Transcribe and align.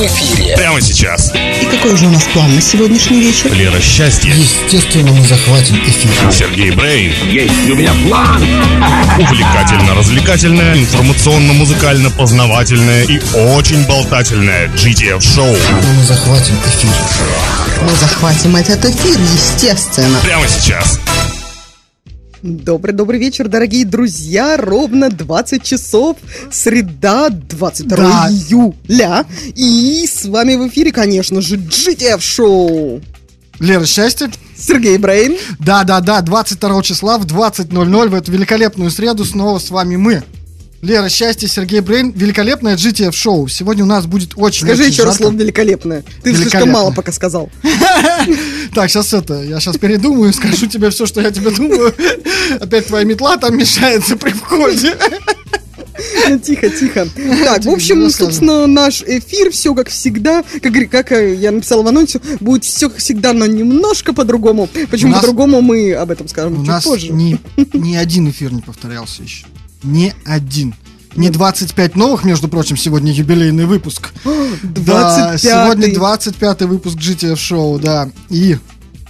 в 0.00 0.06
эфире. 0.06 0.56
Прямо 0.56 0.80
сейчас. 0.80 1.30
И 1.34 1.66
какой 1.66 1.94
же 1.96 2.06
у 2.06 2.10
нас 2.10 2.22
план 2.32 2.54
на 2.54 2.62
сегодняшний 2.62 3.20
вечер? 3.20 3.52
Лера 3.52 3.78
Счастье. 3.80 4.32
Естественно, 4.34 5.12
мы 5.12 5.22
захватим 5.26 5.76
эфир. 5.76 6.10
Сергей 6.32 6.70
Брейн. 6.70 7.12
Есть 7.28 7.68
у 7.68 7.74
меня 7.74 7.92
план. 8.08 8.42
Увлекательно-развлекательное, 9.18 10.78
информационно-музыкально-познавательное 10.78 13.04
и 13.04 13.20
очень 13.34 13.84
болтательное 13.86 14.68
GTF-шоу. 14.68 15.54
Но 15.82 15.92
мы 15.92 16.02
захватим 16.04 16.54
эфир. 16.66 16.90
Мы 17.82 17.94
захватим 17.96 18.56
этот 18.56 18.86
эфир, 18.86 19.18
естественно. 19.34 20.18
Прямо 20.22 20.48
сейчас. 20.48 20.98
Добрый-добрый 22.42 23.20
вечер, 23.20 23.48
дорогие 23.48 23.84
друзья. 23.84 24.56
Ровно 24.56 25.10
20 25.10 25.62
часов, 25.62 26.16
среда, 26.50 27.28
22 27.28 27.96
Да. 27.96 28.28
июля. 28.30 29.26
И 29.54 30.06
с 30.06 30.24
вами 30.24 30.54
в 30.54 30.66
эфире, 30.68 30.90
конечно 30.90 31.42
же, 31.42 31.56
GTF 31.56 32.20
Шоу. 32.22 33.02
Лера, 33.58 33.84
счастье? 33.84 34.30
Сергей 34.56 34.96
Брейн. 34.96 35.36
Да-да-да, 35.58 36.22
22 36.22 36.82
числа 36.82 37.18
в 37.18 37.26
20.00 37.26 38.08
в 38.08 38.14
эту 38.14 38.32
великолепную 38.32 38.90
среду 38.90 39.26
снова 39.26 39.58
с 39.58 39.70
вами 39.70 39.96
мы. 39.96 40.22
Лера, 40.82 41.10
счастье, 41.10 41.46
Сергей 41.46 41.80
Брейн, 41.80 42.10
великолепное 42.12 42.74
GTF 42.74 43.12
шоу. 43.12 43.48
Сегодня 43.48 43.84
у 43.84 43.86
нас 43.86 44.06
будет 44.06 44.32
очень 44.36 44.66
Скажи 44.66 44.82
очень 44.84 44.92
еще 44.92 45.02
раз 45.04 45.14
жарко. 45.18 45.24
слово 45.24 45.36
великолепное. 45.42 46.02
Ты 46.22 46.30
слишком 46.30 46.40
Великолепно. 46.42 46.72
мало 46.72 46.90
пока 46.92 47.12
сказал. 47.12 47.50
Так, 48.74 48.88
сейчас 48.88 49.12
это, 49.12 49.42
я 49.42 49.58
сейчас 49.58 49.76
передумаю, 49.78 50.32
скажу 50.32 50.66
тебе 50.66 50.90
все, 50.90 51.04
что 51.04 51.20
я 51.20 51.30
тебе 51.32 51.50
думаю. 51.50 51.92
Опять 52.60 52.86
твоя 52.86 53.04
метла 53.04 53.36
там 53.36 53.56
мешается 53.58 54.16
при 54.16 54.30
входе. 54.30 54.96
Ну, 56.28 56.38
тихо, 56.38 56.70
тихо. 56.70 57.08
Так, 57.44 57.64
в 57.64 57.68
общем, 57.68 58.08
собственно, 58.10 58.66
наш 58.66 59.02
эфир, 59.02 59.50
все 59.50 59.74
как 59.74 59.88
всегда, 59.88 60.44
как, 60.62 60.72
как 60.90 61.12
э, 61.12 61.34
я 61.34 61.50
написала 61.50 61.82
в 61.82 61.88
анонсе, 61.88 62.20
будет 62.38 62.64
все 62.64 62.88
как 62.88 62.98
всегда, 63.00 63.32
но 63.32 63.44
немножко 63.46 64.12
по-другому. 64.14 64.68
Почему 64.90 65.10
У 65.10 65.12
нас- 65.14 65.20
по-другому, 65.20 65.60
мы 65.62 65.92
об 65.94 66.10
этом 66.10 66.28
скажем 66.28 66.54
У 66.54 66.56
чуть 66.58 66.68
нас 66.68 66.84
позже. 66.84 67.12
ни, 67.12 67.38
ни 67.74 67.96
один 67.96 68.30
эфир 68.30 68.52
не 68.52 68.62
повторялся 68.62 69.22
еще. 69.22 69.46
Ни 69.82 70.14
один. 70.24 70.74
Не 71.16 71.30
25 71.30 71.96
новых, 71.96 72.24
между 72.24 72.48
прочим, 72.48 72.76
сегодня 72.76 73.12
юбилейный 73.12 73.66
выпуск. 73.66 74.10
Да, 74.62 75.32
25-й. 75.32 75.38
сегодня 75.38 75.94
25 75.94 76.62
выпуск 76.62 76.96
GTF 76.96 77.36
шоу, 77.36 77.78
да. 77.78 78.10
И, 78.28 78.58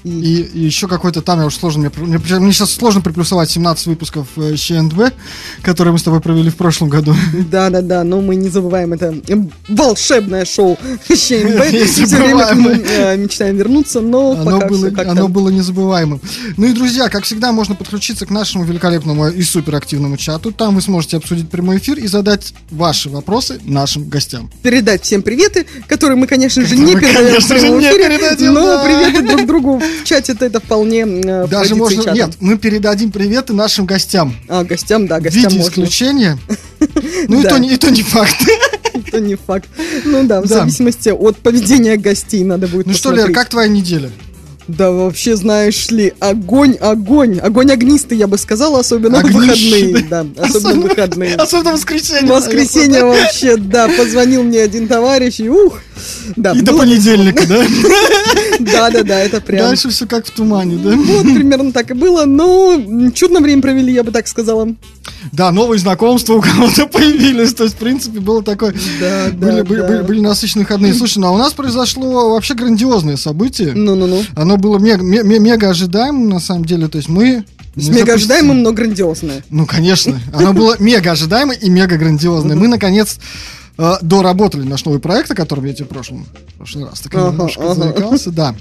и, 0.04 0.48
и 0.54 0.60
еще 0.60 0.88
какой-то 0.88 1.20
там, 1.20 1.40
я 1.40 1.46
уж 1.46 1.56
сложно, 1.56 1.90
мне, 1.96 2.18
мне, 2.18 2.38
мне 2.38 2.52
сейчас 2.52 2.72
сложно 2.72 3.02
приплюсовать 3.02 3.50
17 3.50 3.86
выпусков 3.86 4.28
э, 4.36 4.56
ЩНБ, 4.56 5.12
которые 5.62 5.92
мы 5.92 5.98
с 5.98 6.02
тобой 6.02 6.20
провели 6.20 6.48
в 6.50 6.56
прошлом 6.56 6.88
году. 6.88 7.14
Да-да-да, 7.50 8.02
но 8.04 8.20
мы 8.20 8.36
не 8.36 8.48
забываем 8.48 8.94
это 8.94 9.14
э, 9.28 9.36
волшебное 9.68 10.44
шоу 10.44 10.78
ЩНБ. 11.08 11.16
Все 11.86 12.06
время 12.06 12.06
забываемое. 12.06 12.82
э, 12.86 13.16
мечтаем 13.18 13.56
вернуться, 13.56 14.00
но 14.00 14.32
Оно 14.32 14.44
пока 14.44 14.68
было, 14.68 14.90
как-то... 14.90 15.10
оно 15.10 15.28
было 15.28 15.50
незабываемым. 15.50 16.20
Ну 16.56 16.66
и, 16.66 16.72
друзья, 16.72 17.08
как 17.08 17.24
всегда, 17.24 17.52
можно 17.52 17.74
подключиться 17.74 18.24
к 18.24 18.30
нашему 18.30 18.64
великолепному 18.64 19.28
и 19.28 19.42
суперактивному 19.42 20.16
чату. 20.16 20.50
Там 20.50 20.76
вы 20.76 20.80
сможете 20.80 21.18
обсудить 21.18 21.50
прямой 21.50 21.76
эфир 21.78 21.98
и 21.98 22.06
задать 22.06 22.54
ваши 22.70 23.10
вопросы 23.10 23.60
нашим 23.64 24.08
гостям. 24.08 24.50
передать 24.62 25.04
всем 25.04 25.22
приветы, 25.22 25.66
которые 25.86 26.16
мы, 26.16 26.26
конечно 26.26 26.64
же, 26.64 26.76
не 26.76 26.94
мы, 26.94 27.00
передаем 27.00 27.40
в 27.40 27.48
прямом 27.48 27.80
эфире, 27.80 28.50
но 28.50 28.82
приветы 28.82 29.22
друг 29.22 29.46
другу 29.46 29.82
в 30.02 30.04
чате 30.04 30.36
это 30.38 30.60
вполне 30.60 31.00
э, 31.00 31.44
в 31.46 31.48
Даже 31.50 31.74
можно... 31.74 32.02
чата. 32.04 32.14
Нет, 32.16 32.30
мы 32.40 32.56
передадим 32.58 33.10
приветы 33.12 33.52
нашим 33.52 33.86
гостям. 33.86 34.34
А, 34.48 34.64
гостям, 34.64 35.06
да, 35.06 35.18
В 35.18 35.22
гостям 35.22 35.44
виде 35.44 35.56
можно. 35.56 35.70
исключения. 35.70 36.38
Ну 37.28 37.40
и 37.40 37.44
то 37.44 37.58
не- 37.58 37.74
и 37.74 37.76
то 37.76 37.90
не 37.90 38.02
факт. 38.02 38.34
Это 38.94 39.20
не 39.20 39.36
факт. 39.36 39.68
Ну 40.04 40.24
да, 40.26 40.40
в 40.40 40.46
зависимости 40.46 41.10
от 41.10 41.36
поведения 41.36 41.96
гостей 41.96 42.42
надо 42.42 42.66
будет 42.66 42.86
Ну 42.86 42.94
что, 42.94 43.12
Лер, 43.12 43.32
как 43.32 43.48
твоя 43.50 43.68
неделя? 43.68 44.10
Да 44.68 44.90
вообще, 44.92 45.34
знаешь 45.36 45.88
ли, 45.90 46.12
огонь, 46.20 46.76
огонь. 46.80 47.38
Огонь 47.40 47.72
огнистый, 47.72 48.16
я 48.18 48.26
бы 48.28 48.38
сказала, 48.38 48.80
особенно 48.80 49.20
в 49.20 49.24
Огнище, 49.24 49.86
выходные. 49.88 50.04
Да, 50.08 50.26
особенно 50.44 50.80
в 50.80 50.82
выходные. 50.88 51.34
Особенно 51.36 51.70
в 51.72 51.74
воскресенье. 51.74 52.26
В 52.26 52.36
воскресенье 52.36 53.04
вообще, 53.04 53.56
да, 53.56 53.88
позвонил 53.88 54.42
мне 54.44 54.60
один 54.60 54.86
товарищ, 54.86 55.40
и 55.40 55.48
ух. 55.48 55.80
Да, 56.36 56.52
И 56.52 56.60
до 56.62 56.72
было- 56.72 56.80
понедельника, 56.80 57.46
да? 57.46 57.64
Да, 58.60 58.90
да, 58.90 59.02
да, 59.02 59.18
это 59.20 59.40
прям. 59.40 59.66
Дальше 59.68 59.88
все 59.90 60.06
как 60.06 60.26
в 60.26 60.30
тумане, 60.30 60.76
да? 60.76 60.90
Вот 60.96 61.24
примерно 61.24 61.72
так 61.72 61.90
и 61.90 61.94
было, 61.94 62.24
но 62.24 63.10
чудно 63.14 63.40
время 63.40 63.62
провели, 63.62 63.92
я 63.92 64.02
бы 64.04 64.12
так 64.12 64.28
сказала. 64.28 64.68
Да, 65.32 65.50
новые 65.52 65.78
знакомства 65.78 66.34
у 66.34 66.40
кого-то 66.40 66.86
появились. 66.92 67.54
То 67.54 67.64
есть, 67.64 67.76
в 67.76 67.78
принципе, 67.78 68.20
было 68.20 68.42
такое... 68.42 68.72
Да, 69.00 69.26
да, 69.32 69.46
Были, 69.46 69.62
были, 69.62 69.80
да. 69.80 69.86
были- 69.88 70.02
были 70.02 70.20
насыщенные 70.20 70.64
выходные. 70.64 70.94
Слушай, 70.94 71.18
ну 71.18 71.28
а 71.28 71.30
у 71.32 71.38
нас 71.38 71.52
произошло 71.52 72.30
вообще 72.30 72.54
грандиозное 72.54 73.16
событие. 73.16 73.72
Ну-ну-ну. 73.74 74.22
Оно 74.36 74.56
было 74.60 74.78
мега, 74.78 75.02
ме- 75.02 75.22
ме- 75.22 75.38
мега 75.38 75.70
ожидаемым, 75.70 76.28
на 76.28 76.40
самом 76.40 76.64
деле. 76.64 76.88
То 76.88 76.98
есть 76.98 77.08
мы... 77.08 77.44
С 77.76 77.88
мега 77.88 78.12
запустили- 78.12 78.14
ожидаемым, 78.14 78.62
но 78.62 78.72
грандиозное. 78.72 79.44
Ну, 79.50 79.66
конечно. 79.66 80.20
Оно 80.32 80.52
было 80.52 80.76
мега 80.80 81.12
ожидаемое 81.12 81.56
и 81.56 81.70
мега 81.70 81.96
грандиозное. 81.96 82.56
Мы, 82.56 82.68
наконец, 82.68 83.18
э, 83.78 83.92
доработали 84.02 84.62
наш 84.64 84.84
новый 84.84 85.00
проект, 85.00 85.30
о 85.30 85.34
котором 85.34 85.64
я 85.64 85.72
тебе 85.72 85.84
в 85.86 85.88
прошлом, 85.88 86.26
в 86.48 86.54
прошлый 86.58 86.84
раз 86.84 87.00
так 87.00 87.14
Ага, 87.14 87.30
немножко 87.30 87.62
ага. 87.62 87.74
заикался, 87.74 88.30
да. 88.30 88.54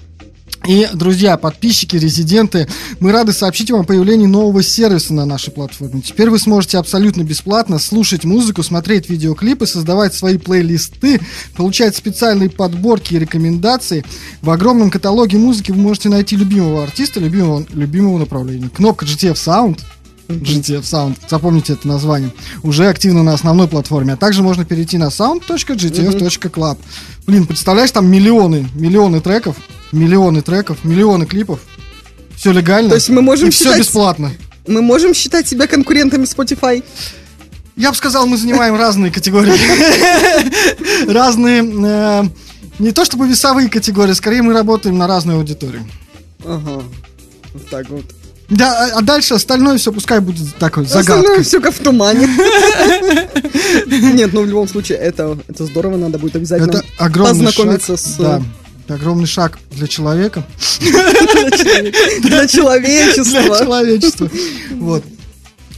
И, 0.68 0.88
друзья, 0.94 1.38
подписчики, 1.38 1.96
резиденты, 1.96 2.68
мы 3.00 3.12
рады 3.12 3.34
сообщить 3.34 3.72
вам 3.72 3.82
о 3.82 3.84
появлении 3.86 4.28
нового 4.28 4.62
сервиса 4.62 5.14
на 5.14 5.26
нашей 5.26 5.52
платформе. 5.52 6.02
Теперь 6.02 6.30
вы 6.30 6.38
сможете 6.38 6.78
абсолютно 6.78 7.24
бесплатно 7.24 7.80
слушать 7.80 8.24
музыку, 8.24 8.62
смотреть 8.62 9.10
видеоклипы, 9.10 9.66
создавать 9.66 10.14
свои 10.14 10.38
плейлисты, 10.38 11.22
получать 11.56 11.96
специальные 11.96 12.50
подборки 12.50 13.14
и 13.14 13.20
рекомендации. 13.20 14.06
В 14.42 14.50
огромном 14.50 14.92
каталоге 14.92 15.38
музыки 15.38 15.72
вы 15.72 15.78
можете 15.78 16.10
найти 16.10 16.36
любимого 16.36 16.84
артиста, 16.84 17.20
любимого, 17.20 17.66
любимого 17.74 18.20
направления. 18.20 18.70
Кнопка 18.70 19.06
GTF 19.06 19.34
Sound 19.34 19.80
GTF 20.30 20.82
Sound, 20.82 21.16
запомните 21.28 21.74
это 21.74 21.88
название, 21.88 22.32
уже 22.62 22.88
активно 22.88 23.24
на 23.24 23.34
основной 23.34 23.68
платформе. 23.68 24.14
А 24.14 24.18
также 24.18 24.44
можно 24.44 24.64
перейти 24.64 24.98
на 24.98 25.06
sound.gtf.club. 25.08 26.78
Блин, 27.26 27.48
представляешь, 27.48 27.92
там 27.92 28.08
миллионы, 28.08 28.70
миллионы 28.76 29.22
треков, 29.22 29.56
миллионы 29.92 30.42
треков, 30.42 30.84
миллионы 30.84 31.26
клипов. 31.26 31.60
Все 32.36 32.52
легально. 32.52 32.90
То 32.90 32.96
есть 32.96 33.10
мы 33.10 33.22
можем 33.22 33.50
и 33.50 33.52
все 33.52 33.66
считать- 33.66 33.80
бесплатно. 33.80 34.32
Мы 34.68 34.84
можем 34.84 35.16
считать 35.16 35.48
себя 35.48 35.66
конкурентами 35.66 36.26
Spotify? 36.26 36.84
Я 37.76 37.90
бы 37.90 37.96
сказал, 37.98 38.28
мы 38.28 38.38
занимаем 38.38 38.76
разные 38.76 39.12
категории. 39.12 39.54
Разные, 41.12 41.64
э, 41.64 42.24
не 42.78 42.92
то 42.92 43.04
чтобы 43.04 43.28
весовые 43.28 43.70
категории, 43.70 44.14
скорее 44.14 44.44
мы 44.44 44.54
работаем 44.54 44.98
на 44.98 45.08
разную 45.08 45.40
аудиторию. 45.40 45.88
Ага. 46.46 46.84
Вот 47.54 47.70
так 47.70 47.90
вот. 47.90 48.06
Да, 48.50 48.86
а- 48.94 48.98
а 48.98 49.02
дальше 49.02 49.36
остальное 49.36 49.78
все 49.78 49.92
пускай 49.92 50.20
будет 50.20 50.56
такой 50.56 50.84
Остальное 50.86 51.22
загадкой. 51.22 51.44
все 51.44 51.62
как 51.62 51.74
в 51.76 51.80
тумане. 51.84 52.28
Нет, 53.88 54.34
ну 54.34 54.42
в 54.42 54.48
любом 54.48 54.68
случае, 54.68 54.98
это, 54.98 55.38
это 55.48 55.66
здорово, 55.66 55.98
надо 55.98 56.18
будет 56.18 56.36
обязательно 56.36 56.70
Это 56.78 56.84
огромный 56.98 57.46
познакомиться 57.46 57.98
шаг. 57.98 58.00
с 58.00 58.16
Да, 58.18 58.42
это 58.86 58.94
огромный 58.96 59.28
шаг 59.28 59.60
для 59.72 59.88
человека, 59.88 60.44
для 60.80 62.48
человечества. 62.48 63.24
для 63.42 63.60
человечества. 63.60 64.30
Вот. 64.72 65.04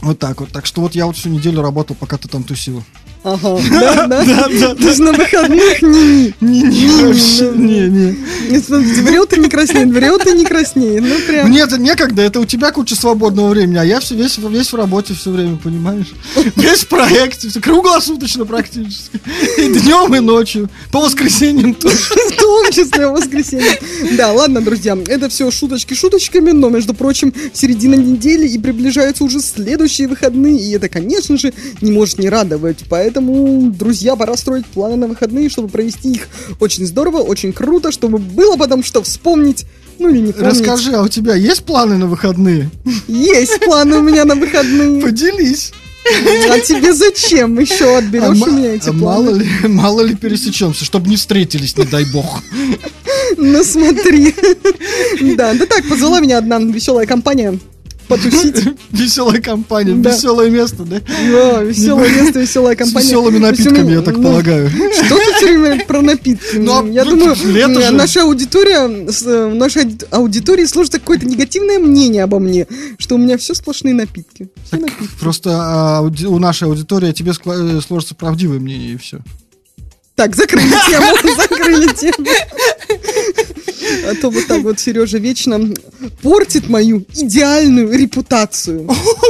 Вот 0.00 0.18
так 0.18 0.40
вот. 0.40 0.50
Так 0.50 0.66
что 0.66 0.80
вот 0.80 0.94
я 0.94 1.06
вот 1.06 1.16
всю 1.16 1.28
неделю 1.28 1.62
работал, 1.62 1.94
пока 1.98 2.16
ты 2.16 2.28
там 2.28 2.42
тусила. 2.42 2.82
Ага, 3.24 3.60
да, 3.70 4.06
да. 4.06 4.76
Есть 4.78 4.98
на 4.98 5.12
выходных 5.12 5.82
не 5.82 6.34
Не-не, 6.40 7.06
вообще, 7.06 7.52
не-не. 7.54 9.02
врет 9.02 9.32
и 9.32 9.40
не 9.40 9.48
краснеет, 9.48 9.88
врет 9.90 10.26
и 10.26 10.32
не 10.32 10.44
краснеет. 10.44 11.02
Ну 11.02 11.14
прям. 11.26 11.48
Мне 11.48 11.60
это 11.60 11.78
некогда, 11.78 12.22
это 12.22 12.40
у 12.40 12.44
тебя 12.44 12.72
куча 12.72 12.96
свободного 12.96 13.50
времени, 13.50 13.78
а 13.78 13.84
я 13.84 14.00
все, 14.00 14.14
весь, 14.16 14.38
весь 14.38 14.72
в 14.72 14.74
работе 14.74 15.14
все 15.14 15.30
время, 15.30 15.56
понимаешь? 15.56 16.12
Весь 16.56 16.80
в 16.80 16.88
проекте, 16.88 17.48
всё 17.48 17.60
круглосуточно 17.60 18.44
практически. 18.44 19.20
И 19.58 19.68
днем, 19.68 20.14
и 20.14 20.20
ночью. 20.20 20.68
По 20.90 21.00
воскресеньям 21.00 21.74
тоже. 21.74 21.96
В 22.32 22.36
том 22.36 22.72
числе 22.72 23.06
воскресенье. 23.06 23.78
Да, 24.16 24.32
ладно, 24.32 24.60
друзья, 24.60 24.96
это 25.06 25.28
все 25.28 25.50
шуточки 25.50 25.94
шуточками, 25.94 26.50
но, 26.50 26.68
между 26.70 26.94
прочим, 26.94 27.32
середина 27.52 27.94
недели 27.94 28.48
и 28.48 28.58
приближаются 28.58 29.24
уже 29.24 29.40
следующие 29.40 30.08
выходные, 30.08 30.58
и 30.58 30.72
это, 30.72 30.88
конечно 30.88 31.36
же, 31.36 31.52
не 31.80 31.92
может 31.92 32.18
не 32.18 32.28
радовать. 32.28 32.78
Поэтому, 32.88 33.11
друзья, 33.20 34.16
пора 34.16 34.36
строить 34.36 34.66
планы 34.66 34.96
на 34.96 35.06
выходные, 35.06 35.48
чтобы 35.48 35.68
провести 35.68 36.12
их 36.12 36.28
очень 36.60 36.86
здорово, 36.86 37.18
очень 37.18 37.52
круто, 37.52 37.92
чтобы 37.92 38.18
было 38.18 38.56
потом 38.56 38.82
что 38.82 39.02
вспомнить, 39.02 39.66
ну 39.98 40.08
или 40.08 40.18
не 40.18 40.32
помнить. 40.32 40.50
Расскажи, 40.50 40.92
а 40.92 41.02
у 41.02 41.08
тебя 41.08 41.34
есть 41.34 41.64
планы 41.64 41.96
на 41.98 42.06
выходные? 42.06 42.70
Есть 43.08 43.60
планы 43.60 43.98
у 43.98 44.02
меня 44.02 44.24
на 44.24 44.34
выходные. 44.34 45.02
Поделись. 45.02 45.72
А 46.50 46.58
тебе 46.58 46.92
зачем? 46.92 47.58
Еще 47.58 47.96
отберешь 47.96 48.24
А 48.24 48.30
у 48.30 48.50
меня 48.50 48.74
эти 48.74 48.88
а 48.88 48.92
планы? 48.92 49.00
мало 49.00 49.36
ли, 49.36 49.48
мало 49.68 50.00
ли 50.00 50.14
пересечемся, 50.16 50.84
чтобы 50.84 51.08
не 51.08 51.16
встретились, 51.16 51.76
не 51.76 51.84
дай 51.84 52.04
бог. 52.12 52.42
Ну 53.36 53.62
смотри. 53.64 54.34
Да, 55.36 55.54
да 55.54 55.66
так, 55.66 55.88
позвала 55.88 56.20
меня 56.20 56.38
одна 56.38 56.58
веселая 56.58 57.06
компания 57.06 57.58
потусить. 58.16 58.56
Веселая 58.90 59.40
компания, 59.40 59.94
Да. 59.94 60.10
веселое 60.10 60.50
место, 60.50 60.84
да? 60.84 61.00
Да, 61.00 61.62
веселое 61.62 62.08
место, 62.10 62.40
веселая 62.40 62.74
С 62.76 62.78
компания. 62.78 63.06
веселыми 63.06 63.34
есть 63.38 63.44
у 63.44 63.46
напитками, 63.46 63.92
я 63.92 64.02
так 64.02 64.16
ну, 64.16 64.22
полагаю. 64.22 64.70
Что 64.70 65.16
ты 65.16 65.34
все 65.36 65.58
время 65.58 65.84
про 65.84 66.02
напитки? 66.02 66.56
Ну, 66.56 66.80
а 66.80 66.86
Я 66.88 67.04
ну, 67.04 67.10
думаю, 67.12 67.92
наша 67.92 68.22
аудитория, 68.22 69.10
с, 69.10 69.22
э, 69.26 69.48
нашей 69.54 69.84
ауди- 69.84 70.06
аудитории 70.10 70.64
сложится 70.64 70.98
какое-то 70.98 71.26
негативное 71.26 71.78
мнение 71.78 72.24
обо 72.24 72.38
мне, 72.38 72.66
что 72.98 73.14
у 73.14 73.18
меня 73.18 73.38
все 73.38 73.54
сплошные 73.54 73.94
напитки. 73.94 74.48
Просто 75.20 75.50
а, 75.52 76.02
у 76.02 76.38
нашей 76.38 76.68
аудитории 76.68 77.10
о 77.10 77.12
тебе 77.12 77.32
э, 77.32 77.80
сложится 77.86 78.14
правдивое 78.14 78.58
мнение, 78.58 78.94
и 78.94 78.96
все. 78.96 79.20
Так, 80.14 80.36
закрыли 80.36 80.74
тему, 80.88 81.36
закрыли 81.36 81.88
тему. 81.94 82.26
А 84.04 84.14
то 84.14 84.30
вот 84.30 84.46
так 84.46 84.62
вот 84.62 84.80
Сережа 84.80 85.18
вечно 85.18 85.60
портит 86.22 86.68
мою 86.68 87.04
идеальную 87.14 87.92
репутацию. 87.92 88.88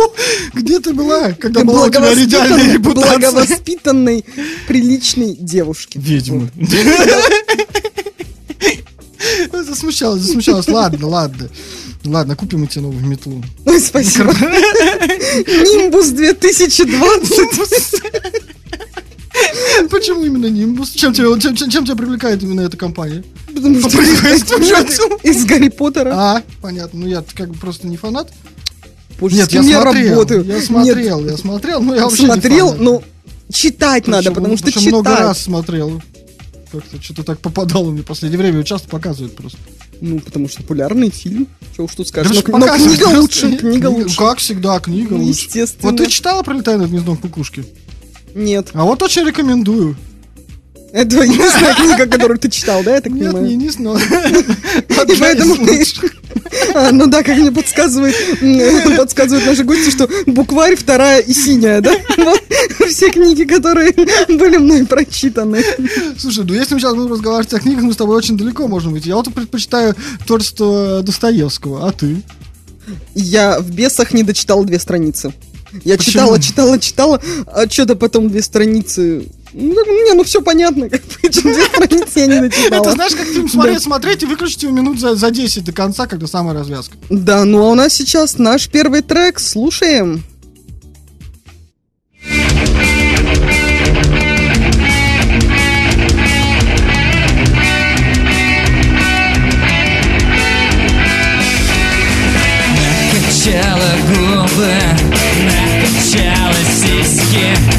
Где 0.55 0.79
ты 0.81 0.93
была, 0.93 1.33
когда 1.33 1.65
была 1.65 1.87
у 1.87 1.91
тебя 1.91 2.15
идеальная 2.15 2.75
репутация? 2.75 3.19
Благовоспитанной, 3.19 4.25
приличной 4.67 5.37
девушки. 5.37 5.99
Ведьмы. 5.99 6.51
Засмущалась, 9.53 10.23
засмущалась. 10.23 10.69
Ладно, 10.69 11.07
ладно. 11.09 11.49
Ладно, 12.05 12.35
купим 12.35 12.61
мы 12.63 12.67
тебе 12.67 12.83
новую 12.83 13.07
метлу. 13.07 13.43
Ой, 13.65 13.81
спасибо. 13.81 14.33
Нимбус 14.37 16.09
2020. 16.09 18.03
Почему 19.91 20.25
именно 20.25 20.47
Нимбус? 20.47 20.91
Чем 20.91 21.13
тебя, 21.13 21.39
чем, 21.41 21.57
чем- 21.57 21.85
тебя 21.85 21.97
привлекает 21.97 22.43
именно 22.43 22.61
эта 22.63 22.77
компания? 22.77 23.25
Потому 23.47 23.81
что 23.81 23.99
из 25.23 25.45
Гарри 25.45 25.69
Поттера. 25.69 26.13
А, 26.15 26.43
понятно. 26.61 27.01
Ну, 27.01 27.07
я 27.07 27.25
как 27.35 27.49
бы 27.51 27.55
просто 27.59 27.87
не 27.87 27.97
фанат. 27.97 28.33
Нет, 29.21 29.53
я 29.53 29.63
смотрел. 29.63 30.11
работаю. 30.11 30.45
Я 30.45 30.61
смотрел, 30.61 31.27
я 31.27 31.37
смотрел, 31.37 31.81
но 31.83 31.95
я 31.95 32.03
вообще 32.05 32.27
смотрел, 32.27 32.75
но 32.75 33.03
читать 33.53 34.09
надо, 34.09 34.33
потому 34.33 34.57
что 34.57 34.67
причем 34.67 34.89
много 34.89 35.11
читать. 35.11 35.21
раз 35.21 35.41
смотрел. 35.41 36.03
Как-то 36.73 37.03
что-то 37.03 37.23
так 37.23 37.39
попадало 37.39 37.91
мне 37.91 38.03
в 38.03 38.07
последнее 38.07 38.39
время. 38.41 38.65
Часто 38.65 38.89
показывают 38.89 39.37
просто. 39.37 39.59
Ну, 40.01 40.19
потому 40.19 40.49
что 40.49 40.63
популярный 40.63 41.11
фильм. 41.11 41.47
Чего 41.77 41.85
уж 41.85 41.95
тут 41.95 42.07
Да 42.07 42.25
скажешь. 42.25 42.39
ж 42.39 42.45
Но, 42.49 42.59
но 42.59 42.67
книга 42.77 43.05
лучше, 43.05 43.57
книга 43.57 43.87
лучше. 43.87 44.17
Как 44.17 44.39
всегда, 44.39 44.81
книга 44.81 45.13
лучше. 45.13 45.45
Естественно. 45.45 45.91
Вот 45.93 45.99
ты 45.99 46.09
читала 46.09 46.43
«Пролетая 46.43 46.79
над 46.79 46.91
гнездом 46.91 47.17
кукушки»? 47.19 47.65
Нет. 48.35 48.69
А 48.75 48.85
вот 48.85 49.03
очень 49.03 49.27
рекомендую. 49.27 49.97
Это 50.93 51.23
единственная 51.23 51.75
книга, 51.75 52.07
которую 52.07 52.39
ты 52.39 52.51
читал, 52.51 52.83
да, 52.85 52.97
я 52.97 53.01
так 53.01 53.13
Нет, 53.13 53.33
понимаю? 53.33 53.47
не, 53.47 53.57
не 53.57 53.71
знаю. 53.71 53.99
И 55.09 55.17
поэтому. 55.19 55.57
А, 56.75 56.91
ну 56.93 57.07
да, 57.07 57.23
как 57.23 57.37
мне 57.37 57.51
подсказывает, 57.51 58.15
м, 58.43 58.97
подсказывают 58.97 59.47
наши 59.47 59.65
гости, 59.65 59.91
что 59.91 60.09
букварь 60.27 60.77
вторая 60.77 61.21
и 61.21 61.33
синяя, 61.33 61.81
да? 61.81 61.95
Вот 62.19 62.43
все 62.89 63.11
книги, 63.11 63.45
которые 63.45 63.93
были 64.29 64.59
мной 64.59 64.85
прочитаны. 64.87 65.63
Слушай, 66.19 66.45
ну 66.45 66.55
если 66.55 66.75
мы 66.75 66.81
сейчас 66.81 66.95
будем 66.95 67.13
разговаривать 67.13 67.53
о 67.55 67.59
книгах, 67.59 67.85
мы 67.85 67.93
с 67.93 67.97
тобой 67.97 68.17
очень 68.17 68.37
далеко 68.37 68.69
можем 68.69 68.93
быть. 68.93 69.07
Я 69.07 69.17
вот 69.17 69.33
предпочитаю 69.33 69.95
творчество 70.27 71.03
Достоевского, 71.03 71.89
а 71.89 71.93
ты? 71.93 72.23
Я 73.15 73.59
в 73.61 73.71
бесах 73.71 74.13
не 74.13 74.23
дочитала 74.23 74.65
две 74.65 74.79
страницы. 74.79 75.33
Я 75.85 75.97
Почему? 75.97 76.13
читала, 76.13 76.41
читала, 76.41 76.79
читала, 76.79 77.21
а 77.47 77.69
что-то 77.69 77.97
потом 77.97 78.29
две 78.29 78.43
страницы. 78.43 79.29
Ну, 79.53 80.07
не, 80.07 80.15
ну 80.15 80.25
все 80.25 80.41
понятно, 80.41 80.89
как 80.89 81.03
бы, 81.03 81.29
две 81.29 81.65
страницы 81.65 82.21
я 82.21 82.27
не 82.27 82.41
дочитала. 82.49 82.83
Это 82.83 82.93
знаешь, 82.93 83.15
как 83.15 83.27
фильм 83.27 83.49
смотреть, 83.49 83.83
смотреть 83.83 84.23
и 84.23 84.27
выключить 84.27 84.63
его 84.63 84.73
минут 84.73 84.99
за, 84.99 85.15
за 85.15 85.31
10 85.31 85.65
до 85.65 85.73
конца, 85.73 86.07
когда 86.07 86.27
самая 86.27 86.55
развязка. 86.55 86.97
Да, 87.11 87.45
ну 87.45 87.63
а 87.63 87.71
у 87.71 87.75
нас 87.75 87.93
сейчас 87.93 88.39
наш 88.39 88.69
первый 88.69 89.03
трек, 89.03 89.39
слушаем. 89.39 90.25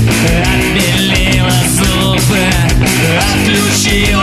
Отбелила 0.05 1.49
зубы, 1.69 2.43
отключила 3.19 4.22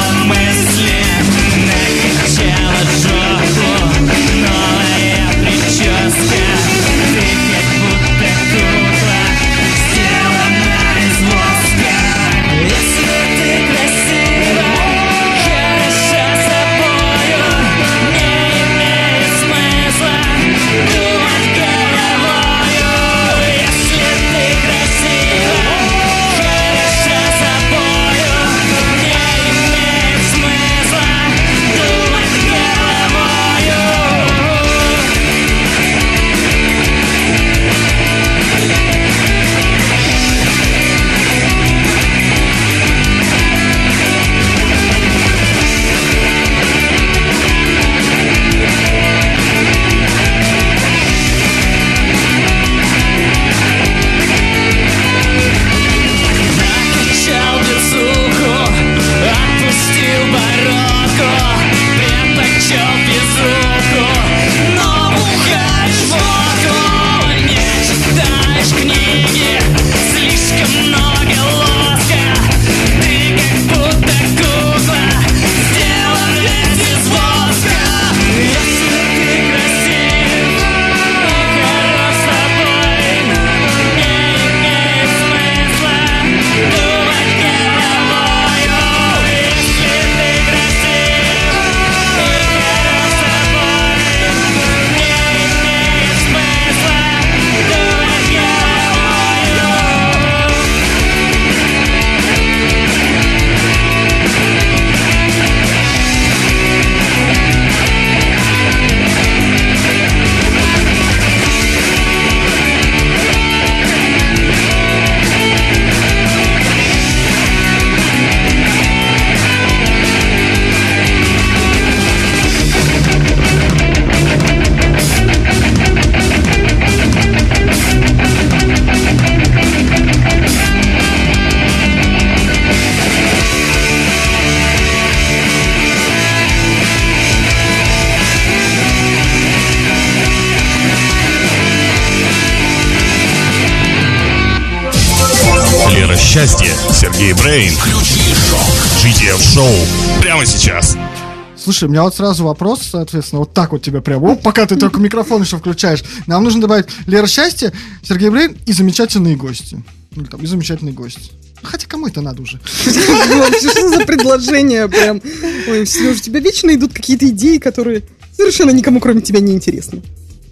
Слушай, 151.80 151.88
у 151.88 151.92
меня 151.92 152.02
вот 152.02 152.14
сразу 152.14 152.44
вопрос, 152.44 152.82
соответственно, 152.82 153.38
вот 153.38 153.54
так 153.54 153.72
вот 153.72 153.80
тебе 153.80 154.02
прямо, 154.02 154.32
оп, 154.32 154.42
пока 154.42 154.66
ты 154.66 154.76
только 154.76 155.00
микрофон 155.00 155.40
еще 155.40 155.56
включаешь. 155.56 156.04
Нам 156.26 156.44
нужно 156.44 156.60
добавить 156.60 156.84
Лера 157.06 157.26
Счастье, 157.26 157.72
Сергей 158.02 158.28
Брейн 158.28 158.54
и 158.66 158.72
замечательные 158.74 159.34
гости. 159.34 159.82
Или 160.14 160.24
там, 160.24 160.42
и 160.42 160.46
замечательный 160.46 160.92
гость. 160.92 161.32
Хотя 161.62 161.86
кому 161.86 162.06
это 162.06 162.20
надо 162.20 162.42
уже? 162.42 162.60
Что 162.66 163.88
за 163.88 164.04
предложение 164.04 164.90
прям? 164.90 165.22
Ой, 165.68 165.86
Сереж, 165.86 166.18
у 166.18 166.20
тебя 166.20 166.40
вечно 166.40 166.74
идут 166.74 166.92
какие-то 166.92 167.26
идеи, 167.28 167.56
которые 167.56 168.02
совершенно 168.36 168.72
никому, 168.72 169.00
кроме 169.00 169.22
тебя, 169.22 169.40
не 169.40 169.54
интересны. 169.54 170.02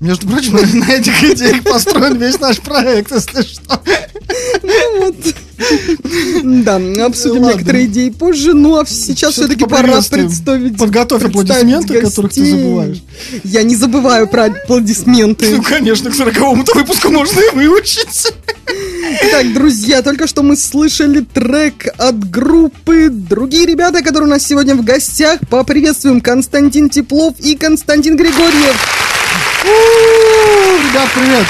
Между 0.01 0.29
прочим, 0.29 0.55
на 0.55 0.91
этих 0.91 1.23
идеях 1.23 1.63
построен 1.63 2.17
весь 2.17 2.41
наш 2.41 2.59
проект, 2.61 3.13
если 3.13 3.43
что. 3.43 3.83
Ну 4.63 5.01
вот. 5.01 5.17
Да, 6.69 7.07
обсудим 7.07 7.43
Ладно. 7.43 7.57
некоторые 7.57 7.87
идеи 7.87 8.11
позже, 8.11 8.53
ну 8.53 8.79
а 8.79 8.85
сейчас 8.85 9.33
все-таки 9.35 9.65
пора 9.65 10.03
представить... 10.03 10.77
Подготовь 10.77 11.23
представить 11.23 11.47
аплодисменты, 11.55 12.01
которых 12.03 12.33
ты 12.33 12.41
гостей. 12.41 12.59
забываешь. 12.59 13.03
Я 13.45 13.63
не 13.63 13.75
забываю 13.75 14.29
про 14.29 14.45
аплодисменты. 14.45 15.49
Ну, 15.57 15.63
конечно, 15.63 16.11
к 16.11 16.15
сороковому-то 16.15 16.75
выпуску 16.75 17.09
можно 17.09 17.41
и 17.41 17.55
выучить. 17.55 18.33
Итак, 19.23 19.55
друзья, 19.55 20.03
только 20.03 20.27
что 20.27 20.43
мы 20.43 20.57
слышали 20.57 21.21
трек 21.21 21.87
от 21.97 22.29
группы 22.29 23.09
«Другие 23.11 23.65
ребята», 23.65 24.03
которые 24.03 24.29
у 24.29 24.31
нас 24.31 24.47
сегодня 24.47 24.75
в 24.75 24.85
гостях. 24.85 25.41
Поприветствуем 25.49 26.21
Константин 26.21 26.91
Теплов 26.91 27.35
и 27.41 27.57
Константин 27.57 28.17
Григорьев. 28.17 28.77
У, 29.65 30.89
Ребят, 30.91 31.09
привет. 31.15 31.47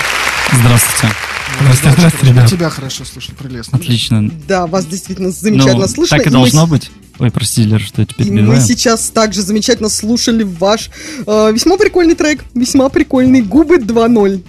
Здравствуйте. 0.53 1.28
Здравствуйте, 1.61 1.83
Да, 1.85 1.93
здравствуйте, 1.93 2.27
я 2.27 2.33
ребят. 2.33 2.51
тебя 2.51 2.71
хорошо 2.71 3.05
слышу, 3.05 3.33
прелестно. 3.35 3.79
Отлично. 3.79 4.31
Да, 4.47 4.67
вас 4.67 4.87
действительно 4.87 5.31
замечательно 5.31 5.87
Ну, 5.87 5.89
слышно. 5.89 6.17
так 6.17 6.27
и 6.27 6.31
мы 6.31 6.33
должно 6.37 6.67
с- 6.67 6.69
быть. 6.71 6.91
Ой, 7.19 7.31
прости, 7.33 7.65
Лер, 7.65 7.81
что 7.81 8.01
я 8.03 8.07
тебя 8.07 8.25
И 8.25 8.31
мы 8.31 8.61
сейчас 8.61 9.11
также 9.11 9.43
замечательно 9.43 9.89
слушали 9.89 10.45
ваш 10.45 10.89
э, 11.27 11.53
весьма 11.53 11.77
прикольный 11.77 12.15
трек, 12.15 12.45
весьма 12.55 12.89
прикольный 12.91 13.43
«Губы 13.43 13.79
2.0». 13.79 14.43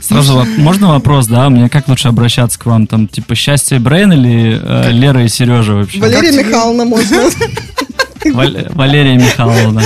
Сразу 0.00 0.34
воп- 0.38 0.58
можно 0.58 0.88
вопрос, 0.90 1.26
да? 1.26 1.48
Мне 1.50 1.68
как 1.68 1.88
лучше 1.88 2.08
обращаться 2.08 2.58
к 2.58 2.66
вам? 2.66 2.86
Там, 2.86 3.06
типа, 3.08 3.34
Счастье 3.34 3.78
Брейн 3.80 4.12
или 4.12 4.60
э, 4.62 4.92
Лера 4.92 5.24
и 5.24 5.28
Сережа 5.28 5.74
вообще? 5.74 5.98
Валерия? 6.00 6.32
Михайловна, 6.32 6.84
можно. 6.84 7.16
Валь- 8.24 8.68
Валерия 8.74 9.16
Михайловна. 9.16 9.82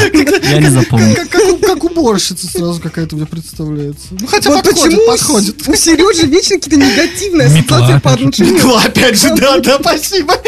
Я 0.51 0.59
не 0.59 0.69
запомнил. 0.71 1.15
Как, 1.15 1.29
как, 1.29 1.43
у- 1.53 1.57
как 1.59 1.85
уборщица 1.85 2.47
сразу 2.47 2.81
какая-то 2.81 3.17
мне 3.17 3.27
представляется. 3.27 4.07
Ну, 4.13 4.27
хотя 4.27 4.51
Вот 4.51 4.65
подходит, 4.65 4.85
почему 4.99 5.07
подходит. 5.07 5.69
у 5.69 5.75
Сережи 5.75 6.27
вечно 6.27 6.57
какие-то 6.59 6.77
негативные 6.85 7.49
Метла 7.51 7.77
ассоциации 7.79 8.01
по 8.01 8.13
отношению 8.13 8.59
Ну, 8.63 8.77
опять 8.77 9.21
же, 9.21 9.35
да, 9.37 9.59
да, 9.61 9.79
спасибо. 9.81 10.35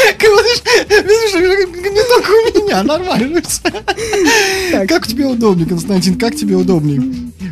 Видишь, 0.88 1.34
не 1.34 2.08
только 2.08 2.30
у 2.30 2.64
меня, 2.66 2.82
нормально. 2.82 3.42
Как 4.88 5.06
тебе 5.06 5.26
удобнее, 5.26 5.66
Константин, 5.68 6.18
как 6.18 6.34
тебе 6.36 6.56
удобнее? 6.56 7.02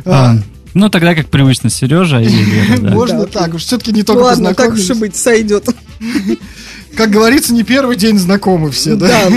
А, 0.05 0.35
Ну, 0.73 0.89
тогда 0.89 1.15
как 1.15 1.29
привычно, 1.29 1.69
Сережа 1.69 2.19
и 2.21 2.27
Лера, 2.27 2.77
да. 2.79 2.89
Можно 2.91 3.25
так 3.25 3.53
уж, 3.53 3.63
все-таки 3.63 3.91
не 3.93 4.03
только 4.03 4.23
Ладно, 4.23 4.53
так 4.53 4.73
уж 4.73 4.89
и 4.89 4.93
быть, 4.93 5.15
сойдет. 5.15 5.65
Как 6.95 7.09
говорится, 7.09 7.53
не 7.53 7.63
первый 7.63 7.95
день 7.97 8.17
знакомы 8.17 8.71
все, 8.71 8.95
да? 8.95 9.07
Да. 9.07 9.35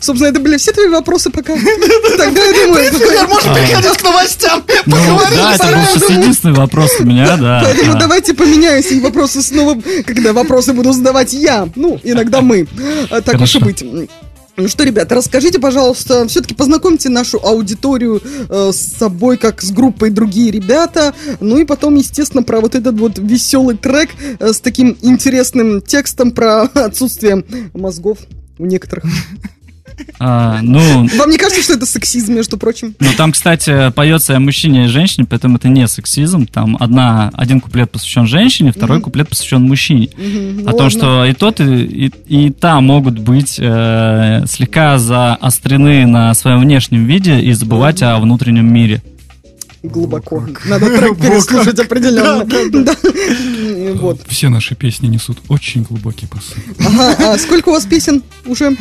Собственно, 0.00 0.28
это 0.30 0.40
были 0.40 0.56
все 0.56 0.72
твои 0.72 0.88
вопросы 0.88 1.30
пока. 1.30 1.54
Тогда 1.54 2.44
я 2.44 2.66
думаю, 2.66 2.90
Теперь 2.90 3.26
можно 3.28 3.54
переходить 3.54 3.98
к 3.98 4.02
новостям. 4.04 4.62
Ну, 4.86 4.96
да, 5.34 5.54
это 5.54 5.66
был 5.66 5.84
сейчас 5.94 6.10
единственный 6.10 6.54
вопрос 6.54 6.90
у 7.00 7.04
меня, 7.04 7.36
да. 7.36 7.62
Поэтому 7.64 7.92
А, 7.92 7.98
давайте 7.98 8.34
поменяемся, 8.34 8.94
и 8.94 9.00
вопросы 9.00 9.42
снова, 9.42 9.80
когда 10.06 10.32
вопросы 10.32 10.72
буду 10.72 10.92
задавать 10.92 11.32
я, 11.32 11.68
ну, 11.74 11.98
иногда 12.02 12.40
мы. 12.40 12.66
А, 13.10 13.20
Так 13.20 13.40
уж 13.40 13.56
и 13.56 13.58
быть. 13.58 13.84
Ну 14.56 14.68
что, 14.68 14.84
ребята, 14.84 15.14
расскажите, 15.14 15.58
пожалуйста, 15.58 16.28
все-таки 16.28 16.54
познакомьте 16.54 17.08
нашу 17.08 17.40
аудиторию 17.42 18.20
э, 18.22 18.70
с 18.72 18.98
собой, 18.98 19.38
как 19.38 19.62
с 19.62 19.70
группой 19.70 20.10
другие 20.10 20.50
ребята. 20.50 21.14
Ну 21.40 21.58
и 21.58 21.64
потом, 21.64 21.94
естественно, 21.94 22.42
про 22.42 22.60
вот 22.60 22.74
этот 22.74 22.98
вот 22.98 23.18
веселый 23.18 23.78
трек 23.78 24.10
э, 24.38 24.52
с 24.52 24.60
таким 24.60 24.98
интересным 25.00 25.80
текстом 25.80 26.32
про 26.32 26.62
отсутствие 26.62 27.44
мозгов 27.72 28.18
у 28.58 28.66
некоторых. 28.66 29.04
А, 30.18 30.60
Ну, 30.62 31.08
Вам 31.16 31.30
не 31.30 31.38
кажется, 31.38 31.62
что 31.62 31.74
это 31.74 31.86
сексизм, 31.86 32.34
между 32.34 32.58
прочим? 32.58 32.94
Ну, 33.00 33.08
там, 33.16 33.32
кстати, 33.32 33.90
поется 33.92 34.36
о 34.36 34.40
мужчине 34.40 34.84
и 34.84 34.88
женщине, 34.88 35.26
поэтому 35.28 35.56
это 35.56 35.68
не 35.68 35.86
сексизм. 35.88 36.46
Там 36.46 36.76
одна, 36.80 37.30
один 37.34 37.60
куплет 37.60 37.90
посвящен 37.90 38.26
женщине, 38.26 38.72
второй 38.72 39.00
куплет 39.00 39.28
посвящен 39.28 39.62
мужчине. 39.62 40.08
Ну 40.16 40.62
о 40.62 40.72
том, 40.72 40.82
ладно. 40.82 40.90
что 40.90 41.24
и 41.24 41.32
тот, 41.32 41.60
и, 41.60 41.84
и, 41.84 42.12
и 42.28 42.50
та 42.50 42.80
могут 42.80 43.18
быть 43.18 43.56
э, 43.58 44.44
слегка 44.48 44.98
заострены 44.98 46.06
на 46.06 46.34
своем 46.34 46.60
внешнем 46.60 47.06
виде 47.06 47.40
и 47.40 47.52
забывать 47.52 48.02
о 48.02 48.18
внутреннем 48.18 48.72
мире. 48.72 49.02
Глубоко. 49.82 50.46
Надо 50.64 50.86
трек 50.96 51.18
переслушать 51.18 51.78
определенно. 51.78 52.44
Да. 52.84 52.94
Вот. 53.94 54.20
Все 54.28 54.48
наши 54.48 54.74
песни 54.76 55.08
несут 55.08 55.38
очень 55.48 55.82
глубокий 55.82 56.26
посыл. 56.26 56.62
Ага, 56.78 57.32
а 57.34 57.38
сколько 57.38 57.70
у 57.70 57.72
вас 57.72 57.84
песен 57.84 58.22
уже? 58.46 58.76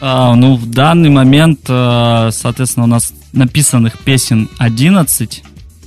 А, 0.00 0.34
ну, 0.36 0.56
в 0.56 0.70
данный 0.70 1.10
момент, 1.10 1.60
э, 1.68 2.30
соответственно, 2.32 2.84
у 2.84 2.88
нас 2.88 3.12
написанных 3.32 3.98
песен 3.98 4.48
11, 4.58 5.42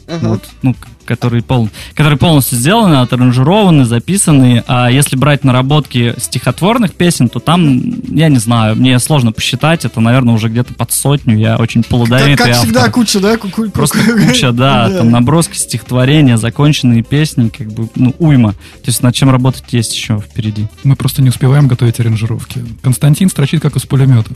Ага. 0.07 0.27
вот, 0.27 0.43
ну, 0.63 0.75
которые, 1.07 1.41
пол, 1.41 1.69
которые 1.95 2.19
полностью 2.19 2.57
сделаны, 2.59 2.95
отаранжированы, 2.95 3.85
записаны. 3.85 4.63
А 4.67 4.89
если 4.91 5.15
брать 5.15 5.43
наработки 5.43 6.13
стихотворных 6.19 6.93
песен, 6.93 7.29
то 7.29 7.39
там, 7.39 7.81
я 8.13 8.29
не 8.29 8.37
знаю, 8.37 8.75
мне 8.75 8.99
сложно 8.99 9.31
посчитать, 9.31 9.85
это, 9.85 9.99
наверное, 10.01 10.35
уже 10.35 10.49
где-то 10.49 10.73
под 10.75 10.91
сотню. 10.91 11.37
Я 11.37 11.57
очень 11.57 11.81
Как, 11.81 11.89
плодовитый 11.89 12.35
как 12.37 12.47
автор. 12.49 12.63
всегда, 12.63 12.89
куча, 12.89 13.19
да? 13.19 13.37
ку- 13.37 13.49
ку- 13.49 13.69
Просто 13.71 13.99
ку- 13.99 14.19
куча, 14.27 14.51
да, 14.51 14.89
там 14.97 15.09
наброски, 15.09 15.57
стихотворения, 15.57 16.37
законченные 16.37 17.01
песни, 17.03 17.49
как 17.49 17.67
бы, 17.71 17.89
ну, 17.95 18.13
уйма. 18.19 18.51
То 18.53 18.87
есть 18.87 19.01
над 19.01 19.15
чем 19.15 19.29
работать 19.29 19.63
есть 19.71 19.93
еще 19.95 20.19
впереди. 20.19 20.67
Мы 20.83 20.95
просто 20.95 21.21
не 21.21 21.29
успеваем 21.29 21.67
готовить 21.67 21.99
аранжировки. 21.99 22.63
Константин 22.81 23.29
строчит 23.29 23.61
как 23.61 23.75
из 23.75 23.83
пулемета. 23.85 24.31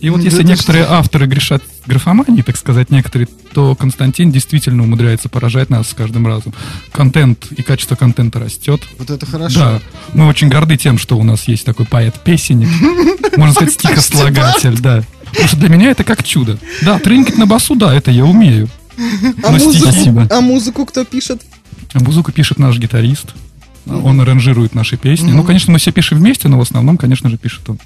И 0.00 0.10
вот 0.10 0.20
если 0.20 0.42
некоторые 0.42 0.84
авторы 0.88 1.26
грешат 1.26 1.62
графоманией, 1.86 2.42
так 2.42 2.56
сказать, 2.56 2.90
некоторые, 2.90 3.28
то 3.54 3.74
Константин 3.74 4.30
действительно 4.30 4.82
умудряется 4.82 5.28
поражать 5.28 5.70
нас 5.70 5.88
с 5.88 5.94
каждым 6.10 6.26
разом. 6.26 6.52
Контент 6.92 7.46
и 7.52 7.62
качество 7.62 7.94
контента 7.94 8.40
растет. 8.40 8.80
Вот 8.98 9.10
это 9.10 9.26
хорошо. 9.26 9.58
Да, 9.58 9.80
мы 10.12 10.26
очень 10.26 10.48
горды 10.48 10.76
тем, 10.76 10.98
что 10.98 11.16
у 11.16 11.22
нас 11.22 11.46
есть 11.46 11.64
такой 11.64 11.86
поэт-песенник, 11.86 12.68
можно 13.36 13.54
сказать, 13.54 13.74
стихослагатель, 13.74 14.78
да. 14.80 15.02
Потому 15.30 15.48
что 15.48 15.56
для 15.58 15.68
меня 15.68 15.90
это 15.90 16.02
как 16.02 16.24
чудо. 16.24 16.58
Да, 16.82 16.98
трынькать 16.98 17.38
на 17.38 17.46
басу, 17.46 17.76
да, 17.76 17.94
это 17.94 18.10
я 18.10 18.24
умею. 18.24 18.68
А 19.44 19.52
музыку, 19.52 20.26
а 20.28 20.40
музыку 20.40 20.84
кто 20.84 21.04
пишет? 21.04 21.40
А 21.94 22.00
Музыку 22.00 22.32
пишет 22.32 22.58
наш 22.58 22.76
гитарист. 22.78 23.34
Он 23.86 24.20
аранжирует 24.20 24.74
наши 24.74 24.96
песни. 24.96 25.32
Ну, 25.32 25.42
конечно, 25.42 25.72
мы 25.72 25.78
все 25.78 25.92
пишем 25.92 26.18
вместе, 26.18 26.48
но 26.48 26.58
в 26.58 26.60
основном, 26.60 26.96
конечно 26.96 27.28
же, 27.30 27.36
пишет 27.38 27.68
он. 27.68 27.78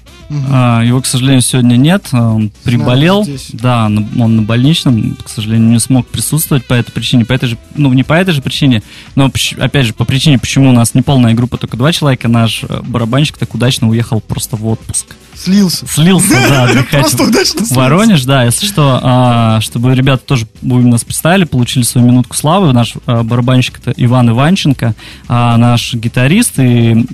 А, 0.49 0.81
его, 0.83 1.01
к 1.01 1.05
сожалению, 1.05 1.41
сегодня 1.41 1.75
нет. 1.77 2.07
а, 2.11 2.33
Он 2.33 2.51
приболел. 2.63 3.23
здесь. 3.23 3.49
Да, 3.53 3.85
он 3.85 4.35
на 4.35 4.41
больничном, 4.41 5.17
к 5.23 5.29
сожалению, 5.29 5.69
не 5.69 5.79
смог 5.79 6.07
присутствовать 6.07 6.65
по 6.65 6.73
этой 6.73 6.91
причине. 6.91 7.25
По 7.25 7.33
этой 7.33 7.49
же, 7.49 7.57
ну, 7.75 7.91
не 7.93 8.03
по 8.03 8.13
этой 8.13 8.33
же 8.33 8.41
причине, 8.41 8.83
но, 9.15 9.31
опять 9.59 9.85
же, 9.85 9.93
по 9.93 10.05
причине, 10.05 10.37
почему 10.37 10.69
у 10.69 10.73
нас 10.73 10.93
не 10.93 11.01
полная 11.01 11.33
группа, 11.33 11.57
только 11.57 11.77
два 11.77 11.91
человека, 11.91 12.27
наш 12.27 12.63
э, 12.67 12.81
барабанщик 12.83 13.37
так 13.37 13.53
удачно 13.55 13.89
уехал 13.89 14.19
просто 14.21 14.55
в 14.55 14.67
отпуск. 14.67 15.07
Слился. 15.35 15.85
Слился, 15.87 16.29
да, 16.49 16.69
Просто 16.91 17.23
удачно. 17.23 17.61
Воронеж, 17.71 18.23
да, 18.23 18.45
если 18.45 18.65
что, 18.65 18.99
а, 19.03 19.59
чтобы 19.61 19.93
ребята 19.93 20.23
тоже 20.25 20.47
будем 20.61 20.89
нас 20.89 21.03
представили, 21.03 21.43
получили 21.43 21.83
свою 21.83 22.07
минутку 22.07 22.35
славы. 22.35 22.71
Наш 22.71 22.93
барабанщик 23.05 23.79
это 23.79 23.93
Иван 23.97 24.29
Иванченко, 24.29 24.95
а 25.27 25.57
наш 25.85 25.93
гитарист 25.93 26.53
и 26.59 27.05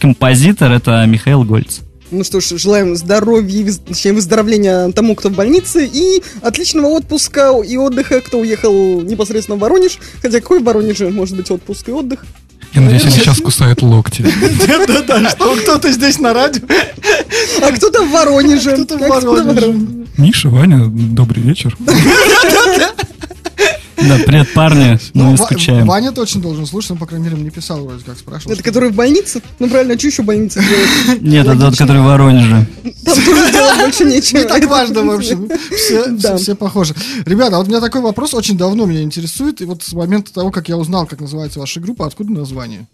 композитор 0.00 0.72
это 0.72 1.04
Михаил 1.06 1.44
Гольц. 1.44 1.80
Ну 2.10 2.24
что 2.24 2.40
ж, 2.40 2.58
желаем 2.58 2.94
здоровья, 2.94 3.58
и 3.60 4.10
выздоровления 4.10 4.90
тому, 4.92 5.14
кто 5.14 5.30
в 5.30 5.32
больнице, 5.32 5.88
и 5.90 6.22
отличного 6.42 6.88
отпуска 6.88 7.52
и 7.62 7.76
отдыха, 7.76 8.20
кто 8.20 8.38
уехал 8.38 9.00
непосредственно 9.00 9.56
в 9.56 9.60
Воронеж. 9.60 9.98
Хотя 10.20 10.40
какой 10.40 10.60
в 10.60 10.64
Воронеже 10.64 11.08
может 11.08 11.36
быть 11.36 11.50
отпуск 11.50 11.88
и 11.88 11.92
отдых? 11.92 12.26
Я 12.74 12.82
надеюсь, 12.82 13.04
они 13.04 13.12
сейчас 13.12 13.38
кусают 13.38 13.82
локти. 13.82 14.22
Да-да-да, 14.66 15.30
что 15.30 15.56
кто-то 15.56 15.90
здесь 15.90 16.18
на 16.18 16.34
радио. 16.34 16.62
А 17.62 17.72
кто-то 17.72 18.04
в 18.04 18.10
Воронеже. 18.10 18.72
Кто-то 18.72 18.98
в 18.98 19.02
А 19.02 19.08
Воронеже. 19.08 19.74
Миша, 20.18 20.50
Ваня, 20.50 20.86
добрый 20.86 21.42
вечер. 21.42 21.76
Да, 24.08 24.18
привет, 24.26 24.52
парни, 24.54 24.98
мы 25.14 25.36
Ва- 25.36 25.44
скучаем. 25.44 25.86
Ваня 25.86 26.12
точно 26.12 26.40
должен 26.40 26.66
слушать, 26.66 26.92
он, 26.92 26.98
по 26.98 27.06
крайней 27.06 27.26
мере, 27.26 27.36
мне 27.36 27.50
писал 27.50 27.84
вроде 27.84 28.04
как, 28.04 28.18
спрашивал. 28.18 28.52
Это 28.52 28.62
который 28.62 28.90
в 28.90 28.94
больнице? 28.94 29.42
Ну 29.58 29.68
правильно, 29.68 29.94
а 29.94 29.98
что 29.98 30.08
еще 30.08 30.22
в 30.22 30.26
больнице 30.26 30.60
делать? 30.60 31.20
Нет, 31.22 31.46
это 31.46 31.58
тот, 31.58 31.76
который 31.76 32.02
в 32.02 32.04
Воронеже. 32.04 32.66
Там 32.82 33.14
тоже 33.14 33.52
делать 33.52 33.78
больше 33.78 34.04
нечего. 34.04 34.38
Не 34.38 34.44
так 34.44 34.64
важно, 34.68 35.02
в 35.04 35.10
общем. 35.10 35.48
Все 36.38 36.54
похожи. 36.54 36.94
Ребята, 37.26 37.56
а 37.56 37.58
вот 37.58 37.68
у 37.68 37.70
меня 37.70 37.80
такой 37.80 38.00
вопрос 38.00 38.34
очень 38.34 38.56
давно 38.56 38.86
меня 38.86 39.02
интересует. 39.02 39.60
И 39.60 39.64
вот 39.64 39.82
с 39.82 39.92
момента 39.92 40.32
того, 40.32 40.50
как 40.50 40.68
я 40.68 40.76
узнал, 40.76 41.06
как 41.06 41.20
называется 41.20 41.60
ваша 41.60 41.80
группа, 41.80 42.06
откуда 42.06 42.32
название? 42.32 42.86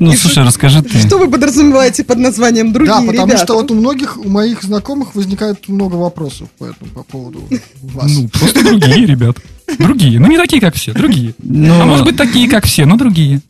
Ну, 0.00 0.12
слушай, 0.12 0.44
расскажи 0.44 0.82
ты. 0.82 0.98
Что 0.98 1.18
вы 1.18 1.28
подразумеваете 1.30 2.04
под 2.04 2.18
названием 2.18 2.72
другие 2.72 2.94
Да, 2.94 3.00
потому 3.00 3.26
ребята? 3.26 3.44
что 3.44 3.54
вот 3.54 3.70
у 3.70 3.74
многих, 3.74 4.16
у 4.16 4.28
моих 4.28 4.62
знакомых 4.62 5.14
возникает 5.14 5.68
много 5.68 5.96
вопросов 5.96 6.48
по 6.58 6.66
этому, 6.66 6.90
по 6.92 7.02
поводу 7.02 7.42
вас. 7.82 8.12
Ну, 8.12 8.28
просто 8.28 8.62
другие, 8.64 9.06
ребят. 9.06 9.38
Другие. 9.78 10.20
Ну, 10.20 10.26
не 10.28 10.36
такие, 10.36 10.60
как 10.60 10.74
все, 10.74 10.92
другие. 10.92 11.34
Ну, 11.42 11.80
А 11.80 11.84
может 11.84 12.04
быть, 12.04 12.16
такие, 12.16 12.48
как 12.48 12.66
все, 12.66 12.84
но 12.84 12.96
другие. 12.96 13.40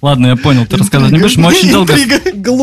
Ладно, 0.00 0.28
я 0.28 0.36
понял, 0.36 0.66
ты 0.66 0.76
рассказывать 0.76 1.12
не 1.12 1.18
будешь. 1.18 1.36
Мы 1.36 1.48
очень 1.48 1.70
долго, 1.70 1.94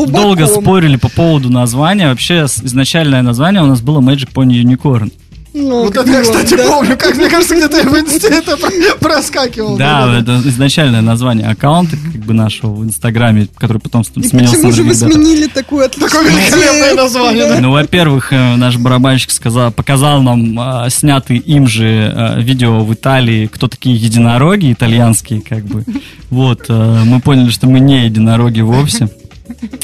долго 0.06 0.46
спорили 0.46 0.96
по 0.96 1.08
поводу 1.08 1.50
названия. 1.50 2.08
Вообще, 2.08 2.44
изначальное 2.44 3.22
название 3.22 3.62
у 3.62 3.66
нас 3.66 3.80
было 3.80 4.00
Magic 4.00 4.30
Pony 4.32 4.62
Unicorn. 4.62 5.12
Ну, 5.58 5.84
Вот 5.84 5.94
как 5.94 6.06
это 6.06 6.16
я, 6.18 6.22
кстати, 6.22 6.54
да. 6.54 6.66
помню, 6.68 6.96
как 6.98 7.16
мне 7.16 7.30
кажется, 7.30 7.54
где-то 7.56 7.78
я 7.78 7.84
в 7.84 7.98
инсте 7.98 8.28
это 8.28 8.58
про- 8.58 8.70
проскакивал. 9.00 9.78
Да, 9.78 10.18
это 10.18 10.42
изначальное 10.44 11.00
название 11.00 11.48
аккаунта, 11.48 11.96
как 11.96 12.20
бы 12.22 12.34
нашего 12.34 12.74
в 12.74 12.84
Инстаграме, 12.84 13.48
который 13.56 13.78
потом 13.78 14.04
с- 14.04 14.10
И 14.16 14.22
сменился 14.22 14.52
почему 14.56 14.68
на 14.70 14.76
же 14.76 14.82
вы 14.82 14.90
ребята. 14.92 15.12
сменили 15.12 15.46
такую 15.46 15.88
Такое 15.88 16.28
великолепное 16.28 16.94
название, 16.94 17.48
да. 17.48 17.58
Ну, 17.60 17.70
во-первых, 17.72 18.32
э, 18.34 18.56
наш 18.56 18.76
барабанщик 18.76 19.30
сказал, 19.30 19.72
показал 19.72 20.20
нам 20.20 20.58
а, 20.60 20.90
снятый 20.90 21.38
им 21.38 21.66
же 21.66 22.12
а, 22.14 22.38
видео 22.38 22.84
в 22.84 22.92
Италии, 22.92 23.46
кто 23.46 23.66
такие 23.68 23.96
единороги 23.96 24.72
итальянские, 24.72 25.40
как 25.40 25.64
бы. 25.64 25.84
Вот, 26.28 26.66
э, 26.68 27.02
мы 27.04 27.20
поняли, 27.20 27.48
что 27.50 27.66
мы 27.66 27.80
не 27.80 28.04
единороги 28.04 28.60
вовсе. 28.60 29.08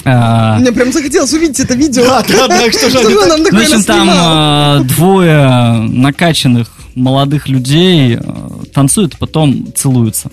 А, 0.04 0.58
Мне 0.58 0.72
прям 0.72 0.92
захотелось 0.92 1.32
увидеть 1.32 1.60
это 1.60 1.74
видео. 1.74 2.04
Да, 2.04 2.22
да, 2.22 2.48
да, 2.48 2.72
что 2.72 2.90
же 2.90 3.00
нам 3.26 3.40
В 3.40 3.44
такое 3.44 3.62
общем, 3.62 3.84
там 3.84 4.08
а, 4.10 4.80
двое 4.80 5.88
накачанных 5.88 6.68
молодых 6.94 7.48
людей 7.48 8.16
а, 8.16 8.62
танцуют, 8.72 9.18
потом 9.18 9.72
целуются. 9.74 10.30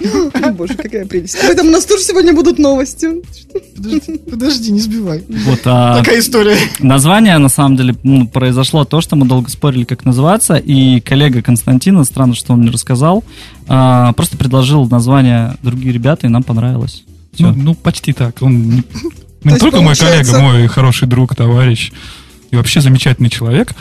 Боже, 0.53 0.74
какая 0.75 1.05
прелесть. 1.05 1.41
Об 1.43 1.50
этом 1.51 1.67
у 1.67 1.71
нас 1.71 1.86
тоже 1.86 2.03
сегодня 2.03 2.33
будут 2.33 2.59
новости. 2.59 3.07
Подожди, 3.75 4.17
подожди, 4.29 4.71
не 4.71 4.79
сбивай. 4.79 5.24
Вот, 5.27 5.59
а 5.65 6.00
Такая 6.00 6.19
история. 6.19 6.57
название, 6.79 7.38
на 7.38 7.50
самом 7.50 7.77
деле, 7.77 7.95
ну, 8.03 8.27
произошло 8.27 8.86
то, 8.86 9.01
что 9.01 9.15
мы 9.15 9.25
долго 9.25 9.50
спорили, 9.50 9.83
как 9.83 10.05
называться, 10.05 10.55
и 10.55 11.00
коллега 11.00 11.41
Константина, 11.41 12.03
странно, 12.03 12.36
что 12.36 12.53
он 12.53 12.62
не 12.62 12.69
рассказал, 12.69 13.24
а, 13.67 14.12
просто 14.13 14.38
предложил 14.38 14.88
название 14.88 15.55
другие 15.62 15.93
ребята, 15.93 16.27
и 16.27 16.29
нам 16.29 16.43
понравилось. 16.43 17.03
Ну, 17.39 17.51
Всё. 17.53 17.62
ну, 17.62 17.75
почти 17.75 18.13
так. 18.13 18.41
Он 18.41 18.62
не, 18.69 18.84
ну, 19.03 19.12
не 19.43 19.51
есть, 19.51 19.60
только 19.60 19.77
мой 19.77 19.96
получается- 19.96 20.34
коллега, 20.34 20.51
мой 20.53 20.67
хороший 20.67 21.08
друг, 21.08 21.36
товарищ 21.36 21.91
и 22.51 22.55
вообще 22.55 22.81
замечательный 22.81 23.29
человек. 23.29 23.74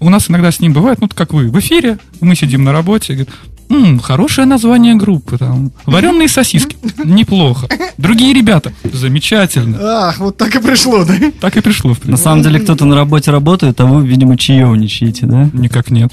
У 0.00 0.10
нас 0.10 0.28
иногда 0.30 0.50
с 0.52 0.60
ним 0.60 0.72
бывает, 0.72 1.00
ну, 1.00 1.08
как 1.08 1.32
вы, 1.32 1.48
в 1.48 1.58
эфире, 1.58 1.98
мы 2.20 2.34
сидим 2.36 2.64
на 2.64 2.72
работе, 2.72 3.12
и 3.12 3.16
говорит, 3.16 3.34
«М, 3.68 3.98
хорошее 3.98 4.46
название 4.46 4.94
группы, 4.94 5.38
там, 5.38 5.72
вареные 5.86 6.28
сосиски, 6.28 6.76
неплохо. 7.04 7.66
Другие 7.98 8.32
ребята, 8.34 8.72
замечательно. 8.84 9.78
Ах, 10.08 10.18
вот 10.18 10.36
так 10.36 10.54
и 10.54 10.60
пришло, 10.60 11.04
да? 11.04 11.14
Так 11.40 11.56
и 11.56 11.60
пришло, 11.60 11.94
в 11.94 12.04
На 12.06 12.16
самом 12.18 12.42
деле, 12.42 12.60
кто-то 12.60 12.84
на 12.84 12.94
работе 12.94 13.30
работает, 13.30 13.80
а 13.80 13.86
вы, 13.86 14.06
видимо, 14.06 14.36
чаевничаете, 14.36 15.26
да? 15.26 15.50
Никак 15.52 15.90
нет. 15.90 16.12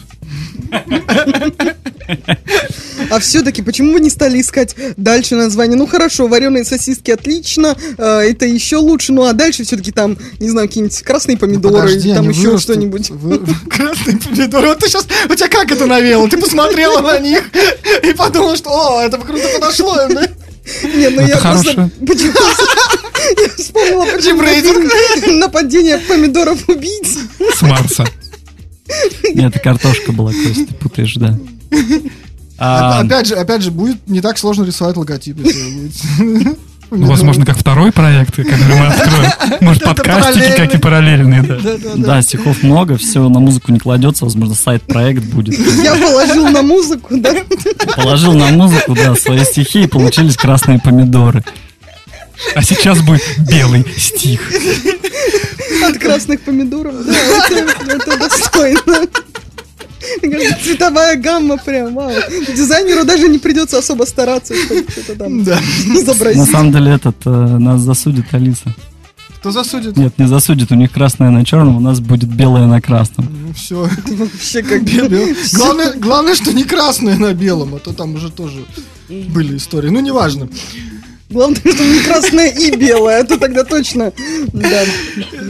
А 3.09 3.19
все-таки, 3.19 3.61
почему 3.61 3.93
вы 3.93 3.99
не 3.99 4.09
стали 4.09 4.39
искать 4.39 4.75
дальше 4.97 5.35
название? 5.35 5.77
Ну 5.77 5.87
хорошо, 5.87 6.27
вареные 6.27 6.63
сосиски 6.63 7.11
отлично, 7.11 7.75
э, 7.97 8.03
это 8.29 8.45
еще 8.45 8.77
лучше, 8.77 9.13
ну 9.13 9.23
а 9.25 9.33
дальше 9.33 9.63
все-таки 9.63 9.91
там, 9.91 10.17
не 10.39 10.49
знаю, 10.49 10.67
какие-нибудь 10.67 11.01
красные 11.01 11.37
помидоры, 11.37 11.75
Подожди, 11.75 12.09
или 12.09 12.15
там 12.15 12.29
еще 12.29 12.49
вырастут. 12.49 12.61
что-нибудь. 12.75 13.09
Вы- 13.09 13.41
Красные 13.69 14.17
помидоры. 14.17 14.67
Вот 14.67 14.79
ты 14.79 14.87
сейчас, 14.87 15.05
у 15.29 15.35
тебя 15.35 15.47
как 15.49 15.71
это 15.71 15.85
навело? 15.85 16.27
Ты 16.27 16.37
посмотрела 16.37 17.01
на 17.01 17.19
них 17.19 17.43
и 18.03 18.13
подумала, 18.13 18.55
что, 18.55 18.69
о, 18.69 19.01
это 19.01 19.17
бы 19.17 19.25
круто 19.25 19.47
подошло 19.53 19.95
да? 20.09 20.27
Не, 20.83 21.09
ну 21.09 21.21
Это 21.21 21.29
я 21.29 21.37
просто... 21.37 21.89
Я 23.35 23.49
вспомнила, 23.57 24.05
почему 24.05 24.41
нападение 25.39 25.97
помидоров 25.97 26.67
убийц. 26.67 27.17
С 27.57 27.61
Марса. 27.61 28.05
Нет, 29.33 29.51
это 29.55 29.59
картошка 29.59 30.11
была, 30.11 30.31
Кость, 30.31 30.67
ты 30.67 30.73
путаешь, 30.75 31.15
да. 31.15 31.37
А- 32.59 32.99
А, 32.99 33.01
Опять 33.01 33.27
же, 33.27 33.35
опять 33.35 33.61
же, 33.61 33.71
будет 33.71 34.07
не 34.07 34.21
так 34.21 34.37
сложно 34.37 34.63
рисовать 34.63 34.95
логотип. 34.95 35.37
если. 35.43 36.55
Ну, 36.95 37.07
возможно, 37.07 37.43
как 37.43 37.57
второй 37.57 37.91
проект, 37.91 38.35
который 38.35 38.75
мы 38.75 38.85
откроем. 38.85 39.31
Может, 39.61 39.83
подкастики, 39.83 40.55
как 40.55 40.75
и 40.75 40.77
параллельные, 40.77 41.41
да. 41.41 41.57
Да, 41.95 42.21
стихов 42.21 42.61
много, 42.61 42.97
все 42.97 43.27
на 43.29 43.39
музыку 43.39 43.71
не 43.71 43.79
кладется, 43.79 44.25
возможно, 44.25 44.53
сайт-проект 44.53 45.23
будет. 45.23 45.57
Я 45.83 45.95
положил 45.95 46.47
на 46.49 46.61
музыку, 46.61 47.17
да? 47.17 47.33
Положил 47.95 48.33
на 48.33 48.49
музыку, 48.49 48.93
да, 48.93 49.15
свои 49.15 49.43
стихи, 49.43 49.83
и 49.83 49.87
получились 49.87 50.37
красные 50.37 50.79
помидоры. 50.79 51.43
А 52.53 52.61
сейчас 52.61 53.01
будет 53.01 53.23
белый 53.49 53.85
стих. 53.97 54.51
От 55.87 55.97
красных 55.97 56.41
помидоров. 56.41 56.93
Да, 57.05 57.13
это, 57.13 57.91
это 57.95 58.17
достойно. 58.17 59.07
Цветовая 60.63 61.15
гамма 61.17 61.57
прям, 61.57 61.93
вау. 61.93 62.11
Дизайнеру 62.55 63.05
даже 63.05 63.27
не 63.27 63.39
придется 63.39 63.77
особо 63.79 64.03
стараться, 64.03 64.53
чтобы 64.55 64.85
что-то 64.89 65.15
там 65.15 65.43
Да. 65.43 65.59
На 65.87 65.99
изобразить. 65.99 66.51
самом 66.51 66.71
деле 66.71 66.91
этот 66.93 67.15
э, 67.25 67.29
нас 67.29 67.81
засудит 67.81 68.25
Алиса. 68.33 68.73
Кто 69.39 69.51
засудит? 69.51 69.97
Нет, 69.97 70.17
не 70.17 70.25
засудит, 70.27 70.71
у 70.71 70.75
них 70.75 70.91
красное 70.91 71.29
на 71.29 71.43
черном, 71.43 71.75
у 71.75 71.79
нас 71.81 71.99
будет 71.99 72.29
белое 72.29 72.65
на 72.65 72.79
красном. 72.79 73.27
Ну, 73.47 73.53
все. 73.53 73.89
Вообще 74.07 74.63
как 74.63 74.83
бы... 74.83 75.35
Главное, 75.53 75.93
главное, 75.95 76.33
что 76.35 76.53
не 76.53 76.63
красное 76.63 77.17
на 77.17 77.33
белом, 77.33 77.75
а 77.75 77.79
то 77.79 77.91
там 77.91 78.15
уже 78.15 78.31
тоже 78.31 78.63
были 79.09 79.57
истории. 79.57 79.89
Ну, 79.89 79.99
неважно. 79.99 80.47
Главное, 81.33 81.59
что 81.59 81.83
не 81.83 81.99
красное 82.01 82.49
и 82.49 82.75
белое, 82.75 83.21
а 83.21 83.23
то 83.23 83.37
тогда 83.37 83.63
точно... 83.63 84.13
Да. 84.53 84.83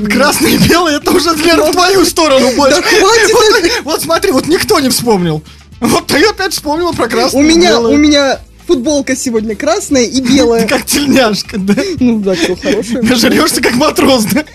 Красное 0.10 0.52
и 0.52 0.58
белое, 0.58 0.98
это 0.98 1.12
уже, 1.12 1.36
Лера, 1.36 1.65
в 1.65 1.72
твою 1.72 2.06
сторону 2.06 2.52
больше. 2.56 2.78
Да 2.78 2.82
хватит 2.82 3.32
Вот, 3.34 3.72
вот 3.84 4.02
смотри, 4.02 4.32
вот 4.32 4.48
никто 4.48 4.80
не 4.80 4.89
вспомнил. 4.89 5.43
Вот 5.82 6.08
ты 6.08 6.24
опять 6.24 6.54
вспомнила 6.54 6.93
про 6.93 7.10
красное 7.10 7.41
У 7.41 7.43
меня, 7.43 7.72
белое. 7.72 7.93
у 7.93 7.98
меня 7.98 8.39
футболка 8.65 9.15
сегодня 9.15 9.56
красная 9.56 10.06
и 10.06 10.22
белая. 10.22 10.67
Как 10.69 10.86
тельняшка, 10.86 11.58
да? 11.58 11.76
Ну 12.00 12.19
да, 12.19 12.36
что 12.36 12.56
хорошее. 12.56 13.02
Нажрешься 13.02 13.62
как 13.62 13.74
матрос, 13.76 14.24
да? 14.26 14.46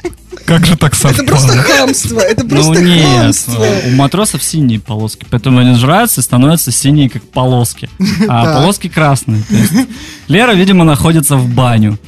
Как 0.48 0.64
же 0.64 0.76
так 0.78 0.94
Это 0.94 1.22
просто 1.24 1.48
совпало? 1.52 1.62
хамство, 1.76 2.20
это 2.20 2.42
Ну 2.42 2.48
просто 2.48 2.80
нет, 2.82 3.06
хамство. 3.20 3.66
у 3.86 3.90
матросов 3.90 4.42
синие 4.42 4.80
полоски, 4.80 5.26
поэтому 5.28 5.58
они 5.58 5.74
жраются 5.76 6.22
и 6.22 6.24
становятся 6.24 6.72
синие, 6.72 7.10
как 7.10 7.22
полоски. 7.22 7.90
А 8.28 8.54
полоски 8.54 8.88
красные. 8.88 9.42
Лера, 10.26 10.52
видимо, 10.52 10.84
находится 10.84 11.36
в 11.36 11.46
баню. 11.48 11.98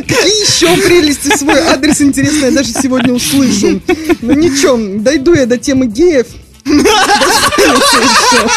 Какие 0.00 0.42
еще 0.44 0.76
прелести 0.82 1.36
свой 1.36 1.60
адрес 1.60 2.00
интересный 2.00 2.46
я 2.48 2.50
даже 2.50 2.70
сегодня 2.72 3.12
услышу. 3.14 3.80
Ну 4.22 4.32
ничего, 4.34 5.00
дойду 5.00 5.34
я 5.34 5.46
до 5.46 5.56
темы 5.56 5.86
геев. 5.86 6.26
Еще. 6.66 8.48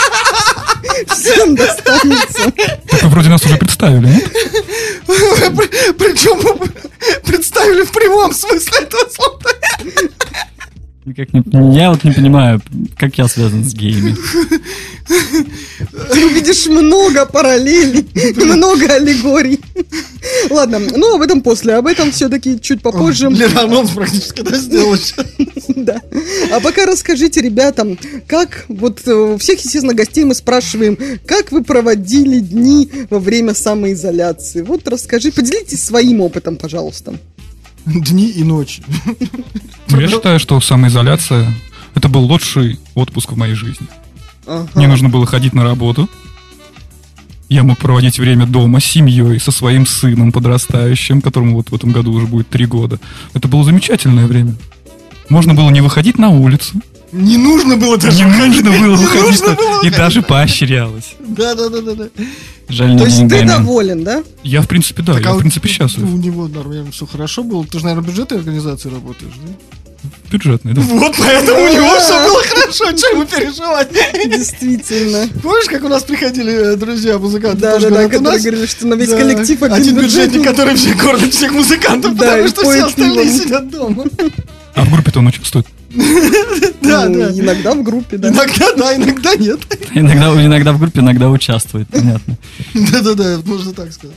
Всем 1.08 1.56
достанется. 1.56 2.52
Так 2.90 3.04
вы 3.04 3.10
вроде 3.10 3.30
нас 3.30 3.46
уже 3.46 3.58
представили, 3.58 4.08
нет? 4.08 4.30
Причем 5.98 6.40
представили 7.24 7.84
в 7.84 7.92
прямом 7.92 8.34
смысле 8.34 8.80
этого 8.80 9.10
слова. 9.10 9.40
Никак 11.10 11.34
не- 11.34 11.76
я 11.76 11.90
вот 11.90 12.04
не 12.04 12.12
понимаю, 12.12 12.62
как 12.96 13.18
я 13.18 13.28
связан 13.28 13.64
с 13.64 13.74
геями. 13.74 14.16
Ты 16.14 16.26
увидишь 16.28 16.68
много 16.68 17.26
параллелей, 17.26 18.08
много 18.36 18.94
аллегорий. 18.94 19.60
Ладно, 20.52 20.80
ну 20.80 21.16
об 21.16 21.22
этом 21.24 21.42
после, 21.42 21.74
об 21.74 21.88
этом 21.88 22.12
все-таки 22.12 22.62
чуть 22.62 22.84
попозже. 22.84 23.26
Анонс 23.56 23.90
практически 23.90 24.42
да, 24.42 24.56
сделала. 24.56 24.98
сейчас. 24.98 25.26
Да. 25.70 26.00
А 26.52 26.60
пока 26.60 26.86
расскажите 26.86 27.42
ребятам, 27.42 27.98
как, 28.28 28.66
вот 28.68 29.02
э, 29.08 29.12
у 29.12 29.38
всех, 29.40 29.58
естественно, 29.58 29.96
гостей 29.96 30.26
мы 30.26 30.36
спрашиваем, 30.36 30.96
как 31.26 31.52
вы 31.52 31.64
проводили 31.64 32.40
дни 32.40 32.88
во 33.10 33.18
время 33.18 33.56
самоизоляции? 33.56 34.62
Вот 34.62 34.88
расскажи, 34.88 35.32
поделитесь 35.32 35.84
своим 35.84 36.22
опытом, 36.22 36.56
пожалуйста. 36.56 37.16
Дни 37.86 38.30
и 38.30 38.44
ночи. 38.44 38.84
Ну, 39.90 40.00
Я 40.00 40.08
считаю, 40.08 40.40
что 40.40 40.60
самоизоляция— 40.62 41.54
это 41.96 42.10
был 42.10 42.22
лучший 42.22 42.80
отпуск 42.96 43.32
в 43.32 43.38
моей 43.38 43.56
жизни. 43.56 43.88
Ага. 44.46 44.70
Мне 44.76 44.88
нужно 44.88 45.10
было 45.10 45.26
ходить 45.26 45.54
на 45.54 45.64
работу. 45.64 46.10
Я 47.50 47.64
мог 47.64 47.80
проводить 47.80 48.20
время 48.20 48.46
дома 48.46 48.80
с 48.80 48.86
семьей, 48.86 49.40
со 49.40 49.52
своим 49.52 49.88
сыном 49.88 50.32
подрастающим, 50.32 51.22
которому 51.22 51.56
вот 51.56 51.72
в 51.72 51.76
этом 51.76 51.92
году 51.92 52.14
уже 52.14 52.28
будет 52.28 52.50
три 52.50 52.66
года. 52.66 53.00
Это 53.34 53.48
было 53.48 53.64
замечательное 53.64 54.28
время. 54.28 54.56
Можно 55.30 55.56
было 55.56 55.70
не 55.70 55.82
выходить 55.82 56.20
на 56.20 56.30
улицу. 56.30 56.80
Не 57.12 57.38
нужно 57.38 57.76
было 57.78 57.98
даже 57.98 58.24
Не 58.24 58.32
выходить. 58.32 58.64
нужно 58.64 58.72
было 58.72 58.96
Не 58.96 58.96
выходить. 59.04 59.26
нужно 59.26 59.56
было 59.56 59.82
И 59.84 59.90
даже 59.90 60.22
поощрялось. 60.22 61.14
Да, 61.20 61.56
да, 61.56 61.70
да, 61.70 61.82
да, 61.82 61.94
да. 61.96 62.08
Жаль, 62.70 62.92
не 62.92 62.98
То 63.00 63.06
есть 63.06 63.28
ты 63.28 63.46
доволен, 63.46 64.04
да? 64.04 64.24
Я, 64.44 64.62
в 64.62 64.68
принципе, 64.68 65.02
да, 65.02 65.14
Так, 65.14 65.24
а 65.24 65.26
я, 65.26 65.32
в 65.32 65.34
вот 65.34 65.40
принципе, 65.42 65.70
счастлив. 65.70 66.04
У 66.04 66.18
него 66.18 66.48
нормально 66.48 66.92
все 66.92 67.08
хорошо 67.08 67.44
было. 67.44 67.66
Ты 67.66 67.80
же, 67.80 67.86
наверное, 67.86 68.06
в 68.06 68.12
бюджетной 68.12 68.38
организации 68.38 68.90
работаешь, 68.90 69.34
да? 69.44 69.54
Бюджетный, 70.32 70.74
да. 70.74 70.82
Вот 70.82 71.16
поэтому 71.18 71.60
у 71.62 71.68
него 71.74 72.00
все 72.00 72.24
было 72.28 72.42
хорошо, 72.44 72.96
что 72.96 73.08
ему 73.10 73.26
переживать. 73.26 73.90
Действительно. 74.26 75.28
Помнишь, 75.42 75.66
как 75.68 75.84
у 75.84 75.88
нас 75.90 76.04
приходили 76.04 76.74
э, 76.74 76.76
друзья-музыканты? 76.78 77.58
Да, 77.60 77.74
тоже 77.74 77.90
да, 77.90 77.96
да, 77.96 78.06
у 78.06 78.10
которые 78.10 78.40
говорили, 78.40 78.66
что 78.66 78.88
на 78.88 78.94
весь 78.94 79.10
Да, 79.10 79.18
коллектив 79.18 79.62
один 79.64 79.96
бюджетник, 79.96 80.04
бюджетник. 80.04 80.44
который 80.46 80.76
все 80.76 80.94
кормит 80.94 81.34
всех 81.34 81.52
музыкантов, 81.52 82.16
Да, 82.16 82.26
потому 82.28 82.48
что 82.48 82.62
все 82.70 82.86
остальные 82.86 83.30
сидят 83.32 83.70
дома. 83.70 84.06
А 84.76 84.86
в 84.86 84.92
группе-то 84.94 85.20
он 85.20 85.28
участвует. 85.28 85.66
Да, 86.82 87.08
Ну, 87.08 87.20
да. 87.20 87.32
Иногда 87.32 87.74
в 87.74 87.84
группе, 87.84 88.18
да. 88.18 88.30
Иногда 88.30 88.74
да, 88.78 88.96
иногда 88.96 89.36
нет. 89.36 89.60
Иногда, 89.94 90.46
иногда 90.46 90.74
в 90.74 90.80
группе, 90.80 91.02
иногда 91.02 91.30
участвует, 91.30 91.88
понятно. 91.90 92.38
Да-да-да, 92.74 93.40
можно 93.46 93.74
так 93.74 93.92
сказать. 93.92 94.16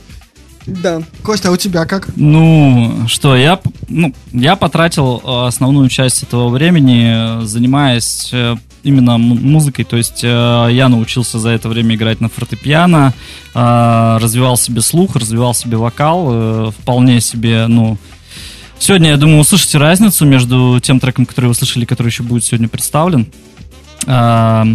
Да. 0.65 1.01
Костя, 1.23 1.49
а 1.49 1.51
у 1.51 1.57
тебя 1.57 1.85
как? 1.85 2.09
Ну, 2.15 3.05
что, 3.07 3.35
я, 3.35 3.59
ну, 3.89 4.13
я 4.31 4.55
потратил 4.55 5.21
э, 5.23 5.47
основную 5.47 5.89
часть 5.89 6.23
этого 6.23 6.49
времени, 6.49 7.41
э, 7.41 7.45
занимаясь 7.45 8.29
э, 8.31 8.55
именно 8.83 9.17
музыкой, 9.17 9.83
то 9.83 9.97
есть 9.97 10.23
э, 10.23 10.67
я 10.71 10.87
научился 10.87 11.39
за 11.39 11.49
это 11.49 11.67
время 11.67 11.95
играть 11.95 12.21
на 12.21 12.29
фортепиано, 12.29 13.13
э, 13.53 14.17
развивал 14.21 14.55
себе 14.55 14.81
слух, 14.81 15.17
развивал 15.17 15.53
себе 15.53 15.75
вокал, 15.77 16.27
э, 16.31 16.71
вполне 16.71 17.19
себе, 17.19 17.67
ну, 17.67 17.97
сегодня, 18.83 19.11
я 19.11 19.17
думаю, 19.17 19.39
услышите 19.39 19.77
разницу 19.77 20.25
между 20.25 20.79
тем 20.81 20.99
треком, 20.99 21.25
который 21.25 21.47
вы 21.47 21.55
слышали, 21.55 21.85
который 21.85 22.07
еще 22.07 22.23
будет 22.23 22.43
сегодня 22.43 22.67
представлен. 22.67 23.27
А, 24.05 24.65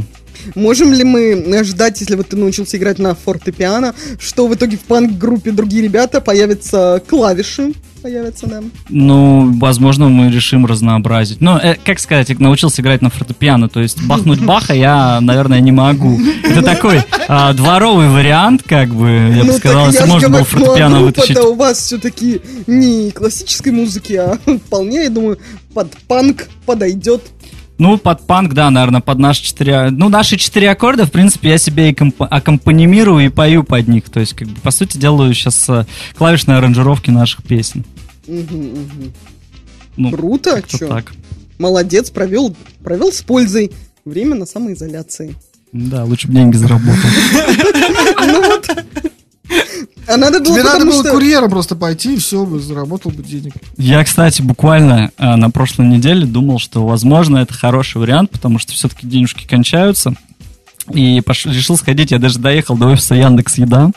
Можем 0.55 0.93
ли 0.93 1.05
мы 1.05 1.63
ждать, 1.65 2.01
если 2.01 2.15
вот 2.15 2.29
ты 2.29 2.37
научился 2.37 2.77
играть 2.77 2.99
на 2.99 3.15
фортепиано, 3.15 3.95
что 4.19 4.47
в 4.47 4.55
итоге 4.55 4.77
в 4.77 4.81
панк-группе 4.81 5.51
другие 5.51 5.83
ребята 5.83 6.21
появятся 6.21 7.03
клавиши? 7.07 7.75
Появятся, 8.03 8.47
да. 8.47 8.63
Ну, 8.89 9.53
возможно, 9.59 10.09
мы 10.09 10.31
решим 10.31 10.67
разнообразить. 10.67 11.41
Ну, 11.41 11.57
э, 11.57 11.77
как 11.85 11.99
сказать, 11.99 12.29
я 12.29 12.37
научился 12.39 12.81
играть 12.83 13.03
на 13.03 13.11
фортепиано, 13.11 13.69
то 13.69 13.81
есть 13.81 14.03
бахнуть 14.05 14.41
баха 14.41 14.75
я, 14.75 15.21
наверное, 15.21 15.61
не 15.61 15.73
могу. 15.73 16.19
Это 16.45 16.63
такой 16.63 17.03
а, 17.29 17.53
дворовый 17.53 18.09
вариант, 18.09 18.63
как 18.65 18.91
бы, 18.91 19.09
я 19.35 19.43
бы 19.43 19.53
ну, 19.53 19.59
сказал, 19.59 19.87
если 19.89 20.05
можно 20.05 20.29
было 20.29 20.39
ну, 20.39 20.45
фортепиано 20.45 21.01
вытащить. 21.01 21.39
у 21.39 21.55
вас 21.55 21.79
все-таки 21.79 22.41
не 22.67 23.11
классической 23.11 23.73
музыки, 23.73 24.15
а 24.15 24.39
вполне, 24.67 25.05
я 25.05 25.11
думаю, 25.11 25.39
под 25.75 25.97
панк 26.07 26.49
подойдет. 26.67 27.23
Ну, 27.79 27.97
под 27.97 28.27
панк, 28.27 28.55
да, 28.55 28.71
наверное, 28.71 29.01
под 29.01 29.19
наши 29.19 29.43
четыре... 29.45 29.91
Ну, 29.91 30.09
наши 30.09 30.37
четыре 30.37 30.71
аккорда, 30.71 31.07
в 31.07 31.13
принципе, 31.13 31.51
я 31.51 31.59
себе 31.59 31.91
и 31.91 31.95
комп- 31.95 32.27
аккомпанимирую 32.29 33.27
и 33.27 33.29
пою 33.29 33.63
под 33.63 33.87
них. 33.87 34.11
То 34.11 34.19
есть, 34.19 34.35
как 34.35 34.49
бы, 34.49 34.61
по 34.61 34.73
сути, 34.73 34.99
делаю 34.99 35.33
сейчас 35.33 35.69
э, 35.69 35.85
клавишные 36.17 36.59
аранжировки 36.59 37.11
наших 37.11 37.45
песен. 37.45 37.85
Мгм, 38.27 38.57
мгм. 38.71 39.13
Ну, 39.97 40.11
Круто, 40.11 40.61
чё? 40.67 40.89
так. 40.89 41.13
Молодец, 41.59 42.11
провел, 42.11 42.55
провел 42.83 43.13
с 43.13 43.23
пользой 43.23 43.73
время 44.05 44.35
на 44.35 44.47
самоизоляции. 44.47 45.37
Да, 45.73 46.05
лучше 46.05 46.27
бы 46.29 46.35
деньги 46.35 46.57
заработал. 46.57 46.95
Ну 48.27 48.43
вот. 48.43 48.69
А 50.07 50.17
надо 50.17 50.41
было 50.41 50.55
Тебе 50.55 50.63
надо 50.65 50.85
было 50.87 51.03
что... 51.03 51.13
курьером 51.13 51.51
просто 51.51 51.77
пойти, 51.77 52.15
и 52.15 52.19
все, 52.19 52.45
бы 52.45 52.61
заработал 52.61 53.11
бы 53.11 53.23
денег. 53.23 53.53
Я, 53.77 54.03
кстати, 54.05 54.41
буквально 54.41 55.11
э, 55.19 55.37
на 55.37 55.51
прошлой 55.51 55.87
неделе 55.87 56.25
думал, 56.25 56.59
что, 56.59 56.87
возможно, 56.87 57.39
это 57.39 57.53
хороший 57.53 57.99
вариант, 57.99 58.31
потому 58.31 58.59
что 58.59 58.73
все-таки 58.73 59.07
денежки 59.07 59.47
кончаются. 59.47 60.15
И 60.93 61.21
пош- 61.21 61.51
решил 61.53 61.77
сходить, 61.77 62.11
я 62.11 62.19
даже 62.19 62.39
доехал 62.39 62.77
до 62.77 62.87
офиса 62.87 63.15
Яндекс 63.15 63.59
Еда. 63.59 63.91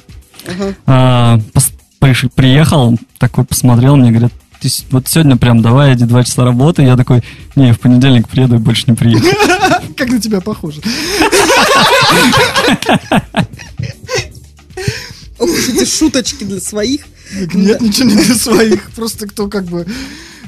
Ага. 0.45 0.75
А, 0.85 1.37
пос- 1.53 1.71
приш- 2.01 2.29
приехал, 2.33 2.97
такой 3.17 3.45
посмотрел, 3.45 3.95
мне 3.95 4.11
говорят, 4.11 4.33
ты 4.59 4.67
с- 4.69 4.83
вот 4.91 5.07
сегодня 5.07 5.37
прям 5.37 5.61
давай, 5.61 5.93
иди 5.93 6.03
два 6.05 6.23
часа 6.25 6.43
работы. 6.43 6.81
Я 6.83 6.97
такой, 6.97 7.23
не, 7.55 7.71
в 7.73 7.79
понедельник 7.79 8.27
приеду 8.27 8.55
и 8.55 8.59
больше 8.59 8.83
не 8.87 8.95
приеду. 8.95 9.25
Как 9.97 10.09
на 10.09 10.19
тебя 10.19 10.41
похоже. 10.41 10.81
Ох 15.41 15.49
уж 15.49 15.69
эти 15.69 15.86
шуточки 15.86 16.43
для 16.43 16.62
своих. 16.62 17.01
Нет, 17.54 17.82
ничего 17.82 18.10
не 18.10 18.15
для 18.15 18.36
своих. 18.36 18.91
Просто 18.91 19.27
кто 19.27 19.47
как 19.47 19.65
бы... 19.65 19.88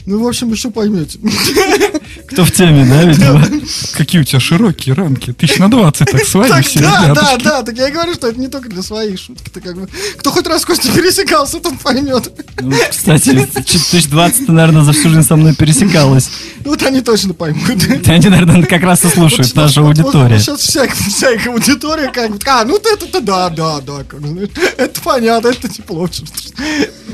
Ну, 0.05 0.23
в 0.23 0.27
общем, 0.27 0.51
еще 0.51 0.69
поймете. 0.69 1.19
Кто 2.27 2.45
в 2.45 2.51
теме, 2.51 2.85
да, 2.85 3.03
видимо? 3.03 3.43
Какие 3.93 4.21
у 4.21 4.23
тебя 4.23 4.39
широкие 4.39 4.95
рамки. 4.95 5.33
Тысяч 5.33 5.57
на 5.57 5.69
20, 5.69 6.11
так 6.11 6.25
свои 6.25 6.49
Так, 6.49 6.65
все 6.65 6.79
да, 6.79 7.13
да, 7.13 7.37
да, 7.37 7.63
так 7.63 7.77
я 7.77 7.89
и 7.89 7.91
говорю, 7.91 8.13
что 8.13 8.27
это 8.27 8.39
не 8.39 8.47
только 8.47 8.69
для 8.69 8.81
своих 8.81 9.19
шутки. 9.19 9.49
Ты 9.49 9.61
как 9.61 9.75
бы... 9.75 9.87
Кто 10.17 10.31
хоть 10.31 10.47
раз 10.47 10.63
с 10.63 10.65
Костей 10.65 10.91
пересекался, 10.91 11.59
тот 11.59 11.79
поймет. 11.79 12.31
Ну, 12.59 12.75
кстати, 12.89 13.31
2020, 13.31 14.47
наверное, 14.49 14.83
за 14.83 14.93
всю 14.93 15.09
жизнь 15.09 15.27
со 15.27 15.35
мной 15.35 15.55
пересекалась. 15.55 16.29
Вот 16.65 16.81
они 16.83 17.01
точно 17.01 17.33
поймут. 17.33 17.63
Они, 18.07 18.29
наверное, 18.29 18.63
как 18.63 18.83
раз 18.83 19.03
и 19.03 19.09
слушают 19.09 19.53
нашу 19.55 19.85
аудиторию. 19.85 20.39
Сейчас 20.39 20.61
вся, 20.61 20.87
вся 20.87 21.31
их 21.31 21.45
аудитория 21.47 22.09
как 22.09 22.31
бы, 22.31 22.39
а, 22.45 22.63
ну 22.63 22.77
это-то 22.77 23.19
да, 23.21 23.49
да, 23.49 23.81
да, 23.81 24.03
как 24.07 24.25
знаешь, 24.25 24.49
это 24.77 25.01
понятно, 25.01 25.49
это 25.49 25.67
тепло. 25.67 26.09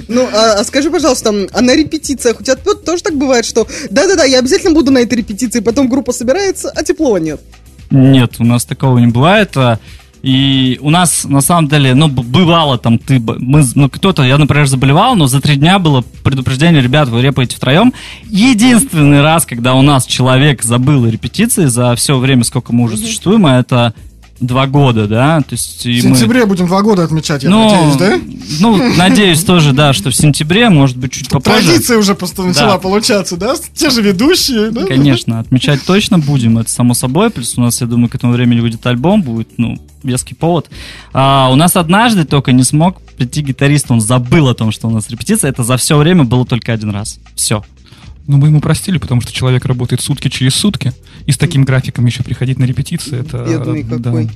Ну, 0.08 0.28
а, 0.32 0.54
а 0.54 0.64
скажи, 0.64 0.92
пожалуйста, 0.92 1.48
а 1.52 1.62
на 1.62 1.76
репетициях 1.76 2.40
у 2.40 2.44
тебя 2.44 2.56
тоже 2.86 3.04
так 3.04 3.16
бывает, 3.18 3.46
что 3.46 3.68
да-да-да, 3.90 4.24
я 4.26 4.40
обязательно 4.40 4.74
буду 4.74 4.92
на 4.92 5.00
этой 5.00 5.18
репетиции, 5.18 5.60
потом 5.60 5.90
группа 5.90 6.12
собирается, 6.12 6.72
а 6.76 6.84
теплого 6.84 7.18
нет. 7.18 7.42
Нет, 7.92 8.36
у 8.40 8.44
нас 8.44 8.66
такого 8.66 9.00
не 9.00 9.08
бывает. 9.08 9.56
а, 9.58 9.80
И 10.22 10.78
у 10.82 10.90
нас, 10.90 11.24
на 11.24 11.42
самом 11.42 11.70
деле, 11.70 11.96
ну, 11.96 12.08
бывало 12.08 12.78
там, 12.78 13.00
ты, 13.00 13.20
мы, 13.20 13.64
ну, 13.76 13.90
кто-то, 13.90 14.24
я, 14.24 14.38
например, 14.38 14.68
заболевал, 14.68 15.16
но 15.16 15.28
за 15.28 15.40
три 15.40 15.56
дня 15.56 15.80
было 15.80 16.04
предупреждение, 16.24 16.82
ребят, 16.82 17.08
вы 17.08 17.22
репаете 17.22 17.56
втроем. 17.56 17.94
Единственный 18.28 19.22
раз, 19.22 19.46
когда 19.46 19.76
у 19.76 19.82
нас 19.82 20.06
человек 20.06 20.62
забыл 20.62 21.06
репетиции 21.08 21.66
за 21.66 21.96
все 21.96 22.18
время, 22.18 22.44
сколько 22.44 22.74
мы 22.74 22.84
уже 22.84 22.98
существуем, 22.98 23.46
а 23.46 23.60
это 23.60 23.94
два 24.40 24.68
года, 24.68 25.08
да, 25.08 25.42
то 25.42 25.52
есть... 25.54 25.84
В 25.84 25.88
мы- 25.88 26.16
сентябре 26.16 26.46
будем 26.46 26.68
два 26.68 26.82
года 26.82 27.04
отмечать, 27.04 27.44
я 27.44 27.50
Ну, 27.50 27.70
надеюсь, 27.70 27.96
да? 27.98 28.20
Ну, 28.60 28.96
надеюсь 28.96 29.44
тоже, 29.44 29.74
да, 29.74 29.94
что 29.94 30.10
в 30.10 30.16
сентябре, 30.16 30.70
может 30.70 30.98
быть, 30.98 31.12
чуть 31.12 31.30
попозже. 31.30 31.68
Традиция 31.68 31.98
уже 31.98 32.16
просто 32.16 32.44
начала 32.44 32.74
Да. 32.74 32.78
получаться, 32.80 33.38
да? 33.38 33.56
Те 33.76 33.90
же 33.90 34.02
ведущие, 34.02 34.72
да? 34.72 34.86
Конечно, 34.86 35.40
отмечать 35.40 35.82
точно 35.86 36.20
будем, 36.20 36.58
это 36.58 36.70
само 36.70 36.94
собой. 36.94 37.30
Плюс 37.30 37.58
у 37.58 37.62
нас, 37.62 37.82
я 37.82 37.88
думаю, 37.88 38.10
к 38.10 38.16
этому 38.16 38.34
времени 38.34 38.60
выйдет 38.62 38.86
альбом, 38.88 39.22
будет, 39.22 39.50
ну, 39.58 39.78
веский 40.04 40.36
повод. 40.36 40.70
А, 41.14 41.50
у 41.52 41.56
нас 41.56 41.76
однажды 41.76 42.24
только 42.24 42.52
не 42.54 42.64
смог 42.64 43.02
прийти 43.18 43.42
гитарист, 43.42 43.92
он 43.92 44.00
забыл 44.00 44.48
о 44.48 44.54
том, 44.54 44.72
что 44.72 44.88
у 44.88 44.92
нас 44.92 45.10
репетиция. 45.10 45.50
Это 45.50 45.64
за 45.64 45.76
все 45.78 45.98
время 45.98 46.24
было 46.24 46.46
только 46.46 46.72
один 46.72 46.92
раз. 46.92 47.20
Все. 47.36 47.64
Но 48.30 48.38
мы 48.38 48.50
ему 48.50 48.62
простили, 48.62 49.00
потому 49.00 49.22
что 49.22 49.34
человек 49.34 49.66
работает 49.66 50.02
сутки 50.02 50.28
через 50.30 50.54
сутки. 50.54 50.94
И 51.26 51.32
с 51.32 51.38
таким 51.40 51.64
графиком 51.64 52.06
еще 52.06 52.22
приходить 52.22 52.60
на 52.60 52.66
репетиции, 52.66 53.22
это... 53.22 53.40
Бедный 53.44 53.82
да. 53.82 53.98
какой. 53.98 54.30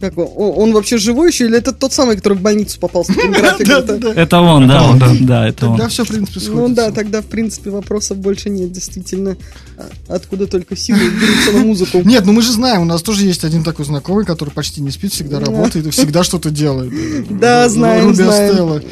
Как 0.00 0.16
он, 0.18 0.26
О- 0.36 0.52
он 0.62 0.72
вообще 0.72 0.98
живой 0.98 1.30
еще, 1.30 1.46
или 1.46 1.56
это 1.56 1.72
тот 1.72 1.92
самый, 1.94 2.14
который 2.16 2.36
в 2.36 2.42
больницу 2.42 2.78
попал 2.78 3.04
с 3.04 3.08
таким 3.08 3.32
Да, 3.32 3.38
графиком? 3.40 3.86
да, 3.86 3.96
да. 3.96 4.12
Это 4.20 4.40
он, 4.40 4.68
да. 4.68 4.84
он, 4.84 4.98
да. 4.98 5.12
Да, 5.20 5.48
это 5.48 5.66
он. 5.66 5.76
Тогда 5.78 5.88
все, 5.88 6.04
в 6.04 6.08
принципе, 6.08 6.40
Ну 6.40 6.46
сходится. 6.46 6.74
да, 6.74 6.90
тогда, 6.92 7.22
в 7.22 7.24
принципе, 7.24 7.70
вопросов 7.70 8.18
больше 8.18 8.50
нет, 8.50 8.70
действительно. 8.70 9.36
А- 9.78 10.14
Откуда 10.14 10.46
только 10.46 10.76
силы 10.76 11.00
берутся 11.00 11.52
на 11.52 11.58
музыку. 11.64 11.98
Нет, 12.04 12.26
ну 12.26 12.32
мы 12.32 12.42
же 12.42 12.52
знаем, 12.52 12.82
у 12.82 12.84
нас 12.84 13.02
тоже 13.02 13.24
есть 13.24 13.44
один 13.44 13.64
такой 13.64 13.86
знакомый, 13.86 14.24
который 14.26 14.50
почти 14.50 14.82
не 14.82 14.90
спит, 14.90 15.12
всегда 15.14 15.40
Да. 15.40 15.46
работает 15.46 15.86
и 15.86 15.90
всегда 15.90 16.22
что-то 16.22 16.50
делает. 16.50 16.92
Да, 17.40 17.68
знаем, 17.70 18.14
знаем. 18.14 18.82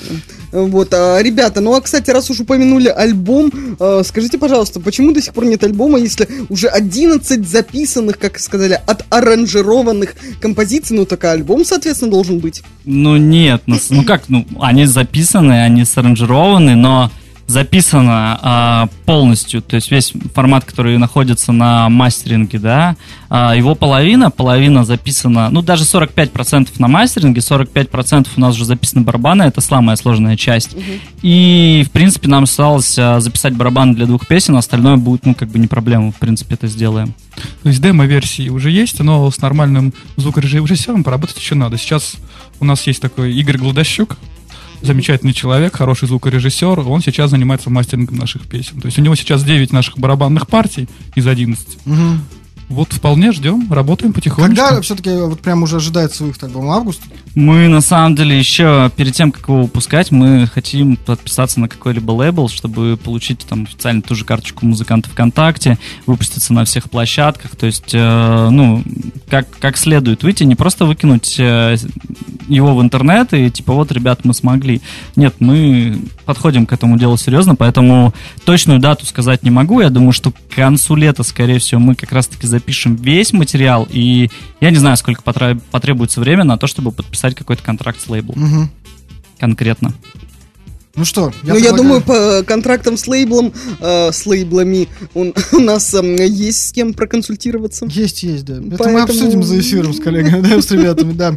Вот, 0.57 0.95
а, 0.95 1.21
ребята, 1.21 1.61
ну 1.61 1.75
а, 1.75 1.83
кстати, 1.83 2.11
раз 2.11 2.31
уж 2.31 2.41
упомянули 2.41 2.89
альбом, 2.89 3.53
э, 3.79 4.03
скажите, 4.07 4.39
пожалуйста, 4.39 4.81
почему 4.81 5.13
до 5.13 5.21
сих 5.21 5.35
пор 5.35 5.45
нет 5.45 5.63
альбома, 5.63 5.99
если 5.99 6.27
уже 6.49 6.69
11 6.69 7.47
записанных, 7.47 8.19
как 8.19 8.39
сказали, 8.39 8.81
отаранжированных 8.87 10.15
композиций, 10.41 10.97
ну 10.97 11.05
так 11.05 11.25
а 11.25 11.33
альбом, 11.33 11.67
соответственно, 11.67 12.11
должен 12.11 12.39
быть. 12.39 12.63
Ну 12.87 13.19
нет, 13.19 13.65
ну, 13.67 13.77
ну 13.91 14.03
как, 14.05 14.23
ну 14.29 14.47
они 14.59 14.87
записаны, 14.87 15.63
они 15.63 15.85
саранжированы, 15.85 16.75
но 16.75 17.11
записано 17.47 18.39
а, 18.43 18.89
полностью, 19.05 19.63
то 19.63 19.77
есть 19.77 19.91
весь 19.91 20.13
формат, 20.35 20.65
который 20.65 20.99
находится 20.99 21.53
на 21.53 21.89
мастеринге, 21.89 22.59
да, 22.59 22.97
а, 23.29 23.55
его 23.55 23.75
половина, 23.75 24.31
половина 24.31 24.85
записана, 24.85 25.49
ну 25.51 25.63
даже 25.63 25.85
45% 25.85 26.71
на 26.79 26.89
мастеринге, 26.89 27.41
45% 27.41 28.29
у 28.37 28.41
нас 28.41 28.57
уже 28.57 28.65
записаны 28.65 29.05
барабаны, 29.05 29.45
это 29.45 29.61
самая 29.61 29.97
сложная 29.97 30.37
часть. 30.37 30.77
И, 31.23 31.85
в 31.87 31.91
принципе, 31.93 32.29
нам 32.29 32.45
осталось 32.45 32.99
а, 32.99 33.21
записать 33.21 33.55
барабаны 33.55 33.95
для 33.95 34.07
двух 34.07 34.27
песен, 34.27 34.57
остальное 34.57 34.97
будет, 34.97 35.25
ну, 35.25 35.35
как 35.35 35.49
бы 35.49 35.59
не 35.59 35.69
проблема, 35.69 36.11
в 36.11 36.17
принципе, 36.17 36.55
это 36.55 36.67
сделаем. 36.67 37.15
То 37.63 37.69
есть 37.69 37.81
демо-версии 37.81 38.49
уже 38.49 38.71
есть, 38.71 38.99
но 39.01 39.31
с 39.31 39.41
нормальным 39.41 39.95
звукорежиссером 40.17 41.05
поработать 41.05 41.39
еще 41.39 41.55
надо. 41.55 41.79
Сейчас 41.79 42.17
у 42.61 42.65
нас 42.65 42.87
есть 42.87 43.01
такой 43.01 43.33
Игорь 43.35 43.59
Гладощук, 43.59 44.17
замечательный 44.87 45.33
человек, 45.33 45.77
хороший 45.77 46.09
звукорежиссер, 46.09 46.81
он 46.81 47.03
сейчас 47.03 47.31
занимается 47.31 47.71
мастерингом 47.71 48.17
наших 48.17 48.47
песен. 48.47 48.81
То 48.81 48.87
есть 48.87 48.99
у 48.99 49.03
него 49.03 49.15
сейчас 49.15 49.45
9 49.45 49.73
наших 49.73 49.99
барабанных 49.99 50.47
партий 50.47 50.89
из 51.15 51.27
11. 51.27 51.79
Мгм. 51.85 52.21
Вот 52.69 52.93
вполне 52.93 53.31
ждем, 53.31 53.73
работаем 53.73 54.13
потихонечку. 54.13 54.57
Когда 54.57 54.81
все-таки 54.81 55.11
вот 55.11 55.41
прям 55.41 55.63
уже 55.63 55.77
ожидается 55.77 56.25
выход 56.25 56.45
альбома? 56.45 56.77
Август? 56.77 57.01
Мы, 57.37 57.69
на 57.69 57.81
самом 57.81 58.17
деле, 58.17 58.37
еще 58.37 58.91
перед 58.97 59.15
тем, 59.15 59.31
как 59.31 59.49
его 59.49 59.63
выпускать, 59.63 60.11
мы 60.11 60.49
хотим 60.53 60.97
подписаться 60.97 61.61
на 61.61 61.69
какой-либо 61.69 62.11
лейбл, 62.11 62.49
чтобы 62.49 62.97
получить 62.97 63.47
там 63.47 63.65
официально 63.65 64.03
ту 64.03 64.15
же 64.15 64.25
карточку 64.25 64.67
музыканта 64.67 65.11
ВКонтакте, 65.11 65.79
выпуститься 66.07 66.53
на 66.53 66.65
всех 66.65 66.91
площадках, 66.91 67.55
то 67.55 67.67
есть, 67.67 67.91
э, 67.93 68.49
ну, 68.51 68.83
как, 69.29 69.47
как 69.61 69.77
следует 69.77 70.23
выйти, 70.23 70.45
не 70.45 70.55
просто 70.55 70.87
выкинуть 70.87 71.37
э, 71.39 71.77
его 72.49 72.75
в 72.75 72.83
интернет 72.83 73.33
и 73.35 73.51
типа, 73.51 73.75
вот, 73.75 73.93
ребят, 73.93 74.25
мы 74.25 74.35
смогли. 74.35 74.81
Нет, 75.15 75.37
мы 75.39 76.01
подходим 76.25 76.67
к 76.67 76.73
этому 76.73 76.99
делу 76.99 77.17
серьезно, 77.17 77.55
поэтому 77.55 78.15
точную 78.45 78.81
дату 78.81 79.07
сказать 79.07 79.43
не 79.43 79.51
могу. 79.51 79.81
Я 79.81 79.91
думаю, 79.91 80.13
что 80.13 80.33
к 80.33 80.37
концу 80.55 80.95
лета, 80.97 81.23
скорее 81.23 81.59
всего, 81.59 81.81
мы 81.81 81.95
как 81.95 82.13
раз-таки 82.13 82.47
запишем 82.61 82.97
весь 82.97 83.33
материал, 83.33 83.87
и 83.91 84.31
я 84.61 84.71
не 84.71 84.77
знаю, 84.79 84.97
сколько 84.97 85.23
потра- 85.23 85.61
потребуется 85.71 86.21
время 86.21 86.45
на 86.45 86.57
то, 86.57 86.67
чтобы 86.67 86.91
подписать 86.93 87.35
какой-то 87.35 87.63
контракт 87.63 88.01
с 88.01 88.09
лейблом 88.09 88.39
Мгм. 88.41 88.71
конкретно. 89.39 89.93
Ну 90.95 91.05
что, 91.05 91.27
Ну, 91.43 91.49
я 91.49 91.55
предлагаю- 91.57 91.77
думаю, 91.77 92.01
по 92.01 92.43
контрактам 92.47 92.97
с 92.97 93.07
лейблом, 93.07 93.53
э, 93.81 94.13
с 94.13 94.25
лейблами 94.25 94.89
у, 95.13 95.27
у 95.53 95.59
нас 95.61 95.93
эм, 95.93 96.17
есть 96.17 96.69
с 96.69 96.73
кем 96.73 96.95
проконсультироваться. 96.95 97.85
Есть, 97.91 98.23
есть, 98.23 98.47
да. 98.47 98.55
Это 98.55 98.63
мы 98.65 98.77
Поэтому- 98.79 99.03
обсудим 99.03 99.43
за 99.43 99.61
эфиром 99.61 99.93
с 99.93 100.01
коллегами, 100.01 100.41
да, 100.49 100.63
с 100.63 100.71
ребятами, 100.71 101.13
да. 101.13 101.35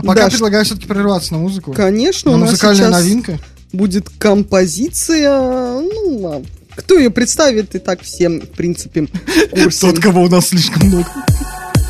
А 0.00 0.02
Пока 0.02 0.24
Да, 0.24 0.30
предлагаю 0.30 0.64
все-таки 0.64 0.88
прерваться 0.88 1.32
на 1.34 1.38
музыку. 1.38 1.72
Конечно, 1.72 2.32
На 2.32 2.38
у 2.38 2.40
нас 2.40 2.50
музыкальная 2.50 2.86
сейчас 2.90 3.02
новинка. 3.04 3.38
будет 3.72 4.08
композиция, 4.18 5.80
ну, 5.80 6.44
кто 6.78 6.96
ее 6.96 7.10
представит, 7.10 7.74
и 7.74 7.78
так 7.78 8.02
всем, 8.02 8.40
в 8.40 8.48
принципе, 8.50 9.02
в 9.52 9.62
курсе. 9.62 9.80
Тот, 9.80 9.98
кого 9.98 10.22
у 10.22 10.28
нас 10.28 10.48
слишком 10.48 10.86
много. 10.86 11.06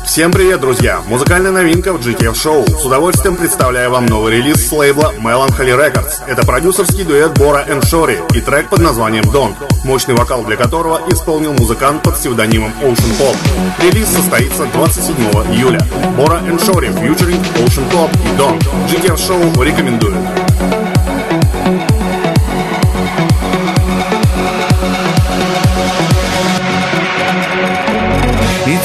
Всем 0.05 0.31
привет, 0.31 0.59
друзья! 0.59 1.01
Музыкальная 1.07 1.51
новинка 1.51 1.93
в 1.93 1.99
GTF 1.99 2.33
Show. 2.33 2.67
С 2.67 2.83
удовольствием 2.83 3.35
представляю 3.35 3.91
вам 3.91 4.07
новый 4.07 4.37
релиз 4.37 4.67
с 4.67 4.71
лейбла 4.71 5.13
Melancholy 5.19 5.77
Records. 5.77 6.25
Это 6.27 6.43
продюсерский 6.47 7.03
дуэт 7.03 7.37
Бора 7.37 7.61
и 7.61 7.85
Шори 7.85 8.17
и 8.33 8.41
трек 8.41 8.69
под 8.69 8.79
названием 8.79 9.25
Don't, 9.25 9.55
мощный 9.83 10.15
вокал 10.15 10.43
для 10.43 10.55
которого 10.55 10.99
исполнил 11.11 11.53
музыкант 11.53 12.01
под 12.01 12.15
псевдонимом 12.15 12.73
Ocean 12.81 13.19
Pop. 13.19 13.35
Релиз 13.83 14.07
состоится 14.07 14.65
27 14.65 15.15
июля. 15.53 15.79
Бора 16.17 16.41
и 16.41 16.57
Шори, 16.65 16.87
фьючеринг 16.87 17.45
Ocean 17.57 17.87
Pop 17.91 18.09
и 18.25 18.39
Don't. 18.39 18.59
GTF 18.89 19.15
Show 19.15 19.63
рекомендует. 19.63 20.15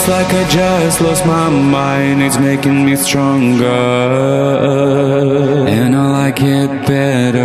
It's 0.07 0.13
like 0.13 0.35
I 0.35 0.45
just 0.51 1.01
lost 1.01 1.25
my 1.25 1.49
mind, 1.49 2.23
it's 2.23 2.39
making 2.39 2.85
me 2.85 2.95
stronger. 2.95 3.65
And 5.67 5.97
I 5.97 6.11
like 6.11 6.43
it 6.43 6.69
better. 6.87 7.41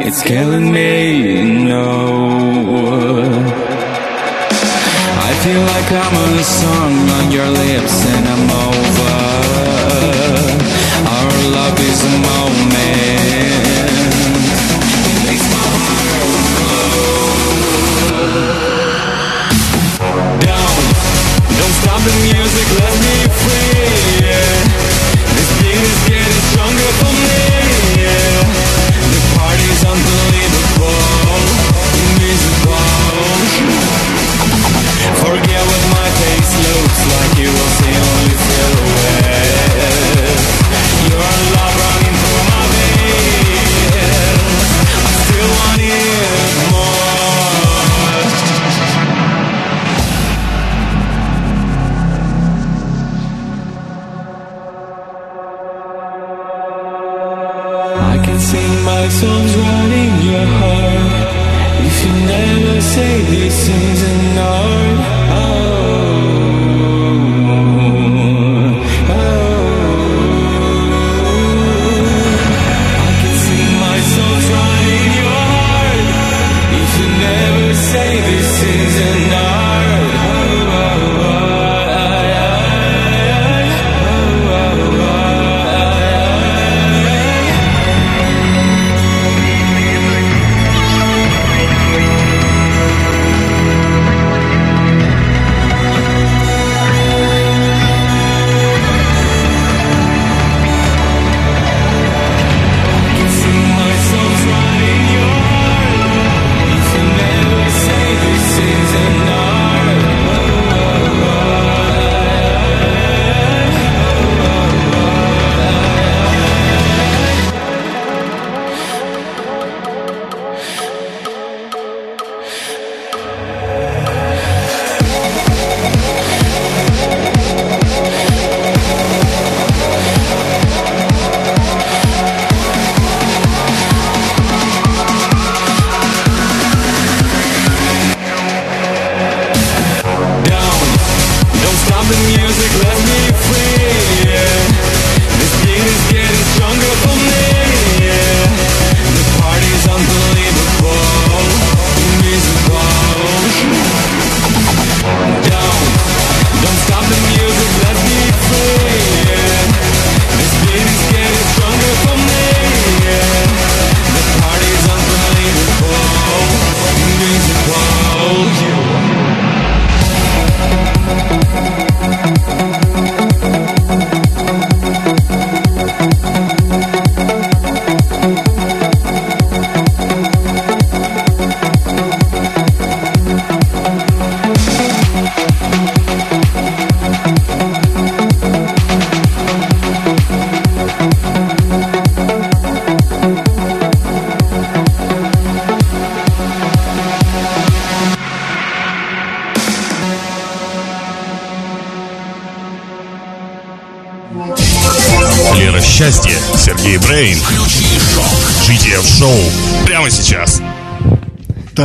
It's 0.00 0.22
killing 0.22 0.72
me, 0.72 1.66
no. 1.66 2.40
I 5.28 5.30
feel 5.44 5.62
like 5.74 5.92
I'm 6.04 6.16
a 6.24 6.42
song 6.42 7.10
on 7.18 7.30
your 7.30 7.50
lips 7.62 8.06
and 8.06 8.26
I'm 8.32 8.50
over. 8.64 9.20
Our 11.16 11.32
love 11.52 11.78
is 11.80 12.00
a 12.02 12.39
I've 22.02 22.39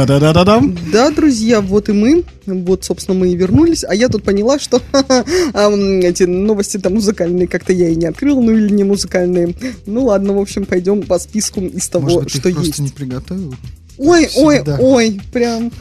Да-да-да-да-дам. 0.06 0.78
Да, 0.91 1.12
друзья, 1.12 1.62
вот 1.62 1.89
и 1.89 1.91
мы. 1.94 2.24
Вот, 2.46 2.84
собственно, 2.86 3.18
мы 3.18 3.30
и 3.32 3.36
вернулись. 3.36 3.84
А 3.84 3.94
я 3.96 4.08
тут 4.10 4.24
поняла, 4.24 4.60
что 4.60 4.82
эти 4.94 6.24
новости 6.24 6.78
там 6.78 6.94
музыкальные 6.94 7.48
как-то 7.48 7.74
я 7.74 7.89
и 7.89 7.96
не 7.96 8.06
открыла, 8.06 8.39
ну 8.41 8.52
или 8.52 8.72
не 8.72 8.84
музыкальные. 8.84 9.56
Ну 9.86 10.06
ладно, 10.06 10.34
в 10.34 10.39
общем, 10.39 10.65
пойдем 10.65 11.04
по 11.04 11.18
списку 11.20 11.62
из 11.62 11.88
того, 11.89 12.06
Может 12.06 12.24
быть, 12.24 12.34
ты 12.34 12.39
что 12.39 12.50
их 12.50 12.56
просто 12.56 12.82
есть. 12.84 12.94
не 12.94 12.98
приготовил? 12.98 13.56
Ой, 13.98 14.30
ой, 14.36 14.56
Всегда. 14.58 14.78
ой, 14.80 15.22
прям 15.32 15.72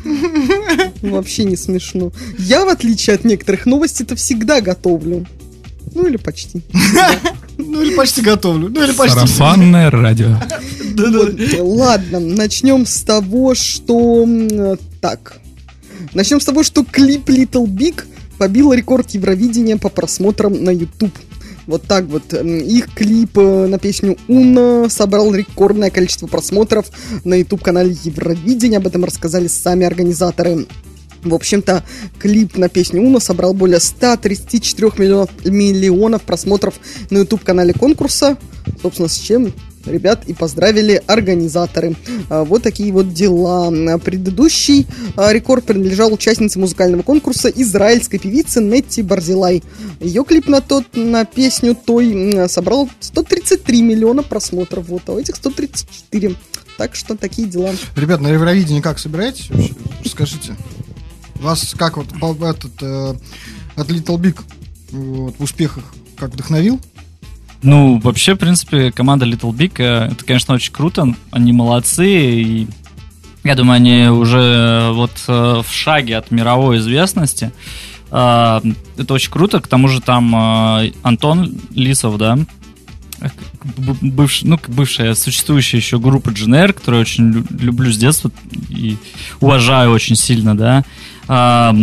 вообще 1.03 1.45
не 1.45 1.57
смешно. 1.57 2.13
Я, 2.39 2.65
в 2.65 2.69
отличие 2.69 3.15
от 3.17 3.25
некоторых 3.25 3.67
новостей-то 3.67 4.15
всегда 4.17 4.61
готовлю. 4.61 5.27
Ну 5.95 6.07
или 6.07 6.17
почти. 6.17 6.63
Ну 7.57 7.83
или 7.85 7.95
почти 7.95 8.21
готовлю. 8.21 8.69
Ну 8.69 8.83
или 8.83 8.91
почти. 8.91 9.15
Сарафанное 9.15 9.89
радио. 9.89 10.41
Вот, 11.59 11.78
ладно, 11.78 12.20
начнем 12.20 12.87
с 12.87 13.02
того, 13.02 13.54
что... 13.54 14.22
м, 14.22 14.78
Так. 15.00 15.40
Начнем 16.12 16.40
с 16.40 16.44
того, 16.44 16.62
что 16.62 16.85
клип 16.85 17.28
Little 17.28 17.66
Big 17.66 18.04
побил 18.38 18.72
рекорд 18.72 19.11
Евровидения 19.11 19.76
по 19.76 19.88
просмотрам 19.88 20.52
на 20.62 20.70
YouTube. 20.70 21.14
Вот 21.66 21.83
так 21.83 22.04
вот. 22.07 22.33
Их 22.33 22.92
клип 22.94 23.38
э, 23.38 23.66
на 23.66 23.78
песню 23.78 24.18
«Уна» 24.28 24.88
собрал 24.90 25.35
рекордное 25.35 25.90
количество 25.90 26.26
просмотров 26.26 26.87
на 27.24 27.35
YouTube-канале 27.35 27.96
Евровидения. 28.04 28.78
Об 28.78 28.87
этом 28.87 29.04
рассказали 29.04 29.46
сами 29.46 29.87
организаторы. 29.87 30.66
В 31.22 31.35
общем-то, 31.35 31.83
клип 32.18 32.59
на 32.59 32.68
песню 32.68 33.00
«Уна» 33.00 33.18
собрал 33.18 33.54
более 33.54 33.80
134 33.80 34.92
миллионов, 34.98 35.30
миллионов 35.44 36.22
просмотров 36.22 36.74
на 37.09 37.18
YouTube-канале 37.18 37.72
конкурса. 37.72 38.37
Собственно, 38.83 39.09
с 39.09 39.16
чем 39.16 39.52
ребят 39.87 40.25
и 40.27 40.35
поздравили 40.35 41.03
организаторы. 41.07 41.97
А, 42.29 42.44
Вот 42.44 42.62
такие 42.62 42.92
вот 42.92 43.12
дела. 43.12 43.70
Предыдущий 43.99 44.87
а, 45.16 45.33
рекорд 45.33 45.64
принадлежал 45.64 46.12
участнице 46.12 46.59
музыкального 46.59 47.03
конкурса 47.03 47.49
израильской 47.49 48.18
певице 48.18 48.61
Нетти 48.61 49.03
Барзилай. 49.03 49.62
Ее 50.01 50.25
клип 50.25 50.49
на, 50.49 50.61
тот, 50.61 50.85
на 50.94 51.25
песню 51.25 51.75
той 51.75 52.49
собрал 52.49 52.88
133 53.01 53.83
миллиона 53.83 54.23
просмотров. 54.23 54.88
Вот, 54.88 55.03
а 55.07 55.12
у 55.12 55.18
этих 55.18 55.37
134. 55.37 56.35
Так 56.77 56.94
что 56.94 57.16
такие 57.16 57.47
дела. 57.47 57.70
Ребят, 57.97 58.20
на 58.20 58.29
Евровидении 58.29 58.81
как 58.81 58.99
собираетесь? 58.99 59.49
Расскажите. 60.05 60.57
Вас 61.37 61.75
как 61.77 61.97
вот 61.97 62.09
этот 62.42 62.83
э, 62.83 63.14
от 63.77 63.90
Little 63.90 64.18
Big 64.18 64.40
вот, 64.90 65.35
в 65.38 65.42
успехах 65.42 65.85
как 66.16 66.31
вдохновил? 66.31 66.81
Ну, 67.64 67.98
вообще, 67.98 68.35
в 68.35 68.38
принципе, 68.38 68.92
команда 68.92 69.24
Little 69.24 69.53
Big, 69.53 69.72
э, 69.79 70.12
это, 70.12 70.22
конечно, 70.24 70.55
очень 70.55 70.72
круто. 70.72 71.14
Они 71.31 71.50
молодцы, 71.50 72.07
и 72.07 72.68
я 73.42 73.55
думаю, 73.55 73.77
они 73.77 74.09
уже 74.09 74.38
э, 74.38 74.92
вот 74.92 75.12
э, 75.27 75.62
в 75.66 75.72
шаге 75.72 76.18
от 76.18 76.31
мировой 76.31 76.77
известности. 76.77 77.53
А, 78.11 78.62
Это 78.98 79.14
очень 79.14 79.31
круто. 79.31 79.61
К 79.61 79.66
тому 79.66 79.88
же 79.88 80.03
там 80.03 80.37
Антон 81.03 81.53
Лисов, 81.70 82.18
да, 82.18 82.38
б- 83.77 83.96
бывш, 84.00 84.42
ну, 84.42 84.59
бывшая 84.68 85.14
существующая 85.14 85.79
еще 85.79 85.98
группа 85.98 86.31
GNR, 86.31 86.72
которую 86.72 87.00
очень 87.00 87.31
лю- 87.33 87.46
люблю 87.59 87.92
с 87.92 87.96
детства 87.96 88.31
и 88.68 88.96
уважаю 89.40 89.90
очень 89.92 90.16
сильно, 90.16 90.57
да. 90.57 90.85
А, 91.27 91.74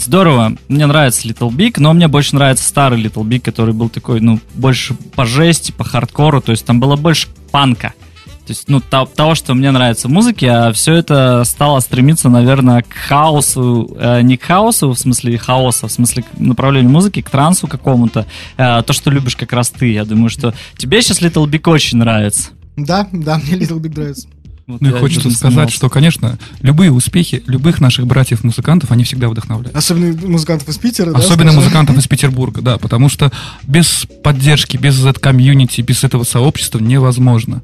здорово, 0.00 0.56
мне 0.68 0.86
нравится 0.86 1.28
Little 1.28 1.50
Big, 1.50 1.74
но 1.76 1.92
мне 1.92 2.08
больше 2.08 2.34
нравится 2.34 2.64
старый 2.66 3.02
Little 3.02 3.24
Big, 3.24 3.40
который 3.40 3.74
был 3.74 3.88
такой, 3.90 4.20
ну, 4.20 4.40
больше 4.54 4.94
по 4.94 5.26
жести, 5.26 5.72
по 5.72 5.84
хардкору, 5.84 6.40
то 6.40 6.52
есть 6.52 6.64
там 6.64 6.80
было 6.80 6.96
больше 6.96 7.28
панка. 7.50 7.92
То 8.48 8.52
есть, 8.52 8.64
ну, 8.66 8.80
то- 8.80 9.04
того, 9.04 9.34
что 9.34 9.52
мне 9.52 9.70
нравится 9.70 10.08
в 10.08 10.10
музыке, 10.10 10.50
а 10.50 10.72
все 10.72 10.94
это 10.94 11.44
стало 11.44 11.80
стремиться, 11.80 12.30
наверное, 12.30 12.80
к 12.80 12.94
хаосу, 12.94 13.94
э, 14.00 14.22
не 14.22 14.38
к 14.38 14.42
хаосу, 14.44 14.94
в 14.94 14.98
смысле 14.98 15.36
хаоса, 15.36 15.86
в 15.86 15.92
смысле 15.92 16.22
к 16.22 16.38
направлению 16.38 16.90
музыки, 16.90 17.20
к 17.20 17.28
трансу 17.28 17.66
какому-то, 17.66 18.24
э, 18.56 18.82
то, 18.86 18.92
что 18.94 19.10
любишь 19.10 19.36
как 19.36 19.52
раз 19.52 19.68
ты. 19.68 19.92
Я 19.92 20.06
думаю, 20.06 20.30
что 20.30 20.54
тебе 20.78 21.02
сейчас 21.02 21.20
Little 21.20 21.44
Big 21.44 21.70
очень 21.70 21.98
нравится. 21.98 22.48
Да, 22.78 23.06
да, 23.12 23.36
мне 23.36 23.52
Little 23.58 23.80
Big 23.80 23.94
нравится. 23.94 24.28
Вот 24.66 24.80
Ну 24.80 24.88
и 24.88 24.92
хочется 24.92 25.30
сказать, 25.30 25.70
что, 25.70 25.90
конечно, 25.90 26.38
любые 26.60 26.90
успехи 26.90 27.42
любых 27.46 27.80
наших 27.80 28.06
братьев-музыкантов, 28.06 28.90
они 28.90 29.04
всегда 29.04 29.28
вдохновляют. 29.28 29.76
Особенно 29.76 30.14
музыкантов 30.26 30.68
из 30.70 30.78
Питера, 30.78 31.12
да, 31.12 31.18
Особенно 31.18 31.50
скажем? 31.50 31.60
музыкантов 31.60 31.96
из 31.98 32.06
Петербурга, 32.06 32.62
да, 32.62 32.78
потому 32.78 33.10
что 33.10 33.30
без 33.66 34.06
поддержки, 34.22 34.78
без 34.78 34.98
этого 34.98 35.12
комьюнити, 35.14 35.80
без 35.80 36.04
этого 36.04 36.24
сообщества 36.24 36.78
невозможно. 36.78 37.62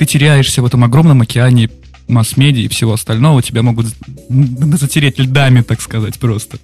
Ты 0.00 0.06
теряешься 0.06 0.62
в 0.62 0.64
этом 0.64 0.82
огромном 0.82 1.20
океане 1.20 1.68
масс-медиа 2.08 2.62
и 2.62 2.68
всего 2.68 2.94
остального, 2.94 3.42
тебя 3.42 3.60
могут 3.60 3.88
затереть 4.30 5.18
льдами, 5.18 5.60
так 5.60 5.82
сказать, 5.82 6.18
просто. 6.18 6.56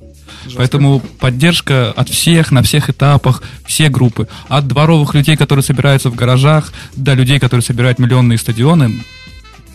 Поэтому 0.56 1.00
поддержка 1.00 1.92
от 1.92 2.08
всех, 2.08 2.50
на 2.50 2.62
всех 2.62 2.88
этапах, 2.88 3.42
все 3.66 3.90
группы. 3.90 4.26
От 4.48 4.68
дворовых 4.68 5.12
людей, 5.12 5.36
которые 5.36 5.62
собираются 5.62 6.08
в 6.08 6.14
гаражах, 6.14 6.72
до 6.96 7.12
людей, 7.12 7.38
которые 7.38 7.62
собирают 7.62 7.98
миллионные 7.98 8.38
стадионы. 8.38 9.04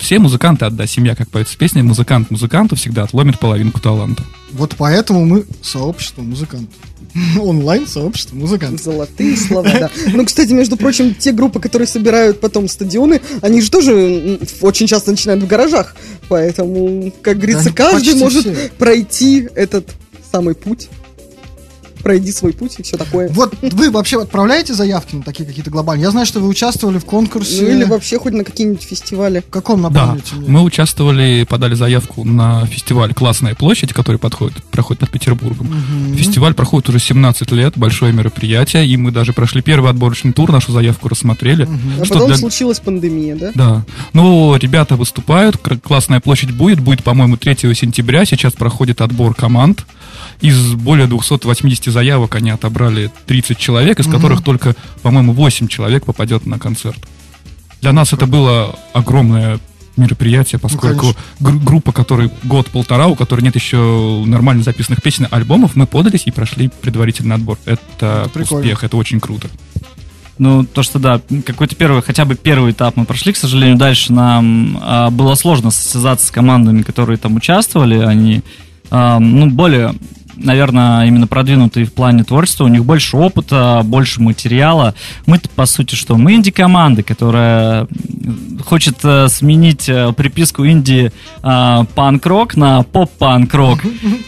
Все 0.02 0.18
музыканты, 0.18 0.66
отда 0.66 0.88
семья, 0.88 1.16
как 1.16 1.30
поется 1.30 1.54
в 1.54 1.58
песне, 1.58 1.84
музыкант 1.84 2.32
музыканту 2.32 2.76
всегда 2.76 3.04
отломит 3.04 3.40
половинку 3.40 3.80
таланта. 3.80 4.24
Вот 4.52 4.74
поэтому 4.76 5.24
мы 5.26 5.46
сообщество 5.62 6.24
музыкантов. 6.24 6.74
Онлайн 7.40 7.86
сообщество 7.86 8.36
музыкантов. 8.36 8.82
Золотые 8.82 9.38
слова, 9.38 9.70
да. 9.70 9.92
Ну, 10.08 10.26
кстати, 10.26 10.54
между 10.54 10.76
прочим, 10.76 11.14
те 11.14 11.32
группы, 11.32 11.60
которые 11.60 11.88
собирают 11.88 12.42
потом 12.42 12.68
стадионы, 12.68 13.22
они 13.42 13.62
же 13.62 13.70
тоже 13.70 14.40
очень 14.62 14.88
часто 14.88 15.12
начинают 15.12 15.44
в 15.44 15.48
гаражах. 15.48 15.96
Поэтому, 16.30 17.14
как 17.22 17.38
говорится, 17.38 17.66
Да, 17.66 17.72
каждый 17.72 18.16
может 18.16 18.42
все. 18.44 18.72
пройти 18.80 19.48
этот 19.54 19.88
самый 20.32 20.56
путь. 20.56 20.90
Пройди 22.04 22.32
свой 22.32 22.54
путь 22.54 22.76
и 22.80 22.84
все 22.84 22.98
такое. 22.98 23.30
Вот 23.30 23.56
вы 23.62 23.92
вообще 23.92 24.22
отправляете 24.22 24.74
заявки 24.74 25.16
на 25.16 25.24
такие 25.24 25.46
какие-то 25.46 25.70
глобальные? 25.72 26.06
Я 26.06 26.12
знаю, 26.12 26.26
что 26.26 26.40
вы 26.40 26.48
участвовали 26.48 26.98
в 26.98 27.06
конкурсе. 27.06 27.62
Ну 27.64 27.70
или 27.70 27.84
вообще 27.84 28.20
хоть 28.20 28.34
на 28.34 28.44
какие-нибудь 28.44 28.84
фестивали. 28.84 29.40
В 29.48 29.50
каком 29.50 29.82
Да, 29.82 29.90
направлении? 29.90 30.22
темнее? 30.22 30.50
мы 30.52 30.62
участвовали, 30.64 31.46
подали 31.48 31.76
заявку 31.76 32.24
на 32.24 32.66
фестиваль 32.66 33.14
«Классная 33.14 33.56
площадь», 33.56 33.94
который 33.94 34.18
подходит, 34.18 34.64
проходит 34.66 35.02
под 35.02 35.10
Петербургом. 35.12 35.68
Мгм. 35.68 36.16
Фестиваль 36.18 36.54
проходит 36.54 36.90
уже 36.90 37.00
17 37.00 37.52
лет, 37.52 37.74
большое 37.78 38.14
мероприятие, 38.14 38.86
и 38.88 38.98
мы 38.98 39.12
даже 39.12 39.34
прошли 39.34 39.62
первый 39.62 39.90
отборочный 39.90 40.34
тур, 40.34 40.52
нашу 40.52 40.72
заявку 40.72 41.08
рассмотрели. 41.10 41.68
А 42.00 42.06
Что 42.06 42.14
потом 42.16 42.28
для- 42.30 42.38
случилась 42.38 42.80
пандемия, 42.80 43.36
да? 43.36 43.52
Да. 43.56 43.86
Ну, 44.14 44.56
ребята 44.56 44.96
выступают, 44.96 45.58
классная 45.84 46.20
площадь 46.20 46.52
будет, 46.52 46.80
будет, 46.80 47.04
по-моему, 47.04 47.38
3 47.38 47.74
сентября. 47.76 48.26
Сейчас 48.26 48.54
проходит 48.54 49.02
отбор 49.02 49.34
команд. 49.36 49.86
Из 50.42 50.74
более 50.74 51.06
280 51.08 51.91
заявок 51.92 52.36
они 52.36 52.50
отобрали 52.50 53.12
30 53.28 53.58
человек, 53.58 54.00
из 54.00 54.08
которых 54.08 54.44
только, 54.44 54.76
по-моему, 55.02 55.34
8 55.34 55.68
человек 55.68 56.06
попадет 56.06 56.46
на 56.46 56.60
концерт. 56.60 56.98
Для 57.82 57.94
нас 57.94 58.14
это 58.14 58.28
было 58.28 58.76
огромное 58.94 59.60
мероприятие, 59.98 60.60
поскольку 60.60 61.16
гру- 61.40 61.60
группа, 61.60 61.92
которой 61.92 62.32
год-полтора, 62.44 63.08
у 63.08 63.16
которой 63.16 63.42
нет 63.42 63.56
еще 63.56 64.24
нормально 64.26 64.64
записанных 64.64 65.02
песен, 65.02 65.28
альбомов, 65.32 65.76
мы 65.76 65.86
подались 65.86 66.24
и 66.26 66.32
прошли 66.32 66.70
предварительный 66.82 67.36
отбор. 67.36 67.58
Это, 67.66 68.30
прикольно. 68.34 68.64
успех, 68.64 68.84
это 68.84 68.98
очень 68.98 69.20
круто. 69.20 69.50
Ну, 70.38 70.66
то, 70.66 70.82
что 70.82 70.98
да, 70.98 71.22
какой-то 71.46 71.76
первый, 71.76 72.02
хотя 72.02 72.26
бы 72.26 72.36
первый 72.36 72.72
этап 72.72 72.96
мы 72.96 73.06
прошли, 73.06 73.34
к 73.34 73.38
сожалению, 73.38 73.78
дальше 73.78 74.12
нам 74.12 74.80
а, 74.82 75.12
было 75.12 75.36
сложно 75.36 75.70
состязаться 75.70 76.26
с 76.26 76.32
командами, 76.32 76.82
которые 76.82 77.18
там 77.18 77.36
участвовали, 77.36 78.00
они, 78.00 78.42
а, 78.90 79.20
ну, 79.20 79.50
более, 79.52 79.94
наверное, 80.36 81.06
именно 81.06 81.28
продвинутые 81.28 81.86
в 81.86 81.94
плане 81.94 82.24
творчества, 82.24 82.66
у 82.66 82.68
них 82.68 82.86
больше 82.86 83.18
опыта, 83.18 83.82
больше 83.84 84.22
материала. 84.22 84.96
Мы-то, 85.26 85.50
по 85.50 85.66
сути, 85.66 85.96
что? 85.96 86.18
Мы 86.18 86.34
инди-команда, 86.34 87.04
которая 87.04 87.88
хочет 88.66 88.98
э, 89.04 89.28
сменить 89.28 89.90
э, 89.90 90.14
приписку 90.14 90.66
инди 90.66 91.12
а, 91.42 91.86
панк-рок 91.96 92.56
на 92.56 92.84
поп-панк-рок. 92.84 93.80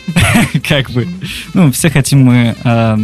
Как 0.67 0.91
бы. 0.91 1.07
Ну, 1.53 1.71
все 1.71 1.89
хотим 1.89 2.23
мы 2.23 2.55
э, 2.63 2.97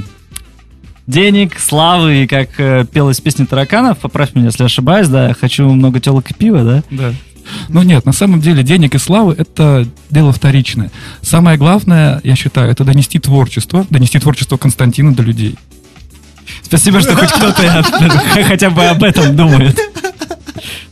денег, 1.10 1.60
славы, 1.60 2.24
и 2.24 2.28
как 2.28 2.60
э, 2.60 2.86
пелась 2.86 3.20
песня 3.20 3.46
тараканов, 3.46 3.98
поправь 3.98 4.36
меня, 4.36 4.48
если 4.48 4.64
ошибаюсь, 4.64 5.08
да, 5.08 5.34
хочу 5.34 5.68
много 5.70 6.00
телок 6.00 6.30
и 6.30 6.34
пива, 6.36 6.64
да? 6.64 6.84
Да. 6.92 7.14
Ну 7.70 7.84
нет, 7.84 8.06
на 8.06 8.14
самом 8.14 8.42
деле 8.42 8.64
денег 8.64 8.96
и 8.96 8.98
славы 8.98 9.36
это 9.38 9.88
дело 10.10 10.32
вторичное. 10.32 10.92
Самое 11.22 11.58
главное, 11.58 12.22
я 12.24 12.36
считаю, 12.36 12.72
это 12.72 12.84
донести 12.84 13.20
творчество, 13.20 13.86
донести 13.90 14.20
творчество 14.20 14.58
Константина 14.58 15.14
до 15.14 15.24
людей. 15.24 15.58
Спасибо, 16.64 17.02
что 17.02 17.16
хоть 17.16 17.32
кто-то 17.32 17.84
хотя 18.44 18.70
бы 18.70 18.84
об 18.86 19.04
этом 19.04 19.36
думает. 19.36 19.80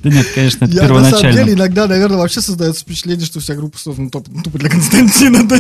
Да 0.04 0.10
нет, 0.10 0.28
конечно, 0.34 0.66
это 0.66 0.74
Я, 0.74 0.88
на 0.88 1.10
самом 1.10 1.34
деле, 1.34 1.54
иногда, 1.54 1.88
наверное, 1.88 2.18
вообще 2.18 2.40
создается 2.42 2.82
впечатление, 2.82 3.26
что 3.26 3.40
вся 3.40 3.56
группа 3.56 3.78
создана 3.78 4.10
тупо 4.10 4.58
для 4.58 4.70
Константина, 4.70 5.48
да? 5.48 5.60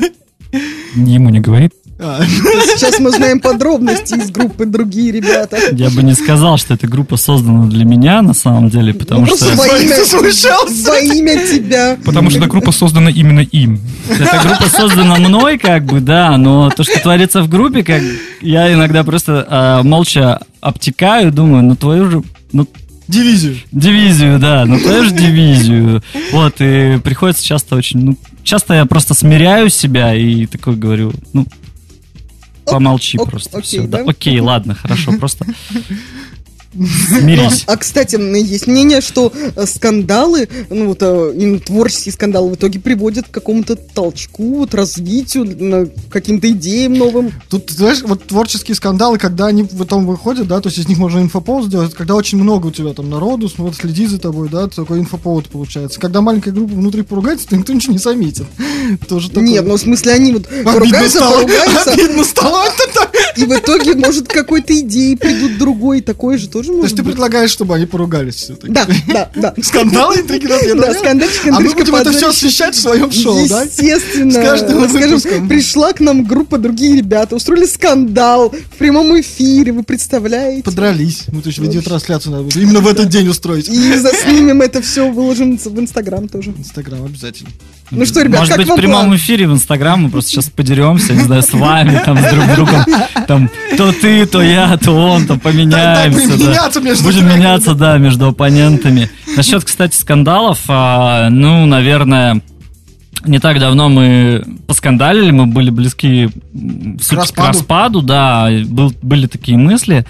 Ему 0.96 1.30
не 1.30 1.40
говорит, 1.40 1.74
А, 2.00 2.24
Сейчас 2.26 3.00
мы 3.00 3.10
знаем 3.10 3.40
подробности 3.40 4.14
из 4.14 4.30
группы 4.30 4.66
«Другие 4.66 5.12
ребята». 5.12 5.58
Я 5.72 5.90
бы 5.90 6.04
не 6.04 6.14
сказал, 6.14 6.58
что 6.58 6.76
эта 6.76 6.88
группа 6.88 7.18
создана 7.18 7.66
для 7.66 7.86
меня, 7.86 8.22
на 8.22 8.34
самом 8.36 8.70
деле, 8.70 8.94
потому 8.94 9.22
Ну, 9.26 9.36
что 9.36 9.46
во 9.56 9.66
имя, 9.68 9.96
во 10.86 11.00
имя 11.00 11.48
тебя. 11.48 11.98
Потому 12.06 12.30
что 12.30 12.40
эта 12.40 12.48
группа 12.48 12.72
создана 12.72 13.10
именно 13.10 13.40
им. 13.40 13.80
эта 14.10 14.42
группа 14.44 14.70
создана 14.70 15.16
мной, 15.16 15.58
как 15.58 15.86
бы, 15.86 16.00
да, 16.00 16.38
но 16.38 16.70
то, 16.70 16.84
что 16.84 17.00
творится 17.00 17.42
в 17.42 17.50
группе, 17.50 17.84
как 17.84 18.04
я 18.42 18.72
иногда 18.72 19.04
просто 19.04 19.46
а, 19.50 19.84
молча 19.84 20.40
обтекаю, 20.62 21.32
думаю, 21.32 21.64
ну 21.64 21.76
твою 21.76 22.12
же, 22.12 22.24
ну 22.52 22.68
Дивизию. 23.08 23.56
дивизию, 23.72 24.38
да, 24.38 24.66
ну 24.66 24.80
твою 24.80 25.06
же 25.06 25.12
дивизию. 25.12 26.04
Вот, 26.32 26.56
и 26.60 27.00
приходится 27.04 27.44
часто 27.44 27.76
очень, 27.76 28.02
ну, 28.02 28.18
часто 28.44 28.74
я 28.76 28.86
просто 28.86 29.14
смиряю 29.14 29.70
себя 29.70 30.14
и 30.14 30.46
такой 30.46 30.76
говорю, 30.76 31.14
ну, 31.34 31.46
помолчи 32.72 33.18
ок, 33.18 33.30
просто. 33.30 33.58
окей, 33.58 33.80
всё, 33.80 33.88
да? 33.88 34.04
окей, 34.06 34.40
ладно, 34.40 34.76
хорошо, 34.76 35.14
просто 35.20 35.46
смирись. 36.86 37.64
А, 37.68 37.78
кстати, 37.78 38.16
м, 38.16 38.34
есть 38.36 38.68
мнение, 38.68 39.02
что 39.02 39.32
э, 39.34 39.66
скандалы, 39.66 40.48
ну 40.70 40.88
вот 40.88 41.00
э, 41.02 41.34
именно 41.36 41.60
творческие 41.60 42.14
скандалы 42.14 42.52
в 42.52 42.56
итоге 42.56 42.80
приводят 42.80 43.28
к 43.28 43.32
какому-то 43.32 43.76
толчку, 43.76 44.60
вот 44.60 44.74
развитию, 44.74 45.92
каким-то 46.10 46.50
идеям 46.52 46.94
новым. 46.94 47.32
Тут, 47.50 47.70
знаешь, 47.72 48.02
вот 48.04 48.26
творческие 48.26 48.76
скандалы, 48.76 49.18
когда 49.18 49.48
они 49.48 49.64
потом 49.64 50.06
выходят, 50.06 50.48
да, 50.48 50.62
то 50.62 50.68
есть 50.70 50.80
из 50.80 50.88
них 50.88 50.98
можно 50.98 51.20
инфоповод 51.20 51.66
сделать, 51.66 51.94
когда 51.94 52.16
очень 52.16 52.38
много 52.38 52.68
у 52.68 52.72
тебя 52.72 52.94
там 52.94 53.10
народу 53.10 53.50
вот, 53.58 53.76
следит 53.76 54.10
за 54.10 54.20
тобой, 54.20 54.50
да, 54.50 54.68
такой 54.68 55.00
инфоповод 55.00 55.48
получается. 55.48 56.00
Когда 56.00 56.22
маленькая 56.22 56.52
группа 56.52 56.74
внутри 56.74 57.02
поругается, 57.04 57.48
то 57.48 57.56
никто 57.58 57.74
ничего 57.74 57.94
не 57.94 58.00
заметит. 58.00 58.46
Тоже 59.08 59.30
такое. 59.30 59.44
Нет, 59.44 59.66
ну 59.66 59.76
в 59.76 59.80
смысле 59.80 60.14
они 60.14 60.34
вот 60.34 60.48
Обидно 60.48 60.74
поругаются, 60.74 61.18
стало. 61.18 61.34
поругаются, 61.36 61.92
Обидно 61.92 62.24
стало. 62.24 62.66
и 63.36 63.44
в 63.46 63.52
итоге, 63.52 63.96
может, 63.96 64.28
к 64.28 64.34
какой-то 64.34 64.78
идеи 64.80 65.16
придут 65.16 65.58
другой, 65.58 66.02
такое 66.02 66.38
же 66.38 66.48
тоже 66.48 66.67
То 66.68 66.84
есть 66.84 66.96
ты 66.96 67.04
предлагаешь, 67.04 67.50
чтобы 67.50 67.76
они 67.76 67.86
поругались 67.86 68.36
все-таки? 68.36 68.72
Да, 68.72 68.86
да, 69.08 69.30
да. 69.36 69.54
Скандалы, 69.62 70.18
интриги, 70.22 70.48
Да, 70.48 70.56
разведывания? 70.56 70.94
скандальчик, 71.00 71.48
А 71.48 71.60
мы 71.60 71.74
будем 71.74 71.96
это 71.96 72.12
все 72.12 72.30
освещать 72.30 72.76
в 72.76 72.80
своем 72.80 73.12
шоу, 73.12 73.48
да? 73.48 73.64
Естественно. 73.64 74.32
С 74.32 74.36
каждым 74.36 74.90
скажем, 74.90 75.10
выпуском. 75.10 75.48
пришла 75.50 75.94
к 75.94 76.00
нам 76.00 76.24
группа 76.26 76.58
другие 76.58 76.98
ребята, 76.98 77.36
устроили 77.36 77.66
скандал 77.66 78.50
в 78.50 78.78
прямом 78.78 79.20
эфире, 79.20 79.72
вы 79.72 79.84
представляете? 79.84 80.64
Подрались. 80.64 81.24
Мы 81.32 81.42
то 81.42 81.50
еще 81.50 81.62
видеотрансляцию 81.62 82.32
надо 82.34 82.44
будет 82.46 82.58
именно 82.58 82.80
в 82.80 82.88
этот 82.88 83.10
день 83.10 83.28
устроить. 83.28 83.70
И 83.70 83.94
заснимем 83.98 84.62
это 84.62 84.82
все, 84.82 85.10
выложим 85.12 85.58
в 85.58 85.80
Инстаграм 85.80 86.28
тоже. 86.28 86.52
Инстаграм 86.58 87.04
обязательно. 87.06 87.50
Ну 87.90 88.06
что, 88.06 88.22
ребят, 88.22 88.42
Может 88.42 88.54
как 88.56 88.66
быть, 88.66 88.70
в 88.74 88.76
прямом 88.76 89.06
план? 89.06 89.16
эфире 89.16 89.48
в 89.48 89.54
Инстаграм 89.54 90.02
мы 90.04 90.10
просто 90.10 90.32
сейчас 90.32 90.50
подеремся, 90.50 91.14
не 91.14 91.22
знаю, 91.24 91.42
с 91.42 91.54
вами, 91.54 92.02
там, 92.04 92.18
с 92.20 92.30
друг 92.34 92.46
другом. 92.56 92.86
Там, 93.28 93.50
то 93.78 93.94
ты, 93.94 94.26
то 94.26 94.42
я, 94.42 94.78
то 94.78 94.92
он, 94.92 95.26
там, 95.26 95.40
поменяемся. 95.40 96.20
будем 96.20 96.46
да. 96.48 96.57
Меняться 96.58 96.82
между 96.82 97.04
Будем 97.04 97.28
меняться, 97.30 97.74
да, 97.76 97.98
между 97.98 98.28
оппонентами. 98.28 99.10
Насчет, 99.36 99.64
кстати, 99.64 99.96
скандалов, 99.96 100.60
а, 100.68 101.30
ну, 101.30 101.66
наверное, 101.66 102.42
не 103.26 103.40
так 103.40 103.60
давно 103.60 103.90
мы 103.90 104.44
поскандалили, 104.68 105.32
мы 105.32 105.46
были 105.48 105.70
близки 105.70 106.30
в 106.54 107.02
сути, 107.02 107.16
к 107.16 107.18
распаду. 107.20 107.48
распаду, 107.48 108.02
да, 108.02 108.50
был- 108.66 108.94
были 109.02 109.28
такие 109.28 109.58
мысли. 109.58 110.06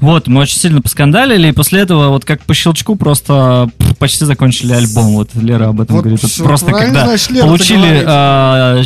Вот, 0.00 0.26
мы 0.26 0.40
очень 0.40 0.58
сильно 0.58 0.82
поскандалили, 0.82 1.48
и 1.48 1.52
после 1.52 1.80
этого, 1.80 2.08
вот 2.08 2.24
как 2.24 2.42
по 2.42 2.54
щелчку, 2.54 2.96
просто 2.96 3.70
почти 4.00 4.24
закончили 4.24 4.72
альбом. 4.72 5.12
Вот 5.12 5.30
Лера 5.34 5.68
об 5.68 5.80
этом 5.80 5.94
Вот 5.96 6.02
говорит. 6.02 6.20
Всё 6.24 6.42
просто 6.42 6.66
правильно, 6.70 6.92
когда 6.94 7.06
значит, 7.06 7.30
Лера, 7.30 7.46
получили 7.46 8.02
а, 8.04 8.82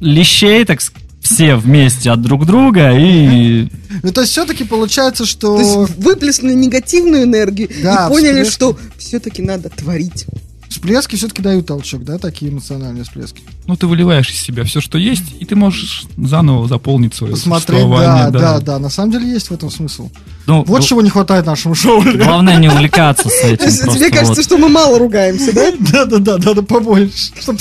лещей, 0.00 0.64
так 0.64 0.80
с- 0.80 0.90
все 1.24 1.56
вместе 1.56 2.10
от 2.10 2.20
друг 2.20 2.44
друга, 2.46 2.92
и 2.92 3.68
Ну, 4.02 4.12
то 4.12 4.20
есть 4.20 4.32
все-таки 4.32 4.62
получается, 4.64 5.24
что... 5.24 5.56
То 5.56 5.62
есть 5.86 5.96
выплеснули 5.96 6.52
негативную 6.52 7.24
энергию 7.24 7.68
Да, 7.82 8.06
и 8.06 8.08
поняли, 8.10 8.42
всплески. 8.44 8.54
что 8.54 8.78
все-таки 8.98 9.42
надо 9.42 9.70
творить. 9.70 10.26
Всплески 10.74 11.14
все-таки 11.14 11.40
дают 11.40 11.66
толчок, 11.66 12.02
да, 12.02 12.18
такие 12.18 12.50
эмоциональные 12.50 13.04
всплески. 13.04 13.40
Ну, 13.68 13.76
ты 13.76 13.86
выливаешь 13.86 14.28
из 14.30 14.40
себя 14.40 14.64
все, 14.64 14.80
что 14.80 14.98
есть, 14.98 15.22
и 15.38 15.44
ты 15.44 15.54
можешь 15.54 16.02
заново 16.16 16.66
заполнить 16.66 17.14
свое 17.14 17.32
Посмотреть, 17.34 17.68
да, 17.68 17.86
существование. 17.86 18.30
да, 18.32 18.58
да, 18.58 18.78
На 18.80 18.90
самом 18.90 19.12
деле 19.12 19.30
есть 19.30 19.50
в 19.50 19.52
этом 19.52 19.70
смысл. 19.70 20.10
ну, 20.46 20.64
Вот 20.66 20.80
г- 20.80 20.86
чего 20.88 21.00
не 21.00 21.10
хватает 21.10 21.46
нашему 21.46 21.76
шоу. 21.76 22.02
главное 22.16 22.56
не 22.56 22.68
увлекаться 22.68 23.28
с 23.28 23.44
этим. 23.44 23.68
тебе 23.94 24.10
кажется, 24.10 24.34
вот. 24.34 24.44
что 24.44 24.58
мы 24.58 24.68
мало 24.68 24.98
ругаемся, 24.98 25.52
да? 25.54 25.72
Да, 25.78 26.06
да, 26.06 26.18
да, 26.18 26.38
надо 26.38 26.62
побольше. 26.64 27.30
Чтобы 27.40 27.60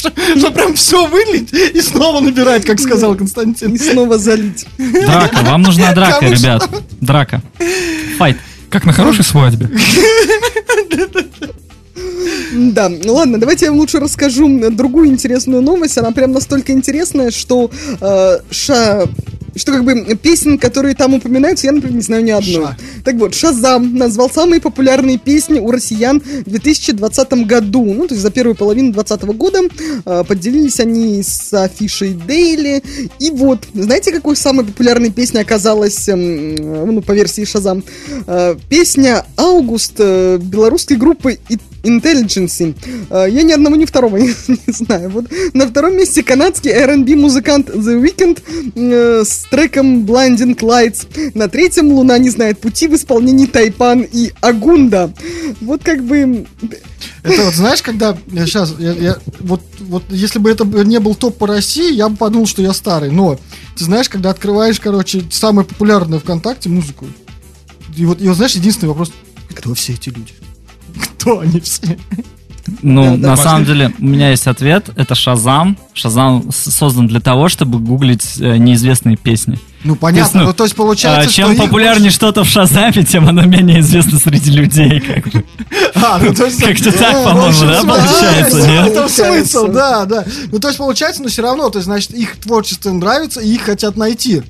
прям 0.52 0.74
все 0.74 1.08
вылить 1.08 1.54
и 1.54 1.82
снова 1.82 2.20
набирать, 2.20 2.66
как 2.66 2.80
сказал 2.80 3.14
Константин. 3.14 3.76
И 3.76 3.78
снова 3.78 4.18
залить. 4.18 4.66
Драка, 4.80 5.44
вам 5.44 5.62
нужна 5.62 5.94
драка, 5.94 6.26
ребят. 6.26 6.68
Драка. 7.00 7.44
Файт. 8.18 8.38
Как 8.72 8.86
на 8.86 8.92
хорошей 8.92 9.24
свадьбе. 9.24 9.70
Да, 12.54 12.90
ну 12.90 13.14
ладно, 13.14 13.40
давайте 13.40 13.66
я 13.66 13.72
вам 13.72 13.80
лучше 13.80 14.00
расскажу 14.00 14.70
другую 14.72 15.08
интересную 15.08 15.62
новость. 15.62 15.98
Она 15.98 16.12
прям 16.12 16.32
настолько 16.32 16.72
интересная, 16.72 17.32
что 17.32 17.72
э, 18.00 18.38
ша... 18.50 19.06
Что 19.56 19.72
как 19.72 19.84
бы 19.84 20.16
песен, 20.16 20.58
которые 20.58 20.96
там 20.96 21.14
упоминаются, 21.14 21.68
я, 21.68 21.74
например, 21.74 21.98
не 21.98 22.02
знаю 22.02 22.24
ни 22.24 22.32
одной. 22.32 22.66
Ша. 22.66 22.78
Так 23.06 23.16
вот, 23.18 23.36
Шазам 23.36 23.96
назвал 23.96 24.28
самые 24.32 24.60
популярные 24.60 25.20
песни 25.20 25.60
у 25.60 25.70
россиян 25.70 26.20
в 26.20 26.50
2020 26.50 27.34
году. 27.46 27.86
Ну, 27.86 28.08
то 28.08 28.16
есть 28.16 28.24
за 28.24 28.32
первую 28.32 28.56
половину 28.56 28.92
2020 28.94 29.38
года 29.38 29.60
э, 30.06 30.24
поделились 30.28 30.80
они 30.80 31.22
с 31.22 31.54
афишей 31.54 32.14
Дейли. 32.16 32.82
И 33.20 33.30
вот, 33.30 33.60
знаете, 33.76 34.12
какой 34.12 34.36
самой 34.36 34.66
популярной 34.66 35.12
песней 35.12 35.42
оказалась, 35.42 36.10
эм, 36.10 36.56
э, 36.56 36.86
ну, 36.86 37.02
по 37.04 37.12
версии 37.12 37.46
Шазам? 37.46 37.84
Э, 38.26 38.56
песня 38.70 39.24
«Август» 39.38 39.94
э, 40.00 40.40
белорусской 40.42 40.98
группы 40.98 41.38
«И- 41.50 41.60
Intelligence. 41.84 42.76
Э, 43.10 43.28
Я 43.30 43.44
ни 43.44 43.52
одного, 43.52 43.76
ни 43.76 43.86
второго 43.86 44.18
не, 44.18 44.28
не 44.48 44.74
знаю. 44.74 45.10
Вот 45.10 45.26
на 45.54 45.68
втором 45.68 45.96
месте 45.98 46.24
канадский 46.24 46.72
R&B 46.72 47.16
музыкант 47.16 47.70
The 47.70 48.02
Weeknd 48.02 48.42
э, 48.76 49.24
с 49.26 49.46
треком 49.52 50.06
Blinding 50.06 50.56
Lights. 50.58 51.08
На 51.36 51.48
третьем 51.48 51.92
Луна 51.92 52.18
не 52.18 52.30
знает 52.30 52.60
пути 52.60 52.88
в 52.88 52.96
исполнении 52.96 53.46
Тайпан 53.46 54.02
и 54.12 54.32
Агунда. 54.42 55.14
Вот 55.62 55.84
как 55.84 56.04
бы 56.04 56.46
Это 57.24 57.44
вот 57.44 57.54
знаешь, 57.54 57.82
когда 57.82 58.18
я 58.28 58.46
сейчас, 58.46 58.74
я, 58.80 58.94
я- 58.94 59.18
вот, 59.40 59.62
вот 59.80 60.04
если 60.10 60.40
бы 60.40 60.50
это 60.50 60.66
не 60.66 61.00
был 61.00 61.16
топ 61.16 61.38
по 61.38 61.48
России, 61.48 61.94
я 61.94 62.10
бы 62.10 62.16
подумал, 62.18 62.48
что 62.48 62.62
я 62.62 62.74
старый. 62.74 63.12
Но 63.12 63.38
ты 63.76 63.84
знаешь, 63.86 64.10
когда 64.10 64.30
открываешь, 64.30 64.80
короче, 64.80 65.24
самое 65.32 65.68
популярное 65.68 66.20
ВКонтакте 66.20 66.70
музыку, 66.70 67.06
и 67.98 68.06
вот, 68.06 68.22
и 68.22 68.28
вот 68.28 68.38
знаешь, 68.38 68.54
единственный 68.56 68.90
вопрос: 68.90 69.12
кто 69.54 69.74
все 69.74 69.94
эти 69.94 70.10
люди? 70.10 70.34
Кто 71.00 71.40
они 71.40 71.60
все? 71.60 71.98
Ну, 72.82 73.04
Да, 73.04 73.18
да. 73.18 73.28
на 73.30 73.38
самом 73.38 73.66
деле, 73.66 73.94
у 74.00 74.06
меня 74.06 74.30
есть 74.30 74.48
ответ. 74.48 74.90
Это 74.96 75.16
Шазам. 75.16 75.78
Шазам 75.94 76.50
создан 76.52 77.08
для 77.08 77.20
того, 77.20 77.50
чтобы 77.50 77.80
гуглить 77.80 78.38
э, 78.40 78.58
неизвестные 78.58 79.18
песни. 79.18 79.60
Ну 79.84 79.98
понятно, 79.98 80.42
ну, 80.42 80.48
ну, 80.48 80.54
то 80.54 80.64
есть 80.64 80.76
получается, 80.78 81.20
А, 81.20 81.24
что 81.24 81.34
чем 81.34 81.52
их 81.52 81.58
популярнее 81.58 82.10
что-то 82.10 82.46
в 82.46 82.48
Шазаме, 82.48 83.04
тем 83.04 83.28
оно 83.28 83.44
менее 83.44 83.82
известно 83.82 84.18
среди 84.18 84.52
людей. 84.52 85.02
Как 85.02 85.28
бы. 85.28 85.44
А, 85.96 86.20
ну, 86.20 86.34
то 86.34 86.46
есть, 86.46 86.64
Как-то 86.64 86.92
так, 86.94 87.14
э, 87.16 87.24
по-моему, 87.26 87.42
в 87.42 87.50
общем, 87.50 87.68
да, 87.68 87.82
получается, 87.82 88.58
да, 88.60 88.68
нет? 88.68 88.88
Это 88.88 89.10
смысл, 89.10 89.68
да, 89.68 90.06
да. 90.06 90.26
Ну, 90.52 90.60
то 90.60 90.70
есть, 90.70 90.78
получается, 90.78 91.22
но 91.22 91.28
все 91.28 91.42
равно, 91.42 91.70
то 91.70 91.80
есть, 91.80 91.86
значит, 91.86 92.12
их 92.12 92.38
творчество 92.38 92.92
нравится, 92.94 93.42
и 93.42 93.54
их 93.54 93.64
хотят 93.64 93.98
найти. 93.98 94.42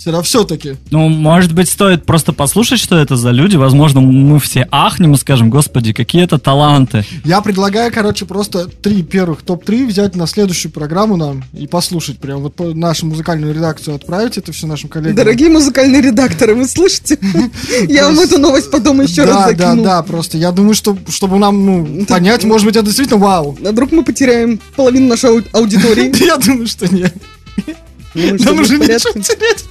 Все 0.00 0.12
равно, 0.12 0.22
все-таки. 0.22 0.76
Ну, 0.90 1.10
может 1.10 1.52
быть, 1.52 1.68
стоит 1.68 2.06
просто 2.06 2.32
послушать, 2.32 2.80
что 2.80 2.96
это 2.96 3.16
за 3.16 3.32
люди. 3.32 3.56
Возможно, 3.56 4.00
мы 4.00 4.40
все 4.40 4.66
ахнем 4.70 5.12
и 5.12 5.18
скажем, 5.18 5.50
господи, 5.50 5.92
какие 5.92 6.24
это 6.24 6.38
таланты. 6.38 7.04
Я 7.22 7.42
предлагаю, 7.42 7.92
короче, 7.92 8.24
просто 8.24 8.66
три 8.66 9.02
первых 9.02 9.42
топ-3 9.42 9.86
взять 9.86 10.16
на 10.16 10.26
следующую 10.26 10.72
программу 10.72 11.18
нам 11.18 11.44
и 11.52 11.66
послушать. 11.66 12.18
Прям 12.18 12.40
вот 12.40 12.58
нашу 12.74 13.04
музыкальную 13.04 13.52
редакцию 13.52 13.94
отправить 13.94 14.38
это 14.38 14.52
все 14.52 14.66
нашим 14.66 14.88
коллегам. 14.88 15.16
Дорогие 15.16 15.50
музыкальные 15.50 16.00
редакторы, 16.00 16.54
вы 16.54 16.66
слышите? 16.66 17.18
Я 17.86 18.06
вам 18.06 18.20
эту 18.20 18.38
новость 18.38 18.70
потом 18.70 19.02
еще 19.02 19.24
раз 19.24 19.36
да, 19.36 19.52
да, 19.52 19.66
закину. 19.66 19.84
да, 19.84 20.02
просто 20.02 20.38
я 20.38 20.50
думаю, 20.50 20.72
что 20.72 20.96
чтобы 21.10 21.36
нам 21.36 21.66
ну, 21.66 22.06
понять, 22.06 22.44
может 22.44 22.66
быть, 22.66 22.76
это 22.76 22.86
действительно 22.86 23.20
вау. 23.20 23.58
А 23.62 23.70
вдруг 23.70 23.92
мы 23.92 24.02
потеряем 24.02 24.60
половину 24.76 25.08
нашей 25.08 25.28
ау- 25.28 25.44
аудитории? 25.52 26.10
Я 26.24 26.38
думаю, 26.38 26.66
что 26.68 26.88
нет. 26.88 27.12
Что 28.12 28.44
Нам 28.44 28.60
уже 28.60 28.78
порядке. 28.78 29.08
нечего 29.14 29.22
терять. 29.22 29.64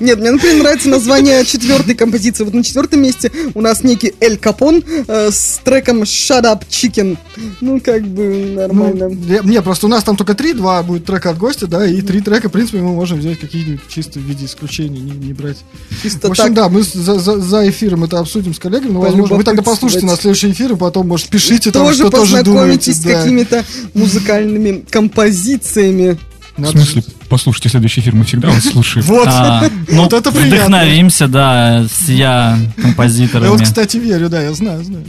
Нет, 0.00 0.18
мне, 0.18 0.32
например, 0.32 0.62
нравится 0.62 0.88
название 0.88 1.44
четвертой 1.44 1.94
композиции. 1.94 2.42
Вот 2.42 2.52
на 2.52 2.64
четвертом 2.64 3.00
месте 3.00 3.30
у 3.54 3.60
нас 3.60 3.84
некий 3.84 4.12
Эль 4.20 4.36
Капон 4.36 4.82
э, 5.06 5.30
с 5.30 5.60
треком 5.62 6.02
Shut 6.02 6.42
Up 6.42 6.62
Chicken. 6.68 7.16
Ну, 7.60 7.80
как 7.80 8.02
бы 8.04 8.54
нормально. 8.56 9.08
Ну, 9.08 9.42
не, 9.44 9.62
просто 9.62 9.86
у 9.86 9.88
нас 9.88 10.02
там 10.02 10.16
только 10.16 10.34
три, 10.34 10.52
два 10.52 10.82
будет 10.82 11.04
трека 11.04 11.30
от 11.30 11.38
гостя, 11.38 11.68
да, 11.68 11.86
и 11.86 12.00
три 12.02 12.20
трека, 12.20 12.48
в 12.48 12.52
принципе, 12.52 12.78
мы 12.78 12.92
можем 12.92 13.20
взять 13.20 13.38
какие-нибудь 13.38 13.82
чисто 13.88 14.18
в 14.18 14.22
виде 14.22 14.46
исключений, 14.46 14.98
не, 14.98 15.12
не 15.12 15.32
брать. 15.32 15.58
Чисто 16.02 16.26
В 16.26 16.30
общем, 16.32 16.44
так. 16.46 16.54
да, 16.54 16.68
мы 16.68 16.82
за, 16.82 17.20
за- 17.20 17.38
за 17.38 17.70
эфиром 17.70 18.02
это 18.02 18.18
обсудим 18.18 18.54
с 18.54 18.58
коллегами, 18.58 18.90
но, 18.90 19.00
возможно, 19.00 19.36
вы 19.36 19.44
тогда 19.44 19.62
послушайте 19.62 20.06
на 20.06 20.16
следующий 20.16 20.50
эфир, 20.50 20.72
и 20.72 20.76
потом, 20.76 21.06
может, 21.06 21.28
пишите 21.28 21.70
там, 21.70 21.86
Тоже 21.86 22.00
что 22.00 22.10
тоже 22.10 22.42
думаете. 22.42 22.50
познакомитесь 22.50 22.96
с 22.96 23.00
да. 23.04 23.12
какими-то 23.22 23.64
музыкальными 23.94 24.84
композициями. 24.90 26.18
В 26.56 26.66
смысле, 26.66 27.04
Послушайте 27.28 27.68
следующий 27.68 28.00
эфир, 28.00 28.14
мы 28.14 28.24
всегда 28.24 28.48
вас 28.48 28.64
слушаем. 28.64 29.04
Вот, 29.06 29.28
А, 29.28 29.68
ну, 29.88 30.02
вот 30.04 30.12
это 30.12 30.30
приятно. 30.32 30.56
Вдохновимся, 30.56 31.28
да, 31.28 31.84
с 31.86 32.08
я 32.08 32.14
Я 32.16 32.58
вот, 32.76 32.82
композиторами. 32.82 33.62
кстати, 33.62 33.96
верю, 33.98 34.28
да, 34.28 34.40
я 34.42 34.52
знаю, 34.54 34.82
знаю. 34.82 35.04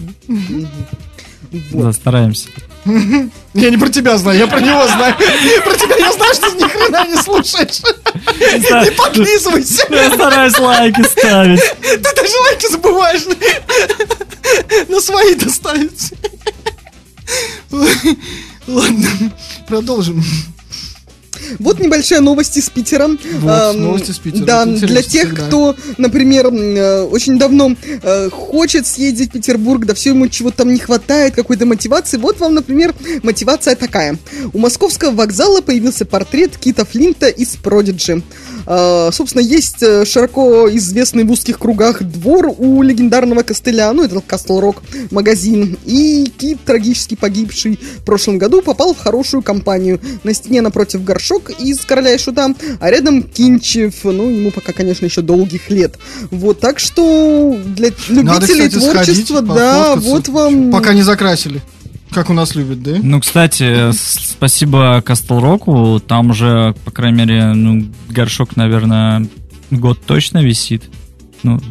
Да, 1.52 1.94
стараемся. 1.94 2.48
Я 3.54 3.70
не 3.72 3.78
про 3.78 3.90
тебя 3.90 4.18
знаю, 4.18 4.38
я 4.40 4.48
про 4.48 4.62
него 4.62 4.86
знаю. 4.88 5.14
Про 5.66 5.76
тебя 5.76 5.96
я 5.98 6.14
знаю, 6.14 6.34
что 6.34 6.50
ты 6.52 6.58
ни 6.58 6.68
хрена 6.70 7.08
не 7.08 7.22
слушаешь. 7.22 7.82
Не 8.40 8.92
подлизывайся. 8.92 9.86
Я 9.90 10.14
стараюсь 10.14 10.58
лайки 10.58 11.02
ставить. 11.04 11.60
Ты 11.82 11.98
даже 12.16 12.38
лайки 12.46 12.72
забываешь. 12.72 13.24
На 14.88 15.02
свои 15.02 15.36
доставить. 15.36 16.14
Ладно, 18.68 19.08
продолжим. 19.68 20.24
Вот 21.58 21.80
небольшая 21.80 22.22
новость 22.22 22.58
из 22.58 22.70
Питера. 22.70 23.08
Вот, 23.08 23.50
Ам, 23.50 23.82
новость 23.82 24.10
из 24.10 24.20
Питера. 24.20 24.46
Да, 24.46 24.66
для 24.66 25.02
тех, 25.02 25.34
кто, 25.34 25.76
например, 25.98 26.48
э, 26.48 27.04
очень 27.04 27.40
давно 27.40 27.76
э, 28.04 28.30
хочет 28.30 28.86
съездить 28.86 29.30
в 29.30 29.34
Петербург, 29.34 29.86
да 29.86 29.94
все 29.94 30.12
ему 30.12 30.28
чего 30.28 30.52
там 30.52 30.74
не 30.74 30.80
хватает, 30.80 31.36
какой-то 31.36 31.66
мотивации. 31.66 32.18
Вот 32.18 32.40
вам, 32.40 32.56
например, 32.56 32.94
мотивация 33.24 33.76
такая. 33.76 34.18
У 34.54 34.60
московского 34.60 35.12
вокзала 35.12 35.62
появился 35.62 36.06
портрет 36.06 36.58
Кита 36.58 36.86
Флинта 36.86 37.28
из 37.28 37.56
Продиджи. 37.56 38.22
А, 38.66 39.10
собственно, 39.12 39.42
есть 39.42 39.82
э, 39.82 40.06
широко 40.06 40.70
известный 40.70 41.24
в 41.24 41.32
узких 41.32 41.58
кругах 41.58 42.04
двор 42.04 42.54
у 42.58 42.82
легендарного 42.82 43.44
костыля, 43.44 43.92
ну, 43.94 44.04
это 44.04 44.20
Кастл 44.22 44.60
Рок 44.60 44.84
магазин. 45.12 45.78
И 45.86 46.32
Кит, 46.38 46.60
трагически 46.66 47.16
погибший 47.16 47.80
в 47.98 48.04
прошлом 48.04 48.38
году, 48.38 48.62
попал 48.62 48.94
в 48.94 49.00
хорошую 49.00 49.42
компанию. 49.42 50.00
На 50.24 50.34
стене 50.34 50.62
напротив 50.62 51.04
горшок 51.04 51.39
из 51.60 51.80
«Короля 51.82 52.14
и 52.14 52.18
Шута», 52.18 52.54
а 52.80 52.90
рядом 52.90 53.24
Кинчев, 53.24 54.04
ну, 54.04 54.30
ему 54.30 54.52
пока, 54.52 54.74
конечно, 54.74 55.06
еще 55.06 55.22
долгих 55.22 55.70
лет. 55.70 55.98
Вот, 56.32 56.60
так 56.60 56.80
что 56.80 57.58
для 57.66 57.90
Надо, 58.10 58.46
любителей 58.46 58.70
кстати, 58.70 58.84
сходить, 58.84 59.28
творчества, 59.28 59.42
да, 59.42 59.96
пофоткаться. 59.96 60.10
вот 60.10 60.28
вам... 60.30 60.72
Пока 60.72 60.94
не 60.94 61.04
закрасили. 61.04 61.62
Как 62.12 62.30
у 62.30 62.34
нас 62.34 62.56
любят, 62.56 62.82
да? 62.82 62.96
Ну, 63.02 63.20
кстати, 63.20 63.92
спасибо 63.94 65.02
Кастл 65.06 65.40
Року. 65.40 66.02
Там 66.06 66.32
уже, 66.32 66.74
по 66.84 66.92
крайней 66.92 67.18
мере, 67.20 67.54
ну, 67.54 67.88
горшок, 68.10 68.56
наверное, 68.56 69.28
год 69.70 70.00
точно 70.06 70.44
висит. 70.44 70.84
Ну, 71.44 71.62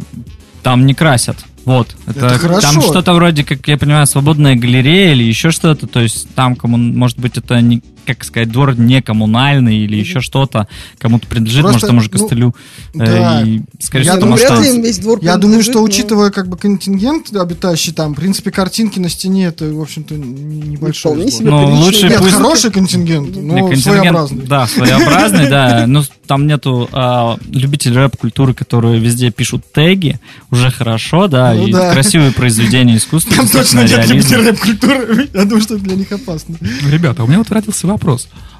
там 0.62 0.86
не 0.86 0.94
красят. 0.94 1.38
Вот. 1.64 1.88
Это, 2.06 2.26
Это 2.26 2.38
хорошо. 2.38 2.60
Там 2.60 2.80
что-то 2.80 3.12
вроде, 3.14 3.44
как 3.44 3.66
я 3.68 3.76
понимаю, 3.76 4.06
свободная 4.06 4.54
галерея 4.54 5.12
или 5.12 5.24
еще 5.24 5.50
что-то. 5.50 5.86
То 5.86 6.00
есть 6.00 6.28
там, 6.34 6.56
кому, 6.56 6.76
может 6.76 7.18
быть, 7.18 7.36
это 7.36 7.60
не, 7.60 7.82
как 8.14 8.24
сказать, 8.24 8.50
двор 8.50 8.78
не 8.78 9.02
коммунальный 9.02 9.76
или 9.78 9.96
еще 9.96 10.20
что-то. 10.20 10.66
Кому-то 10.98 11.26
принадлежит, 11.26 11.62
Просто, 11.62 11.78
может, 11.78 11.88
тому 11.88 12.00
же 12.00 12.10
ну, 12.12 12.18
костылю. 12.18 12.54
Э, 12.94 12.98
да. 12.98 13.42
и, 13.42 13.60
скорее 13.80 14.04
Я 14.06 14.12
всего, 14.16 14.26
ну, 14.26 14.36
вряд 14.36 14.60
ли 14.62 14.82
весь 14.82 14.98
двор 14.98 15.18
Я 15.22 15.36
думаю, 15.36 15.62
что 15.62 15.74
но- 15.74 15.82
учитывая 15.82 16.30
как 16.30 16.48
бы 16.48 16.56
контингент 16.56 17.34
обитающий 17.34 17.92
там, 17.92 18.12
в 18.12 18.16
принципе, 18.16 18.50
картинки 18.50 18.98
на 18.98 19.08
стене 19.08 19.46
это, 19.46 19.66
в 19.66 19.80
общем-то, 19.80 20.14
небольшой. 20.14 21.12
Вполне 21.12 21.30
сбор. 21.30 21.40
себе 21.40 21.50
Ну, 21.50 21.74
лучше 21.76 22.08
Нет, 22.08 22.18
пусть- 22.18 22.34
хороший 22.34 22.70
контингент, 22.70 23.36
но 23.36 23.54
контингент, 23.68 23.82
своеобразный. 23.82 24.46
Да, 24.46 24.66
своеобразный, 24.66 25.48
да. 25.50 25.84
Но 25.86 26.04
там 26.26 26.46
нету 26.46 26.88
а, 26.92 27.36
любителей 27.50 27.96
рэп-культуры, 27.96 28.54
которые 28.54 28.98
везде 29.00 29.30
пишут 29.30 29.64
теги. 29.72 30.18
Уже 30.50 30.70
хорошо, 30.70 31.26
да. 31.28 31.54
Ну 31.54 31.66
и 31.68 31.72
да. 31.72 31.92
красивые 31.92 32.32
произведения 32.32 32.96
искусства. 32.98 33.36
Там 33.36 33.48
точно 33.48 33.80
нет 33.80 34.06
любителей 34.08 34.42
рэп-культуры. 34.50 35.28
Я 35.34 35.44
думаю, 35.44 35.60
что 35.60 35.74
это 35.76 35.84
для 35.84 35.96
них 35.96 36.10
опасно. 36.12 36.56
Ребята, 36.90 37.24
у 37.24 37.26
меня 37.26 37.38
вот 37.38 37.50
родился 37.50 37.86
вопрос. 37.86 37.97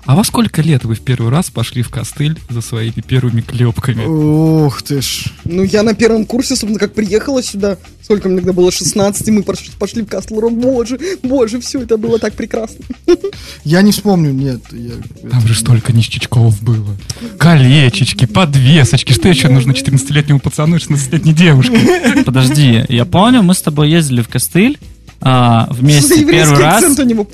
А 0.04 0.14
во 0.14 0.24
сколько 0.24 0.62
лет 0.62 0.84
вы 0.84 0.94
в 0.94 1.00
первый 1.00 1.30
раз 1.30 1.50
пошли 1.50 1.82
в 1.82 1.90
костыль 1.90 2.38
за 2.48 2.62
своими 2.62 3.02
первыми 3.06 3.42
клепками? 3.42 4.06
Ух 4.06 4.80
ты 4.80 5.02
ж. 5.02 5.24
Ну, 5.44 5.62
я 5.64 5.82
на 5.82 5.92
первом 5.94 6.24
курсе, 6.24 6.56
собственно, 6.56 6.78
как 6.78 6.94
приехала 6.94 7.42
сюда, 7.42 7.76
сколько 8.02 8.28
мне 8.30 8.38
тогда 8.38 8.54
было, 8.54 8.72
16, 8.72 9.28
и 9.28 9.30
мы 9.32 9.42
пош- 9.42 9.70
пошли 9.78 10.00
в 10.02 10.06
Касл 10.06 10.40
Рок. 10.40 10.54
Боже, 10.54 10.98
боже, 11.22 11.60
все 11.60 11.82
это 11.82 11.98
было 11.98 12.18
так 12.18 12.32
прекрасно. 12.32 12.78
Я 13.64 13.82
не 13.82 13.92
вспомню, 13.92 14.32
нет. 14.32 14.62
я- 14.72 15.28
Там 15.28 15.40
это- 15.40 15.48
же 15.48 15.54
столько 15.54 15.92
ништячков 15.92 16.62
было. 16.62 16.96
Колечечки, 17.38 18.24
подвесочки. 18.24 19.12
Что 19.12 19.28
еще 19.28 19.48
нужно 19.48 19.72
14-летнему 19.72 20.40
пацану 20.40 20.76
и 20.76 20.78
16-летней 20.78 21.34
девушке? 21.34 22.22
Подожди, 22.24 22.84
я 22.88 23.04
помню, 23.04 23.42
мы 23.42 23.52
с 23.54 23.60
тобой 23.60 23.90
ездили 23.90 24.22
в 24.22 24.28
Костыль 24.28 24.78
а, 25.20 25.66
вместе 25.70 26.20
еврейский 26.20 26.50
первый 26.54 26.64
раз. 26.64 26.84
у 26.98 27.02
него. 27.02 27.26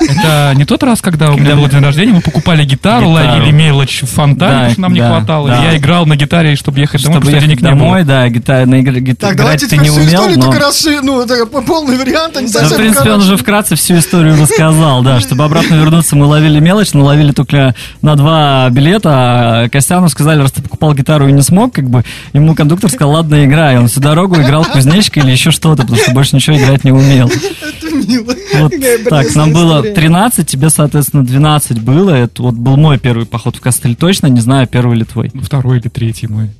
Это 0.00 0.52
не 0.56 0.64
тот 0.64 0.82
раз, 0.82 1.00
когда 1.00 1.30
у 1.30 1.36
меня 1.36 1.56
был 1.56 1.68
день 1.68 1.80
рождения, 1.82 2.12
мы 2.12 2.20
покупали 2.20 2.64
гитару, 2.64 3.08
ловили 3.08 3.50
мелочь 3.50 4.02
в 4.02 4.06
фонтане, 4.06 4.52
Да, 4.52 4.58
потому 4.58 4.72
что 4.72 4.80
нам 4.80 4.92
не 4.94 5.00
да, 5.00 5.08
хватало. 5.16 5.48
да. 5.48 5.64
Я 5.64 5.76
играл 5.76 6.06
на 6.06 6.16
гитаре, 6.16 6.56
чтобы 6.56 6.80
ехать 6.80 7.02
домой, 7.02 7.20
потому 7.20 7.36
что 7.38 7.46
денег 7.46 7.62
не 7.62 7.74
было. 7.74 8.02
да, 8.04 8.28
гитара, 8.28 8.66
на 8.66 8.76
игр- 8.80 8.98
гит- 9.00 9.18
Так, 9.18 9.36
давайте 9.36 9.66
ты 9.66 9.76
теперь 9.76 9.84
не 9.84 9.90
умел, 9.90 10.06
историю 10.06 10.40
только 10.40 10.58
расши... 10.58 11.00
Ну, 11.02 11.26
полный 11.62 11.96
вариант, 11.98 12.36
а 12.36 12.40
не 12.42 12.48
Да, 12.48 12.60
совсем 12.60 12.76
в 12.76 12.80
принципе, 12.80 13.12
он 13.12 13.20
уже 13.20 13.36
вкратце 13.36 13.76
всю 13.76 13.98
историю 13.98 14.40
рассказал, 14.40 15.02
да. 15.02 15.20
Чтобы 15.20 15.44
обратно 15.44 15.74
вернуться, 15.74 16.16
мы 16.16 16.26
ловили 16.26 16.58
мелочь, 16.58 16.92
но 16.94 17.04
ловили 17.04 17.32
только 17.32 17.74
на 18.02 18.16
два 18.16 18.68
билета. 18.70 19.10
А 19.12 19.68
Костяну 19.68 20.08
сказали, 20.08 20.40
раз 20.40 20.52
ты 20.52 20.62
покупал 20.62 20.94
гитару 20.94 21.28
и 21.28 21.32
не 21.32 21.42
смог, 21.42 21.72
как 21.74 21.88
бы, 21.88 22.04
ему 22.32 22.54
кондуктор 22.54 22.90
сказал, 22.90 23.12
ладно, 23.12 23.44
играй. 23.44 23.78
Он 23.78 23.88
всю 23.88 24.00
дорогу 24.00 24.36
играл 24.40 24.64
кузнечика 24.64 25.11
или 25.16 25.30
еще 25.30 25.50
что-то, 25.50 25.82
потому 25.82 25.98
что 25.98 26.12
больше 26.12 26.36
ничего 26.36 26.56
играть 26.56 26.84
не 26.84 26.92
умел. 26.92 27.28
Это 27.28 27.90
мило. 27.90 28.34
Вот 28.54 28.72
так, 29.08 29.34
нам 29.34 29.52
было 29.52 29.78
история. 29.78 29.94
13, 29.94 30.46
тебе, 30.46 30.70
соответственно, 30.70 31.24
12 31.24 31.80
было. 31.80 32.10
Это 32.10 32.42
вот 32.42 32.54
был 32.54 32.76
мой 32.76 32.98
первый 32.98 33.26
поход 33.26 33.56
в 33.56 33.60
Костыль 33.60 33.96
точно, 33.96 34.26
не 34.26 34.40
знаю, 34.40 34.66
первый 34.66 34.96
ли 34.96 35.04
твой. 35.04 35.30
Ну, 35.32 35.42
Второй 35.42 35.78
или 35.78 35.88
третий 35.88 36.26
мой. 36.26 36.50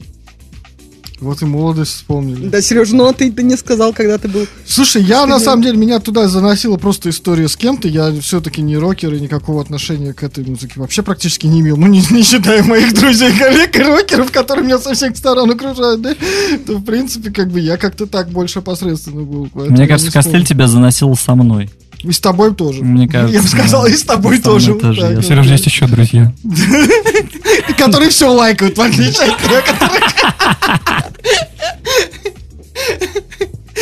Вот 1.22 1.40
и 1.40 1.44
молодость 1.44 1.92
вспомнили. 1.92 2.48
Да, 2.48 2.60
Сереж, 2.60 2.90
ну 2.90 3.06
а 3.06 3.12
ты, 3.12 3.30
ты 3.30 3.44
не 3.44 3.56
сказал, 3.56 3.92
когда 3.92 4.18
ты 4.18 4.28
был. 4.28 4.46
Слушай, 4.66 5.02
я 5.02 5.24
на 5.26 5.38
самом 5.38 5.62
деле, 5.62 5.76
меня 5.76 6.00
туда 6.00 6.26
заносила 6.26 6.76
просто 6.76 7.10
история 7.10 7.48
с 7.48 7.56
кем-то. 7.56 7.86
Я 7.86 8.12
все-таки 8.20 8.60
не 8.60 8.76
рокер 8.76 9.14
и 9.14 9.20
никакого 9.20 9.62
отношения 9.62 10.12
к 10.12 10.24
этой 10.24 10.44
музыке 10.44 10.80
вообще 10.80 11.02
практически 11.02 11.46
не 11.46 11.60
имел. 11.60 11.76
Ну, 11.76 11.86
не, 11.86 12.02
не 12.10 12.22
считая 12.22 12.64
моих 12.64 12.92
друзей, 12.94 13.32
коллег 13.38 13.76
и 13.76 13.82
рокеров, 13.82 14.32
которые 14.32 14.66
меня 14.66 14.78
со 14.78 14.94
всех 14.94 15.16
сторон 15.16 15.50
окружают, 15.50 16.02
да? 16.02 16.14
То, 16.66 16.78
в 16.78 16.84
принципе, 16.84 17.30
как 17.30 17.50
бы 17.50 17.60
я 17.60 17.76
как-то 17.76 18.06
так 18.06 18.28
больше 18.30 18.60
посредственно 18.60 19.22
был. 19.22 19.48
Мне 19.54 19.86
кажется, 19.86 20.10
вспомню. 20.20 20.44
тебя 20.44 20.66
заносил 20.66 21.14
со 21.14 21.36
мной. 21.36 21.70
И 22.02 22.10
с 22.12 22.18
тобой 22.20 22.54
тоже. 22.54 22.82
Мне 22.82 23.06
кажется, 23.08 23.36
Я 23.36 23.42
бы 23.42 23.48
сказал, 23.48 23.84
да. 23.84 23.90
и 23.90 23.94
с 23.96 24.02
тобой 24.02 24.32
мной 24.32 24.42
тоже. 24.42 24.74
тоже, 24.74 25.02
вот 25.02 25.10
я 25.16 25.22
Сереж, 25.22 25.46
есть 25.46 25.66
еще 25.66 25.86
друзья. 25.86 26.32
Которые 27.78 28.10
все 28.10 28.28
лайкают, 28.32 28.76
в 28.76 28.80
отличие 28.80 29.30
от 29.30 29.38
тебя, 29.42 29.60
которые... 29.62 30.00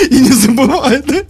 И 0.10 0.14
не 0.20 0.32
забывают, 0.32 1.06
да? 1.06 1.22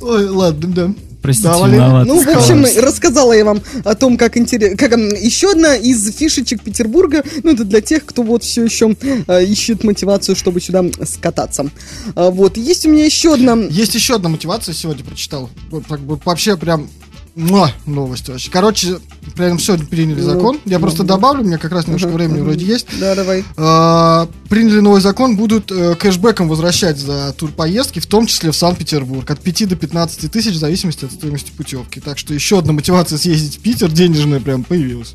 Ой, 0.00 0.28
ладно, 0.28 0.68
да. 0.68 0.90
Простите, 1.22 1.48
Да, 1.48 1.58
Валерий. 1.58 1.78
виноват. 1.78 2.06
Ну, 2.06 2.18
в 2.18 2.22
сказал. 2.22 2.40
общем, 2.42 2.82
рассказала 2.82 3.32
я 3.32 3.44
вам 3.44 3.60
о 3.84 3.94
том, 3.94 4.16
как 4.16 4.36
интересно. 4.36 4.76
Как, 4.76 4.98
еще 4.98 5.50
одна 5.52 5.76
из 5.76 6.14
фишечек 6.16 6.62
Петербурга, 6.62 7.22
ну, 7.42 7.52
это 7.52 7.64
для 7.64 7.80
тех, 7.80 8.04
кто 8.06 8.22
вот 8.22 8.42
все 8.42 8.64
еще 8.64 8.96
э, 9.26 9.44
ищет 9.44 9.84
мотивацию, 9.84 10.34
чтобы 10.36 10.60
сюда 10.60 10.84
скататься. 11.04 11.70
А, 12.14 12.30
вот, 12.30 12.56
есть 12.56 12.86
у 12.86 12.90
меня 12.90 13.04
еще 13.04 13.34
одна... 13.34 13.54
Есть 13.70 13.94
еще 13.94 14.14
одна 14.16 14.28
мотивация, 14.30 14.74
сегодня 14.74 15.04
прочитал. 15.04 15.50
Вот 15.70 15.86
так 15.86 16.00
вот 16.00 16.24
вообще 16.24 16.56
прям 16.56 16.88
муа, 17.34 17.72
новость 17.86 18.28
вообще. 18.28 18.50
Короче, 18.50 18.98
прям 19.34 19.58
сегодня 19.58 19.86
приняли 19.86 20.20
Ну, 20.20 20.30
закон. 20.30 20.58
Я 20.64 20.78
ну, 20.78 20.82
просто 20.82 21.02
да. 21.02 21.14
добавлю, 21.14 21.42
у 21.42 21.46
меня 21.46 21.58
как 21.58 21.72
раз 21.72 21.86
немножко 21.86 22.08
времени 22.08 22.40
вроде 22.40 22.64
есть. 22.64 22.86
Да, 22.98 23.14
давай. 23.14 23.44
А, 23.56 24.28
приняли 24.48 24.80
новый 24.80 25.00
закон, 25.00 25.36
будут 25.36 25.70
э, 25.70 25.94
кэшбэком 25.94 26.48
возвращать 26.48 26.98
за 26.98 27.32
турпоездки, 27.32 27.98
в 28.00 28.06
том 28.06 28.26
числе 28.26 28.50
в 28.50 28.56
Санкт-Петербург, 28.56 29.30
от 29.30 29.40
5 29.40 29.68
до 29.68 29.76
15 29.76 30.30
тысяч 30.30 30.52
в 30.52 30.58
зависимости 30.58 31.04
от 31.04 31.12
стоимости 31.12 31.50
путевки. 31.56 32.00
Так 32.00 32.18
что 32.18 32.34
еще 32.34 32.58
одна 32.58 32.72
мотивация 32.72 33.18
съездить 33.18 33.58
в 33.58 33.60
Питер 33.60 33.90
денежная 33.90 34.40
прям 34.40 34.64
появилась. 34.64 35.14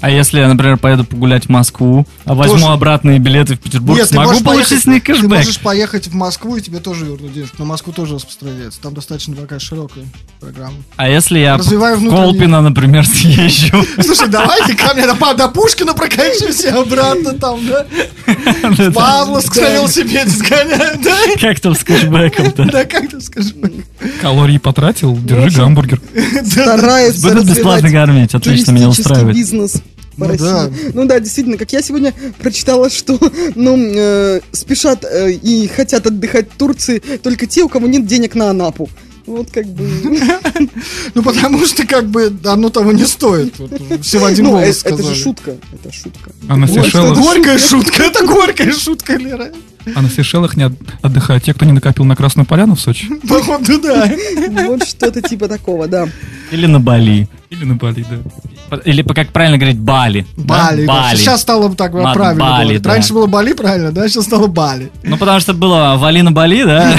А 0.00 0.10
если 0.10 0.40
я, 0.40 0.48
например, 0.48 0.78
поеду 0.78 1.04
погулять 1.04 1.46
в 1.46 1.48
Москву, 1.50 2.06
а 2.24 2.34
возьму 2.34 2.58
Тоже. 2.58 2.72
обратные 2.72 3.18
билеты 3.18 3.54
в 3.56 3.60
Петербург, 3.60 3.98
Нет, 3.98 4.08
ты 4.08 4.14
смогу 4.14 4.40
получить 4.40 4.82
с 4.82 4.86
них 4.86 5.04
Ты 5.04 5.12
кэшбэк? 5.12 5.38
можешь 5.38 5.60
поехать 5.60 6.08
в 6.08 6.14
Москву, 6.14 6.56
и 6.56 6.60
тебе 6.62 6.78
тоже 6.78 7.04
вернут 7.04 7.32
денежку. 7.32 7.56
На 7.58 7.66
Москву 7.66 7.92
тоже 7.92 8.14
распространяется. 8.14 8.80
Там 8.80 8.94
достаточно 8.94 9.36
такая 9.36 9.58
широкая 9.58 10.04
программа. 10.40 10.76
А 10.96 11.08
если 11.08 11.40
я 11.40 11.58
Развиваю 11.58 11.98
в 11.98 12.08
Колпино, 12.08 12.62
например, 12.62 13.06
съезжу? 13.06 13.84
Слушай, 14.00 14.28
давайте 14.28 14.74
ко 14.74 14.94
мне 14.94 15.06
до, 15.06 15.48
Пушкина 15.48 15.92
прокатимся 15.92 16.78
обратно 16.80 17.34
там, 17.34 17.60
да? 17.66 17.86
Павловск 18.94 19.54
на 19.56 19.68
велосипеде 19.74 20.30
сгоняем, 20.30 21.02
да? 21.02 21.16
Как 21.38 21.60
там 21.60 21.74
с 21.74 21.84
кэшбэком-то? 21.84 22.64
Да, 22.70 22.84
как 22.84 23.10
ты 23.10 23.20
скажешь? 23.20 23.54
Калории 24.22 24.58
потратил, 24.58 25.16
держи 25.18 25.58
гамбургер. 25.58 26.00
Старается 26.44 27.28
Будут 27.28 27.44
бесплатно 27.46 27.90
кормить, 27.90 28.34
отлично, 28.34 28.70
меня 28.72 28.88
устраивает. 28.88 29.36
бизнес 29.36 29.82
по 30.16 30.24
Ну 30.24 30.30
России. 30.32 30.44
да. 30.44 30.70
Ну 30.94 31.04
да, 31.06 31.20
действительно, 31.20 31.56
как 31.56 31.72
я 31.72 31.82
сегодня 31.82 32.12
прочитала, 32.38 32.90
что 32.90 33.18
ну, 33.54 33.76
э, 33.78 34.40
спешат 34.52 35.04
э, 35.04 35.32
и 35.32 35.66
хотят 35.68 36.06
отдыхать 36.06 36.50
в 36.52 36.56
Турции 36.56 36.98
только 37.22 37.46
те, 37.46 37.62
у 37.62 37.68
кого 37.68 37.86
нет 37.86 38.06
денег 38.06 38.34
на 38.34 38.50
Анапу. 38.50 38.88
Вот 39.26 39.50
как 39.50 39.66
бы... 39.66 39.88
Ну, 41.14 41.22
потому 41.22 41.64
что, 41.66 41.86
как 41.86 42.06
бы, 42.08 42.32
оно 42.44 42.68
того 42.70 42.92
не 42.92 43.04
стоит. 43.06 43.58
Вот, 43.58 43.70
все 44.02 44.18
в 44.18 44.24
один 44.24 44.44
Ну, 44.46 44.50
э- 44.58 44.62
голос 44.62 44.80
это 44.84 44.96
же 44.96 45.02
сказали. 45.02 45.14
шутка. 45.22 45.56
Это 45.72 45.92
шутка. 45.92 46.32
А 46.48 46.56
на 46.56 46.64
Это 46.64 46.74
Сейшелах, 46.74 47.18
горькая 47.18 47.58
шутка, 47.58 48.02
это 48.02 48.26
горькая 48.26 48.72
шутка, 48.72 49.16
Лера. 49.16 49.52
а 49.94 50.02
на 50.02 50.08
Сейшелах 50.10 50.56
не 50.56 50.64
от- 50.64 50.72
отдыхают 51.02 51.44
те, 51.44 51.54
кто 51.54 51.64
не 51.64 51.72
накопил 51.72 52.04
на 52.04 52.16
Красную 52.16 52.46
Поляну 52.46 52.74
в 52.74 52.80
Сочи. 52.80 53.06
Походу, 53.28 53.80
да. 53.80 54.10
Вот 54.66 54.84
что-то 54.84 55.22
типа 55.22 55.48
такого, 55.48 55.86
да. 55.86 56.08
Или 56.50 56.66
на 56.66 56.80
Бали. 56.80 57.28
Или 57.50 57.64
на 57.64 57.76
Бали, 57.76 58.04
да. 58.10 58.18
Или, 58.84 59.02
как 59.02 59.28
правильно 59.32 59.58
говорить, 59.58 59.78
Бали. 59.78 60.26
Бали. 60.36 60.86
да. 60.86 60.92
Бали. 60.92 61.16
Сейчас 61.16 61.40
стало 61.40 61.74
так 61.74 61.92
Мат- 61.92 62.14
правильно. 62.14 62.44
Бали, 62.44 62.78
да. 62.78 62.90
Раньше 62.90 63.12
было 63.14 63.26
Бали, 63.26 63.52
правильно, 63.52 63.92
да? 63.92 64.08
Сейчас 64.08 64.24
стало 64.24 64.46
Бали. 64.46 64.90
Ну, 65.02 65.16
потому 65.16 65.40
что 65.40 65.54
было 65.54 65.96
Вали 65.96 66.22
на 66.22 66.32
Бали, 66.32 66.64
да? 66.64 66.94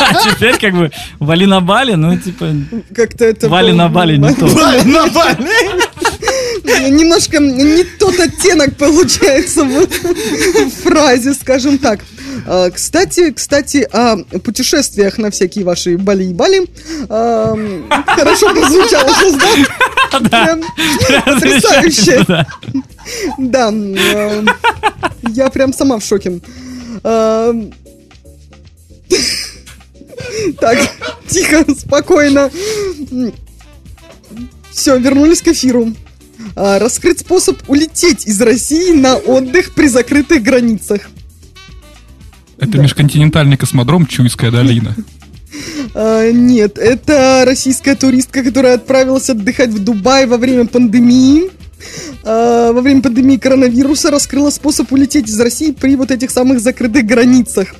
А 0.00 0.14
Теперь 0.30 0.58
как 0.58 0.74
бы 0.74 0.90
Вали 1.18 1.46
на 1.46 1.60
Бали, 1.60 1.94
ну, 1.94 2.16
типа, 2.18 2.46
Как-то 2.94 3.24
это... 3.24 3.48
Вали 3.48 3.72
на 3.72 3.88
Бали 3.88 4.16
не 4.16 4.34
то. 4.34 4.46
Бали 4.46 4.82
на 4.82 5.06
Бали. 5.06 5.48
Немножко 6.90 7.38
не 7.38 7.84
тот 7.98 8.18
оттенок 8.20 8.76
получается 8.76 9.64
в 9.64 10.70
фразе, 10.82 11.34
скажем 11.34 11.78
так. 11.78 12.00
А, 12.46 12.70
Кстати, 12.70 13.32
кстати, 13.32 13.88
о 13.92 14.16
путешествиях 14.40 15.18
на 15.18 15.30
всякие 15.30 15.64
ваши 15.64 15.96
Бали 15.96 16.24
и 16.24 16.32
Бали. 16.34 16.66
Ам, 17.08 17.88
Хорошо 18.06 18.50
прозвучало 18.50 19.08
сейчас, 19.08 19.34
да? 20.10 20.20
Прям 20.20 20.62
Потрясающе. 21.24 22.24
Да. 23.38 23.68
М, 23.68 24.48
я 25.30 25.48
прям 25.50 25.72
сама 25.72 25.98
в 25.98 26.04
шоке. 26.04 26.40
Так, 30.60 30.78
тихо, 31.28 31.64
спокойно. 31.78 32.50
Все, 34.70 34.96
вернулись 34.98 35.42
к 35.42 35.48
эфиру. 35.48 35.92
А, 36.54 36.78
Раскрыт 36.78 37.20
способ 37.20 37.58
улететь 37.68 38.26
из 38.26 38.40
России 38.40 38.92
на 38.92 39.16
отдых 39.16 39.74
при 39.74 39.86
закрытых 39.88 40.42
границах. 40.42 41.08
Это 42.58 42.78
межконтинентальный 42.78 43.56
космодром 43.56 44.06
Чуйская 44.06 44.50
долина. 44.50 44.94
А, 45.94 46.30
Нет, 46.30 46.78
это 46.78 47.44
российская 47.46 47.94
туристка, 47.94 48.42
которая 48.42 48.74
отправилась 48.74 49.30
отдыхать 49.30 49.70
в 49.70 49.82
Дубай 49.82 50.26
во 50.26 50.36
время 50.36 50.66
пандемии. 50.66 51.50
А, 52.24 52.72
Во 52.72 52.80
время 52.80 53.02
пандемии 53.02 53.36
коронавируса 53.36 54.10
раскрыла 54.10 54.50
способ 54.50 54.92
улететь 54.92 55.28
из 55.28 55.40
России 55.40 55.72
при 55.72 55.96
вот 55.96 56.10
этих 56.10 56.30
самых 56.30 56.60
закрытых 56.60 57.06
границах. 57.06 57.74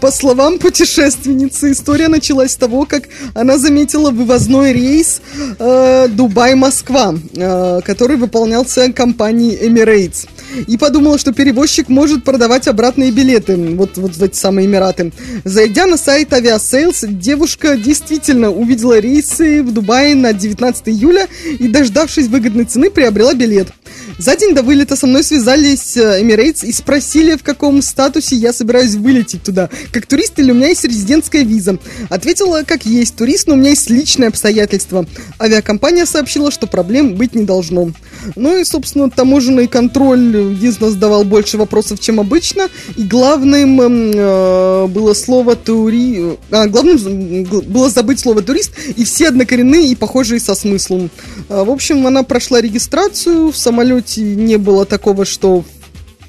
По 0.00 0.10
словам 0.10 0.58
путешественницы, 0.58 1.72
история 1.72 2.08
началась 2.08 2.52
с 2.52 2.56
того, 2.56 2.86
как 2.86 3.04
она 3.34 3.58
заметила 3.58 4.10
вывозной 4.10 4.72
рейс 4.72 5.20
э, 5.58 6.08
Дубай-Москва, 6.08 7.14
э, 7.34 7.80
который 7.84 8.16
выполнялся 8.16 8.92
компанией 8.92 9.56
Emirates. 9.56 10.26
И 10.66 10.76
подумала, 10.76 11.18
что 11.18 11.32
перевозчик 11.32 11.88
может 11.88 12.24
продавать 12.24 12.66
обратные 12.66 13.10
билеты 13.12 13.56
вот, 13.56 13.96
вот 13.96 14.16
в 14.16 14.22
эти 14.22 14.36
самые 14.36 14.66
Эмираты. 14.66 15.12
Зайдя 15.44 15.86
на 15.86 15.96
сайт 15.96 16.32
Aviasales, 16.32 17.06
девушка 17.06 17.76
действительно 17.76 18.50
увидела 18.50 18.98
рейсы 18.98 19.62
в 19.62 19.72
Дубае 19.72 20.14
на 20.14 20.32
19 20.32 20.88
июля 20.88 21.28
и, 21.58 21.68
дождавшись 21.68 22.26
выгодной 22.26 22.64
цены, 22.64 22.90
приобрела 22.90 23.34
билет. 23.40 23.72
За 24.20 24.36
день 24.36 24.54
до 24.54 24.62
вылета 24.62 24.96
со 24.96 25.06
мной 25.06 25.24
связались 25.24 25.96
э, 25.96 26.20
Emirates 26.20 26.66
и 26.66 26.72
спросили, 26.72 27.36
в 27.36 27.42
каком 27.42 27.80
статусе 27.80 28.36
я 28.36 28.52
собираюсь 28.52 28.94
вылететь 28.94 29.42
туда. 29.42 29.70
Как 29.92 30.04
турист 30.04 30.38
или 30.38 30.50
у 30.50 30.54
меня 30.54 30.68
есть 30.68 30.84
резидентская 30.84 31.42
виза? 31.42 31.78
Ответила, 32.10 32.62
как 32.66 32.84
есть 32.84 33.16
турист, 33.16 33.46
но 33.46 33.54
у 33.54 33.56
меня 33.56 33.70
есть 33.70 33.88
личные 33.88 34.28
обстоятельства. 34.28 35.06
Авиакомпания 35.40 36.04
сообщила, 36.04 36.50
что 36.50 36.66
проблем 36.66 37.14
быть 37.14 37.34
не 37.34 37.44
должно. 37.44 37.92
Ну 38.36 38.58
и, 38.58 38.64
собственно, 38.64 39.08
таможенный 39.08 39.68
контроль 39.68 40.36
э, 40.36 40.50
единственно 40.50 40.90
задавал 40.90 41.24
больше 41.24 41.56
вопросов, 41.56 41.98
чем 41.98 42.20
обычно. 42.20 42.68
И 42.98 43.04
главным 43.04 43.80
эм, 43.80 44.12
э, 44.14 44.86
было 44.88 45.14
слово 45.14 45.56
тури... 45.56 46.36
А, 46.50 46.66
главным 46.66 47.44
было 47.44 47.88
забыть 47.88 48.20
слово 48.20 48.42
турист, 48.42 48.72
и 48.94 49.02
все 49.02 49.28
однокоренные 49.28 49.86
и 49.86 49.94
похожие 49.94 50.40
со 50.40 50.54
смыслом. 50.54 51.10
В 51.48 51.70
общем, 51.70 52.06
она 52.06 52.22
прошла 52.22 52.60
регистрацию, 52.60 53.50
в 53.50 53.56
самолете 53.56 54.09
не 54.18 54.56
было 54.56 54.84
такого, 54.84 55.24
что 55.24 55.64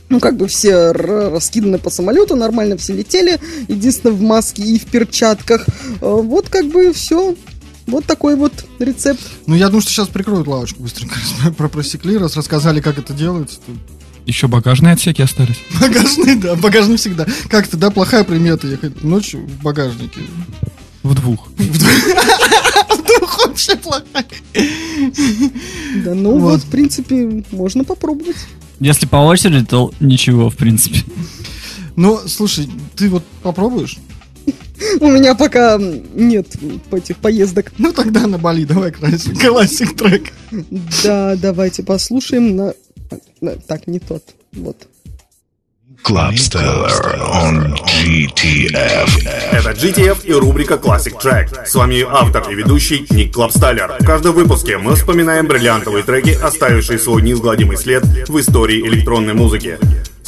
ну, 0.09 0.19
как 0.19 0.36
бы 0.36 0.47
все 0.47 0.91
раскиданы 0.91 1.79
по 1.79 1.89
самолету, 1.89 2.36
нормально 2.36 2.77
все 2.77 2.93
летели, 2.93 3.39
единственное 3.69 4.13
в 4.13 4.21
маске 4.21 4.61
и 4.61 4.77
в 4.77 4.86
перчатках. 4.86 5.65
А, 6.01 6.15
Вот 6.15 6.49
как 6.49 6.65
бы 6.67 6.91
все. 6.93 7.36
Вот 7.88 8.05
такой 8.05 8.36
вот 8.36 8.53
рецепт. 8.79 9.21
Ну, 9.47 9.55
я 9.55 9.67
думаю, 9.67 9.82
что 9.82 9.91
сейчас 9.91 10.07
прикроют 10.07 10.47
лавочку 10.47 10.84
быстренько. 10.84 11.15
Про 11.57 11.67
просекли, 11.67 12.17
раз 12.17 12.36
рассказали, 12.36 12.79
как 12.82 12.99
это 12.99 13.13
делается. 13.13 13.57
то 13.57 13.71
Еще 14.25 14.47
багажные 14.47 14.93
отсеки 14.93 15.21
остались. 15.21 15.59
Багажный, 15.79 16.36
да, 16.36 16.55
багажный 16.55 16.97
всегда. 16.97 17.25
Как-то, 17.49 17.77
да, 17.77 17.89
плохая 17.89 18.23
примета 18.23 18.67
ехать 18.67 19.03
ночью 19.03 19.47
в 19.47 19.63
багажнике. 19.63 20.19
В 21.03 21.13
двух. 21.15 21.47
Вдруг 21.57 23.37
вообще 23.47 23.75
плохая. 23.75 24.25
Да, 26.03 26.13
ну 26.13 26.37
Вот. 26.39 26.61
в 26.61 26.69
принципе, 26.69 27.43
можно 27.51 27.83
попробовать. 27.83 28.35
Если 28.79 29.05
по 29.05 29.17
очереди, 29.17 29.65
то 29.65 29.91
ничего, 29.99 30.49
в 30.49 30.55
принципе. 30.57 30.99
Ну, 31.95 32.19
слушай, 32.27 32.69
ты 32.95 33.09
вот 33.09 33.23
попробуешь? 33.43 33.97
У 34.99 35.07
меня 35.07 35.35
пока 35.35 35.77
нет 35.79 36.55
этих 36.91 37.17
поездок. 37.17 37.71
Ну, 37.77 37.91
тогда 37.93 38.25
на 38.25 38.39
Бали, 38.39 38.63
давай 38.65 38.91
классик, 38.91 39.39
классик 39.39 39.95
трек. 39.95 40.31
Да, 41.03 41.35
давайте 41.35 41.83
послушаем 41.83 42.55
на- 42.55 42.73
Так, 43.67 43.85
не 43.87 43.99
тот. 43.99 44.23
Вот. 44.53 44.87
Clubstellar 46.03 47.19
on 47.31 47.75
GTF. 47.85 49.07
Это 49.51 49.71
GTF 49.71 50.25
и 50.25 50.33
рубрика 50.33 50.73
Classic 50.73 51.13
Track. 51.21 51.65
С 51.65 51.75
вами 51.75 52.05
автор 52.09 52.49
и 52.49 52.55
ведущий 52.55 53.05
Ник 53.11 53.33
Клабсталлер. 53.33 53.97
В 53.99 54.05
каждом 54.05 54.33
выпуске 54.33 54.77
мы 54.77 54.95
вспоминаем 54.95 55.47
бриллиантовые 55.47 56.03
треки, 56.03 56.31
оставившие 56.31 56.99
свой 56.99 57.21
неизгладимый 57.21 57.77
след 57.77 58.03
в 58.03 58.39
истории 58.39 58.81
электронной 58.87 59.33
музыки. 59.33 59.77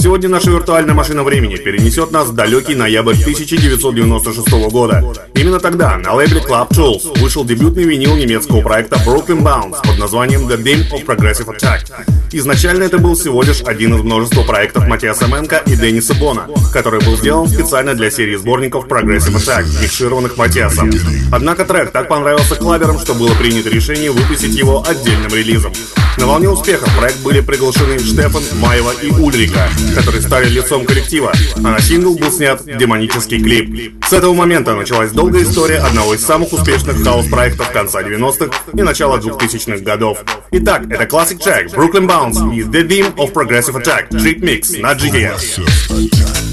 Сегодня 0.03 0.27
наша 0.27 0.51
виртуальная 0.51 0.93
машина 0.93 1.23
времени 1.23 1.55
перенесет 1.55 2.11
нас 2.11 2.27
в 2.27 2.35
далекий 2.35 2.75
ноябрь 2.75 3.13
1996 3.13 4.49
года. 4.69 5.01
Именно 5.33 5.61
тогда 5.61 5.97
на 5.97 6.13
лейбле 6.13 6.41
Club 6.41 6.71
Tools 6.71 7.21
вышел 7.21 7.45
дебютный 7.45 7.85
винил 7.85 8.13
немецкого 8.17 8.59
проекта 8.59 8.97
Broken 8.97 9.41
Bounce 9.41 9.77
под 9.81 9.97
названием 9.97 10.49
The 10.49 10.61
Dame 10.61 10.91
of 10.91 11.05
Progressive 11.05 11.57
Attack. 11.57 11.85
Изначально 12.33 12.83
это 12.83 12.97
был 12.97 13.15
всего 13.15 13.43
лишь 13.43 13.61
один 13.61 13.95
из 13.95 14.01
множества 14.01 14.43
проектов 14.43 14.89
Матиаса 14.89 15.27
Менка 15.27 15.63
и 15.65 15.77
Денниса 15.77 16.15
Бона, 16.15 16.49
который 16.73 16.99
был 16.99 17.15
сделан 17.15 17.47
специально 17.47 17.93
для 17.93 18.11
серии 18.11 18.35
сборников 18.35 18.87
Progressive 18.87 19.37
Attack, 19.37 19.63
микшированных 19.81 20.35
Матиасом. 20.35 20.91
Однако 21.31 21.63
трек 21.63 21.91
так 21.91 22.09
понравился 22.09 22.55
клаберам, 22.55 22.99
что 22.99 23.13
было 23.13 23.33
принято 23.35 23.69
решение 23.69 24.11
выпустить 24.11 24.53
его 24.53 24.83
отдельным 24.85 25.33
релизом. 25.33 25.71
На 26.17 26.27
волне 26.27 26.49
успеха 26.49 26.85
в 26.85 26.97
проект 26.97 27.19
были 27.19 27.39
приглашены 27.39 27.97
Штефан, 27.97 28.43
Маева 28.59 28.91
и 29.01 29.09
Ульрика, 29.09 29.69
которые 29.93 30.21
стали 30.21 30.49
лицом 30.49 30.85
коллектива, 30.85 31.31
а 31.57 31.61
на 31.61 31.79
сингл 31.79 32.15
был 32.17 32.31
снят 32.31 32.61
демонический 32.65 33.41
клип. 33.41 33.93
С 34.07 34.13
этого 34.13 34.33
момента 34.33 34.75
началась 34.75 35.11
долгая 35.11 35.43
история 35.43 35.77
одного 35.77 36.13
из 36.13 36.25
самых 36.25 36.51
успешных 36.53 37.03
хаос-проектов 37.03 37.71
конца 37.71 38.01
90-х 38.01 38.51
и 38.73 38.81
начала 38.81 39.17
2000-х 39.17 39.83
годов. 39.83 40.23
Итак, 40.51 40.83
это 40.89 41.03
Classic 41.03 41.37
Track 41.37 41.73
Brooklyn 41.73 42.07
Bounce 42.07 42.55
и 42.55 42.61
The 42.61 42.87
Theme 42.87 43.15
of 43.15 43.33
Progressive 43.33 43.81
Attack 43.81 44.09
Trick 44.09 44.39
Mix 44.39 44.79
на 44.81 44.93
GTS. 44.93 46.52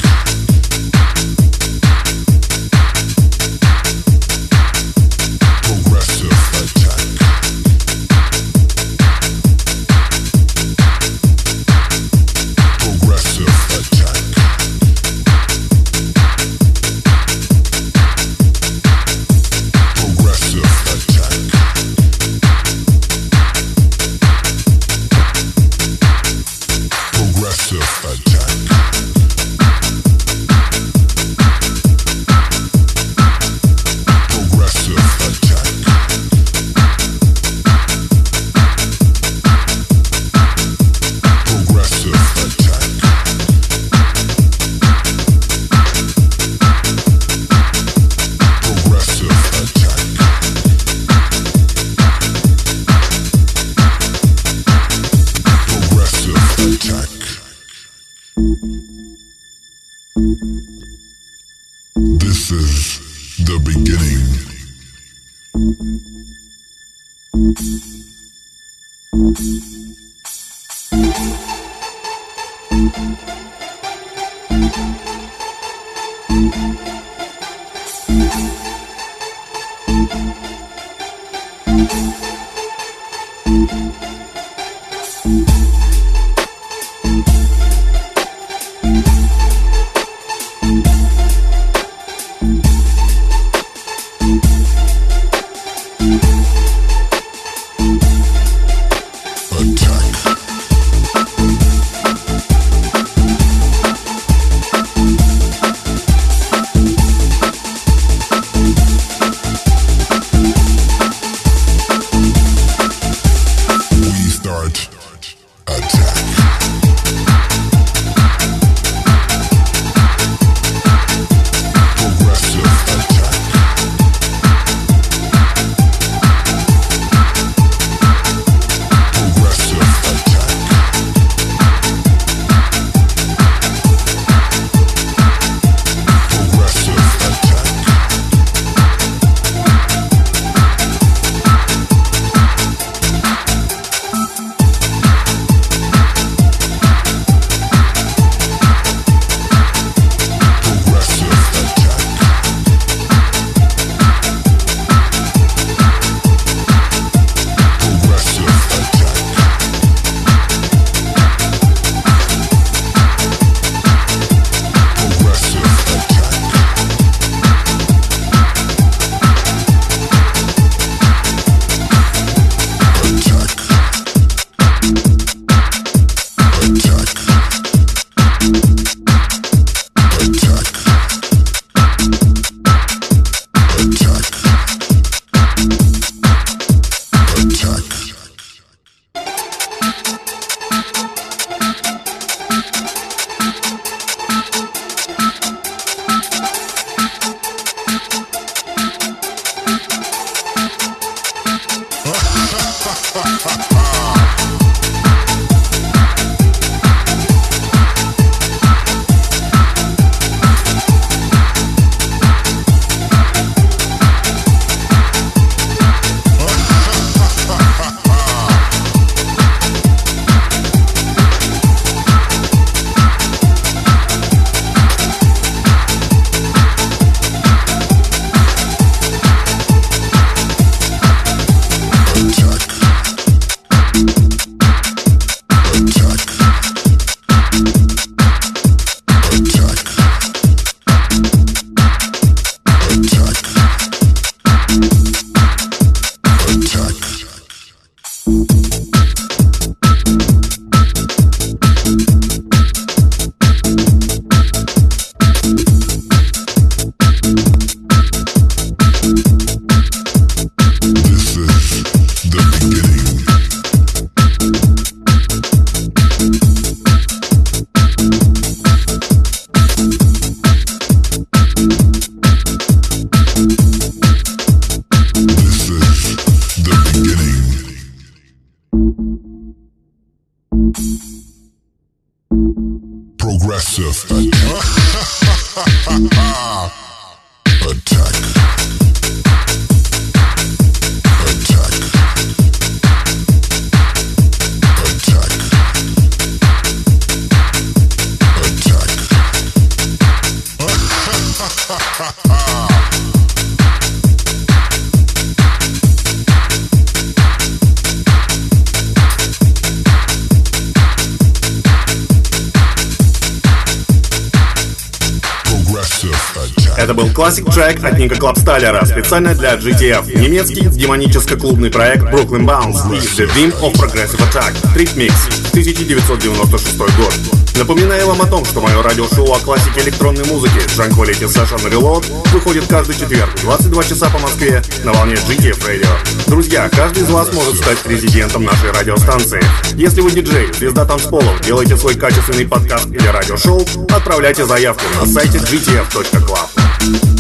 Это 316.81 316.95
был 316.95 317.11
классик 317.11 317.45
трек 317.53 317.85
от 317.85 317.99
Ника 317.99 318.17
Клабстайлера 318.17 318.83
специально 318.87 319.35
для 319.35 319.55
GTF. 319.57 320.19
Немецкий 320.19 320.63
демоническо-клубный 320.63 321.71
проект 321.71 322.05
Brooklyn 322.05 322.47
Bounce 322.47 322.91
и 322.97 322.99
The 322.99 323.31
Vim 323.37 323.53
of 323.61 323.75
Progressive 323.75 324.19
Attack. 324.33 324.55
Трip 324.75 324.97
Mix, 324.97 325.13
1996 325.53 326.79
год. 326.79 327.50
Напоминаю 327.57 328.07
вам 328.07 328.23
о 328.23 328.27
том, 328.27 328.45
что 328.45 328.61
мое 328.61 328.83
радиошоу 328.83 329.33
о 329.33 329.39
классике 329.39 329.81
электронной 329.81 330.25
музыки 330.25 330.59
Junk 330.77 330.91
Quality 330.91 331.27
Session 331.27 331.71
Reload 331.71 332.05
выходит 332.33 332.67
каждый 332.67 332.95
четверг 332.95 333.31
в 333.37 333.43
22 333.43 333.85
часа 333.85 334.11
по 334.11 334.19
Москве 334.19 334.63
на 334.85 334.93
волне 334.93 335.15
GTF 335.15 335.59
Radio. 335.67 335.89
Друзья, 336.27 336.69
каждый 336.71 337.03
из 337.03 337.11
вас 337.11 337.33
может 337.33 337.57
стать 337.57 337.79
президентом 337.79 338.45
нашей 338.45 338.71
радиостанции. 338.71 339.43
Если 339.75 340.01
вы 340.01 340.11
диджей, 340.11 340.53
звезда 340.53 340.85
танцполов, 340.85 341.41
делайте 341.41 341.77
свой 341.77 341.95
качественный 341.95 342.47
подкаст 342.47 342.87
или 342.87 343.07
радиошоу, 343.07 343.67
отправляйте 343.91 344.45
заявку 344.47 344.85
на 344.99 345.07
сайте 345.07 345.39
gtf.club. 345.39 347.20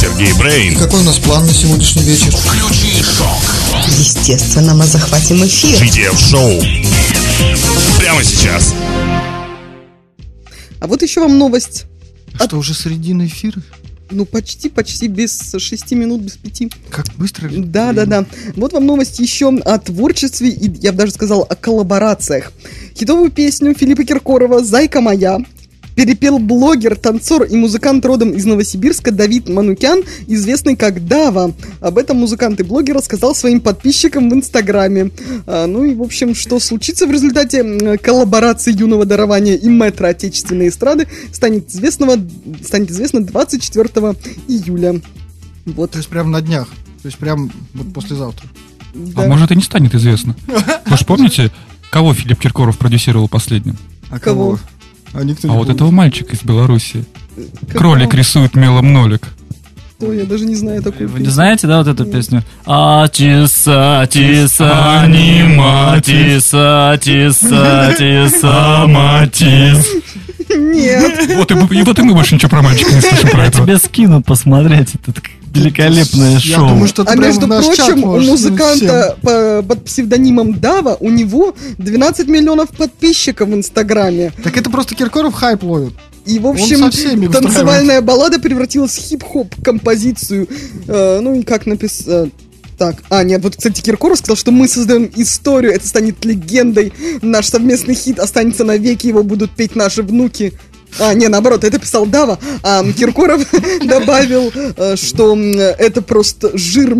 Сергей 0.00 0.32
Брейн. 0.32 0.78
Какой 0.78 1.00
у 1.00 1.02
нас 1.02 1.18
план 1.18 1.44
на 1.44 1.52
сегодняшний 1.52 2.02
вечер? 2.04 2.32
Естественно, 3.86 4.74
мы 4.74 4.86
захватим 4.86 5.44
эфир. 5.44 5.78
GTF 5.78 6.16
Шоу. 6.16 6.58
Прямо 7.98 8.24
сейчас. 8.24 8.74
А 10.80 10.86
вот 10.86 11.02
еще 11.02 11.20
вам 11.20 11.36
новость. 11.36 11.84
А 12.38 12.46
что, 12.46 12.56
уже 12.56 12.72
середина 12.72 13.26
эфира? 13.26 13.60
Ну, 14.10 14.24
почти, 14.24 14.70
почти 14.70 15.06
без 15.06 15.54
6 15.58 15.92
минут, 15.92 16.22
без 16.22 16.38
5. 16.38 16.72
Как 16.88 17.04
быстро. 17.18 17.50
Да, 17.50 17.92
да, 17.92 18.06
да. 18.06 18.24
Вот 18.56 18.72
вам 18.72 18.86
новость 18.86 19.18
еще 19.18 19.50
о 19.50 19.78
творчестве 19.78 20.48
и, 20.48 20.70
я 20.80 20.92
бы 20.92 20.98
даже 20.98 21.12
сказал, 21.12 21.42
о 21.42 21.54
коллаборациях. 21.54 22.52
Хитовую 22.98 23.30
песню 23.30 23.74
Филиппа 23.74 24.04
Киркорова 24.04 24.64
«Зайка 24.64 25.02
моя» 25.02 25.40
перепел 26.00 26.38
блогер, 26.38 26.96
танцор 26.96 27.42
и 27.42 27.54
музыкант 27.54 28.06
родом 28.06 28.30
из 28.30 28.46
Новосибирска 28.46 29.10
Давид 29.10 29.50
Манукян, 29.50 30.02
известный 30.28 30.74
как 30.74 31.06
Дава. 31.06 31.52
Об 31.82 31.98
этом 31.98 32.16
музыкант 32.16 32.58
и 32.58 32.62
блогер 32.62 32.94
рассказал 32.94 33.34
своим 33.34 33.60
подписчикам 33.60 34.30
в 34.30 34.32
Инстаграме. 34.32 35.10
А, 35.46 35.66
ну 35.66 35.84
и, 35.84 35.94
в 35.94 36.00
общем, 36.00 36.34
что 36.34 36.58
случится 36.58 37.06
в 37.06 37.10
результате 37.10 37.98
коллаборации 37.98 38.74
юного 38.74 39.04
дарования 39.04 39.56
и 39.56 39.68
метра 39.68 40.08
отечественной 40.08 40.68
эстрады, 40.68 41.06
станет, 41.32 41.68
известного, 41.68 42.16
станет 42.64 42.90
известно 42.90 43.20
24 43.22 43.88
июля. 44.48 45.02
Вот, 45.66 45.90
То 45.90 45.98
есть 45.98 46.08
прям 46.08 46.30
на 46.30 46.40
днях. 46.40 46.68
То 47.02 47.08
есть 47.08 47.18
прям 47.18 47.52
вот 47.74 47.92
послезавтра. 47.92 48.48
да. 48.94 49.24
А 49.24 49.26
может 49.26 49.52
и 49.52 49.56
не 49.56 49.62
станет 49.62 49.94
известно. 49.94 50.34
Вы 50.86 50.96
же 50.96 51.04
помните, 51.04 51.50
кого 51.90 52.14
Филипп 52.14 52.40
Киркоров 52.40 52.78
продюсировал 52.78 53.28
последним? 53.28 53.76
А 54.08 54.18
Кого? 54.18 54.58
А 55.12 55.22
никто 55.24 55.48
А 55.48 55.50
не 55.50 55.56
вот 55.56 55.64
помнит. 55.66 55.76
этого 55.76 55.90
мальчика 55.90 56.34
из 56.34 56.42
Беларуси. 56.42 57.04
Какого? 57.66 57.78
Кролик 57.78 58.14
рисует 58.14 58.54
мелом 58.54 58.92
нолик. 58.92 59.26
Кто? 59.96 60.12
Я 60.12 60.24
даже 60.24 60.46
не 60.46 60.54
знаю 60.54 60.82
такую 60.82 61.08
Вы 61.08 61.18
не 61.18 61.24
песню. 61.26 61.32
знаете, 61.34 61.66
да, 61.66 61.78
вот 61.78 61.88
эту 61.88 62.04
песню? 62.06 62.42
Атис, 62.64 63.64
атис, 63.66 64.60
аниматис, 64.60 66.54
атис, 66.54 67.42
атис, 67.52 68.40
аматис. 68.42 69.86
Нет. 70.48 71.36
Вот 71.36 71.50
и, 71.50 71.54
вот 71.54 71.98
и 71.98 72.02
мы 72.02 72.14
больше 72.14 72.34
ничего 72.34 72.48
про 72.50 72.62
мальчика 72.62 72.92
не 72.94 73.00
слышим 73.00 73.28
про 73.30 73.42
Я 73.42 73.46
этого. 73.48 73.66
тебе 73.66 73.78
скину 73.78 74.22
посмотреть 74.22 74.94
это 74.94 75.12
великолепное 75.52 76.32
Я 76.34 76.40
шоу. 76.40 76.68
думаю, 76.68 76.88
что 76.88 77.04
А 77.06 77.16
между 77.16 77.46
прочим, 77.46 78.04
у 78.04 78.20
музыканта 78.20 79.16
по- 79.22 79.62
под 79.66 79.84
псевдонимом 79.84 80.58
Дава, 80.60 80.96
у 81.00 81.10
него 81.10 81.54
12 81.78 82.28
миллионов 82.28 82.70
подписчиков 82.70 83.48
в 83.48 83.54
Инстаграме. 83.54 84.32
Так 84.42 84.56
это 84.56 84.70
просто 84.70 84.94
Киркоров 84.94 85.34
хайп 85.34 85.62
ловит. 85.62 85.94
И, 86.26 86.38
в 86.38 86.46
общем, 86.46 86.90
танцевальная 87.30 88.00
баллада 88.02 88.38
превратилась 88.38 88.96
в 88.96 89.00
хип-хоп 89.00 89.54
композицию. 89.62 90.48
Э, 90.86 91.20
ну 91.20 91.34
и 91.34 91.42
как 91.42 91.66
написать... 91.66 92.30
Так, 92.78 92.96
а, 93.10 93.24
нет, 93.24 93.42
вот, 93.42 93.56
кстати, 93.56 93.82
Киркоров 93.82 94.16
сказал, 94.16 94.36
что 94.36 94.52
мы 94.52 94.66
создаем 94.66 95.10
историю, 95.14 95.74
это 95.74 95.86
станет 95.86 96.24
легендой, 96.24 96.94
наш 97.20 97.44
совместный 97.48 97.94
хит 97.94 98.18
останется 98.18 98.64
навеки, 98.64 99.06
его 99.06 99.22
будут 99.22 99.50
петь 99.50 99.76
наши 99.76 100.02
внуки. 100.02 100.54
А, 100.98 101.14
не, 101.14 101.28
наоборот, 101.28 101.64
это 101.64 101.78
писал 101.78 102.06
Дава, 102.06 102.38
а 102.62 102.84
Киркоров 102.92 103.46
добавил, 103.82 104.52
э, 104.54 104.96
что 104.96 105.36
это 105.36 106.02
просто 106.02 106.56
жир 106.56 106.94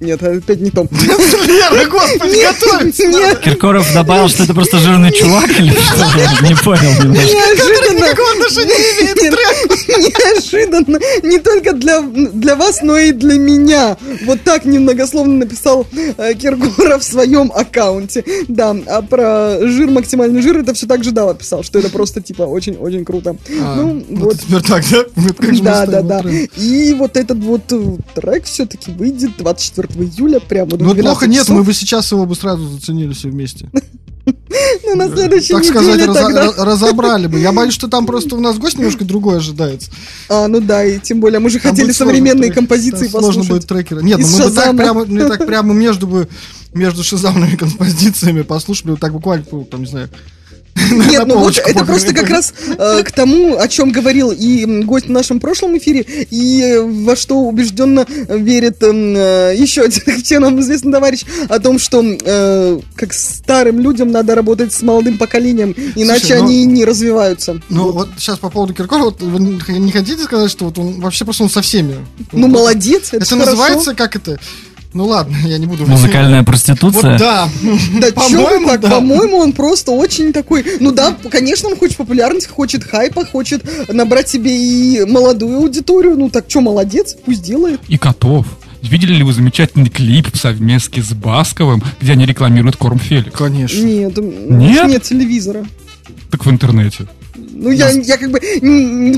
Нет, 0.00 0.22
опять 0.22 0.60
не 0.60 0.70
то. 0.70 0.86
Лера, 0.92 1.86
господи, 1.88 2.36
нет, 2.36 3.38
Киркоров 3.40 3.92
добавил, 3.92 4.28
что 4.28 4.44
это 4.44 4.54
просто 4.54 4.78
жирный 4.78 5.12
чувак 5.12 5.50
или 5.58 5.70
что? 5.70 6.04
Я 6.16 6.48
не 6.48 6.54
понял 6.54 6.92
немножко. 7.02 7.34
Неожиданно. 7.34 7.98
Никакого 7.98 8.30
отношения 8.32 8.74
не 8.74 9.12
имеет. 9.12 9.38
Неожиданно. 9.88 10.98
Не 11.22 11.38
только 11.38 11.72
для, 11.72 12.00
для 12.02 12.54
вас, 12.54 12.82
но 12.82 12.96
и 12.96 13.12
для 13.12 13.38
меня. 13.38 13.96
Вот 14.24 14.42
так 14.44 14.64
немногословно 14.64 15.34
написал 15.34 15.86
э, 16.16 16.34
Киркоров 16.34 17.02
в 17.02 17.04
своем 17.04 17.50
аккаунте. 17.52 18.24
Да, 18.46 18.76
а 18.86 19.02
про 19.02 19.58
жир, 19.62 19.88
максимальный 19.88 20.42
жир, 20.42 20.58
это 20.58 20.74
все 20.74 20.86
так 20.86 21.02
же 21.02 21.10
Дава 21.10 21.34
писал, 21.34 21.64
что 21.64 21.78
это 21.78 21.90
просто, 21.90 22.20
типа, 22.20 22.42
очень-очень 22.42 23.04
круто. 23.04 23.36
А, 23.60 23.76
ну, 23.76 24.04
вот 24.10 24.28
вот. 24.28 24.40
теперь 24.40 24.62
так, 24.62 24.84
да? 24.90 25.04
Да, 25.62 25.86
да, 25.86 26.02
да. 26.02 26.30
И 26.56 26.94
вот 26.94 27.16
этот 27.16 27.38
вот 27.38 27.62
э, 27.72 27.96
трек 28.14 28.44
все-таки 28.44 28.90
выйдет 28.90 29.36
24 29.38 29.87
июля, 29.96 30.40
прямо 30.40 30.70
Ну, 30.72 30.76
12 30.76 31.02
плохо 31.04 31.26
нет, 31.26 31.42
часов. 31.42 31.56
мы 31.56 31.64
бы 31.64 31.72
сейчас 31.74 32.10
его 32.12 32.26
бы 32.26 32.34
сразу 32.34 32.68
заценили 32.68 33.12
все 33.12 33.28
вместе. 33.28 33.70
Ну, 34.84 34.94
на 34.94 35.08
следующей 35.08 35.54
Так 35.54 35.64
сказать, 35.64 35.94
неделе 35.96 36.06
раза- 36.12 36.20
тогда. 36.22 36.46
ра- 36.48 36.64
разобрали 36.64 37.26
бы. 37.28 37.38
Я 37.40 37.50
боюсь, 37.52 37.72
что 37.72 37.88
там 37.88 38.04
просто 38.06 38.36
у 38.36 38.40
нас 38.40 38.58
гость 38.58 38.76
немножко 38.76 39.04
другой 39.04 39.38
ожидается. 39.38 39.90
А, 40.28 40.48
ну 40.48 40.60
да, 40.60 40.84
и 40.84 40.98
тем 40.98 41.20
более 41.20 41.38
мы 41.40 41.48
же 41.48 41.58
Там 41.58 41.70
хотели 41.72 41.92
сложно 41.92 42.12
современные 42.12 42.50
трек- 42.50 42.54
композиции 42.54 43.06
Сложно 43.08 43.28
послушать. 43.28 43.50
будет 43.50 43.66
трекеры. 43.66 44.02
Нет, 44.02 44.18
ну 44.18 44.26
мы 44.28 44.44
бы 44.44 44.50
так 44.54 44.76
прямо, 44.76 45.04
мы 45.06 45.24
так 45.24 45.46
прямо 45.46 45.72
между 45.72 46.06
бы 46.06 46.28
между 46.74 47.02
шизамными 47.04 47.56
композициями 47.56 48.42
послушали, 48.42 48.90
вот 48.90 49.00
так 49.00 49.12
буквально, 49.12 49.46
ну, 49.50 49.64
там, 49.64 49.80
не 49.80 49.86
знаю. 49.86 50.10
Нет, 50.90 51.26
ну 51.26 51.38
вот 51.38 51.58
это 51.58 51.84
просто 51.84 52.14
как 52.14 52.28
раз 52.28 52.52
э, 52.78 53.02
к 53.02 53.12
тому, 53.12 53.58
о 53.58 53.68
чем 53.68 53.90
говорил 53.90 54.30
и 54.30 54.64
гость 54.84 55.06
в 55.06 55.10
нашем 55.10 55.40
прошлом 55.40 55.76
эфире, 55.78 56.00
и 56.30 56.62
э, 56.62 56.80
во 56.80 57.16
что 57.16 57.38
убежденно 57.40 58.06
верит 58.28 58.82
м, 58.82 59.14
э, 59.16 59.54
еще 59.56 59.82
один 59.82 60.22
всем 60.22 60.42
нам 60.42 60.60
известный 60.60 60.92
товарищ, 60.92 61.24
о 61.48 61.58
том, 61.58 61.78
что 61.78 61.98
как 62.94 63.12
старым 63.12 63.80
людям 63.80 64.10
надо 64.10 64.34
работать 64.34 64.72
с 64.72 64.82
молодым 64.82 65.18
поколением, 65.18 65.74
иначе 65.96 66.36
ну- 66.38 66.44
они 66.44 66.64
не 66.64 66.84
развиваются. 66.84 67.60
Ну, 67.68 67.92
вот 67.92 68.08
сейчас 68.18 68.38
по 68.38 68.50
поводу 68.50 68.74
Киркорова, 68.74 69.10
вот 69.10 69.22
вы 69.22 69.40
не 69.40 69.90
хотите 69.90 70.22
сказать, 70.22 70.50
что 70.50 70.66
вот 70.66 70.78
он 70.78 71.00
вообще 71.00 71.24
просто 71.24 71.44
он 71.44 71.50
со 71.50 71.62
всеми? 71.62 71.96
Ну, 72.32 72.46
молодец, 72.48 73.08
это, 73.12 73.24
Это 73.24 73.36
называется, 73.36 73.94
как 73.94 74.16
это? 74.16 74.38
Ну 74.94 75.06
ладно, 75.06 75.36
я 75.44 75.58
не 75.58 75.66
буду... 75.66 75.86
Музыкальная 75.86 76.40
Вот 76.40 76.46
проституция. 76.46 77.18
да. 77.18 77.48
Да 78.00 78.12
По-моему, 78.14 78.68
так, 78.68 78.80
да. 78.80 78.90
по-моему, 78.90 79.38
он 79.38 79.52
просто 79.52 79.92
очень 79.92 80.32
такой... 80.32 80.64
Ну 80.80 80.92
да, 80.92 81.16
конечно, 81.30 81.68
он 81.68 81.76
хочет 81.76 81.96
популярности, 81.96 82.48
хочет 82.48 82.84
хайпа, 82.84 83.24
хочет 83.26 83.62
набрать 83.92 84.28
себе 84.28 84.56
и 84.56 85.04
молодую 85.04 85.58
аудиторию. 85.58 86.16
Ну 86.16 86.30
так 86.30 86.46
что, 86.48 86.60
молодец, 86.60 87.16
пусть 87.24 87.42
делает. 87.42 87.80
И 87.88 87.98
котов. 87.98 88.46
Видели 88.80 89.14
ли 89.14 89.22
вы 89.24 89.32
замечательный 89.32 89.90
клип 89.90 90.28
совместки 90.34 91.00
с 91.00 91.12
Басковым, 91.12 91.82
где 92.00 92.12
они 92.12 92.26
рекламируют 92.26 92.76
корм 92.76 92.98
Феликс? 92.98 93.36
Конечно. 93.36 93.82
Нет, 93.82 94.16
Нет? 94.16 94.86
нет 94.86 95.02
телевизора. 95.02 95.66
Так 96.30 96.46
в 96.46 96.50
интернете. 96.50 97.08
Ну, 97.60 97.70
я, 97.70 97.90
я 97.90 98.16
как 98.18 98.30
бы, 98.30 98.38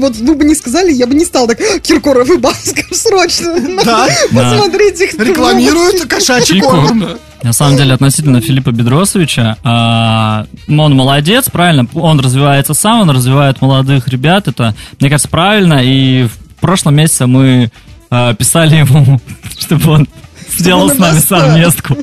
вот 0.01 0.17
вы 0.17 0.35
бы 0.35 0.45
не 0.45 0.55
сказали, 0.55 0.91
я 0.93 1.07
бы 1.07 1.15
не 1.15 1.27
стал 1.27 1.47
так, 1.47 1.59
Киркоров 1.83 2.31
и 2.31 2.39
Басков, 2.39 2.87
срочно, 2.93 3.55
Да. 3.85 4.09
посмотрите 4.33 5.05
их. 5.05 5.15
Рекламируют 5.19 6.07
кошачий 6.07 6.61
корм. 6.61 7.19
На 7.43 7.53
самом 7.53 7.77
деле, 7.77 7.95
относительно 7.95 8.41
Филиппа 8.41 8.71
Бедросовича, 8.71 9.59
а, 9.63 10.47
он 10.69 10.95
молодец, 10.95 11.51
правильно, 11.51 11.87
он 11.95 12.19
развивается 12.21 12.73
сам, 12.75 13.03
он 13.03 13.11
развивает 13.11 13.61
молодых 13.61 14.09
ребят, 14.09 14.49
это, 14.49 14.75
мне 14.99 15.11
кажется, 15.11 15.29
правильно, 15.29 15.81
и 15.83 16.25
в 16.25 16.61
прошлом 16.61 16.97
месяце 16.97 17.27
мы 17.27 17.71
а, 18.11 18.35
писали 18.35 18.77
ему, 18.77 19.21
чтобы 19.59 19.91
он 19.91 20.09
сделал 20.57 20.91
с 20.91 20.99
нами 20.99 21.19
совместку. 21.19 21.97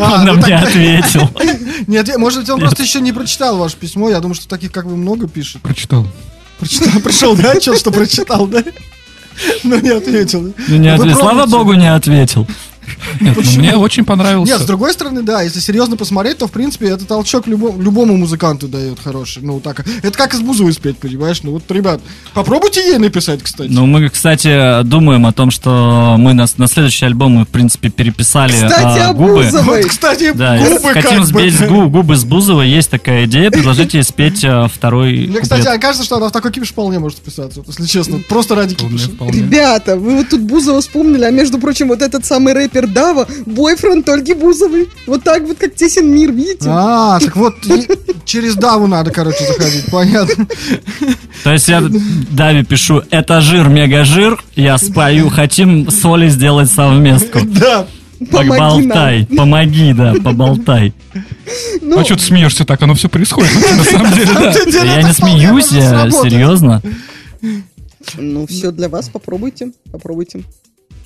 А, 0.00 0.14
Он 0.14 0.24
нам 0.24 0.36
ну 0.40 0.46
не 0.46 0.52
так- 0.58 0.68
ответил. 0.68 1.30
Нет, 1.86 2.16
может 2.16 2.40
быть, 2.40 2.50
он 2.50 2.60
просто 2.60 2.82
еще 2.82 3.00
не 3.00 3.12
прочитал 3.12 3.58
ваше 3.58 3.76
письмо. 3.76 4.08
Я 4.08 4.20
думаю, 4.20 4.34
что 4.34 4.48
таких 4.48 4.72
как 4.72 4.86
бы 4.86 4.96
много 4.96 5.28
пишет. 5.28 5.62
Прочитал. 5.62 6.06
Прочитал, 6.58 7.00
пришел, 7.04 7.36
да, 7.36 7.60
что 7.60 7.90
прочитал, 7.90 8.46
да? 8.46 8.62
Но 9.64 9.76
не 9.76 9.90
ответил. 9.90 10.54
Ну, 10.68 10.76
не 10.76 10.88
Вы 10.88 10.94
ответил. 10.94 11.20
Слава 11.20 11.46
богу, 11.46 11.74
не 11.74 11.92
ответил. 11.92 12.46
Нет, 13.20 13.36
ну, 13.36 13.60
мне 13.60 13.76
очень 13.76 14.04
понравился. 14.04 14.52
Нет, 14.52 14.62
с 14.62 14.64
другой 14.64 14.92
стороны, 14.92 15.22
да, 15.22 15.42
если 15.42 15.60
серьезно 15.60 15.96
посмотреть, 15.96 16.38
то, 16.38 16.46
в 16.46 16.52
принципе, 16.52 16.88
это 16.88 17.04
толчок 17.04 17.46
любому, 17.46 17.80
любому 17.80 18.16
музыканту 18.16 18.68
дает 18.68 18.98
хороший. 19.02 19.42
Ну, 19.42 19.60
так. 19.60 19.84
Это 20.02 20.16
как 20.16 20.34
из 20.34 20.40
Бузовой 20.40 20.72
спеть, 20.72 20.98
понимаешь? 20.98 21.42
Ну, 21.42 21.52
вот, 21.52 21.70
ребят, 21.70 22.00
попробуйте 22.34 22.80
ей 22.80 22.98
написать, 22.98 23.42
кстати. 23.42 23.70
Ну, 23.70 23.86
мы, 23.86 24.08
кстати, 24.08 24.82
думаем 24.84 25.26
о 25.26 25.32
том, 25.32 25.50
что 25.50 26.16
мы 26.18 26.34
на, 26.34 26.46
на 26.56 26.66
следующий 26.68 27.04
альбом 27.06 27.32
мы, 27.32 27.44
в 27.44 27.48
принципе, 27.48 27.88
переписали 27.88 28.52
Кстати, 28.52 28.98
а, 29.00 29.10
о 29.10 29.12
губы. 29.14 29.44
Бузовой. 29.44 29.82
вот, 29.82 29.90
кстати, 29.90 30.32
Да, 30.32 30.58
губы 30.58 30.92
хотим 30.92 31.02
как 31.02 31.18
бы. 31.20 31.26
сбить 31.26 31.66
гу- 31.68 31.88
губы 31.88 32.16
с 32.16 32.24
Бузовой. 32.24 32.68
Есть 32.68 32.90
такая 32.90 33.24
идея. 33.26 33.50
Предложите 33.50 34.02
спеть 34.02 34.44
а, 34.44 34.68
второй 34.68 35.26
Мне, 35.26 35.40
кстати, 35.40 35.62
куплет. 35.62 35.80
кажется, 35.80 36.04
что 36.04 36.16
она 36.16 36.28
в 36.28 36.32
такой 36.32 36.52
кипиш 36.52 36.70
вполне 36.70 36.98
может 36.98 37.18
вписаться, 37.18 37.60
вот, 37.60 37.68
если 37.68 37.86
честно. 37.86 38.20
Просто 38.28 38.54
ради 38.54 38.74
кипиша. 38.74 39.10
Ребята, 39.28 39.96
вы 39.96 40.16
вот 40.16 40.28
тут 40.28 40.40
Бузова 40.40 40.80
вспомнили, 40.80 41.24
а 41.24 41.30
между 41.30 41.58
прочим, 41.58 41.88
вот 41.88 42.02
этот 42.02 42.24
самый 42.24 42.52
рэпер 42.54 42.75
Дава, 42.84 43.26
бойфренд 43.46 44.06
Ольги 44.08 44.34
Бузовой. 44.34 44.88
Вот 45.06 45.22
так 45.24 45.44
вот, 45.44 45.56
как 45.56 45.74
тесен 45.74 46.10
мир, 46.10 46.32
видите? 46.32 46.68
А, 46.68 47.18
так 47.18 47.34
вот, 47.36 47.54
через 48.26 48.56
Даву 48.56 48.86
надо, 48.86 49.10
короче, 49.10 49.46
заходить, 49.46 49.86
понятно. 49.90 50.46
То 51.44 51.52
есть 51.52 51.68
я 51.68 51.82
Дави 52.30 52.64
пишу, 52.64 53.02
это 53.10 53.40
жир, 53.40 53.68
мега 53.68 54.04
жир, 54.04 54.42
я 54.54 54.76
спою, 54.76 55.30
хотим 55.30 55.90
с 55.90 56.04
Олей 56.04 56.28
сделать 56.28 56.70
совместку. 56.70 57.40
Да. 57.44 57.86
Помоги 58.30 58.48
Поболтай, 58.48 59.26
помоги, 59.36 59.92
да, 59.92 60.14
поболтай. 60.24 60.94
Ну, 61.82 61.98
А 61.98 62.04
что 62.04 62.16
ты 62.16 62.22
смеешься 62.22 62.64
так? 62.64 62.80
Оно 62.82 62.94
все 62.94 63.08
происходит. 63.10 63.52
На 63.76 63.84
самом 63.84 64.12
деле, 64.12 64.30
да. 64.34 64.54
Да 64.72 64.84
Я 64.84 65.02
не 65.02 65.12
смеюсь, 65.12 65.70
я 65.70 66.10
серьезно. 66.10 66.82
ну 68.16 68.46
все 68.46 68.70
для 68.70 68.88
вас, 68.88 69.08
попробуйте, 69.10 69.72
попробуйте. 69.92 70.44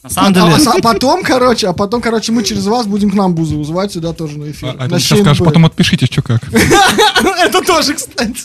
На 0.02 0.08
самом 0.10 0.30
А, 0.30 0.32
деле, 0.56 0.70
а 0.70 0.80
потом, 0.80 1.22
короче, 1.22 1.68
а 1.68 1.72
потом, 1.74 2.00
короче, 2.00 2.32
мы 2.32 2.42
через 2.42 2.66
вас 2.66 2.86
будем 2.86 3.10
к 3.10 3.14
нам 3.14 3.34
Бузову 3.34 3.64
звать 3.64 3.92
сюда 3.92 4.12
тоже 4.14 4.38
на 4.38 4.50
эфир. 4.50 4.70
А, 4.70 4.84
а 4.84 4.88
На 4.88 4.96
ты 4.96 5.00
сейчас 5.00 5.20
скажешь, 5.20 5.44
потом 5.44 5.66
отпишитесь, 5.66 6.08
что 6.10 6.22
как. 6.22 6.42
Это 6.52 7.60
тоже, 7.62 7.94
кстати. 7.94 8.44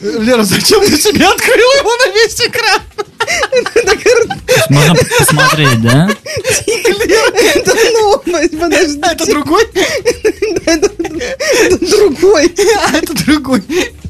Лера, 0.00 0.44
зачем 0.44 0.80
ты 0.80 0.96
себе 0.96 1.26
открыла 1.26 1.74
его 1.78 1.90
на 1.96 2.12
весь 2.14 2.40
экран? 2.40 2.80
Можно 4.70 4.94
посмотреть, 5.18 5.82
да? 5.82 6.08
Это 7.54 7.74
новость, 7.92 8.58
подожди. 8.58 9.00
Это 9.02 9.26
другой? 9.26 9.64
Это 10.66 10.90
другой. 11.80 12.54
А, 12.78 12.96
это 12.96 13.24
другой. 13.24 13.62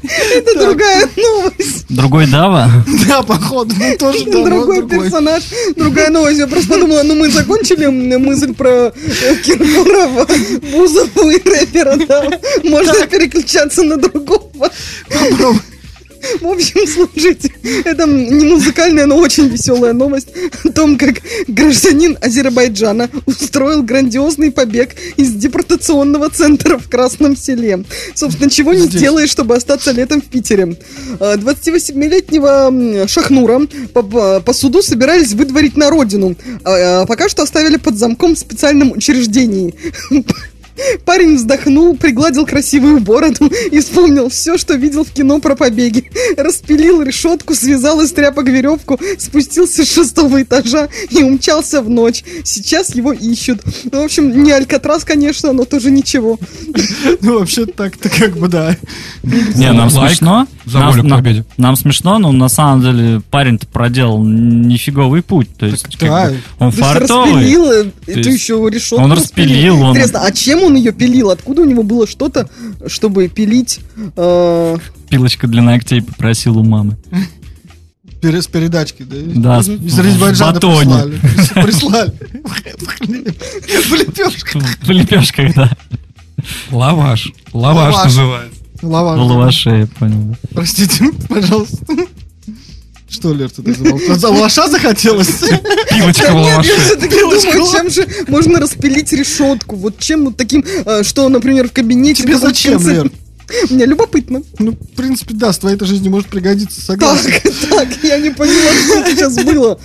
Это 0.03 0.59
другая 0.59 1.09
новость. 1.15 1.85
Другой 1.89 2.27
Дава? 2.27 2.69
Да, 3.07 3.21
походу, 3.21 3.75
ну 3.77 3.97
тоже 3.97 4.25
да, 4.25 4.43
Другой 4.43 4.87
персонаж, 4.87 5.43
другая 5.75 6.09
новость. 6.09 6.39
Я 6.39 6.47
просто 6.47 6.69
подумала, 6.69 7.03
ну 7.03 7.15
мы 7.15 7.29
закончили 7.29 7.85
мысль 7.85 8.53
про 8.53 8.93
э, 8.93 9.35
Киркорова, 9.43 10.27
Бузову 10.71 11.29
и 11.29 11.41
рэпера, 11.43 11.97
да. 12.07 12.39
Можно 12.63 13.05
переключаться 13.07 13.83
на 13.83 13.97
другого. 13.97 14.71
Попробуй. 15.09 15.61
В 16.41 16.47
общем, 16.47 16.87
слушайте, 16.87 17.51
это 17.85 18.05
не 18.05 18.45
музыкальная, 18.45 19.05
но 19.05 19.17
очень 19.17 19.47
веселая 19.47 19.93
новость 19.93 20.29
о 20.63 20.69
том, 20.69 20.97
как 20.97 21.15
гражданин 21.47 22.17
Азербайджана 22.21 23.09
устроил 23.25 23.83
грандиозный 23.83 24.51
побег 24.51 24.95
из 25.17 25.31
депортационного 25.33 26.29
центра 26.29 26.77
в 26.77 26.89
Красном 26.89 27.35
селе. 27.35 27.83
Собственно, 28.15 28.49
чего 28.49 28.73
не 28.73 28.87
сделаешь, 28.87 29.29
чтобы 29.29 29.55
остаться 29.55 29.91
летом 29.91 30.21
в 30.21 30.25
Питере. 30.25 30.77
А, 31.19 31.35
28-летнего 31.37 32.67
м, 32.67 33.07
Шахнура 33.07 33.61
по, 33.93 34.01
по- 34.03 34.39
по 34.41 34.53
суду 34.53 34.81
собирались 34.81 35.33
выдворить 35.33 35.77
на 35.77 35.89
родину. 35.89 36.35
А, 36.63 37.01
а, 37.01 37.05
Пока 37.05 37.29
что 37.29 37.43
оставили 37.43 37.77
под 37.77 37.97
замком 37.97 38.35
в 38.35 38.39
специальном 38.39 38.91
учреждении. 38.91 39.73
Парень 41.05 41.35
вздохнул, 41.35 41.95
пригладил 41.95 42.45
красивую 42.45 42.99
бороду 42.99 43.51
и 43.71 43.79
вспомнил 43.79 44.29
все, 44.29 44.57
что 44.57 44.75
видел 44.75 45.03
в 45.03 45.11
кино 45.11 45.39
про 45.39 45.55
побеги. 45.55 46.09
Распилил 46.37 47.01
решетку, 47.01 47.55
связал 47.55 48.01
из 48.01 48.11
тряпок 48.11 48.47
веревку, 48.47 48.99
спустился 49.17 49.85
с 49.85 49.91
шестого 49.91 50.41
этажа 50.41 50.89
и 51.09 51.23
умчался 51.23 51.81
в 51.81 51.89
ночь. 51.89 52.23
Сейчас 52.43 52.95
его 52.95 53.13
ищут. 53.13 53.61
Ну, 53.91 54.01
в 54.01 54.05
общем, 54.05 54.43
не 54.43 54.51
Алькатрас, 54.51 55.03
конечно, 55.03 55.53
но 55.53 55.65
тоже 55.65 55.91
ничего. 55.91 56.39
Ну, 57.21 57.39
вообще 57.39 57.65
так-то 57.65 58.09
как 58.09 58.37
бы 58.37 58.47
да. 58.47 58.75
Не, 59.23 59.71
нам 59.73 59.89
смешно. 59.89 60.47
За 60.65 60.79
Нам- 60.79 60.91
волю 60.91 61.01
к 61.03 61.05
нам- 61.05 61.19
победе. 61.19 61.45
Нам 61.57 61.75
смешно, 61.75 62.19
но 62.19 62.31
на 62.31 62.49
самом 62.49 62.81
деле 62.81 63.21
парень-то 63.31 63.65
проделал 63.67 64.23
нифиговый 64.23 65.21
путь. 65.23 65.49
То 65.57 65.65
есть, 65.65 65.97
как 65.97 66.09
да. 66.09 66.29
бы, 66.29 66.37
он 66.59 66.71
фартовый. 66.71 67.33
распилил 67.33 67.71
э, 67.71 67.85
эту 68.07 68.19
есть 68.19 68.41
еще 68.41 68.69
решетку. 68.71 69.03
он 69.03 69.11
распилил, 69.11 69.81
он- 69.81 69.91
Интересно, 69.91 70.21
а 70.25 70.31
чем 70.31 70.63
он 70.63 70.75
ее 70.75 70.91
пилил? 70.91 71.29
Откуда 71.31 71.61
у 71.63 71.65
него 71.65 71.83
было 71.83 72.05
что-то, 72.07 72.49
чтобы 72.87 73.27
пилить? 73.27 73.79
э, 74.15 74.77
Пилочка 75.09 75.47
для 75.47 75.61
ногтей 75.61 76.01
попросил 76.01 76.57
у 76.57 76.63
мамы. 76.63 76.97
Пере- 78.21 78.41
С 78.41 78.47
передачки, 78.47 79.01
да? 79.03 79.15
Да, 79.57 79.63
с- 79.63 79.67
Из 79.67 79.97
Азербайджана 79.99 80.51
в 80.51 80.53
батоне. 80.53 80.95
прислали. 81.55 82.11
Прислали. 82.11 83.35
В 83.89 83.93
лепешках. 83.95 84.63
В 84.83 84.89
лепешках, 84.91 85.55
да. 85.55 85.71
Лаваш. 86.71 87.31
Лаваш 87.53 87.93
Лаваш. 87.95 88.05
называется. 88.05 88.60
Лаваш. 88.81 89.19
В 89.19 89.23
лаваше, 89.23 89.69
я 89.69 89.87
понял. 89.87 90.35
Простите, 90.53 91.05
пожалуйста. 91.29 91.77
Что, 93.09 93.33
Лер, 93.33 93.49
ты 93.49 93.61
так? 93.61 94.17
За 94.17 94.29
лаваша 94.29 94.69
захотелось? 94.69 95.27
Пилочка 95.89 96.31
в 96.31 96.35
Нет, 96.35 96.45
я 96.47 96.51
лаваше. 96.53 96.79
все-таки 96.79 97.19
думаю, 97.19 97.41
чем 97.71 97.89
же 97.89 98.07
можно 98.29 98.59
распилить 98.59 99.11
решетку? 99.11 99.75
Вот 99.75 99.99
чем 99.99 100.25
вот 100.25 100.37
таким, 100.37 100.63
э, 100.85 101.03
что, 101.03 101.27
например, 101.27 101.67
в 101.67 101.73
кабинете... 101.73 102.23
Тебе 102.23 102.37
зачем, 102.37 102.79
Лер? 102.87 103.11
Мне 103.69 103.85
любопытно. 103.85 104.41
Ну, 104.59 104.71
в 104.71 104.95
принципе, 104.95 105.33
да, 105.33 105.51
с 105.51 105.57
твоей-то 105.59 105.85
жизни 105.85 106.07
может 106.07 106.29
пригодиться, 106.29 106.87
Так, 106.87 107.01
согласен. 107.01 107.69
так, 107.69 107.89
я 108.03 108.17
не 108.17 108.29
поняла, 108.29 108.71
что 108.85 108.99
это 108.99 109.11
сейчас 109.11 109.35
было. 109.43 109.77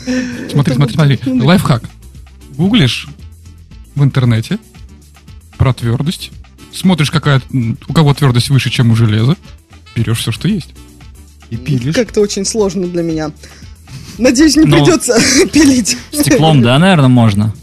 Смотри, 0.53 0.74
смотри, 0.74 0.94
смотри. 0.94 1.18
Лайфхак. 1.42 1.82
Гуглишь 2.57 3.09
в 3.97 4.05
интернете 4.05 4.61
про 5.59 5.74
твердость, 5.74 6.30
смотришь, 6.77 7.11
какая 7.11 7.41
у 7.89 7.93
кого 7.93 8.14
твердость 8.14 8.51
выше, 8.51 8.70
чем 8.70 8.91
у 8.91 8.97
железа, 8.97 9.37
берешь 9.95 10.18
все, 10.18 10.33
что 10.33 10.49
есть. 10.49 10.70
И 11.51 11.57
пилишь. 11.57 11.95
Как-то 11.95 12.20
очень 12.20 12.45
сложно 12.45 12.87
для 12.87 13.03
меня. 13.03 13.31
Надеюсь, 14.18 14.57
не 14.57 14.64
Ну, 14.64 14.77
придется 14.77 15.18
пилить. 15.53 15.97
Стеклом, 16.12 16.62
да, 16.62 16.79
наверное, 16.79 17.09
можно. 17.09 17.55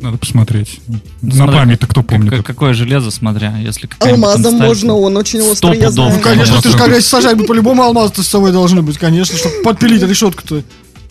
Надо 0.00 0.18
посмотреть. 0.18 0.80
На 1.20 1.34
Смотри, 1.34 1.56
память-то 1.56 1.86
кто 1.86 2.02
помнит. 2.02 2.30
Как- 2.30 2.44
какое 2.46 2.74
железо, 2.74 3.10
смотря, 3.12 3.56
если 3.58 3.88
Алмазом 4.00 4.56
можно, 4.58 4.94
он 4.94 5.16
очень 5.16 5.40
острый, 5.42 5.78
я 5.78 5.92
знаю. 5.92 6.14
Ну, 6.14 6.20
конечно, 6.20 6.60
ты 6.60 6.70
же 6.70 6.76
когда 6.76 7.00
сажать, 7.00 7.36
бы 7.36 7.44
по-любому 7.44 7.82
алмазы 7.82 8.22
с 8.22 8.26
собой 8.26 8.50
должны 8.50 8.82
быть, 8.82 8.98
конечно, 8.98 9.36
чтобы 9.38 9.62
подпилить 9.62 10.02
решетку-то. 10.02 10.64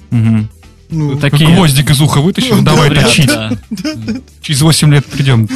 Мгм. 0.09 0.49
Ну, 0.89 1.17
Такие... 1.17 1.55
Гвоздик 1.55 1.89
из 1.89 2.01
уха 2.01 2.19
вытащил, 2.19 2.61
давай 2.63 2.93
точить. 2.93 3.27
да. 3.27 3.51
Через 4.41 4.61
8 4.61 4.91
лет 4.93 5.05
придем. 5.05 5.47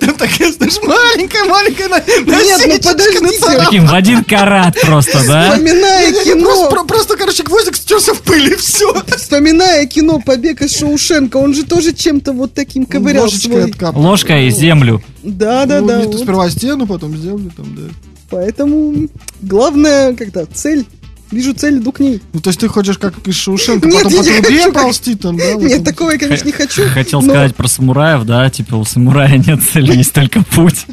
Там 0.00 0.14
такая, 0.14 0.52
знаешь, 0.52 0.76
маленькая-маленькая 0.82 1.88
на- 1.88 1.98
Нет, 1.98 2.60
ну 2.66 2.90
подождите. 2.90 3.20
нацарапана. 3.20 3.64
Таким 3.64 3.86
в 3.86 3.94
один 3.94 4.24
карат 4.24 4.80
просто, 4.80 5.20
да? 5.26 5.50
Вспоминая 5.52 6.12
кино, 6.24 6.44
Просто, 6.44 6.70
про- 6.70 6.84
просто, 6.84 7.16
короче, 7.16 7.42
гвоздик 7.42 7.76
стерся 7.76 8.14
в 8.14 8.20
пыль, 8.22 8.52
и 8.52 8.56
все. 8.56 8.92
вспоминая 9.16 9.86
кино 9.86 10.20
«Побег 10.24 10.62
из 10.62 10.76
Шоушенка», 10.76 11.36
он 11.38 11.54
же 11.54 11.64
тоже 11.64 11.92
чем-то 11.92 12.32
вот 12.32 12.54
таким 12.54 12.86
ковырял 12.86 13.28
свой. 13.30 13.72
Ложкой 13.94 14.46
и 14.48 14.50
землю. 14.50 15.02
Да, 15.22 15.66
да, 15.66 15.80
Ну. 15.80 16.12
Сперва 16.12 16.48
стену, 16.50 16.86
потом 16.86 17.16
сделали 17.16 17.50
там, 17.56 17.74
да. 17.76 17.82
Поэтому 18.30 19.08
главное, 19.42 20.14
как-то, 20.14 20.46
цель. 20.46 20.86
Вижу 21.30 21.54
цель, 21.54 21.78
иду 21.78 21.92
к 21.92 22.00
ней. 22.00 22.20
Ну, 22.32 22.40
то 22.40 22.50
есть 22.50 22.58
ты 22.58 22.66
хочешь 22.68 22.98
как 22.98 23.14
из 23.26 23.36
Шоушенка, 23.36 23.86
Нет, 23.88 24.02
потом 24.02 24.18
по 24.18 24.24
трубе 24.24 24.42
хочу 24.42 24.72
ползти 24.72 25.14
там, 25.14 25.36
да? 25.36 25.54
Нет, 25.54 25.76
там. 25.76 25.84
такого 25.84 26.10
я, 26.10 26.18
конечно, 26.18 26.46
не 26.46 26.52
хочу. 26.52 26.88
Хотел 26.88 27.22
но- 27.22 27.28
сказать 27.28 27.54
про 27.54 27.68
самураев, 27.68 28.24
да, 28.24 28.50
типа 28.50 28.74
у 28.74 28.84
самурая 28.84 29.38
нет 29.38 29.62
цели, 29.62 29.96
есть 29.96 30.12
только 30.12 30.42
путь. 30.42 30.86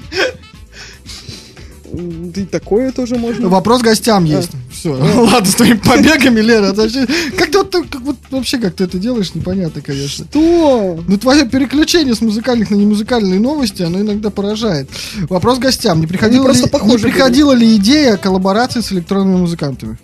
И 1.92 2.46
такое 2.46 2.92
тоже 2.92 3.16
можно. 3.16 3.48
Вопрос 3.50 3.82
гостям 3.82 4.26
есть. 4.26 4.52
Все. 4.72 4.92
Ладно, 5.16 5.50
с 5.50 5.56
твоими 5.56 5.78
побегами, 5.78 6.42
Лера. 6.42 6.74
Как 6.74 7.50
ты 7.50 7.58
вот, 7.58 7.72
так- 7.72 7.90
как 7.90 8.02
вот 8.02 8.18
вообще 8.30 8.60
как 8.60 8.76
ты 8.76 8.84
это 8.84 9.00
делаешь, 9.00 9.34
непонятно, 9.34 9.82
конечно. 9.82 10.26
Что? 10.26 11.04
Ну, 11.08 11.18
твое 11.18 11.48
переключение 11.48 12.14
с 12.14 12.22
музыкальных 12.22 12.70
на 12.70 12.76
немузыкальные 12.76 13.40
новости, 13.40 13.82
оно 13.82 14.02
иногда 14.02 14.30
поражает. 14.30 14.90
Вопрос 15.30 15.58
гостям. 15.58 16.00
Не 16.00 16.08
приходила, 16.08 16.44
просто 16.44 16.66
ли, 16.66 16.70
похожи 16.70 17.06
не 17.06 17.12
приходила 17.12 17.54
ли 17.54 17.76
идея 17.78 18.18
коллаборации 18.18 18.82
с 18.82 18.92
электронными 18.92 19.38
музыкантами? 19.38 19.98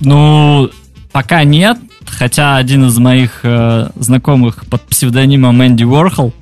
Ну, 0.00 0.70
пока 1.12 1.44
нет, 1.44 1.78
хотя 2.06 2.56
один 2.56 2.86
из 2.86 2.98
моих 2.98 3.40
э, 3.42 3.90
знакомых 3.96 4.66
под 4.66 4.82
псевдонимом 4.82 5.64
Энди 5.64 5.84
Уорхол, 5.84 6.32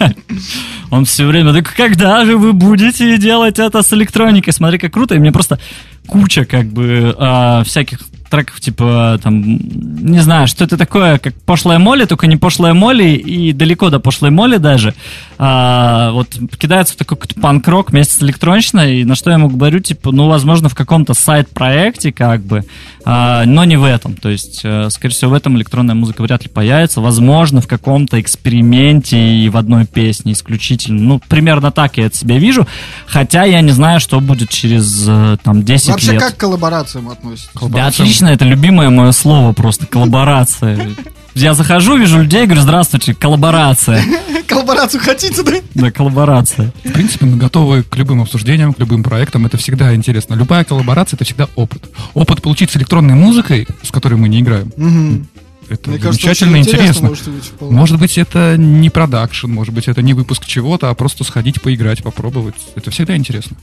он 0.90 1.04
все 1.04 1.26
время, 1.26 1.52
так 1.52 1.72
когда 1.74 2.24
же 2.24 2.36
вы 2.36 2.52
будете 2.52 3.18
делать 3.18 3.58
это 3.58 3.82
с 3.82 3.92
электроникой? 3.92 4.52
Смотри, 4.52 4.78
как 4.78 4.92
круто, 4.92 5.14
и 5.14 5.18
мне 5.18 5.32
просто 5.32 5.58
куча 6.06 6.44
как 6.44 6.66
бы 6.66 7.14
э, 7.18 7.62
всяких 7.64 8.00
треков, 8.28 8.60
типа, 8.60 9.18
там, 9.22 9.42
не 9.42 10.20
знаю, 10.20 10.46
что 10.46 10.64
это 10.64 10.76
такое, 10.76 11.18
как 11.18 11.34
пошлая 11.42 11.78
моли, 11.78 12.04
только 12.04 12.26
не 12.26 12.36
пошлая 12.36 12.74
моли 12.74 13.16
и 13.16 13.52
далеко 13.52 13.90
до 13.90 13.98
пошлой 13.98 14.30
моли 14.30 14.58
даже. 14.58 14.94
А, 15.38 16.12
вот 16.12 16.28
кидается 16.58 16.94
в 16.94 16.96
такой 16.96 17.16
какой-то 17.16 17.40
панк-рок 17.40 17.90
вместе 17.90 18.14
с 18.14 18.22
электронщиной, 18.22 19.00
и 19.00 19.04
на 19.04 19.14
что 19.14 19.30
я 19.30 19.36
ему 19.36 19.48
говорю, 19.48 19.80
типа, 19.80 20.12
ну, 20.12 20.28
возможно, 20.28 20.68
в 20.68 20.74
каком-то 20.74 21.14
сайт-проекте, 21.14 22.12
как 22.12 22.42
бы, 22.42 22.64
а, 23.04 23.44
но 23.44 23.64
не 23.64 23.76
в 23.76 23.84
этом. 23.84 24.14
То 24.14 24.28
есть, 24.28 24.60
э, 24.64 24.88
скорее 24.90 25.14
всего, 25.14 25.30
в 25.30 25.34
этом 25.34 25.56
электронная 25.56 25.94
музыка 25.94 26.22
вряд 26.22 26.42
ли 26.42 26.48
появится. 26.48 27.00
Возможно, 27.00 27.60
в 27.60 27.68
каком-то 27.68 28.20
эксперименте 28.20 29.18
и 29.18 29.48
в 29.48 29.56
одной 29.56 29.86
песне 29.86 30.32
исключительно. 30.32 31.00
Ну, 31.00 31.20
примерно 31.28 31.70
так 31.70 31.96
я 31.98 32.06
это 32.06 32.16
себе 32.16 32.38
вижу. 32.38 32.66
Хотя 33.06 33.44
я 33.44 33.60
не 33.60 33.72
знаю, 33.72 34.00
что 34.00 34.20
будет 34.20 34.50
через, 34.50 35.04
э, 35.06 35.36
там, 35.42 35.62
10 35.62 35.90
Вообще, 35.90 36.12
лет. 36.12 36.22
как 36.22 36.36
к 36.36 36.40
коллаборациям 36.40 37.08
относитесь? 37.08 37.50
Да, 37.68 37.86
отлично, 37.86 38.15
это 38.24 38.44
любимое 38.44 38.90
мое 38.90 39.12
слово 39.12 39.52
просто, 39.52 39.86
коллаборация. 39.86 40.90
Я 41.34 41.52
захожу, 41.52 41.98
вижу 41.98 42.22
людей, 42.22 42.46
говорю, 42.46 42.62
здравствуйте, 42.62 43.14
коллаборация. 43.14 44.02
Коллаборацию 44.46 45.02
хотите, 45.02 45.42
да? 45.42 45.52
Да, 45.74 45.90
коллаборация. 45.90 46.72
В 46.82 46.92
принципе, 46.92 47.26
мы 47.26 47.36
готовы 47.36 47.82
к 47.82 47.94
любым 47.96 48.22
обсуждениям, 48.22 48.72
к 48.72 48.78
любым 48.78 49.02
проектам. 49.02 49.44
Это 49.44 49.58
всегда 49.58 49.94
интересно. 49.94 50.34
Любая 50.34 50.64
коллаборация— 50.64 51.16
это 51.18 51.24
всегда 51.24 51.48
опыт. 51.56 51.90
Опыт 52.14 52.40
получить 52.40 52.70
с 52.70 52.76
электронной 52.76 53.14
музыкой, 53.14 53.66
с 53.82 53.90
которой 53.90 54.14
мы 54.14 54.28
не 54.28 54.40
играем. 54.40 55.26
Это 55.68 55.90
Мне 55.90 55.98
кажется, 55.98 56.22
замечательно 56.24 56.58
очень 56.58 56.70
интересно. 56.70 57.08
может 57.08 57.28
быть. 57.28 57.52
Может 57.60 57.98
быть, 57.98 58.18
это 58.18 58.56
не 58.56 58.88
продакшн, 58.90 59.48
может 59.50 59.74
быть, 59.74 59.88
это 59.88 60.00
не 60.02 60.14
выпуск 60.14 60.44
чего-то, 60.46 60.90
а 60.90 60.94
просто 60.94 61.24
сходить, 61.24 61.60
поиграть, 61.60 62.02
попробовать. 62.02 62.54
Это 62.76 62.90
всегда 62.90 63.16
интересно. 63.16 63.56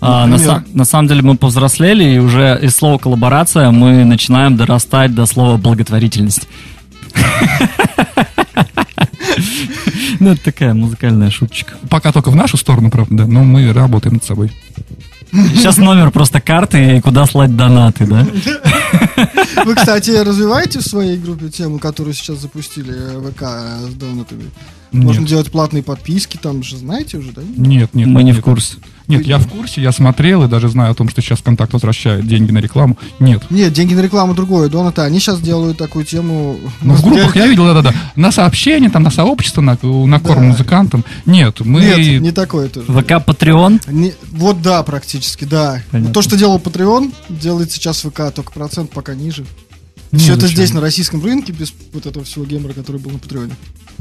А, 0.00 0.26
на, 0.26 0.34
са- 0.34 0.62
на 0.74 0.84
самом 0.84 1.08
деле 1.08 1.22
мы 1.22 1.36
повзрослели, 1.36 2.04
и 2.04 2.18
уже 2.18 2.58
из 2.62 2.76
слова 2.76 2.98
коллаборация 2.98 3.70
мы 3.70 4.04
начинаем 4.04 4.56
дорастать 4.56 5.14
до 5.14 5.24
слова 5.26 5.56
благотворительность. 5.56 6.46
Ну, 10.18 10.30
это 10.30 10.44
такая 10.44 10.72
музыкальная 10.72 11.30
шуточка. 11.30 11.74
Пока 11.90 12.10
только 12.12 12.30
в 12.30 12.36
нашу 12.36 12.56
сторону, 12.56 12.90
правда, 12.90 13.14
да, 13.16 13.26
но 13.26 13.44
мы 13.44 13.72
работаем 13.72 14.14
над 14.14 14.24
собой. 14.24 14.50
Сейчас 15.32 15.76
номер 15.76 16.10
просто 16.10 16.40
карты, 16.40 16.96
и 16.96 17.00
куда 17.00 17.26
слать 17.26 17.56
донаты, 17.56 18.06
да? 18.06 18.26
Вы, 19.64 19.74
кстати, 19.74 20.10
развиваете 20.10 20.78
в 20.78 20.82
своей 20.82 21.16
группе 21.18 21.48
тему, 21.48 21.78
которую 21.78 22.14
сейчас 22.14 22.38
запустили 22.38 22.92
э, 22.94 23.30
ВК 23.30 23.42
э, 23.42 23.88
с 23.90 23.94
донатами? 23.94 24.50
Можно 24.92 25.26
делать 25.26 25.50
платные 25.50 25.82
подписки, 25.82 26.36
там 26.36 26.62
же 26.62 26.76
знаете 26.76 27.18
уже, 27.18 27.32
да? 27.32 27.42
Нет, 27.42 27.94
нет. 27.94 28.06
Мы 28.06 28.22
не 28.22 28.32
в 28.32 28.40
курсе. 28.40 28.76
Нет, 29.08 29.26
я 29.26 29.38
в 29.38 29.46
курсе, 29.48 29.80
я 29.82 29.92
смотрел 29.92 30.44
и 30.44 30.48
даже 30.48 30.68
знаю 30.68 30.92
о 30.92 30.94
том, 30.94 31.08
что 31.08 31.20
сейчас 31.22 31.40
контакт 31.40 31.72
возвращает 31.72 32.26
деньги 32.26 32.50
на 32.50 32.58
рекламу. 32.58 32.98
Нет. 33.20 33.42
Нет, 33.50 33.72
деньги 33.72 33.94
на 33.94 34.00
рекламу 34.00 34.34
другое, 34.34 34.68
донаты. 34.68 35.02
Они 35.02 35.20
сейчас 35.20 35.40
делают 35.40 35.78
такую 35.78 36.04
тему. 36.04 36.58
Ну, 36.82 36.94
в 36.94 37.02
группах 37.02 37.36
я 37.36 37.46
видел, 37.46 37.64
да-да-да. 37.66 37.94
На 38.16 38.32
сообщения, 38.32 38.90
там, 38.90 39.02
на 39.04 39.10
сообщество, 39.10 39.60
на, 39.60 39.78
на 39.82 40.20
корм 40.20 40.40
Да. 40.42 40.46
музыкантам. 40.48 41.04
Нет, 41.24 41.60
мы... 41.60 41.80
Нет, 41.80 42.20
не 42.20 42.32
такое 42.32 42.68
тоже. 42.68 42.86
ВК 42.92 43.24
Патреон. 43.24 43.80
Не- 43.86 44.14
вот 44.32 44.60
да, 44.62 44.82
практически, 44.82 45.44
да. 45.44 45.82
Понятно. 45.90 46.12
То, 46.12 46.22
что 46.22 46.36
делал 46.36 46.58
Patreon, 46.58 47.12
делает 47.28 47.70
сейчас 47.70 48.00
ВК, 48.02 48.32
только 48.34 48.52
процент 48.52 48.90
пока 48.90 49.14
ниже. 49.14 49.44
Не, 50.12 50.18
Все 50.20 50.34
это 50.34 50.46
здесь, 50.46 50.72
на 50.72 50.80
российском 50.80 51.22
рынке, 51.22 51.52
без 51.52 51.72
вот 51.92 52.06
этого 52.06 52.24
всего 52.24 52.44
гемора, 52.44 52.72
который 52.72 53.00
был 53.00 53.10
на 53.10 53.18
Патреоне. 53.18 53.52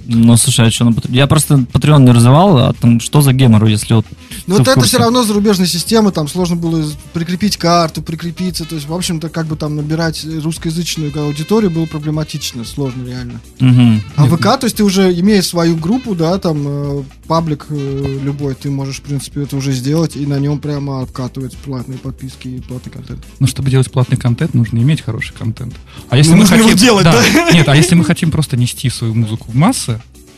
Ну, 0.08 0.38
слушай, 0.38 0.68
а 0.68 0.72
что 0.72 0.86
на 0.86 0.94
Патреон? 0.94 1.16
Я 1.16 1.28
просто 1.28 1.66
Патреон 1.72 2.06
не 2.06 2.12
развивал, 2.12 2.58
а 2.58 2.74
там 2.74 3.00
что 3.00 3.22
за 3.22 3.34
гемор, 3.34 3.66
если 3.66 3.94
вот... 3.94 4.06
Ты 4.46 4.52
вот 4.52 4.68
это 4.68 4.82
все 4.82 4.98
равно 4.98 5.24
зарубежная 5.24 5.68
система, 5.68 6.12
там 6.12 6.28
сложно 6.28 6.56
было 6.56 6.84
прикрепить 7.14 7.58
карту, 7.58 8.02
прикрепиться. 8.02 8.66
То 8.66 8.76
есть, 8.76 8.88
в 8.88 8.94
общем-то, 8.94 9.30
как 9.30 9.48
бы 9.48 9.56
там 9.56 9.76
набирать 9.76 10.26
русскоязычную 10.26 11.12
аудиторию 11.18 11.72
было 11.72 11.86
проблематично, 11.86 12.64
сложно 12.66 13.08
реально. 13.08 13.42
Мгм. 13.60 14.02
А 14.16 14.26
ВК, 14.26 14.60
то 14.60 14.66
есть 14.66 14.78
ты 14.78 14.84
уже 14.84 15.12
имея 15.20 15.42
свою 15.42 15.76
группу, 15.76 16.16
да, 16.16 16.38
там 16.38 16.64
э, 16.66 17.04
паблик 17.28 17.66
э, 17.70 18.20
любой, 18.24 18.56
ты 18.56 18.70
можешь, 18.70 18.98
в 18.98 19.02
принципе, 19.02 19.44
это 19.44 19.58
уже 19.58 19.72
сделать, 19.72 20.16
и 20.16 20.26
на 20.26 20.40
нем 20.40 20.60
прямо 20.60 21.02
откатывать 21.02 21.56
платные 21.58 21.98
подписки 21.98 22.48
и 22.48 22.60
платный 22.62 22.92
контент. 22.92 23.24
Ну, 23.40 23.48
чтобы 23.48 23.70
делать 23.70 23.92
платный 23.92 24.18
контент, 24.18 24.54
нужно 24.54 24.78
иметь 24.80 25.02
хороший 25.02 25.34
контент. 25.34 25.74
А 26.10 26.18
если 26.18 26.32
Ну, 26.32 26.38
мы 26.38 26.46
хотим... 26.46 26.76
делать, 26.76 27.04
да? 27.04 27.22
Нет, 27.52 27.68
а 27.68 27.76
если 27.76 27.96
мы 27.96 28.04
хотим 28.04 28.32
просто 28.32 28.58
нести 28.58 28.90
свою 28.90 29.14
музыку 29.14 29.52
в 29.52 29.56
массы, 29.56 29.95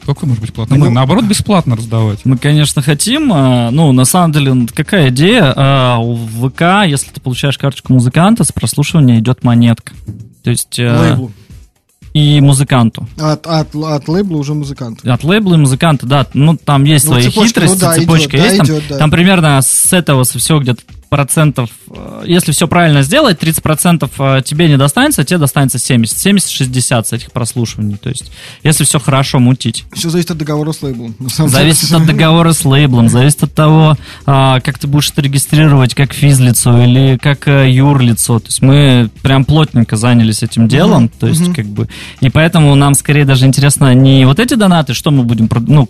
какой 0.08 0.28
может 0.28 0.42
быть 0.42 0.54
платный? 0.54 0.78
Ну, 0.78 0.86
контент? 0.86 0.96
Наоборот, 0.96 1.26
бесплатно 1.26 1.76
раздавать. 1.76 2.26
Мы, 2.26 2.38
конечно, 2.38 2.82
хотим. 2.82 3.32
а, 3.34 3.70
Ну, 3.72 3.92
на 3.92 4.06
самом 4.06 4.32
деле, 4.32 4.66
какая 4.74 5.10
идея? 5.10 5.54
А, 5.56 5.98
У 6.00 6.16
ВК, 6.16 6.88
если 6.88 7.12
ты 7.12 7.22
получаешь 7.22 7.58
карточку 7.58 7.94
музыканта, 7.94 8.44
с 8.44 8.52
прослушивания 8.52 9.20
идет 9.20 9.44
монетка. 9.44 9.94
То 10.44 10.50
есть... 10.50 10.80
э, 10.80 11.00
Лейблу. 11.00 11.32
И 12.14 12.42
музыканту. 12.42 13.08
От, 13.20 13.46
от, 13.46 13.76
от 13.76 14.08
лейбла 14.08 14.38
уже 14.38 14.56
музыкант. 14.56 15.06
От 15.06 15.24
лейбла 15.24 15.54
и 15.54 15.58
музыканта, 15.58 16.08
да, 16.08 16.26
ну 16.34 16.58
там 16.58 16.84
есть 16.86 17.06
Ну, 17.06 17.12
свои 17.12 17.24
цепочка, 17.26 17.62
хитрости, 17.62 17.76
ну 17.76 17.80
да, 17.80 17.94
цепочка 17.94 18.38
идет, 18.38 18.46
есть. 18.46 18.58
да, 18.58 18.66
там, 18.66 18.66
идет, 18.66 18.84
да. 18.90 18.98
там 18.98 19.12
примерно 19.12 19.62
с 19.62 19.94
этого 19.94 20.24
все 20.24 20.58
где-то 20.58 20.82
процентов, 21.10 21.70
э, 21.90 22.24
если 22.26 22.52
все 22.52 22.68
правильно 22.68 23.02
сделать, 23.02 23.40
30 23.40 23.64
процентов 23.64 24.12
э, 24.20 24.42
тебе 24.44 24.68
не 24.68 24.78
достанется, 24.78 25.22
а 25.22 25.26
тебе 25.26 25.40
достанется 25.40 25.80
70. 25.80 26.18
70-60 26.18 27.04
с 27.06 27.14
этих 27.14 27.32
прослушиваний. 27.32 27.98
То 27.98 28.10
есть, 28.10 28.32
если 28.64 28.84
все 28.84 29.00
хорошо 29.00 29.40
мутить. 29.40 29.86
Все 29.94 30.10
зависит 30.10 30.32
от 30.32 30.38
договора 30.38 30.72
с 30.72 30.82
лейблом. 30.82 31.16
Зависит 31.30 31.92
от 31.92 32.06
договора 32.06 32.54
с 32.54 32.66
лейблом, 32.66 33.10
зависит 33.10 33.44
от 33.44 33.54
того, 33.54 33.98
а, 34.26 34.60
как 34.62 34.80
ты 34.80 34.88
будешь 34.88 35.10
это 35.12 35.22
регистрировать 35.22 35.96
как 35.96 36.14
физлицо 36.14 36.84
или 36.84 37.18
как 37.18 37.48
э, 37.48 37.70
юрлицо. 37.70 38.40
То 38.40 38.48
есть 38.48 38.62
мы 38.62 39.10
прям 39.22 39.46
плотненько 39.46 39.96
занялись 39.96 40.44
этим 40.44 40.68
делом, 40.68 41.10
то 41.10 41.28
есть 41.28 41.54
как 41.54 41.66
бы, 41.66 41.88
и 42.20 42.30
поэтому 42.30 42.76
нам 42.76 42.94
скорее 42.94 43.26
даже 43.26 43.46
интересно 43.46 43.94
не 43.94 44.26
вот 44.26 44.40
эти 44.40 44.56
донаты, 44.56 44.94
что 44.94 45.12
мы 45.12 45.24
будем, 45.24 45.50
ну, 45.68 45.88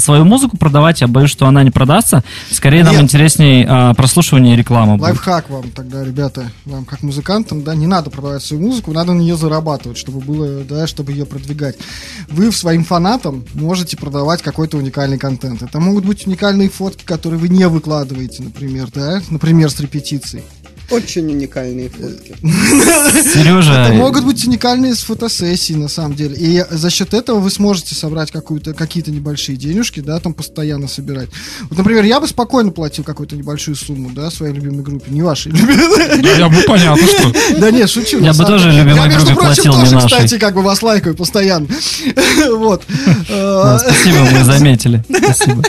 свою 0.00 0.24
музыку 0.24 0.56
продавать, 0.56 1.00
я 1.00 1.06
боюсь, 1.06 1.30
что 1.30 1.46
она 1.46 1.62
не 1.62 1.70
продастся. 1.70 2.22
Скорее 2.50 2.84
нам 2.84 2.94
Нет. 2.94 3.02
интересней 3.02 3.64
а, 3.68 3.94
прослушивание 3.94 4.54
и 4.54 4.56
реклама 4.56 4.94
будет. 4.94 5.02
Лайфхак 5.02 5.50
вам 5.50 5.70
тогда, 5.70 6.04
ребята, 6.04 6.50
вам 6.64 6.84
как 6.84 7.02
музыкантам, 7.02 7.62
да, 7.62 7.74
не 7.74 7.86
надо 7.86 8.10
продавать 8.10 8.42
свою 8.42 8.62
музыку, 8.62 8.92
надо 8.92 9.12
на 9.12 9.20
нее 9.20 9.36
зарабатывать, 9.36 9.98
чтобы 9.98 10.20
было, 10.20 10.64
да, 10.64 10.86
чтобы 10.86 11.12
ее 11.12 11.26
продвигать. 11.26 11.76
Вы 12.28 12.50
своим 12.52 12.84
фанатам 12.84 13.44
можете 13.54 13.96
продавать 13.96 14.42
какой-то 14.42 14.76
уникальный 14.76 15.18
контент. 15.18 15.62
Это 15.62 15.80
могут 15.80 16.04
быть 16.04 16.26
уникальные 16.26 16.68
фотки, 16.68 17.04
которые 17.04 17.38
вы 17.38 17.48
не 17.48 17.66
выкладываете, 17.68 18.42
например, 18.42 18.88
да, 18.94 19.20
например, 19.30 19.70
с 19.70 19.80
репетицией. 19.80 20.44
Очень 20.90 21.30
уникальные 21.30 21.88
фотки. 21.88 22.34
Сережа, 23.32 23.72
Это 23.72 23.92
могут 23.94 24.24
быть 24.24 24.44
уникальные 24.44 24.94
с 24.94 25.00
фотосессий, 25.02 25.74
на 25.76 25.88
самом 25.88 26.14
деле. 26.14 26.36
И 26.36 26.64
за 26.70 26.90
счет 26.90 27.14
этого 27.14 27.38
вы 27.38 27.50
сможете 27.50 27.94
собрать 27.94 28.30
какую-то, 28.30 28.74
какие-то 28.74 29.10
небольшие 29.10 29.56
денежки, 29.56 30.00
да, 30.00 30.18
там 30.20 30.34
постоянно 30.34 30.88
собирать. 30.88 31.28
Вот, 31.68 31.78
например, 31.78 32.04
я 32.04 32.20
бы 32.20 32.26
спокойно 32.26 32.70
платил 32.72 33.04
какую-то 33.04 33.36
небольшую 33.36 33.76
сумму, 33.76 34.10
да, 34.14 34.30
своей 34.30 34.52
любимой 34.54 34.82
группе, 34.82 35.10
не 35.10 35.22
вашей 35.22 35.52
любимой. 35.52 36.36
Я 36.38 36.48
бы 36.48 36.62
понятно, 36.66 37.06
что. 37.06 37.32
Да 37.58 37.70
нет, 37.70 37.88
шучу. 37.90 38.18
Я 38.20 38.32
бы 38.32 38.44
тоже 38.44 38.70
любимой 38.72 39.08
группе 39.08 39.34
прочим, 39.34 39.64
платил, 39.64 39.76
не 39.82 39.90
нашей. 39.94 40.06
кстати, 40.08 40.38
как 40.38 40.54
бы 40.54 40.62
вас 40.62 40.82
лайкаю 40.82 41.14
постоянно. 41.14 41.66
Вот. 42.50 42.82
Да, 43.28 43.76
Э, 43.76 43.78
спасибо, 43.78 44.18
мы 44.32 44.44
заметили. 44.44 45.04
Спасибо. 45.08 45.62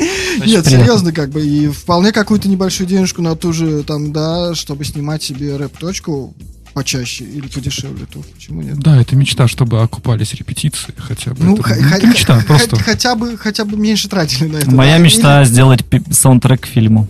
Нет, 0.00 0.40
приятно. 0.40 0.70
серьезно, 0.70 1.12
как 1.12 1.30
бы, 1.30 1.44
и 1.46 1.68
вполне 1.68 2.12
какую-то 2.12 2.48
небольшую 2.48 2.86
денежку 2.86 3.22
на 3.22 3.36
ту 3.36 3.52
же, 3.52 3.82
там, 3.82 4.12
да, 4.12 4.54
чтобы 4.54 4.84
снимать 4.84 5.22
себе 5.22 5.56
рэп-точку 5.56 6.34
почаще 6.72 7.24
или 7.24 7.48
подешевле, 7.48 8.06
то 8.06 8.20
почему 8.34 8.62
нет? 8.62 8.78
Да, 8.78 9.00
это 9.00 9.16
мечта, 9.16 9.48
чтобы 9.48 9.82
окупались 9.82 10.32
репетиции 10.34 10.94
хотя 10.96 11.32
бы. 11.32 11.44
Ну, 11.44 11.54
Это- 11.54 11.62
ха- 11.64 11.76
это 11.96 12.06
мечта, 12.06 12.38
ха- 12.40 12.46
просто. 12.46 12.76
хотя 12.78 13.14
бы, 13.16 13.36
хотя 13.36 13.64
бы 13.64 13.76
меньше 13.76 14.08
тратили 14.08 14.46
на 14.48 14.58
это. 14.58 14.70
Моя 14.70 14.96
да. 14.96 15.02
мечта 15.04 15.44
сделать 15.46 15.84
пи- 15.84 16.02
саундтрек 16.10 16.60
к 16.62 16.66
фильму. 16.66 17.08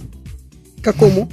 Какому? 0.82 1.30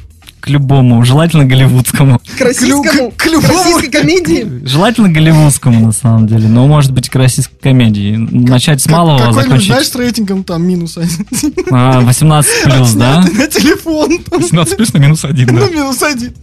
К 0.47 0.49
любому, 0.49 1.03
желательно 1.03 1.43
голливудскому. 1.43 2.21
К 2.37 2.41
российскому? 2.41 3.11
к 3.11 3.25
любому. 3.25 3.47
К 3.47 3.49
российской 3.49 3.89
комедии? 3.89 4.65
Желательно 4.65 5.09
голливудскому, 5.09 5.87
на 5.87 5.91
самом 5.91 6.25
деле. 6.25 6.47
Но, 6.47 6.65
может 6.67 6.93
быть, 6.93 7.09
к 7.09 7.15
российской 7.17 7.57
комедии. 7.57 8.15
Начать 8.15 8.81
с 8.81 8.87
малого, 8.87 9.17
Какой-нибудь, 9.17 9.43
закончить 9.43 9.67
знаешь, 9.67 9.89
с 9.89 9.95
рейтингом 9.95 10.45
там 10.45 10.65
минус 10.65 10.97
один. 10.97 11.25
а, 11.69 11.99
18 11.99 12.63
плюс, 12.63 12.93
да? 12.93 13.21
На 13.23 13.47
телефон. 13.47 14.19
там, 14.23 14.41
17 14.41 14.77
плюс 14.77 14.93
на 14.93 14.97
минус 14.99 15.25
один, 15.25 15.47
да. 15.47 15.53
Ну, 15.53 15.69
минус 15.69 16.01
один. 16.01 16.33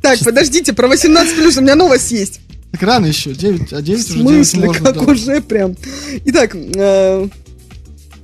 Так, 0.00 0.18
подождите, 0.24 0.72
про 0.72 0.88
18 0.88 1.36
плюс 1.36 1.56
у 1.56 1.60
меня 1.60 1.76
новость 1.76 2.10
есть. 2.10 2.40
Так 2.72 2.82
рано 2.82 3.06
еще, 3.06 3.32
9, 3.32 3.72
а 3.74 3.76
В 3.76 3.82
9 3.84 4.00
уже 4.10 4.18
делать 4.18 4.48
смысле, 4.48 4.72
как 4.72 4.94
да. 4.94 5.00
уже 5.02 5.40
прям. 5.40 5.76
Итак, 6.24 6.56
э, 6.56 7.28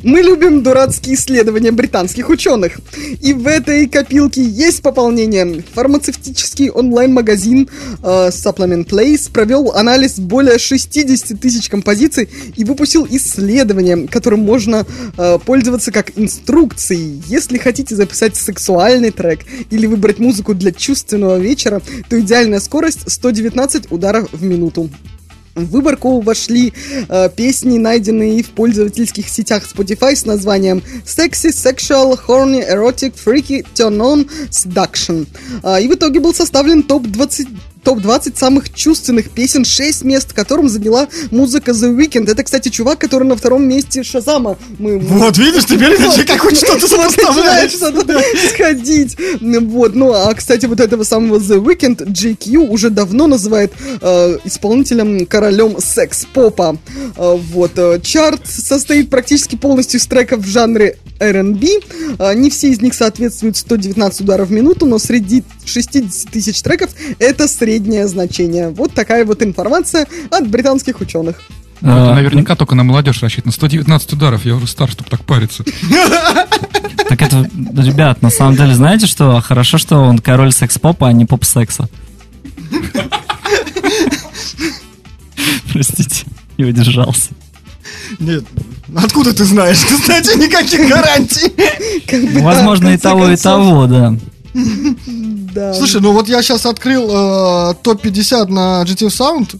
мы 0.03 0.21
любим 0.21 0.63
дурацкие 0.63 1.17
исследования 1.17 1.73
британских 1.73 2.29
ученых. 2.29 2.81
И 3.21 3.33
в 3.33 3.47
этой 3.47 3.89
копилке 3.89 4.43
есть 4.43 4.83
пополнение. 4.83 5.65
Фармацевтический 5.75 6.71
онлайн-магазин 6.71 7.69
э, 8.03 8.29
Supplement 8.29 8.87
Place 8.87 9.31
провел 9.31 9.73
анализ 9.73 10.19
более 10.19 10.59
60 10.59 11.41
тысяч 11.41 11.69
композиций 11.69 12.29
и 12.57 12.65
выпустил 12.65 13.07
исследование, 13.11 14.07
которым 14.07 14.41
можно 14.41 14.87
э, 15.17 15.39
пользоваться 15.45 15.91
как 15.91 16.17
инструкцией. 16.17 17.23
Если 17.27 17.59
хотите 17.59 17.97
записать 17.97 18.37
сексуальный 18.37 19.11
трек 19.11 19.41
или 19.71 19.87
выбрать 19.87 20.19
музыку 20.19 20.55
для 20.55 20.73
чувственного 20.73 21.39
вечера, 21.39 21.83
то 22.09 22.21
идеальная 22.21 22.61
скорость 22.61 23.11
119 23.11 23.91
ударов 23.91 24.29
в 24.33 24.43
минуту. 24.43 24.91
В 25.59 25.71
выборку 25.71 26.21
вошли 26.21 26.73
э, 27.09 27.29
песни, 27.35 27.79
найденные 27.79 28.43
в 28.43 28.51
пользовательских 28.51 29.29
сетях 29.29 29.65
Spotify 29.65 30.15
с 30.15 30.25
названием 30.25 30.83
Sexy, 31.05 31.51
Sexual, 31.51 32.19
Horny, 32.27 32.65
Erotic, 32.69 33.15
Freaky, 33.15 33.67
Turn 33.75 33.99
On, 33.99 34.31
Seduction. 34.51 35.27
А, 35.63 35.81
и 35.81 35.89
в 35.89 35.95
итоге 35.95 36.21
был 36.21 36.33
составлен 36.33 36.83
топ-20 36.83 37.49
топ-20 37.85 38.37
самых 38.39 38.73
чувственных 38.75 39.31
песен, 39.31 39.65
6 39.65 40.05
мест, 40.05 40.33
которым 40.33 40.69
заняла 40.69 41.09
музыка 41.31 41.73
The 41.73 41.97
Weeknd. 41.97 42.31
Это, 42.31 42.43
кстати, 42.43 42.69
чувак, 42.69 42.99
который 42.99 43.25
на 43.27 43.37
втором 43.37 43.67
месте 43.67 44.03
Шазама. 44.03 44.57
Мы, 44.79 44.99
мы- 44.99 45.19
Вот, 45.19 45.39
видишь, 45.39 45.65
теперь 45.67 45.97
ты 45.97 46.25
как 46.25 46.41
хоть 46.41 46.57
что-то 46.57 46.81
вот 46.97 47.13
сопоставляешь. 47.13 47.73
что-то 47.73 48.21
сходить. 48.55 49.17
Вот, 49.41 49.95
ну, 49.95 50.13
а, 50.13 50.33
кстати, 50.35 50.67
вот 50.67 50.81
этого 50.81 51.05
самого 51.05 51.39
The 51.39 51.63
Weeknd 51.63 52.07
GQ 52.07 52.69
уже 52.69 52.91
давно 52.91 53.27
называет 53.27 53.73
э, 54.01 54.39
исполнителем 54.45 55.27
королем 55.27 55.77
секс-попа. 55.81 56.77
Э, 57.17 57.37
вот, 57.53 57.73
э, 57.77 58.01
чарт 58.03 58.41
состоит 58.47 59.11
практически 59.11 59.57
полностью 59.57 60.01
из 60.01 60.07
треков 60.07 60.41
в 60.41 60.49
жанре 60.49 60.97
R&B. 61.19 61.67
Э, 62.19 62.35
не 62.35 62.51
все 62.51 62.71
из 62.71 62.81
них 62.81 62.95
соответствуют 62.95 63.57
119 63.57 64.21
ударов 64.23 64.49
в 64.49 64.53
минуту, 64.53 64.87
но 64.87 64.99
среди 64.99 65.45
60 65.65 66.31
тысяч 66.31 66.61
треков 66.63 66.91
это 67.19 67.49
среднее 67.49 68.07
значение. 68.09 68.71
Вот 68.71 68.93
такая 68.93 69.25
вот 69.25 69.43
информация 69.43 70.07
от 70.31 70.49
британских 70.49 71.01
ученых. 71.01 71.41
Ну, 71.81 71.91
это 71.91 72.11
А, 72.11 72.15
наверняка 72.15 72.57
только 72.57 72.75
на 72.75 72.83
молодежь 72.85 73.23
рассчитано. 73.23 73.53
119 73.53 74.13
ударов, 74.15 74.45
я 74.45 74.57
уже 74.57 74.67
стар, 74.67 74.91
чтобы 74.91 75.11
так 75.11 75.25
париться. 75.25 75.65
Так 77.09 77.23
это, 77.23 77.49
ребят, 77.83 78.21
на 78.21 78.29
самом 78.29 78.55
деле, 78.55 78.75
знаете 78.75 79.07
что? 79.07 79.41
Хорошо, 79.41 79.79
что 79.79 79.97
он 79.97 80.19
король 80.19 80.53
секс-попа, 80.53 81.09
а 81.09 81.13
не 81.13 81.25
поп-секса. 81.25 81.89
Простите, 85.73 86.27
не 86.59 86.67
удержался. 86.67 87.31
Нет, 88.19 88.45
откуда 88.95 89.35
ты 89.35 89.45
знаешь? 89.45 89.79
Кстати, 89.85 90.37
никаких 90.43 90.89
гарантий. 90.89 91.53
Возможно, 92.41 92.89
и 92.89 92.97
того, 92.99 93.29
и 93.29 93.37
того, 93.37 93.87
да. 93.87 94.15
Слушай, 95.75 96.01
ну 96.01 96.13
вот 96.13 96.29
я 96.29 96.43
сейчас 96.43 96.67
открыл 96.67 97.09
э, 97.09 97.75
топ-50 97.83 98.49
на 98.49 98.83
GTF 98.85 99.09
Sound. 99.09 99.59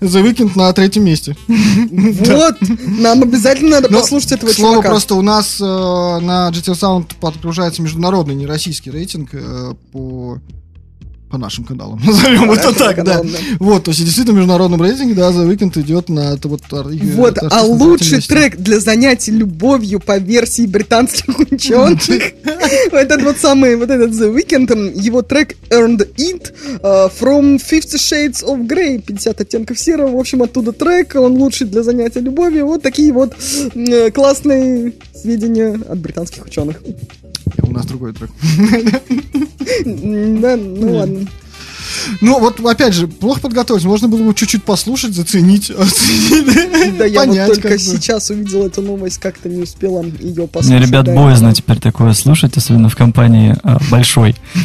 The 0.00 0.22
Weeknd 0.22 0.52
на 0.56 0.72
третьем 0.72 1.04
месте. 1.04 1.36
Вот, 1.48 2.56
нам 2.86 3.22
обязательно 3.22 3.70
надо 3.76 3.90
Но, 3.90 4.00
послушать 4.00 4.32
этого 4.32 4.52
чувака. 4.52 4.88
просто 4.88 5.14
у 5.14 5.22
нас 5.22 5.60
э, 5.60 5.64
на 5.64 6.50
GTF 6.50 6.74
Sound 6.74 7.06
подгружается 7.20 7.80
международный, 7.82 8.34
не 8.34 8.46
российский 8.46 8.90
рейтинг 8.90 9.30
э, 9.32 9.74
по 9.92 10.38
по 11.34 11.38
нашим 11.38 11.64
каналам, 11.64 12.00
назовем 12.06 12.52
это 12.52 12.72
так, 12.72 12.96
да. 12.96 13.02
каналам, 13.02 13.32
да. 13.32 13.38
Вот, 13.58 13.84
то 13.84 13.90
есть 13.90 14.04
действительно 14.04 14.34
в 14.34 14.36
международном 14.36 14.80
рейтинге, 14.80 15.14
да, 15.14 15.30
The 15.30 15.50
Weeknd 15.50 15.80
идет 15.80 16.08
на 16.08 16.34
это 16.34 16.46
вот... 16.46 16.62
Вот, 16.70 17.38
а 17.50 17.62
лучший 17.64 18.20
трек 18.20 18.56
для 18.56 18.78
занятий 18.78 19.32
любовью 19.32 19.98
по 19.98 20.16
версии 20.18 20.66
британских 20.66 21.36
ученых. 21.50 21.98
Этот 22.92 23.22
вот 23.22 23.38
самый, 23.38 23.74
вот 23.74 23.90
этот 23.90 24.12
The 24.12 24.32
Weeknd, 24.32 25.00
его 25.00 25.22
трек 25.22 25.56
Earned 25.70 26.06
It 26.16 26.52
э, 26.80 27.08
from 27.20 27.58
Fifty 27.58 27.96
Shades 27.96 28.44
of 28.44 28.68
Grey, 28.68 29.02
50 29.02 29.40
оттенков 29.40 29.76
серого, 29.76 30.16
в 30.16 30.20
общем, 30.20 30.42
оттуда 30.42 30.70
трек, 30.70 31.16
он 31.16 31.32
лучший 31.32 31.66
для 31.66 31.82
занятия 31.82 32.20
любовью. 32.20 32.66
Вот 32.66 32.82
такие 32.82 33.12
вот 33.12 33.34
э, 33.74 34.10
классные 34.12 34.92
сведения 35.14 35.80
от 35.88 35.98
британских 35.98 36.46
ученых. 36.46 36.80
У 37.62 37.70
нас 37.70 37.86
другой 37.86 38.12
трек. 38.12 38.30
Да, 39.84 40.56
ну 40.56 40.96
ладно. 40.96 41.26
Ну, 42.20 42.38
вот, 42.38 42.60
опять 42.64 42.94
же, 42.94 43.06
плохо 43.08 43.40
подготовиться. 43.40 43.88
Можно 43.88 44.08
было 44.08 44.22
бы 44.22 44.34
чуть-чуть 44.34 44.64
послушать, 44.64 45.14
заценить, 45.14 45.70
оценить, 45.70 46.98
Да, 46.98 47.04
я 47.04 47.24
вот 47.24 47.46
только 47.46 47.78
сейчас 47.78 48.30
увидел 48.30 48.66
эту 48.66 48.82
новость, 48.82 49.18
как-то 49.18 49.48
не 49.48 49.62
успела 49.62 50.02
ее 50.02 50.34
Мне, 50.34 50.48
послушать. 50.48 50.86
ребят, 50.86 51.04
да. 51.04 51.14
боязно 51.14 51.54
теперь 51.54 51.78
такое 51.78 52.12
слушать, 52.14 52.56
особенно 52.56 52.88
в 52.88 52.96
компании 52.96 53.56
а, 53.62 53.78
большой. 53.90 54.34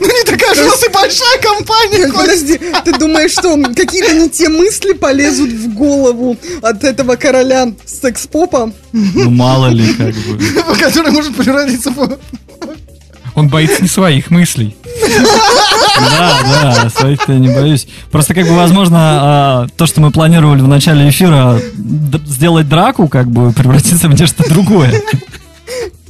Ну, 0.00 0.06
не 0.06 0.24
такая 0.24 0.54
же 0.54 0.64
у 0.64 0.66
нас 0.66 0.82
и 0.84 0.92
большая 0.92 1.38
компания. 1.40 2.12
Подожди, 2.12 2.60
ты 2.84 2.98
думаешь, 2.98 3.32
что 3.32 3.56
какие-то 3.74 4.14
не 4.14 4.28
те 4.28 4.48
мысли 4.48 4.92
полезут 4.92 5.50
в 5.50 5.74
голову 5.74 6.36
от 6.62 6.84
этого 6.84 7.16
короля 7.16 7.72
секс-попа? 7.84 8.72
Ну, 8.92 9.30
мало 9.30 9.68
ли, 9.68 9.94
как 9.94 10.14
бы. 10.14 10.38
который 10.78 11.12
может 11.12 11.34
превратиться 11.36 11.90
в... 11.90 12.18
Он 13.38 13.48
боится 13.48 13.82
не 13.82 13.88
своих 13.88 14.30
мыслей. 14.30 14.76
Да, 16.00 16.38
да, 16.44 16.90
своих-то 16.90 17.32
я 17.32 17.38
не 17.38 17.48
боюсь. 17.48 17.86
Просто, 18.10 18.34
как 18.34 18.46
бы, 18.46 18.54
возможно, 18.54 18.98
а, 19.00 19.66
то, 19.76 19.86
что 19.86 20.00
мы 20.00 20.10
планировали 20.10 20.60
в 20.60 20.68
начале 20.68 21.08
эфира 21.08 21.60
сделать 22.26 22.68
драку, 22.68 23.08
как 23.08 23.28
бы, 23.28 23.52
превратится 23.52 24.08
в 24.08 24.20
нечто 24.20 24.48
другое. 24.48 24.92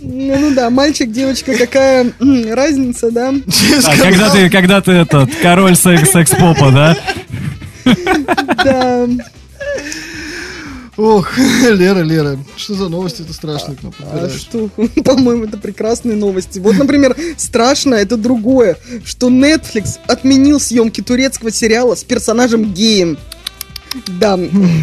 Ну, 0.00 0.38
ну 0.38 0.54
да, 0.54 0.70
мальчик, 0.70 1.10
девочка, 1.10 1.54
какая 1.56 2.12
разница, 2.50 3.10
да? 3.10 3.32
А 3.84 3.96
когда 3.96 4.30
ты, 4.30 4.48
когда 4.50 4.80
ты 4.80 4.92
этот, 4.92 5.30
король 5.42 5.76
секс- 5.76 6.10
секс-попа, 6.10 6.70
да? 6.70 6.96
Да. 8.64 9.06
Ох, 10.98 11.38
Лера, 11.62 12.00
Лера, 12.00 12.36
что 12.56 12.74
за 12.74 12.88
новости 12.88 13.22
это 13.22 13.32
страшные 13.32 13.76
к 13.76 13.84
нам 13.84 13.94
А 14.00 14.28
что? 14.28 14.68
По-моему, 15.04 15.44
это 15.44 15.56
прекрасные 15.56 16.16
новости. 16.16 16.58
Вот, 16.58 16.76
например, 16.76 17.16
страшно 17.36 17.94
это 17.94 18.16
другое, 18.16 18.76
что 19.04 19.28
Netflix 19.28 19.98
отменил 20.08 20.58
съемки 20.58 21.00
турецкого 21.00 21.52
сериала 21.52 21.94
с 21.94 22.02
персонажем 22.02 22.74
геем. 22.74 23.16
Да, 24.20 24.38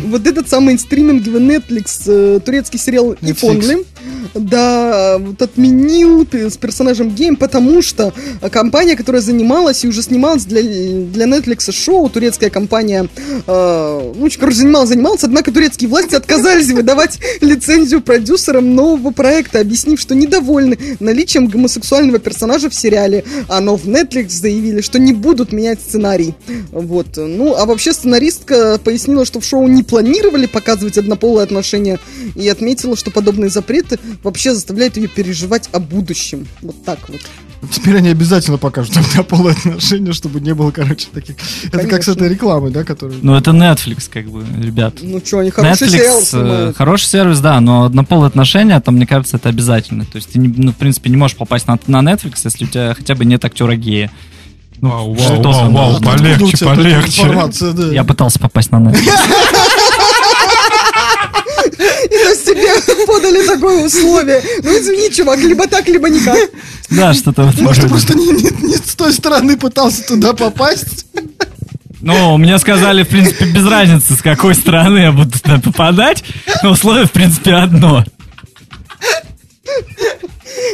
вот 0.05 0.25
этот 0.25 0.49
самый 0.49 0.79
стриминговый 0.79 1.41
Netflix, 1.41 2.03
э, 2.07 2.39
турецкий 2.39 2.79
сериал 2.79 3.13
Netflix. 3.13 3.41
Only, 3.41 3.85
да, 4.33 5.17
вот 5.17 5.41
отменил 5.41 6.27
с 6.31 6.57
персонажем 6.57 7.09
гейм, 7.09 7.35
потому 7.35 7.81
что 7.81 8.13
компания, 8.51 8.95
которая 8.95 9.21
занималась 9.21 9.83
и 9.83 9.87
уже 9.87 10.01
снималась 10.01 10.45
для, 10.45 10.61
для 10.61 11.25
Netflix 11.25 11.71
шоу, 11.71 12.09
турецкая 12.09 12.49
компания, 12.49 13.07
э, 13.47 14.13
ну, 14.15 14.29
короче, 14.39 14.57
занималась, 14.57 14.89
занималась, 14.89 15.23
однако 15.23 15.51
турецкие 15.51 15.89
власти 15.89 16.15
отказались 16.15 16.71
выдавать 16.71 17.19
лицензию 17.41 18.01
продюсерам 18.01 18.75
нового 18.75 19.11
проекта, 19.11 19.59
объяснив, 19.59 19.99
что 19.99 20.15
недовольны 20.15 20.77
наличием 20.99 21.47
гомосексуального 21.47 22.19
персонажа 22.19 22.69
в 22.69 22.75
сериале, 22.75 23.23
а 23.47 23.61
но 23.61 23.75
в 23.75 23.85
Netflix 23.85 24.29
заявили, 24.29 24.81
что 24.81 24.99
не 24.99 25.13
будут 25.13 25.51
менять 25.51 25.79
сценарий. 25.79 26.35
Вот. 26.71 27.17
Ну, 27.17 27.55
а 27.55 27.65
вообще 27.65 27.93
сценаристка 27.93 28.79
пояснила, 28.83 29.25
что 29.25 29.39
в 29.39 29.45
шоу 29.45 29.67
не 29.67 29.83
планировали 29.83 30.45
показывать 30.45 30.97
однополые 30.97 31.43
отношения 31.43 31.99
и 32.35 32.47
отметила, 32.49 32.95
что 32.95 33.11
подобные 33.11 33.49
запреты 33.49 33.94
вообще 34.23 34.53
заставляют 34.53 34.97
ее 34.97 35.07
переживать 35.07 35.69
о 35.71 35.79
будущем. 35.79 36.47
Вот 36.61 36.83
так 36.83 36.99
вот. 37.09 37.21
Теперь 37.71 37.97
они 37.97 38.09
обязательно 38.09 38.57
покажут 38.57 38.93
тогда 38.93 39.23
полые 39.23 39.55
отношения, 39.55 40.13
чтобы 40.13 40.39
не 40.39 40.53
было, 40.53 40.69
короче, 40.71 41.07
таких... 41.11 41.35
Это 41.63 41.79
как 41.87 42.03
с 42.03 42.05
Конечно. 42.05 42.11
этой 42.11 42.29
рекламой, 42.29 42.69
да, 42.71 42.83
которая... 42.83 43.17
Ну, 43.21 43.33
это 43.35 43.51
Netflix, 43.51 44.07
как 44.11 44.25
бы, 44.29 44.45
ребят. 44.61 44.95
Ну 45.01 45.19
что, 45.25 45.39
они 45.39 45.49
хороший 45.49 45.87
Netflix, 45.87 45.89
сериал 45.91 46.19
э, 46.19 46.23
снимают. 46.23 46.77
хороший 46.77 47.05
сервис, 47.05 47.39
да, 47.39 47.59
но 47.61 47.85
однополые 47.85 48.27
отношения, 48.27 48.79
там, 48.81 48.95
мне 48.95 49.07
кажется, 49.07 49.37
это 49.37 49.49
обязательно. 49.49 50.05
То 50.05 50.17
есть 50.17 50.31
ты, 50.31 50.37
не- 50.39 50.47
ну, 50.55 50.73
в 50.73 50.75
принципе, 50.75 51.09
не 51.09 51.17
можешь 51.17 51.37
попасть 51.37 51.67
на, 51.67 51.79
на 51.87 52.01
Netflix, 52.13 52.41
если 52.43 52.65
у 52.65 52.67
тебя 52.67 52.93
хотя 52.93 53.15
бы 53.15 53.25
нет 53.25 53.43
актера 53.43 53.75
гея. 53.75 54.11
Ну, 54.81 54.89
Вау, 54.89 55.15
что 55.17 55.41
вау, 55.41 55.71
вау, 55.71 55.91
вау, 55.93 56.01
полегче, 56.01 56.57
полегче. 56.65 57.49
да? 57.73 57.93
Я 57.93 58.03
пытался 58.03 58.37
попасть 58.39 58.71
на 58.71 58.77
Netflix. 58.77 59.09
Тебе 62.55 63.05
подали 63.05 63.45
такое 63.45 63.85
условие. 63.85 64.41
Ну 64.63 64.69
извини, 64.79 65.09
чувак, 65.11 65.39
либо 65.39 65.67
так, 65.67 65.87
либо 65.87 66.09
никак. 66.09 66.37
Да, 66.89 67.13
что-то 67.13 67.43
в 67.43 67.49
этом 67.53 67.63
Может, 67.65 67.87
просто 67.89 68.15
не, 68.17 68.27
не- 68.27 68.67
не 68.67 68.77
с 68.77 68.95
той 68.95 69.11
стороны 69.13 69.57
пытался 69.57 70.03
туда 70.03 70.33
попасть? 70.33 71.05
Ну, 72.01 72.37
мне 72.37 72.57
сказали, 72.59 73.03
в 73.03 73.07
принципе, 73.07 73.45
без 73.45 73.65
разницы, 73.65 74.13
с 74.13 74.21
какой 74.21 74.53
стороны 74.53 74.99
я 74.99 75.11
буду 75.11 75.31
туда 75.39 75.57
попадать, 75.59 76.23
но 76.61 76.71
условие, 76.71 77.05
в 77.07 77.11
принципе, 77.11 77.53
одно. 77.53 78.05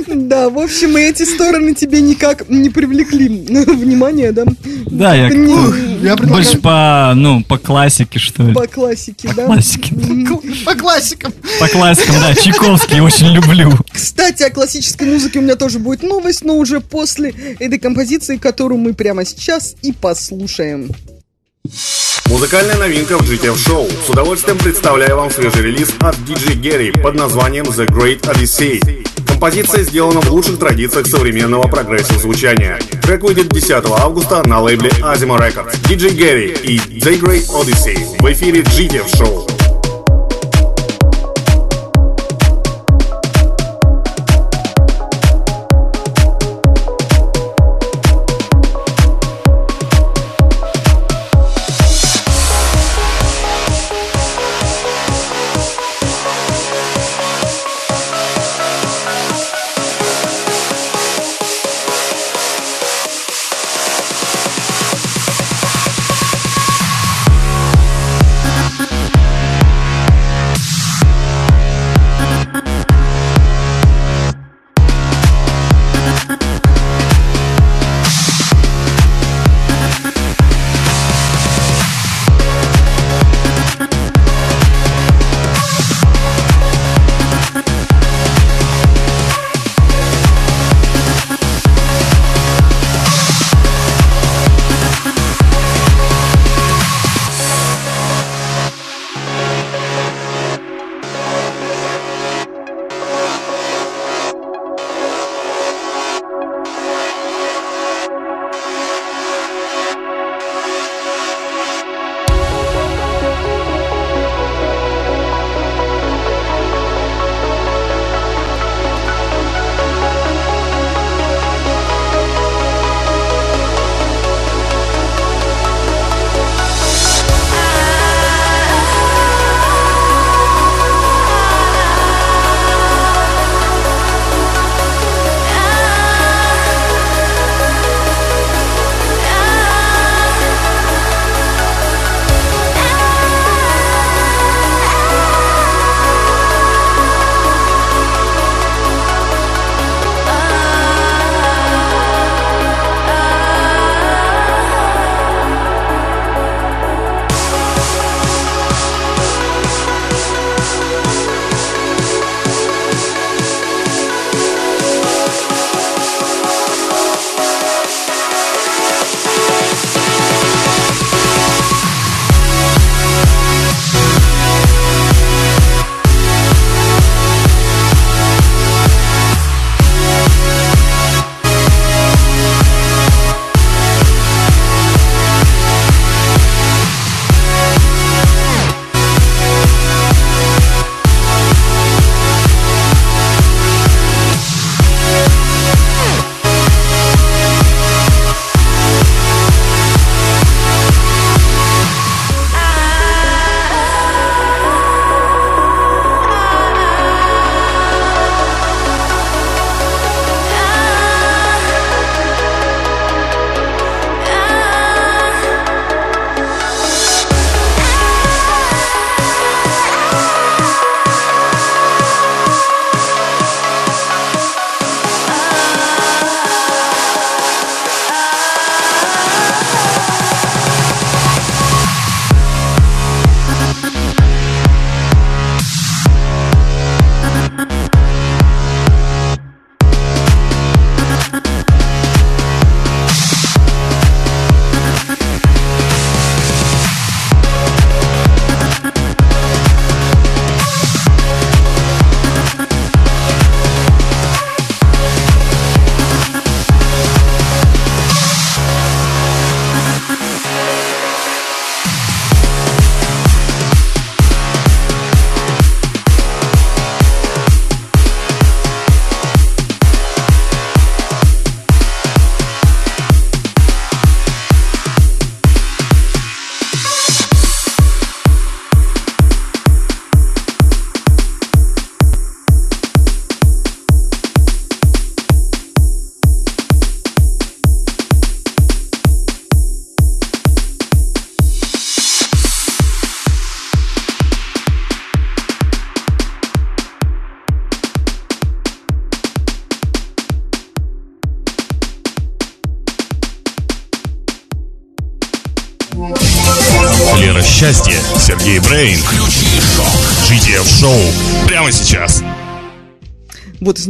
Да, 0.07 0.49
в 0.49 0.59
общем, 0.59 0.97
и 0.97 1.01
эти 1.01 1.23
стороны 1.23 1.73
тебе 1.73 2.01
никак 2.01 2.49
не 2.49 2.69
привлекли 2.69 3.27
внимания, 3.27 4.31
да? 4.31 4.45
Да, 4.87 5.13
я 5.15 5.29
Ты 5.29 5.37
не- 5.37 5.53
как-то 5.53 5.77
Я 6.05 6.15
предлагаю 6.17 6.29
больше 6.29 6.57
по, 6.59 7.13
ну, 7.15 7.43
по 7.43 7.57
классике, 7.57 8.19
что 8.19 8.43
ли. 8.43 8.53
По 8.53 8.67
классике, 8.67 9.29
да? 9.35 9.45
Классике. 9.45 9.95
по 10.65 10.75
классикам. 10.75 11.33
По 11.59 11.67
классикам, 11.67 12.15
да, 12.19 12.33
Чайковский 12.35 12.99
очень 12.99 13.27
люблю. 13.27 13.71
Кстати, 13.91 14.43
о 14.43 14.49
классической 14.49 15.07
музыке 15.07 15.39
у 15.39 15.41
меня 15.41 15.55
тоже 15.55 15.79
будет 15.79 16.03
новость, 16.03 16.43
но 16.43 16.57
уже 16.57 16.79
после 16.79 17.33
этой 17.59 17.79
композиции, 17.79 18.37
которую 18.37 18.79
мы 18.79 18.93
прямо 18.93 19.25
сейчас 19.25 19.75
и 19.81 19.91
послушаем. 19.91 20.89
Музыкальная 22.27 22.77
новинка 22.77 23.17
в 23.17 23.21
GTF 23.29 23.57
шоу. 23.57 23.87
С 24.05 24.09
удовольствием 24.09 24.57
представляю 24.57 25.17
вам 25.17 25.29
свежий 25.29 25.63
релиз 25.63 25.89
от 25.99 26.15
DJ 26.19 26.59
Gary 26.61 27.01
под 27.01 27.15
названием 27.15 27.65
The 27.65 27.85
Great 27.87 28.21
Odyssey. 28.21 29.05
Композиция 29.41 29.83
сделана 29.83 30.21
в 30.21 30.29
лучших 30.29 30.59
традициях 30.59 31.07
современного 31.07 31.63
progressive 31.63 32.19
звучания. 32.19 32.77
Трек 33.01 33.23
выйдет 33.23 33.49
10 33.49 33.71
августа 33.71 34.47
на 34.47 34.61
лейбле 34.61 34.91
Azima 35.01 35.39
Records. 35.39 35.81
DJ 35.89 36.15
Gary 36.15 36.61
и 36.63 36.77
The 36.77 37.19
Great 37.19 37.47
Odyssey 37.47 37.97
в 38.19 38.31
эфире 38.31 38.61
GTF 38.61 39.17
шоу. 39.17 39.60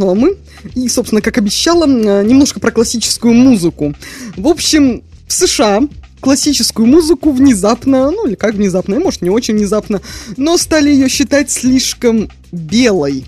Снова 0.02 0.16
мы. 0.16 0.36
И, 0.74 0.90
собственно, 0.90 1.22
как 1.22 1.38
обещала, 1.38 1.86
э, 1.86 2.26
немножко 2.26 2.60
про 2.60 2.72
классическую 2.72 3.36
музыку. 3.36 3.94
В 4.36 4.48
общем, 4.48 5.04
в 5.28 5.32
США 5.32 5.82
классическую 6.20 6.88
музыку 6.88 7.32
внезапно, 7.32 8.10
ну 8.10 8.26
или 8.26 8.34
как 8.34 8.56
внезапно, 8.56 9.00
может 9.00 9.22
не 9.22 9.30
очень 9.30 9.56
внезапно, 9.56 10.02
но 10.38 10.58
стали 10.58 10.90
ее 10.90 11.08
считать 11.08 11.52
слишком 11.52 12.32
белой. 12.52 13.26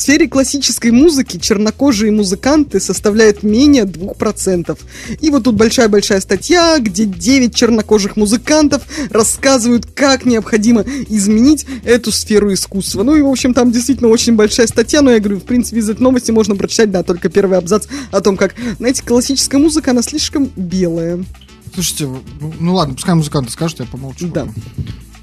В 0.00 0.02
сфере 0.02 0.28
классической 0.28 0.92
музыки 0.92 1.36
чернокожие 1.38 2.10
музыканты 2.10 2.80
составляют 2.80 3.42
менее 3.42 3.84
2%. 3.84 4.78
И 5.20 5.28
вот 5.28 5.44
тут 5.44 5.56
большая-большая 5.56 6.22
статья, 6.22 6.78
где 6.78 7.04
9 7.04 7.54
чернокожих 7.54 8.16
музыкантов 8.16 8.82
рассказывают, 9.10 9.84
как 9.84 10.24
необходимо 10.24 10.86
изменить 11.10 11.66
эту 11.84 12.12
сферу 12.12 12.50
искусства. 12.50 13.02
Ну 13.02 13.14
и, 13.14 13.20
в 13.20 13.26
общем, 13.26 13.52
там 13.52 13.72
действительно 13.72 14.08
очень 14.08 14.36
большая 14.36 14.68
статья, 14.68 15.02
но 15.02 15.10
я 15.10 15.20
говорю, 15.20 15.38
в 15.38 15.44
принципе, 15.44 15.80
из 15.80 15.90
этой 15.90 16.00
новости 16.00 16.30
можно 16.30 16.56
прочитать, 16.56 16.90
да, 16.90 17.02
только 17.02 17.28
первый 17.28 17.58
абзац 17.58 17.86
о 18.10 18.22
том, 18.22 18.38
как, 18.38 18.54
знаете, 18.78 19.02
классическая 19.04 19.58
музыка, 19.58 19.90
она 19.90 20.00
слишком 20.00 20.50
белая. 20.56 21.22
Слушайте, 21.74 22.06
ну, 22.40 22.54
ну 22.58 22.74
ладно, 22.74 22.94
пускай 22.94 23.14
музыканты 23.14 23.52
скажут, 23.52 23.80
я 23.80 23.84
помолчу. 23.84 24.28
Да. 24.28 24.48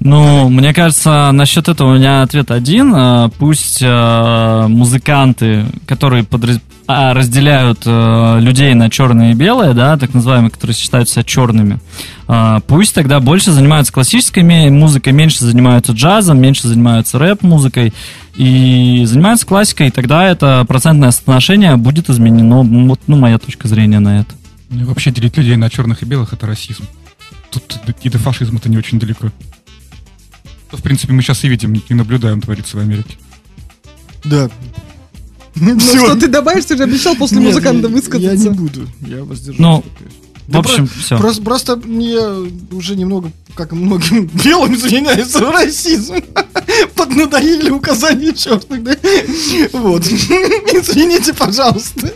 Ну, 0.00 0.48
мне 0.48 0.72
кажется, 0.72 1.30
насчет 1.32 1.68
этого 1.68 1.92
у 1.92 1.96
меня 1.96 2.22
ответ 2.22 2.50
один. 2.50 2.92
А, 2.94 3.28
Пусть 3.38 3.80
а, 3.82 4.68
музыканты, 4.68 5.66
которые 5.86 6.22
подраз- 6.22 6.60
а, 6.86 7.14
разделяют 7.14 7.82
а, 7.84 8.38
людей 8.38 8.72
на 8.74 8.90
черные 8.90 9.32
и 9.32 9.34
белые, 9.34 9.74
да, 9.74 9.96
так 9.98 10.14
называемые, 10.14 10.50
которые 10.50 10.74
считаются 10.76 11.24
черными, 11.24 11.80
а, 12.28 12.60
пусть 12.60 12.94
тогда 12.94 13.20
больше 13.20 13.50
занимаются 13.50 13.92
классической 13.92 14.42
музыкой, 14.70 15.12
меньше 15.12 15.44
занимаются 15.44 15.92
джазом, 15.92 16.40
меньше 16.40 16.68
занимаются 16.68 17.18
рэп-музыкой 17.18 17.92
и 18.36 19.02
занимаются 19.04 19.46
классикой, 19.46 19.88
и 19.88 19.90
тогда 19.90 20.24
это 20.24 20.64
процентное 20.66 21.10
соотношение 21.10 21.76
будет 21.76 22.08
изменено. 22.08 22.62
Вот, 22.62 23.00
ну, 23.06 23.16
моя 23.16 23.38
точка 23.38 23.66
зрения 23.66 23.98
на 23.98 24.20
это. 24.20 24.34
Ну 24.70 24.82
и 24.82 24.84
вообще 24.84 25.10
делить 25.10 25.36
людей 25.36 25.56
на 25.56 25.68
черных 25.68 26.02
и 26.02 26.06
белых 26.06 26.32
это 26.32 26.46
расизм. 26.46 26.84
Тут 27.50 27.80
и 28.02 28.08
до 28.08 28.18
фашизма-то 28.18 28.70
не 28.70 28.76
очень 28.78 28.98
далеко. 28.98 29.28
Что, 30.68 30.76
В 30.76 30.82
принципе, 30.82 31.12
мы 31.12 31.22
сейчас 31.22 31.44
и 31.44 31.48
видим, 31.48 31.72
и 31.88 31.94
наблюдаем 31.94 32.40
творится 32.40 32.76
в 32.76 32.80
Америке. 32.80 33.16
Да. 34.24 34.50
Ну 35.56 35.78
что, 35.80 36.14
ты 36.16 36.28
добавишь, 36.28 36.66
ты 36.66 36.76
же 36.76 36.82
обещал 36.84 37.16
после 37.16 37.40
музыканта 37.40 37.88
высказаться. 37.88 38.30
Я 38.30 38.36
не 38.36 38.50
буду, 38.50 38.86
я 39.00 39.24
воздержусь. 39.24 39.58
Ну, 39.58 39.84
Да 40.46 40.58
в 40.58 40.60
общем, 40.66 40.86
про- 40.86 41.00
все. 41.00 41.18
Просто, 41.18 41.42
просто 41.42 41.76
мне 41.76 42.18
уже 42.70 42.96
немного, 42.96 43.32
как 43.54 43.72
и 43.72 43.74
многим 43.74 44.26
белым, 44.44 44.74
извиняюсь, 44.74 45.34
расизм. 45.34 46.16
Поднадоели 46.94 47.70
указания 47.70 48.32
черных, 48.34 48.82
да? 48.84 48.96
Вот. 49.72 50.06
Извините, 50.06 51.32
пожалуйста. 51.34 52.12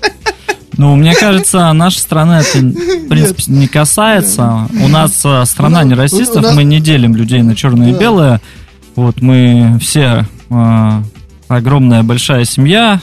Ну, 0.83 0.97
мне 0.97 1.15
кажется, 1.15 1.73
нашей 1.73 1.99
страны 1.99 2.33
это, 2.41 2.59
в 2.59 3.09
принципе, 3.09 3.45
не 3.47 3.69
касается. 3.69 4.67
У 4.83 4.89
нас 4.89 5.21
а, 5.25 5.45
страна 5.47 5.83
У 5.83 5.85
не 5.85 5.95
расистов, 5.95 6.43
нас- 6.43 6.57
мы 6.57 6.65
не 6.65 6.81
делим 6.81 7.15
людей 7.15 7.41
на 7.43 7.55
черное 7.55 7.91
и 7.91 7.93
Да. 7.93 7.99
белое. 8.01 8.41
Вот 8.97 9.23
мы 9.23 9.79
все 9.81 10.27
а, 10.51 11.05
огромная 11.47 12.03
большая 12.03 12.45
семья, 12.45 13.01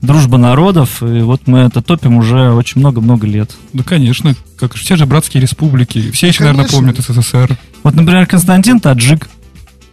дружба 0.00 0.38
народов, 0.38 1.02
и 1.02 1.20
вот 1.20 1.42
мы 1.46 1.58
это 1.58 1.82
топим 1.82 2.16
уже 2.16 2.52
очень 2.52 2.80
много-много 2.80 3.26
лет. 3.26 3.50
Да, 3.74 3.82
конечно, 3.84 4.34
как 4.56 4.74
же 4.74 4.82
все 4.82 4.96
же 4.96 5.04
братские 5.04 5.42
республики. 5.42 6.10
Все 6.12 6.28
еще, 6.28 6.44
наверное, 6.44 6.64
Конечно. 6.66 6.94
помнят 6.94 7.22
СССР. 7.22 7.58
Вот, 7.82 7.94
например, 7.94 8.24
Константин 8.26 8.80
таджик, 8.80 9.28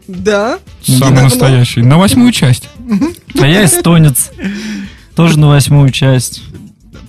Да. 0.07 0.59
Самый 0.81 0.99
Давно. 1.01 1.21
настоящий. 1.23 1.81
На 1.81 1.97
восьмую 1.97 2.31
часть. 2.31 2.69
а 3.37 3.45
я 3.45 3.65
эстонец. 3.65 4.31
Тоже 5.13 5.37
на 5.37 5.49
восьмую 5.49 5.89
часть. 5.89 6.41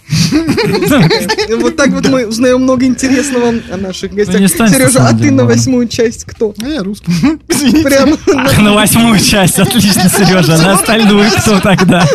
Вот 1.61 1.77
так 1.77 1.91
вот 1.91 2.09
мы 2.09 2.27
узнаем 2.27 2.63
много 2.63 2.87
интересного 2.87 3.55
о 3.71 3.77
наших 3.77 4.13
гостях. 4.13 4.41
на 4.41 4.49
Сережа, 4.69 5.07
а 5.07 5.17
ты 5.17 5.31
на 5.31 5.45
восьмую 5.45 5.89
часть 5.89 6.25
кто? 6.25 6.55
А 6.63 6.69
я 6.69 6.83
русский. 6.83 7.13
Прям 7.83 8.17
на 8.65 8.73
восьмую 8.75 9.19
часть, 9.21 9.59
отлично, 9.59 10.09
Сережа. 10.09 10.57
На 10.59 10.75
остальную 10.75 11.31
кто 11.31 11.61
тогда? 11.61 12.07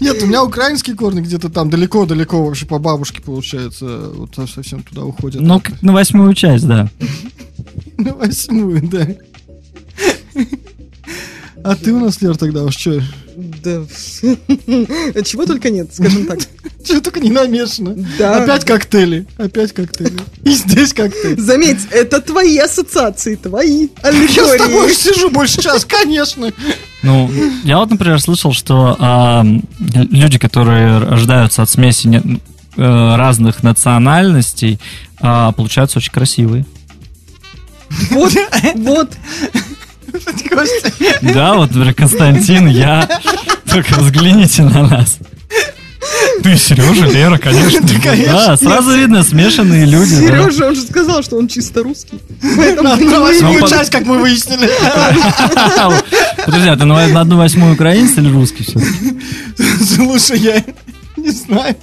Нет, 0.00 0.22
у 0.22 0.26
меня 0.26 0.42
украинские 0.42 0.96
корни 0.96 1.20
где-то 1.20 1.48
там 1.48 1.70
далеко-далеко 1.70 2.44
вообще 2.44 2.66
по 2.66 2.78
бабушке, 2.78 3.22
получается, 3.22 4.10
вот 4.14 4.30
совсем 4.48 4.82
туда 4.82 5.04
уходят. 5.04 5.40
Ну, 5.40 5.62
на 5.82 5.92
восьмую 5.92 6.34
часть, 6.34 6.66
да. 6.66 6.88
На 7.98 8.12
восьмую, 8.12 8.82
да. 8.88 9.06
А 11.64 11.74
ты 11.74 11.92
у 11.92 11.98
нас, 11.98 12.20
Лер, 12.20 12.36
тогда 12.36 12.64
уж 12.64 12.76
что? 12.76 13.02
Да. 13.66 13.82
Чего 15.24 15.44
только 15.44 15.70
нет, 15.70 15.92
скажем 15.92 16.26
так. 16.26 16.38
Чего 16.84 17.00
только 17.00 17.18
не 17.20 17.30
намешано. 17.30 17.96
Да. 18.18 18.42
Опять 18.44 18.64
коктейли, 18.64 19.26
опять 19.36 19.72
коктейли. 19.72 20.18
И 20.44 20.52
здесь 20.52 20.92
коктейль. 20.92 21.40
Заметь, 21.40 21.80
это 21.90 22.20
твои 22.20 22.56
ассоциации, 22.58 23.34
твои 23.34 23.88
Я 24.04 24.12
с 24.12 24.56
тобой 24.56 24.56
аллегории. 24.56 24.94
сижу 24.94 25.30
больше 25.30 25.60
час, 25.60 25.84
конечно. 25.88 26.52
Ну, 27.02 27.30
я 27.64 27.78
вот, 27.78 27.90
например, 27.90 28.20
слышал, 28.20 28.52
что 28.52 28.96
а, 29.00 29.44
люди, 29.78 30.38
которые 30.38 30.98
рождаются 30.98 31.62
от 31.62 31.70
смеси 31.70 32.06
не- 32.06 32.40
э, 32.76 33.16
разных 33.16 33.62
национальностей, 33.62 34.78
а, 35.20 35.52
получаются 35.52 35.98
очень 35.98 36.12
красивые. 36.12 36.64
Вот, 38.10 38.32
вот. 38.74 39.10
Да, 41.22 41.54
вот, 41.54 41.70
например, 41.70 41.94
Константин, 41.94 42.66
я. 42.68 43.08
Только 43.70 43.94
взгляните 44.00 44.62
на 44.62 44.86
нас. 44.88 45.18
Ты, 46.42 46.56
Сережа, 46.56 47.06
Лера, 47.06 47.38
конечно. 47.38 47.80
Да, 48.26 48.56
сразу 48.56 48.92
видно, 48.96 49.24
смешанные 49.24 49.86
люди. 49.86 50.14
да. 50.16 50.20
Сережа, 50.20 50.66
он 50.68 50.74
же 50.76 50.82
сказал, 50.82 51.22
что 51.22 51.36
он 51.36 51.48
чисто 51.48 51.82
русский. 51.82 52.20
На 52.42 53.20
восьмую 53.20 53.54
Ну, 53.54 53.60
под- 53.60 53.70
часть, 53.70 53.90
как 53.90 54.04
мы 54.06 54.18
выяснили. 54.18 54.70
Подожди, 56.44 56.68
а 56.68 56.76
ты 56.76 56.84
на 56.84 57.20
одну 57.20 57.36
восьмую 57.38 57.74
украинец 57.74 58.16
или 58.18 58.30
русский 58.30 58.62
все? 58.64 58.80
Слушай, 59.96 60.38
я 60.38 60.64
не 61.16 61.30
знаю. 61.30 61.74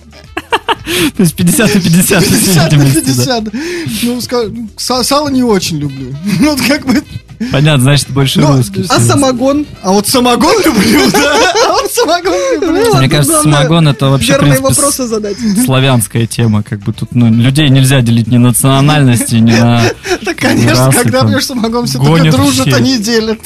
То 1.18 1.24
есть 1.24 1.36
50 1.36 1.76
на 1.76 1.82
50 1.82 2.24
в 2.24 2.28
50 2.30 2.72
на 2.72 2.76
видимости, 2.84 3.26
да. 3.26 3.42
50. 3.42 3.54
Ну, 4.04 5.04
сало 5.04 5.30
не 5.30 5.44
очень 5.44 5.80
люблю. 5.80 6.16
Ну, 6.40 6.52
Вот 6.52 6.62
как 6.62 6.86
бы... 6.86 7.02
Понятно, 7.52 7.84
значит, 7.84 8.10
больше 8.10 8.40
Ну, 8.40 8.58
русский. 8.58 8.86
А 8.90 9.00
самогон? 9.00 9.66
А 9.82 9.92
вот 9.92 10.08
самогон 10.08 10.56
люблю, 10.64 11.12
да. 11.12 11.54
А 11.68 11.72
вот 11.74 11.92
самогон 11.92 12.34
люблю. 12.62 12.96
Мне 12.96 13.10
кажется, 13.10 13.42
самогон 13.42 13.88
это 13.88 14.10
вообще, 14.10 14.34
Верные 14.34 14.60
вопросы 14.60 15.06
задать. 15.06 15.38
славянская 15.66 16.28
тема, 16.28 16.64
как 16.64 16.80
бы 16.80 16.94
тут, 16.94 17.14
ну, 17.16 17.32
людей 17.32 17.70
нельзя 17.70 18.02
делить 18.02 18.28
ни 18.28 18.38
на 18.38 18.50
национальности, 18.50 19.36
ни 19.36 19.52
на... 19.52 19.84
Так, 20.26 20.38
конечно, 20.38 20.92
когда 20.92 21.26
пьешь 21.26 21.46
самогон, 21.46 21.86
все 21.88 22.00
только 22.00 22.32
дружат, 22.32 22.68
они 22.74 22.98
делят. 22.98 23.40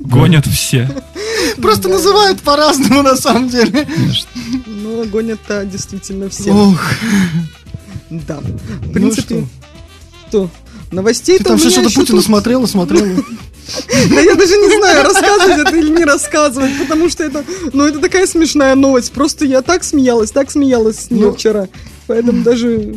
Гонят 0.00 0.46
все. 0.46 0.88
Просто 1.62 1.88
называют 1.88 2.40
по-разному, 2.40 3.02
на 3.02 3.16
самом 3.16 3.48
деле. 3.48 3.86
Ну, 4.66 5.02
огонь 5.02 5.30
это 5.30 5.64
действительно 5.64 6.28
все. 6.28 6.50
Ох, 6.52 6.80
Да. 8.10 8.38
В 8.38 8.86
ну 8.86 8.92
принципе, 8.92 9.46
что? 10.28 10.50
Новостей 10.94 11.38
Ты 11.38 11.44
там 11.44 11.58
все 11.58 11.70
что-то 11.70 11.90
Путина 11.90 12.18
тут... 12.18 12.24
смотрела, 12.24 12.66
смотрела. 12.66 13.06
Да 14.10 14.20
я 14.20 14.34
даже 14.34 14.56
не 14.56 14.76
знаю, 14.78 15.04
рассказывать 15.04 15.66
это 15.66 15.76
или 15.76 15.88
не 15.88 16.04
рассказывать, 16.04 16.78
потому 16.78 17.08
что 17.08 17.24
это, 17.24 17.44
ну, 17.72 17.84
это 17.84 17.98
такая 17.98 18.26
смешная 18.26 18.74
новость. 18.74 19.12
Просто 19.12 19.44
я 19.46 19.62
так 19.62 19.84
смеялась, 19.84 20.30
так 20.30 20.50
смеялась 20.50 21.06
с 21.06 21.10
нее 21.10 21.28
Ну. 21.28 21.34
вчера. 21.34 21.68
Поэтому 22.06 22.42
даже, 22.42 22.96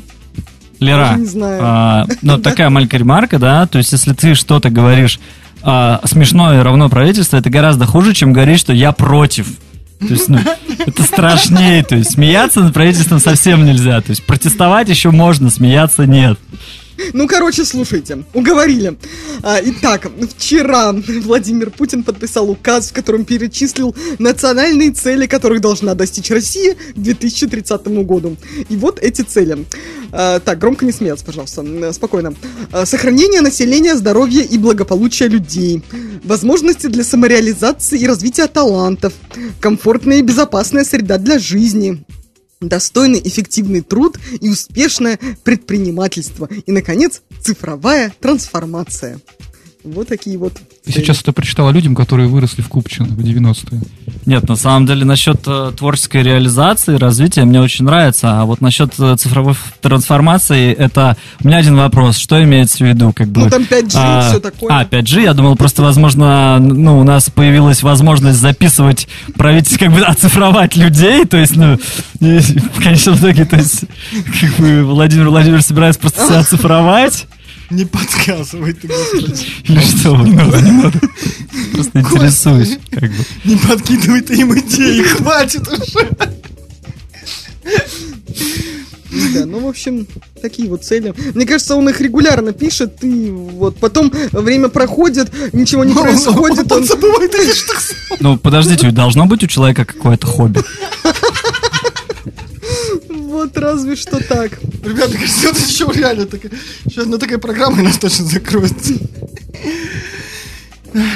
Лера, 0.80 1.16
не 1.18 1.26
знаю. 1.26 1.62
а, 1.64 2.08
ну, 2.22 2.38
такая 2.42 2.70
маленькая 2.70 2.98
ремарка, 2.98 3.40
да, 3.40 3.66
то 3.68 3.78
есть, 3.78 3.92
если 3.94 4.14
ты 4.14 4.36
что-то 4.36 4.70
говоришь 4.70 5.20
а, 5.64 6.02
смешное 6.06 6.62
равно 6.64 6.90
правительство, 6.90 7.38
это 7.38 7.50
гораздо 7.50 7.86
хуже, 7.86 8.14
чем 8.14 8.34
говорить, 8.34 8.60
что 8.60 8.74
я 8.74 8.92
против. 8.92 9.48
То 10.00 10.14
есть, 10.14 10.28
ну, 10.30 10.38
это 10.86 11.02
страшнее, 11.04 11.84
то 11.84 11.96
есть, 11.96 12.12
смеяться 12.12 12.60
над 12.60 12.74
правительством 12.74 13.20
совсем 13.20 13.66
нельзя, 13.66 14.00
то 14.02 14.12
есть, 14.12 14.24
протестовать 14.26 14.90
еще 14.90 15.12
можно, 15.12 15.50
смеяться 15.50 16.06
нет. 16.06 16.38
Ну, 17.14 17.28
короче, 17.28 17.66
слушайте, 17.66 18.24
уговорили. 18.34 18.98
А, 19.44 19.60
итак, 19.64 20.08
вчера 20.36 20.94
Владимир 20.94 21.72
Путин 21.72 22.04
подписал 22.04 22.50
указ, 22.50 22.90
в 22.90 22.94
котором 22.94 23.26
перечислил 23.26 23.96
национальные 24.20 24.92
цели, 24.92 25.28
которых 25.28 25.62
должна 25.62 25.94
достичь 25.96 26.32
Россия 26.32 26.76
к 26.76 26.98
2030 26.98 27.88
году. 28.04 28.36
И 28.70 28.76
вот 28.76 29.00
эти 29.00 29.22
цели. 29.22 29.66
А, 30.12 30.40
так, 30.40 30.60
громко 30.60 30.86
не 30.86 30.92
смеяться, 30.92 31.26
пожалуйста, 31.26 31.94
спокойно. 31.94 32.34
А, 32.72 32.86
сохранение 32.86 33.42
населения, 33.42 33.96
здоровья 33.96 34.44
и 34.44 34.58
благополучия 34.58 35.28
людей. 35.28 35.84
Возможности 36.24 36.88
для 36.88 37.04
самореализации 37.04 38.00
и 38.00 38.08
развития 38.08 38.48
талантов. 38.48 39.14
Комфортная 39.60 40.20
и 40.20 40.22
безопасная 40.22 40.84
среда 40.84 41.18
для 41.18 41.40
жизни. 41.40 42.04
Достойный 42.60 43.22
эффективный 43.24 43.82
труд 43.82 44.18
и 44.42 44.50
успешное 44.50 45.20
предпринимательство. 45.44 46.48
И, 46.66 46.72
наконец, 46.72 47.22
цифровая 47.42 48.14
трансформация. 48.20 49.20
Вот 49.94 50.08
такие 50.08 50.38
вот. 50.38 50.54
Ты 50.84 50.92
сейчас 50.92 51.22
это 51.22 51.32
прочитала 51.32 51.72
людям, 51.72 51.96
которые 51.96 52.28
выросли 52.28 52.62
в 52.62 52.68
Купчино 52.68 53.08
в 53.08 53.20
90-е. 53.20 53.82
Нет, 54.26 54.48
на 54.50 54.58
самом 54.58 54.86
деле 54.86 55.06
насчет 55.06 55.42
э, 55.48 55.72
творческой 55.78 56.24
реализации, 56.24 56.96
развития 56.96 57.46
мне 57.46 57.62
очень 57.62 57.86
нравится, 57.86 58.42
а 58.42 58.46
вот 58.46 58.60
насчет 58.60 58.94
э, 59.00 59.16
цифровой 59.18 59.56
трансформации, 59.82 60.74
это 60.74 61.16
у 61.42 61.48
меня 61.48 61.58
один 61.58 61.78
вопрос, 61.78 62.18
что 62.18 62.44
имеется 62.44 62.80
в 62.80 62.88
виду, 62.88 63.14
как 63.14 63.30
бы. 63.30 63.42
Ну, 63.42 63.50
там 63.50 63.64
5G 63.64 63.86
и 63.86 63.92
а, 63.96 64.30
всё 64.30 64.40
такое. 64.42 64.70
А 64.70 64.84
5G, 64.84 65.24
я 65.24 65.34
думал, 65.34 65.56
просто 65.56 65.82
возможно, 65.82 66.60
ну 66.60 67.00
у 67.00 67.04
нас 67.04 67.30
появилась 67.30 67.84
возможность 67.84 68.40
записывать, 68.40 69.08
править, 69.36 69.78
как 69.78 69.94
бы 69.94 70.00
оцифровать 70.02 70.76
людей, 70.76 71.24
то 71.26 71.38
есть, 71.38 71.56
ну, 71.56 71.78
и 72.20 72.40
в 72.40 72.84
конечном 72.84 73.16
итоге, 73.16 73.46
то 73.46 73.56
есть, 73.56 73.86
как 74.42 74.58
бы 74.58 74.84
Владимир 74.84 75.30
Владимирович 75.30 75.66
собирается 75.66 76.02
просто 76.02 76.26
себя 76.26 76.40
оцифровать. 76.40 77.28
Не 77.70 77.86
подсказывай 77.86 78.74
ты, 78.74 78.88
господи. 78.88 79.46
Или 79.66 79.80
что? 79.82 80.16
Не 80.18 80.32
надо, 80.32 80.62
не 80.62 80.72
надо. 80.72 81.00
Просто 81.74 82.00
интересуюсь. 82.00 82.78
Как 82.90 83.10
бы. 83.10 83.26
Не 83.44 83.56
подкидывай 83.58 84.22
ты 84.22 84.36
им 84.36 84.58
идеи, 84.58 85.02
хватит 85.18 85.68
уже. 85.68 86.10
Да, 89.34 89.46
ну, 89.46 89.60
в 89.60 89.68
общем, 89.68 90.08
такие 90.42 90.70
вот 90.70 90.84
цели. 90.84 91.14
Мне 91.34 91.46
кажется, 91.46 91.76
он 91.76 91.90
их 91.90 92.00
регулярно 92.02 92.54
пишет, 92.54 93.04
и 93.04 93.30
вот 93.32 93.78
потом 93.78 94.12
время 94.32 94.70
проходит, 94.70 95.32
ничего 95.54 95.84
не 95.84 95.94
происходит. 95.94 96.72
Он 96.72 96.84
забывает 96.84 97.34
эти 97.34 97.56
штуки. 97.56 97.96
Ну, 98.20 98.38
подождите, 98.38 98.86
ведь 98.86 98.96
должно 98.96 99.26
быть 99.26 99.44
у 99.44 99.48
человека 99.48 99.86
какое-то 99.86 100.28
хобби. 100.28 100.62
Вот 103.38 103.56
разве 103.56 103.96
что 103.96 104.18
так. 104.18 104.54
Ребята, 104.84 105.14
кажется, 105.16 105.50
это 105.50 105.60
еще 105.60 105.88
реально 105.94 106.26
такая... 106.26 106.52
Еще 106.86 107.02
одна 107.02 107.20
такая 107.20 107.38
программа, 107.38 107.84
нас 107.84 108.00
точно 108.00 108.26
закроется. 108.26 108.94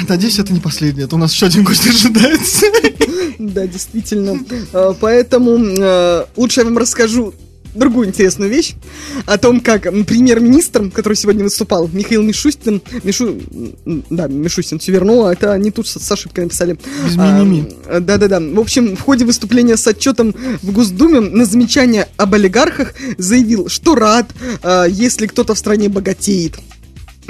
Надеюсь, 0.08 0.38
это 0.38 0.52
не 0.52 0.60
последняя, 0.60 1.06
а 1.06 1.08
то 1.08 1.16
у 1.16 1.18
нас 1.18 1.32
еще 1.32 1.46
один 1.46 1.64
гость 1.64 1.84
ожидается. 1.84 2.66
Да, 3.40 3.66
действительно. 3.66 4.38
А, 4.72 4.94
Поэтому 5.00 5.58
э, 5.58 6.26
лучше 6.36 6.60
я 6.60 6.64
вам 6.64 6.78
расскажу 6.78 7.34
другую 7.74 8.08
интересную 8.08 8.50
вещь 8.50 8.74
о 9.26 9.38
том, 9.38 9.60
как 9.60 9.82
премьер-министр, 9.82 10.90
который 10.90 11.14
сегодня 11.14 11.44
выступал, 11.44 11.88
Михаил 11.92 12.22
Мишустин, 12.22 12.82
Мишу, 13.02 13.38
да, 14.10 14.28
Мишустин 14.28 14.78
все 14.78 14.92
вернул, 14.92 15.26
а 15.26 15.32
это 15.32 15.52
они 15.52 15.70
тут 15.70 15.86
с, 15.86 16.12
ошибкой 16.12 16.44
написали. 16.44 16.78
Без 17.04 17.16
А, 17.16 17.40
ми-ми-ми. 17.40 18.00
Да-да-да. 18.00 18.40
В 18.40 18.60
общем, 18.60 18.96
в 18.96 19.00
ходе 19.00 19.24
выступления 19.24 19.76
с 19.76 19.86
отчетом 19.86 20.34
в 20.62 20.72
Госдуме 20.72 21.20
на 21.20 21.44
замечание 21.44 22.08
об 22.16 22.34
олигархах 22.34 22.94
заявил, 23.18 23.68
что 23.68 23.94
рад, 23.94 24.26
э, 24.62 24.86
если 24.88 25.26
кто-то 25.26 25.54
в 25.54 25.58
стране 25.58 25.88
богатеет. 25.88 26.58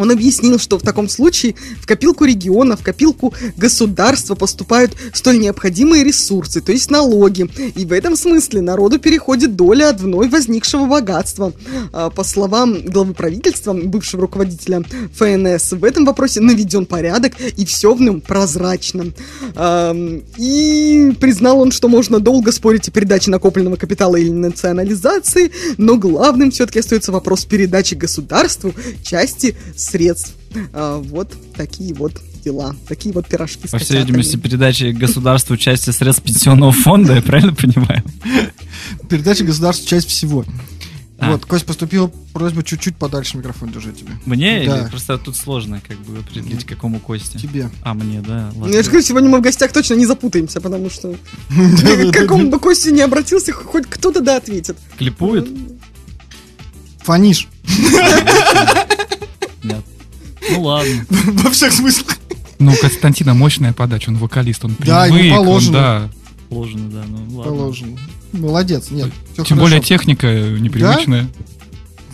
Он 0.03 0.11
объяснил, 0.11 0.59
что 0.59 0.79
в 0.79 0.83
таком 0.83 1.09
случае 1.09 1.55
в 1.81 1.87
копилку 1.87 2.25
региона, 2.25 2.77
в 2.77 2.83
копилку 2.83 3.33
государства 3.57 4.35
поступают 4.35 4.97
столь 5.15 5.39
необходимые 5.39 6.03
ресурсы, 6.03 6.61
то 6.61 6.73
есть 6.73 6.91
налоги. 6.91 7.49
И 7.77 7.85
в 7.85 7.93
этом 7.93 8.17
смысле 8.17 8.63
народу 8.63 8.99
переходит 8.99 9.55
доля 9.55 9.91
от 9.91 10.01
вновь 10.01 10.33
возникшего 10.33 10.87
богатства. 10.87 11.53
А, 11.93 12.11
По 12.11 12.25
словам 12.25 12.85
главы 12.85 13.15
правительства, 13.15 13.73
бывшего 13.73 14.23
руководителя 14.23 14.83
ФНС, 15.15 15.73
в 15.73 15.85
этом 15.85 16.05
вопросе 16.05 16.41
наведен 16.41 16.85
порядок 16.85 17.35
и 17.41 17.65
все 17.65 17.95
в 17.95 18.01
нем 18.01 18.21
прозрачно. 18.21 19.13
И 20.37 21.17
признал 21.21 21.61
он, 21.61 21.71
что 21.71 21.87
можно 21.89 22.19
долго 22.19 22.51
спорить 22.51 22.89
о 22.89 22.91
передаче 22.91 23.31
накопленного 23.31 23.77
капитала 23.77 24.17
или 24.17 24.31
национализации, 24.31 25.53
но 25.79 25.97
главным 25.97 26.51
все-таки 26.51 26.81
остается 26.81 27.13
вопрос 27.13 27.45
передачи 27.45 27.95
государству 27.95 28.75
части 29.05 29.55
средств. 29.93 30.35
А, 30.73 30.99
Вот 30.99 31.33
такие 31.57 31.95
вот 31.95 32.13
дела, 32.45 32.75
такие 32.89 33.15
вот 33.15 33.29
пирожки 33.29 33.69
с 33.69 33.71
По 33.71 33.79
всей 33.79 33.99
видимости, 33.99 34.37
передачи 34.37 34.85
государству 34.93 35.57
части 35.57 35.91
средств 35.91 36.23
пенсионного 36.25 36.73
фонда, 36.73 37.15
я 37.15 37.23
правильно 37.23 37.55
понимаю? 37.55 38.03
Передача 39.09 39.45
государства 39.45 39.87
часть 39.87 40.09
всего. 40.09 40.45
А. 41.19 41.31
Вот, 41.31 41.47
Кость, 41.47 41.65
поступила 41.67 42.11
просьба 42.33 42.65
чуть-чуть 42.65 42.97
подальше 42.97 43.37
микрофон 43.37 43.71
держать 43.71 43.97
тебе. 43.97 44.11
Мне 44.27 44.65
Да. 44.67 44.81
или 44.81 44.89
просто 44.91 45.19
тут 45.19 45.37
сложно 45.37 45.81
как 45.87 45.97
бы 45.99 46.19
определить, 46.19 46.65
какому 46.65 46.99
кости? 46.99 47.37
Тебе. 47.37 47.71
А, 47.83 47.95
мне, 47.95 48.21
да. 48.27 48.51
Ну, 48.55 48.63
ладно. 48.63 48.75
я 48.75 48.83
же 48.83 48.89
говорю, 48.91 49.07
сегодня 49.07 49.29
мы 49.31 49.39
в 49.39 49.43
гостях 49.43 49.73
точно 49.73 49.95
не 49.95 50.05
запутаемся, 50.05 50.61
потому 50.61 50.91
что 50.91 51.15
к 51.49 52.13
какому 52.13 52.51
бы 52.51 52.59
Косте 52.59 52.91
не 52.91 53.03
обратился, 53.03 53.53
хоть 53.53 53.87
кто-то 53.89 54.21
да 54.21 54.39
ответит. 54.39 54.77
Клипует? 54.99 55.49
Фаниш. 57.05 57.47
Нет. 59.63 59.85
Ну 60.51 60.63
ладно. 60.63 61.05
Во 61.09 61.51
всех 61.51 61.73
смыслах. 61.73 62.19
Ну, 62.59 62.73
у 62.73 62.77
Константина 62.77 63.35
мощная 63.35 63.73
подача, 63.73 64.11
он 64.11 64.17
вокалист, 64.19 64.65
он 64.65 64.77
Да, 64.79 65.07
ему 65.07 65.17
привык, 65.19 65.33
он, 65.39 65.45
положено. 65.47 65.73
да. 65.73 66.11
Положено, 66.49 66.91
да. 66.91 67.05
Ну 67.09 67.37
ладно. 67.37 67.53
Положено. 67.53 67.99
Молодец, 68.33 68.91
нет. 68.91 69.11
Тем 69.37 69.45
хорошо. 69.45 69.57
более 69.57 69.81
техника 69.81 70.27
непривычная. 70.33 71.29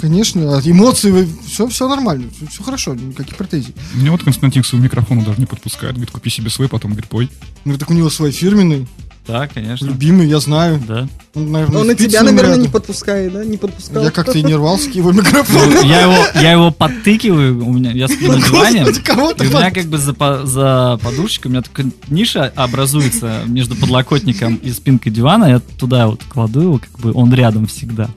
Конечно, 0.00 0.56
а 0.56 0.60
эмоции, 0.64 1.28
все, 1.44 1.66
все 1.66 1.88
нормально, 1.88 2.30
все 2.48 2.62
хорошо, 2.62 2.94
никаких 2.94 3.34
претензий. 3.36 3.74
Мне 3.94 4.12
вот 4.12 4.22
Константин 4.22 4.62
к 4.62 4.66
своему 4.66 4.84
микрофону 4.84 5.24
даже 5.24 5.40
не 5.40 5.46
подпускает. 5.46 5.94
Говорит, 5.94 6.12
купи 6.12 6.30
себе 6.30 6.50
свой, 6.50 6.68
потом 6.68 6.92
говорит, 6.92 7.10
пой. 7.10 7.28
Ну, 7.64 7.76
так 7.76 7.90
у 7.90 7.94
него 7.94 8.08
свой 8.08 8.30
фирменный, 8.30 8.86
Да, 9.28 9.46
конечно. 9.46 9.84
любимый, 9.84 10.26
я 10.26 10.40
знаю. 10.40 10.82
Да. 10.88 11.06
Он, 11.34 11.52
наверное, 11.52 11.80
Он 11.82 11.90
и 11.90 11.94
тебя, 11.94 12.22
наверное, 12.22 12.48
рядом. 12.52 12.62
не 12.62 12.68
подпускает, 12.68 13.32
да? 13.32 13.44
Не 13.44 13.58
подпускал. 13.58 14.02
Я 14.02 14.10
как-то 14.10 14.38
и 14.38 14.42
не 14.42 14.54
рвался 14.54 14.88
к 14.90 14.94
его 14.94 15.12
микрофону. 15.12 15.70
Ну, 15.74 15.82
Я 15.82 16.00
его, 16.00 16.16
я 16.40 16.52
его 16.52 16.70
подтыкиваю, 16.70 17.62
у 17.62 17.72
меня, 17.74 17.92
я 17.92 18.08
сплю 18.08 18.32
на 18.32 18.40
диване, 18.40 18.80
и 18.80 19.42
у 19.42 19.44
меня 19.44 19.70
как 19.70 19.84
бы 19.84 19.98
за, 19.98 20.14
за 20.46 20.98
подушечкой, 21.02 21.50
у 21.50 21.52
меня 21.52 21.62
такая 21.62 21.92
ниша 22.08 22.50
образуется 22.56 23.42
между 23.46 23.76
подлокотником 23.76 24.56
и 24.56 24.70
спинкой 24.70 25.12
дивана, 25.12 25.44
я 25.44 25.60
туда 25.60 26.06
вот 26.06 26.22
кладу 26.26 26.62
его, 26.62 26.78
как 26.78 26.98
бы 26.98 27.12
он 27.12 27.32
рядом 27.34 27.66
всегда. 27.66 28.08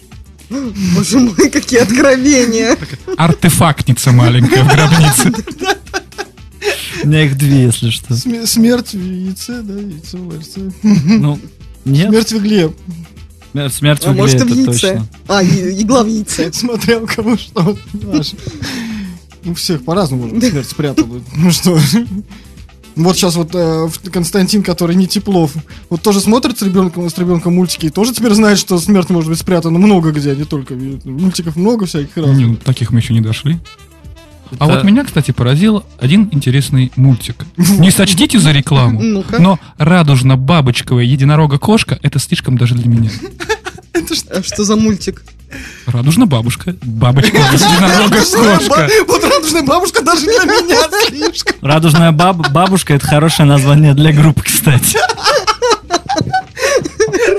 Боже 0.95 1.19
мой, 1.19 1.49
какие 1.49 1.81
откровения. 1.81 2.77
Артефактница 3.17 4.11
маленькая 4.11 4.63
в 4.63 4.67
гробнице. 4.67 5.33
У 7.03 7.07
меня 7.07 7.25
их 7.25 7.37
две, 7.37 7.63
если 7.63 7.89
что. 7.89 8.13
Сме- 8.13 8.45
Смерть 8.45 8.93
в 8.93 9.03
яйце, 9.03 9.61
да, 9.61 9.73
яйцо 9.79 10.17
в 10.17 10.33
яйце. 10.33 10.71
Ну, 10.83 11.39
нет, 11.85 12.09
Смерть 12.09 12.31
в 12.33 12.37
игле. 12.37 12.73
смерть 13.69 14.03
в 14.03 14.07
А 14.07 14.11
угле, 14.11 14.21
может, 14.21 14.35
и 14.41 14.43
в 14.43 14.51
это 14.51 14.55
яйце. 14.55 14.71
точно. 14.71 15.07
А, 15.27 15.43
и- 15.43 15.81
игла 15.81 16.03
в 16.03 16.07
яйце. 16.07 16.51
Смотря 16.53 16.99
у 16.99 17.07
кого 17.07 17.37
что. 17.37 17.77
понимаешь. 17.91 18.33
У 19.45 19.53
всех 19.55 19.83
по-разному 19.83 20.27
можно 20.27 20.41
смерть 20.49 20.69
спрятала. 20.69 21.21
Ну 21.35 21.51
что? 21.51 21.79
Вот 22.95 23.15
сейчас 23.15 23.35
вот 23.37 23.51
э, 23.53 23.87
Константин, 24.11 24.63
который 24.63 24.97
не 24.97 25.07
Теплов, 25.07 25.53
вот 25.89 26.01
тоже 26.01 26.19
смотрит 26.19 26.59
с 26.59 26.61
ребенком, 26.61 27.09
с 27.09 27.17
ребенком 27.17 27.55
мультики 27.55 27.85
и 27.85 27.89
тоже 27.89 28.13
теперь 28.13 28.33
знает, 28.33 28.59
что 28.59 28.77
смерть 28.79 29.09
может 29.09 29.29
быть 29.29 29.39
спрятана 29.39 29.79
много 29.79 30.11
где, 30.11 30.31
а 30.33 30.35
не 30.35 30.43
только 30.43 30.75
мультиков 31.05 31.55
много 31.55 31.85
всяких 31.85 32.17
разных. 32.17 32.37
Не, 32.37 32.45
ну, 32.47 32.55
таких 32.57 32.91
мы 32.91 32.99
еще 32.99 33.13
не 33.13 33.21
дошли. 33.21 33.57
А 34.59 34.65
Это- 34.65 34.75
вот 34.75 34.83
меня, 34.83 35.03
кстати, 35.03 35.31
поразил 35.31 35.83
один 35.99 36.29
интересный 36.31 36.91
мультик. 36.95 37.45
Не 37.57 37.91
сочтите 37.91 38.39
за 38.39 38.51
рекламу, 38.51 39.23
но 39.39 39.59
радужно-бабочковая 39.77 41.03
единорога-кошка— 41.03 41.97
это 42.01 42.19
слишком 42.19 42.57
даже 42.57 42.75
для 42.75 42.87
меня. 42.89 43.09
А 44.33 44.41
Что 44.41 44.63
за 44.63 44.75
мультик? 44.77 45.21
Радужно-бабушка, 45.85 46.75
бабочковая 46.81 47.51
единорога-кошка. 47.53 48.89
Вот 49.07 49.23
радужная 49.23 49.63
бабушка 49.63 50.01
даже 50.01 50.21
для 50.25 50.43
меня 50.45 50.77
слишком. 51.07 51.55
Радужная 51.61 52.11
баб- 52.11 52.49
бабушка 52.51 52.93
это 52.93 53.05
хорошее 53.05 53.47
название 53.47 53.93
для 53.93 54.11
группы, 54.13 54.41
кстати. 54.43 54.97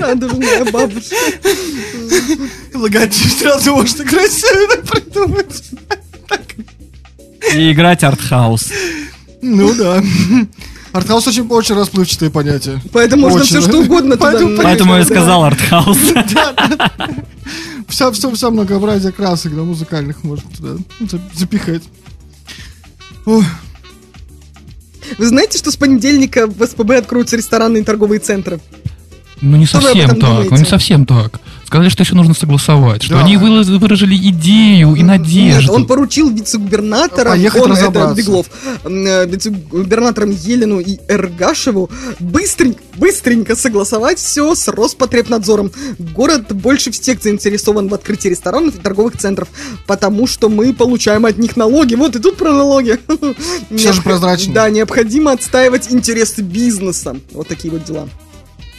Радужная 0.01 0.65
бабушка. 0.71 1.15
Логотип 2.73 3.31
сразу 3.39 3.75
можно 3.75 4.03
красиво 4.05 4.75
придумать. 4.87 5.63
И 7.55 7.71
играть 7.71 8.03
артхаус. 8.03 8.69
Ну 9.41 9.73
да. 9.75 10.01
Артхаус 10.93 11.27
очень, 11.27 11.47
очень 11.47 11.75
расплывчатое 11.75 12.29
понятие. 12.29 12.81
Поэтому 12.91 13.23
можно 13.23 13.41
Очень. 13.41 13.59
все 13.59 13.61
что 13.69 13.79
угодно 13.79 14.15
Поэтому- 14.17 14.55
Поэтому 14.61 14.95
я 14.95 15.03
сказал 15.05 15.43
артхаус. 15.43 15.97
Вся, 17.89 18.11
все, 18.11 18.31
вся 18.33 18.49
многообразие 18.49 19.11
красок, 19.11 19.55
да, 19.55 19.61
музыкальных 19.63 20.23
можно 20.23 20.49
туда 20.57 20.77
за- 21.01 21.21
запихать. 21.35 21.83
Вы 23.25 23.43
знаете, 25.19 25.57
что 25.57 25.69
с 25.71 25.75
понедельника 25.75 26.47
в 26.47 26.65
СПБ 26.65 26.91
откроются 26.97 27.35
рестораны 27.37 27.79
и 27.79 27.83
торговые 27.83 28.19
центры? 28.19 28.59
Ну 29.41 29.57
не 29.57 29.65
совсем 29.65 30.19
так, 30.19 30.49
ну 30.49 30.57
не 30.57 30.65
совсем 30.65 31.05
так. 31.05 31.39
Сказали, 31.73 31.89
что 31.89 32.03
еще 32.03 32.13
нужно 32.13 32.35
согласовать, 32.35 33.01
что 33.01 33.15
Да. 33.15 33.21
они 33.21 33.35
выражили 33.35 34.15
идею 34.15 34.93
и 34.93 34.99
Нет, 34.99 35.07
надежду. 35.07 35.73
он 35.73 35.87
поручил 35.87 36.29
вице-губернаторам, 36.29 37.33
Поехать 37.33 37.61
он, 37.63 37.71
это. 37.71 38.13
Беглов, 38.15 38.45
э, 38.83 39.25
вице-губернаторам 39.25 40.29
Елену 40.29 40.79
и 40.79 40.99
Эргашеву 41.07 41.89
быстренько, 42.19 42.79
быстренько 42.95 43.55
согласовать 43.55 44.19
все 44.19 44.53
с 44.53 44.67
Роспотребнадзором. 44.67 45.71
Город 45.97 46.53
больше 46.53 46.91
всех 46.91 47.23
заинтересован 47.23 47.87
в 47.87 47.93
открытии 47.95 48.27
ресторанов 48.27 48.75
и 48.75 48.79
торговых 48.79 49.17
центров, 49.17 49.47
потому 49.87 50.27
что 50.27 50.49
мы 50.49 50.73
получаем 50.73 51.25
от 51.25 51.39
них 51.39 51.57
налоги. 51.57 51.95
Вот 51.95 52.15
и 52.15 52.19
тут 52.19 52.37
про 52.37 52.51
налоги. 52.51 52.99
Всё 53.75 53.93
же 53.93 54.03
прозрачно. 54.03 54.53
Да, 54.53 54.69
необходимо 54.69 55.31
отстаивать 55.31 55.91
интересы 55.91 56.43
бизнеса. 56.43 57.15
Вот 57.31 57.47
такие 57.47 57.71
вот 57.73 57.83
дела. 57.83 58.07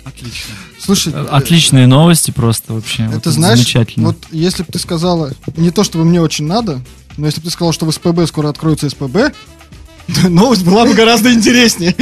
Отлично. 0.04 0.54
Слушай, 0.78 1.12
Отличные 1.30 1.86
новости 1.86 2.30
просто 2.30 2.74
вообще. 2.74 3.04
Это 3.04 3.14
Вот 3.30 3.34
знаешь, 3.34 3.58
замечательно. 3.58 4.08
вот 4.08 4.18
если 4.30 4.62
бы 4.62 4.72
ты 4.72 4.78
сказала, 4.78 5.32
не 5.56 5.70
то 5.70 5.82
чтобы 5.84 6.04
мне 6.04 6.20
очень 6.20 6.46
надо, 6.46 6.80
но 7.16 7.26
если 7.26 7.40
бы 7.40 7.46
ты 7.46 7.50
сказала, 7.52 7.72
что 7.72 7.86
в 7.86 7.92
СПБ 7.92 8.26
скоро 8.26 8.48
откроется 8.48 8.88
СПБ, 8.90 9.32
новость 10.28 10.64
была 10.64 10.84
бы 10.84 10.94
гораздо 10.94 11.32
интереснее. 11.32 11.94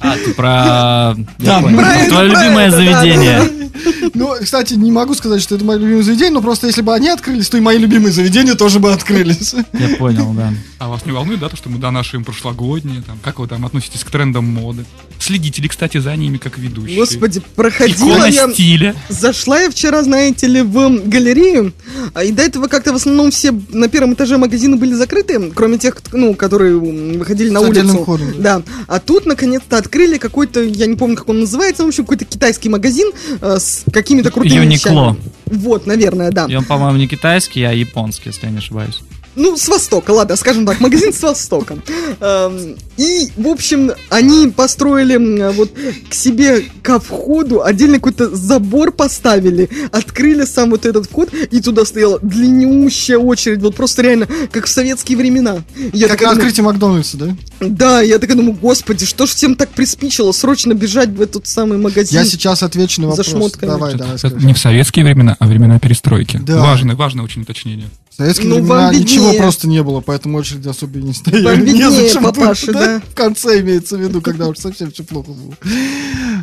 А, 0.00 0.16
ты 0.16 0.34
про... 0.34 1.14
Да, 1.38 1.60
понял. 1.60 1.78
правильно, 1.78 2.08
Твое 2.08 2.28
любимое 2.28 2.70
правильно, 2.70 2.92
да, 2.92 3.00
заведение. 3.00 3.70
Ну, 4.14 4.34
кстати, 4.40 4.74
не 4.74 4.92
могу 4.92 5.14
сказать, 5.14 5.42
что 5.42 5.54
это 5.56 5.64
мое 5.64 5.78
любимое 5.78 6.02
заведение, 6.02 6.32
но 6.32 6.42
просто 6.42 6.66
если 6.66 6.82
бы 6.82 6.94
они 6.94 7.08
открылись, 7.08 7.48
то 7.48 7.56
и 7.56 7.60
мои 7.60 7.78
любимые 7.78 8.12
заведения 8.12 8.54
тоже 8.54 8.78
бы 8.80 8.92
открылись. 8.92 9.54
Я 9.72 9.96
понял, 9.96 10.32
да. 10.32 10.52
А 10.78 10.88
вас 10.88 11.04
не 11.06 11.12
волнует, 11.12 11.40
да, 11.40 11.48
то, 11.48 11.56
что 11.56 11.68
мы 11.70 11.78
донашиваем 11.78 12.24
прошлогодние, 12.24 13.02
там, 13.02 13.18
как 13.22 13.38
вы 13.38 13.48
там 13.48 13.64
относитесь 13.66 14.04
к 14.04 14.10
трендам 14.10 14.44
моды? 14.46 14.84
Следите 15.18 15.62
ли, 15.62 15.68
кстати, 15.68 15.98
за 15.98 16.14
ними 16.16 16.36
как 16.36 16.58
ведущие? 16.58 16.96
Господи, 16.98 17.40
проходила 17.56 18.10
Икона 18.16 18.26
я... 18.26 18.52
стиля. 18.52 18.94
Зашла 19.08 19.60
я 19.60 19.70
вчера, 19.70 20.02
знаете 20.02 20.46
ли, 20.46 20.62
в 20.62 21.08
галерею, 21.08 21.72
а, 22.12 22.24
и 22.24 22.32
до 22.32 22.42
этого 22.42 22.66
как-то 22.68 22.92
в 22.92 22.96
основном 22.96 23.30
все 23.30 23.52
на 23.70 23.88
первом 23.88 24.14
этаже 24.14 24.36
магазины 24.36 24.76
были 24.76 24.92
закрыты, 24.92 25.50
кроме 25.54 25.78
тех, 25.78 25.96
ну, 26.12 26.34
которые 26.34 26.76
выходили 26.76 27.50
на 27.50 27.60
С 27.60 27.68
улицу. 27.68 28.02
входом, 28.02 28.34
Да. 28.42 28.62
А 28.86 29.00
тут 29.00 29.24
наконец-то 29.26 29.78
открыли 29.78 30.18
какой-то, 30.18 30.62
я 30.62 30.86
не 30.86 30.96
помню, 30.96 31.16
как 31.16 31.28
он 31.28 31.40
называется, 31.40 31.84
в 31.84 31.88
общем, 31.88 32.04
какой-то 32.04 32.24
китайский 32.24 32.68
магазин 32.68 33.10
э, 33.40 33.58
с 33.58 33.84
какими-то 33.92 34.30
крутыми 34.30 34.54
Юникло. 34.64 34.90
вещами. 34.90 35.16
Вот, 35.46 35.86
наверное, 35.86 36.30
да. 36.30 36.46
И 36.48 36.54
он, 36.54 36.64
по-моему, 36.64 36.98
не 36.98 37.08
китайский, 37.08 37.62
а 37.62 37.72
японский, 37.72 38.30
если 38.30 38.46
я 38.46 38.52
не 38.52 38.58
ошибаюсь. 38.58 39.00
Ну, 39.36 39.56
с 39.56 39.68
Востока, 39.68 40.10
ладно, 40.12 40.36
скажем 40.36 40.64
так, 40.66 40.80
магазин 40.80 41.12
с 41.12 41.22
Востока. 41.22 41.76
Эм, 42.20 42.76
И, 42.96 43.28
в 43.36 43.48
общем, 43.48 43.90
они 44.10 44.48
построили 44.48 45.16
вот 45.52 45.72
к 46.08 46.14
себе 46.14 46.62
ко 46.82 47.00
входу 47.00 47.62
отдельный 47.64 47.98
какой-то 47.98 48.34
забор 48.34 48.92
поставили, 48.92 49.68
открыли 49.90 50.44
сам 50.44 50.70
вот 50.70 50.86
этот 50.86 51.06
вход, 51.06 51.30
и 51.34 51.60
туда 51.60 51.84
стояла 51.84 52.20
длиннющая 52.22 53.18
очередь, 53.18 53.60
вот 53.62 53.74
просто 53.74 54.02
реально, 54.02 54.28
как 54.52 54.66
в 54.66 54.68
советские 54.68 55.18
времена. 55.18 55.64
Я 55.92 56.06
Как 56.06 56.18
такая 56.18 56.28
на 56.28 56.34
думаю, 56.34 56.36
открытии 56.36 56.60
Макдональдса, 56.62 57.16
да? 57.16 57.36
да, 57.60 58.00
я 58.02 58.18
такая 58.20 58.36
думаю, 58.36 58.54
господи, 58.54 59.06
что 59.06 59.26
ж 59.26 59.30
всем 59.30 59.56
так 59.56 59.70
приспичило 59.70 60.30
срочно 60.30 60.72
бежать 60.74 61.08
в 61.10 61.20
этот 61.20 61.48
самый 61.48 61.78
магазин? 61.78 62.20
Я 62.20 62.24
сейчас 62.24 62.62
отвечу 62.62 63.00
на 63.02 63.08
За 63.10 63.22
вопрос. 63.22 63.26
шмотками. 63.28 63.70
Давай, 63.70 63.94
давай, 63.96 64.18
скажи. 64.18 64.36
не 64.36 64.54
в 64.54 64.58
советские 64.58 65.04
времена, 65.04 65.36
а 65.40 65.46
времена 65.48 65.80
перестройки. 65.80 66.40
Да. 66.46 66.60
Важное, 66.60 66.94
важное 66.94 67.24
очень 67.24 67.42
уточнение. 67.42 67.88
В 68.14 68.16
советские 68.16 68.48
Ну, 68.48 68.56
времена 68.56 68.94
ничего 68.94 69.32
просто 69.32 69.66
не 69.66 69.82
было, 69.82 70.00
поэтому 70.00 70.38
очереди 70.38 70.68
особо 70.68 71.00
и 71.00 71.02
не 71.02 71.12
стояли. 71.12 71.46
Вам 71.46 71.64
виднее, 71.64 71.86
Незачем 71.86 72.22
было, 72.22 72.30
папаша, 72.30 72.72
да? 72.72 73.00
В 73.10 73.14
конце 73.16 73.60
имеется 73.60 73.96
в 73.96 74.00
виду, 74.00 74.20
когда 74.20 74.46
уж 74.46 74.58
совсем 74.58 74.92
все 74.92 75.02
плохо 75.02 75.32
было. 75.32 75.52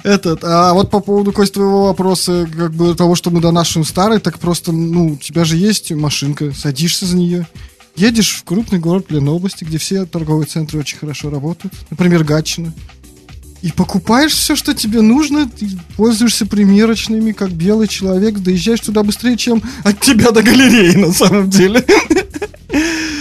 Этот, 0.03 0.43
а 0.43 0.73
вот 0.73 0.89
по 0.89 0.99
поводу, 0.99 1.31
Кость, 1.31 1.53
твоего 1.53 1.85
вопроса, 1.85 2.45
как 2.53 2.73
бы 2.73 2.93
того, 2.93 3.15
что 3.15 3.29
мы 3.29 3.39
донашиваем 3.39 3.85
старый, 3.87 4.19
так 4.19 4.37
просто, 4.37 4.73
ну, 4.73 5.13
у 5.13 5.15
тебя 5.15 5.45
же 5.45 5.55
есть 5.55 5.93
машинка, 5.93 6.51
садишься 6.51 7.05
за 7.05 7.15
нее, 7.15 7.47
едешь 7.95 8.35
в 8.35 8.43
крупный 8.43 8.79
город 8.79 9.05
Ленобласти, 9.07 9.63
где 9.63 9.77
все 9.77 10.05
торговые 10.05 10.47
центры 10.47 10.77
очень 10.77 10.97
хорошо 10.97 11.29
работают, 11.29 11.73
например, 11.89 12.25
Гатчина, 12.25 12.73
и 13.61 13.71
покупаешь 13.71 14.33
все, 14.33 14.55
что 14.55 14.73
тебе 14.73 15.01
нужно, 15.01 15.47
ты 15.47 15.69
пользуешься 15.95 16.45
примерочными, 16.45 17.31
как 17.31 17.51
белый 17.51 17.87
человек, 17.87 18.39
доезжаешь 18.39 18.79
туда 18.79 19.03
быстрее, 19.03 19.37
чем 19.37 19.61
от 19.83 19.99
тебя 19.99 20.31
до 20.31 20.41
галереи, 20.41 20.95
на 20.95 21.13
самом 21.13 21.49
деле. 21.49 21.85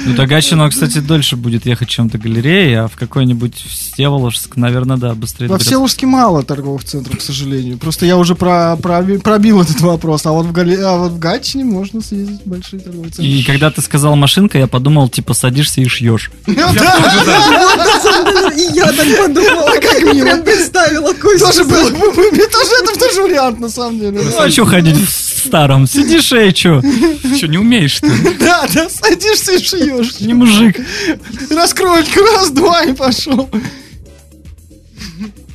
Ну, 0.07 0.15
до 0.15 0.27
Гатчино, 0.27 0.71
кстати, 0.71 0.99
дольше 0.99 1.37
будет 1.37 1.67
ехать, 1.67 1.89
чем 1.89 2.09
до 2.09 2.19
галереи, 2.19 2.75
а 2.75 2.89
в 2.89 2.97
какой-нибудь 2.97 3.55
Всеволожск, 3.57 4.57
наверное, 4.57 4.97
да, 4.97 5.15
быстрее 5.15 5.49
Во. 5.49 5.59
Всеволожске 5.59 6.07
мало 6.07 6.43
торговых 6.43 6.85
центров, 6.85 7.19
к 7.19 7.21
сожалению. 7.21 7.77
Просто 7.77 8.07
я 8.07 8.17
уже 8.17 8.35
про, 8.35 8.77
проби- 8.77 9.19
пробил 9.19 9.61
этот 9.61 9.81
вопрос. 9.81 10.25
А 10.25 10.33
вот 10.33 10.47
в, 10.47 10.53
Гале- 10.53 10.81
а 10.81 10.97
вот 10.97 11.13
в 11.13 11.19
Гатчине 11.19 11.65
можно 11.65 12.01
съездить 12.01 12.41
в 12.45 12.49
большие 12.49 12.81
торговые 12.81 13.11
центры. 13.11 13.27
И 13.27 13.43
когда 13.43 13.71
ты 13.71 13.83
сказал 13.83 14.17
машинка, 14.17 14.57
я 14.57 14.69
подумал, 14.69 15.09
типа, 15.09 15.35
садишься 15.35 15.81
и 15.81 15.89
шьешь. 15.89 16.31
И 16.47 16.53
я 16.53 16.73
так 18.93 19.17
подумала, 19.19 19.73
как 19.81 20.15
мило. 20.15 20.30
Прям 20.31 20.45
представила 20.45 21.13
Костю. 21.13 21.47
Тоже 21.47 21.65
был. 21.65 21.91
Мне 21.91 22.47
тоже 22.47 22.71
это 22.83 22.99
тоже 22.99 23.23
вариант, 23.23 23.61
на 23.61 23.69
самом 23.69 23.99
деле. 23.99 24.21
Ну, 24.23 24.39
а 24.39 24.51
что 24.51 24.65
ходить 24.65 24.97
в 24.97 25.49
старом? 25.49 25.87
Сидишь 25.87 26.33
и 26.33 26.51
что? 26.55 26.83
Что, 27.37 27.49
не 27.49 27.59
умеешь 27.59 28.01
ты? 28.01 28.11
Да, 28.39 28.67
да, 28.73 28.89
садишься 28.89 29.57
и 29.57 29.63
шьешь. 29.63 30.21
Не 30.21 30.35
мужик. 30.35 30.77
Раскроечка, 31.51 32.21
раз, 32.21 32.51
два 32.51 32.85
и 32.85 32.93
пошел. 32.93 33.49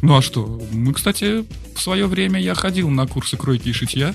Ну 0.02 0.18
а 0.18 0.22
что? 0.22 0.62
Мы, 0.72 0.94
кстати, 0.94 1.46
в 1.76 1.82
свое 1.82 2.06
время 2.06 2.40
я 2.40 2.54
ходил 2.54 2.90
на 2.90 3.08
курсы 3.08 3.38
кройки 3.38 3.70
и 3.70 3.74
шитья. 3.74 4.14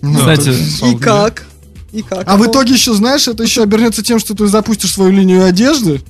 Кстати, 0.00 0.54
И 0.92 0.96
как? 0.96 1.46
И 1.92 2.02
как? 2.02 2.24
А 2.26 2.36
в 2.36 2.46
итоге 2.46 2.74
еще, 2.74 2.94
знаешь, 2.94 3.28
это 3.28 3.42
еще 3.42 3.62
обернется 3.62 4.02
тем, 4.02 4.18
что 4.18 4.34
ты 4.34 4.46
запустишь 4.46 4.92
свою 4.92 5.12
линию 5.12 5.44
одежды. 5.44 6.00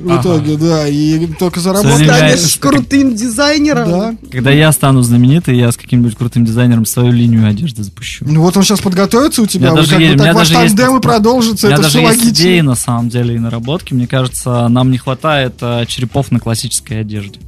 В 0.00 0.10
Ага. 0.12 0.20
итоге, 0.20 0.56
да, 0.56 0.88
и 0.88 1.26
только 1.38 1.60
заработаешь. 1.60 2.06
Станешь 2.06 2.56
крутым 2.58 3.14
дизайнером? 3.14 3.90
Да. 3.90 4.14
когда 4.30 4.50
я 4.50 4.70
стану 4.72 5.02
знаменитый, 5.02 5.56
я 5.58 5.70
с 5.72 5.76
каким-нибудь 5.76 6.16
крутым 6.16 6.44
дизайнером 6.44 6.86
свою 6.86 7.10
линию 7.12 7.46
одежды 7.46 7.82
запущу. 7.82 8.24
Ну 8.28 8.42
вот 8.42 8.56
он 8.56 8.62
сейчас 8.62 8.80
подготовится 8.80 9.42
у 9.42 9.46
тебя, 9.46 9.72
У 9.72 9.72
меня 9.72 9.82
вы 9.82 9.86
даже 9.86 9.90
как 9.90 9.98
бы 9.98 10.04
есть- 10.04 10.14
у 10.14 10.24
так 10.24 10.34
ваш 10.34 10.48
тандем 10.50 10.96
и 10.96 11.00
продолжится, 11.00 11.66
У 11.66 11.70
меня 11.70 11.74
это 11.74 11.82
даже 11.82 11.98
все 11.98 12.06
есть 12.08 12.20
логично. 12.20 12.42
идеи, 12.42 12.60
на 12.60 12.74
самом 12.74 13.08
деле, 13.08 13.34
и 13.34 13.38
наработки. 13.38 13.94
Мне 13.94 14.06
кажется, 14.06 14.68
нам 14.68 14.90
не 14.90 14.98
хватает 14.98 15.54
а, 15.60 15.84
черепов 15.86 16.30
на 16.30 16.38
классической 16.40 17.00
одежде. 17.00 17.40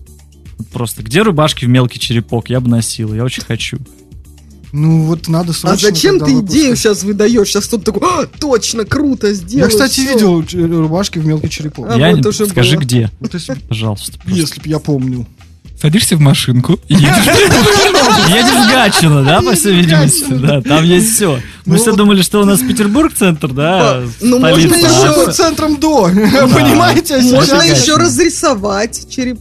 Просто 0.72 1.02
где 1.02 1.22
рубашки 1.22 1.64
в 1.64 1.68
мелкий 1.68 1.98
черепок? 1.98 2.51
Я 2.51 2.60
бы 2.60 2.68
носил, 2.68 3.14
я 3.14 3.24
очень 3.24 3.43
хочу. 3.44 3.78
Ну 4.73 5.03
вот 5.03 5.27
надо 5.29 5.51
А 5.51 5.55
срочно 5.55 5.89
зачем 5.89 6.19
тогда 6.19 6.27
ты 6.27 6.35
выпускать. 6.37 6.61
идею 6.61 6.77
сейчас 6.77 7.03
выдаешь? 7.03 7.49
Сейчас 7.49 7.67
кто-то 7.67 7.93
такой, 7.93 8.09
«А, 8.09 8.27
точно, 8.39 8.85
круто, 8.85 9.33
сделай. 9.35 9.63
Я, 9.65 9.69
кстати, 9.69 10.01
всё». 10.01 10.41
видел 10.43 10.79
рубашки 10.79 11.19
в 11.19 11.27
мелкий 11.27 11.51
черепок. 11.51 11.87
А 11.91 11.97
я 11.99 12.11
вот 12.11 12.21
не... 12.21 12.29
уже 12.29 12.47
Скажи, 12.47 12.77
было. 12.77 12.83
где, 12.85 13.11
Вот 13.21 13.35
если, 13.35 13.55
пожалуйста. 13.69 14.13
просто. 14.19 14.41
если 14.41 14.61
б 14.61 14.69
я 14.69 14.79
помнил. 14.79 15.27
Садишься 15.81 16.15
в 16.17 16.21
машинку 16.21 16.79
и 16.89 16.95
едешь. 16.95 17.09
Едешь 18.29 18.67
в 18.67 18.71
Гатчино, 18.71 19.25
да, 19.25 19.41
по 19.41 19.55
всей 19.55 19.75
видимости? 19.75 20.27
Да, 20.29 20.61
там 20.61 20.85
есть 20.85 21.15
все. 21.15 21.41
Мы 21.65 21.77
Ну 21.77 21.83
все 21.83 21.97
думали, 21.97 22.21
что 22.23 22.43
у 22.43 22.45
нас 22.45 22.61
Петербург 22.61 23.13
центр, 23.17 23.49
да, 23.53 23.81
А, 23.81 24.07
ну, 24.21 24.39
можно 24.39 24.75
еще- 24.75 25.25
а 25.27 25.33
центром 25.33 25.81
до, 25.81 26.05
понимаете? 26.13 27.17
А 27.17 27.21
Можно 27.23 27.63
еще 27.63 27.97
разрисовать 27.97 29.09
череп... 29.09 29.39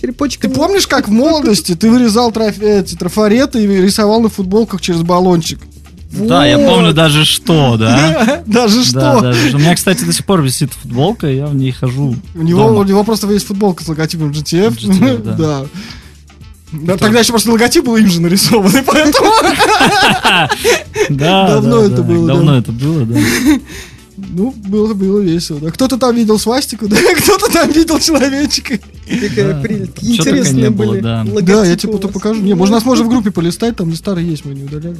Ты 0.00 0.06
черепочками. 0.06 0.52
помнишь, 0.52 0.86
как 0.86 1.08
в 1.08 1.10
молодости 1.12 1.74
ты 1.74 1.90
вырезал 1.90 2.30
траф- 2.30 2.60
эти 2.62 2.94
трафареты 2.94 3.62
и 3.62 3.66
рисовал 3.66 4.20
на 4.20 4.28
футболках 4.28 4.80
через 4.80 5.02
баллончик? 5.02 5.58
Да, 6.10 6.46
я 6.46 6.56
помню 6.58 6.94
даже 6.94 7.24
что, 7.26 7.76
да. 7.76 8.42
Даже 8.46 8.78
Да, 8.94 9.12
что? 9.12 9.20
даже. 9.20 9.54
У 9.56 9.58
меня, 9.58 9.74
кстати, 9.74 10.04
до 10.04 10.12
сих 10.14 10.24
пор 10.24 10.40
висит 10.42 10.72
футболка, 10.72 11.28
и 11.30 11.36
я 11.36 11.46
в 11.46 11.54
ней 11.54 11.70
хожу. 11.70 12.16
У 12.34 12.42
него, 12.42 12.62
дома. 12.68 12.78
у 12.80 12.84
него 12.84 13.04
просто 13.04 13.30
есть 13.30 13.46
футболка 13.46 13.84
с 13.84 13.88
логотипом 13.88 14.30
GTF. 14.30 14.70
GTF, 14.78 15.22
да. 15.22 15.32
Да. 15.34 15.64
Да, 16.70 16.96
тогда 16.98 17.20
еще 17.20 17.32
просто 17.32 17.50
логотип 17.50 17.84
был 17.84 17.96
им 17.96 18.08
же 18.08 18.20
нарисованный, 18.22 18.82
поэтому... 18.82 19.30
Да, 21.10 21.46
Давно 21.48 21.80
да, 21.80 21.86
это 21.86 21.96
да, 21.96 22.02
было, 22.02 22.26
Давно 22.26 22.52
да. 22.52 22.58
это 22.58 22.72
было, 22.72 23.04
да. 23.04 23.18
Ну, 24.30 24.52
было, 24.66 24.94
было 24.94 25.20
весело, 25.20 25.60
да. 25.60 25.70
Кто-то 25.70 25.96
там 25.96 26.14
видел 26.16 26.38
свастику, 26.38 26.88
да, 26.88 26.96
кто-то 27.16 27.52
там 27.52 27.70
видел 27.70 27.98
человечка. 28.00 28.78
Да. 29.08 29.60
только 29.62 29.88
интересные 30.02 30.70
было, 30.70 30.90
были 30.92 31.00
да. 31.00 31.64
Я 31.64 31.76
тебе 31.76 31.92
потом 31.92 32.12
покажу. 32.12 32.40
Не, 32.40 32.54
может, 32.54 32.74
нас 32.74 32.84
можно 32.84 33.04
в 33.04 33.08
группе 33.08 33.30
полистать, 33.30 33.76
там 33.76 33.88
не 33.88 33.96
старые 33.96 34.28
есть, 34.28 34.44
мы 34.44 34.54
не 34.54 34.64
удаляли. 34.64 34.98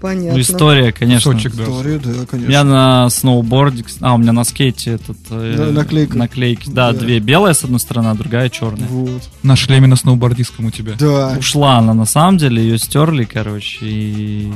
Понятно. 0.00 0.32
Ну, 0.32 0.40
история, 0.40 0.92
конечно. 0.92 1.30
Кусочек, 1.32 1.54
да. 1.54 1.62
История, 1.62 1.98
да, 1.98 2.10
У 2.10 2.12
меня 2.12 2.26
конечно. 2.26 2.64
на 2.64 3.08
сноуборде, 3.10 3.84
а, 4.00 4.14
у 4.14 4.18
меня 4.18 4.32
на 4.32 4.42
скейте 4.42 4.94
этот... 4.94 5.16
э, 5.30 5.54
Да, 5.56 5.66
наклейка. 5.70 6.18
Наклейки, 6.18 6.68
да, 6.68 6.92
Да. 6.92 6.98
две. 6.98 7.20
Белая 7.20 7.54
с 7.54 7.62
одной 7.62 7.78
стороны, 7.78 8.08
а 8.08 8.14
другая 8.14 8.48
черная. 8.48 8.88
Вот. 8.88 9.22
На 9.44 9.54
шлеме 9.54 9.86
на 9.86 9.94
сноубордистском 9.94 10.66
у 10.66 10.70
тебя. 10.72 10.94
Да. 10.98 11.36
Ушла 11.38 11.78
она 11.78 11.94
на 11.94 12.04
самом 12.04 12.36
деле, 12.36 12.60
ее 12.64 12.78
стерли, 12.78 13.22
короче, 13.24 13.78
и... 13.86 14.52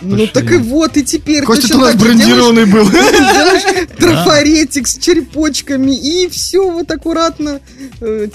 Ну 0.00 0.10
Пошли. 0.12 0.26
так 0.28 0.52
и 0.52 0.56
вот, 0.56 0.96
и 0.96 1.04
теперь 1.04 1.42
Костя, 1.44 1.76
у 1.76 1.80
нас 1.80 1.96
делаешь- 1.96 2.18
брендированный 2.18 2.66
был. 2.66 2.84
делаешь 2.90 3.88
трафаретик 3.98 4.86
с 4.86 4.96
черепочками, 4.98 5.90
и 5.90 6.28
все 6.28 6.70
вот 6.70 6.90
аккуратно 6.90 7.60
э, 8.00 8.28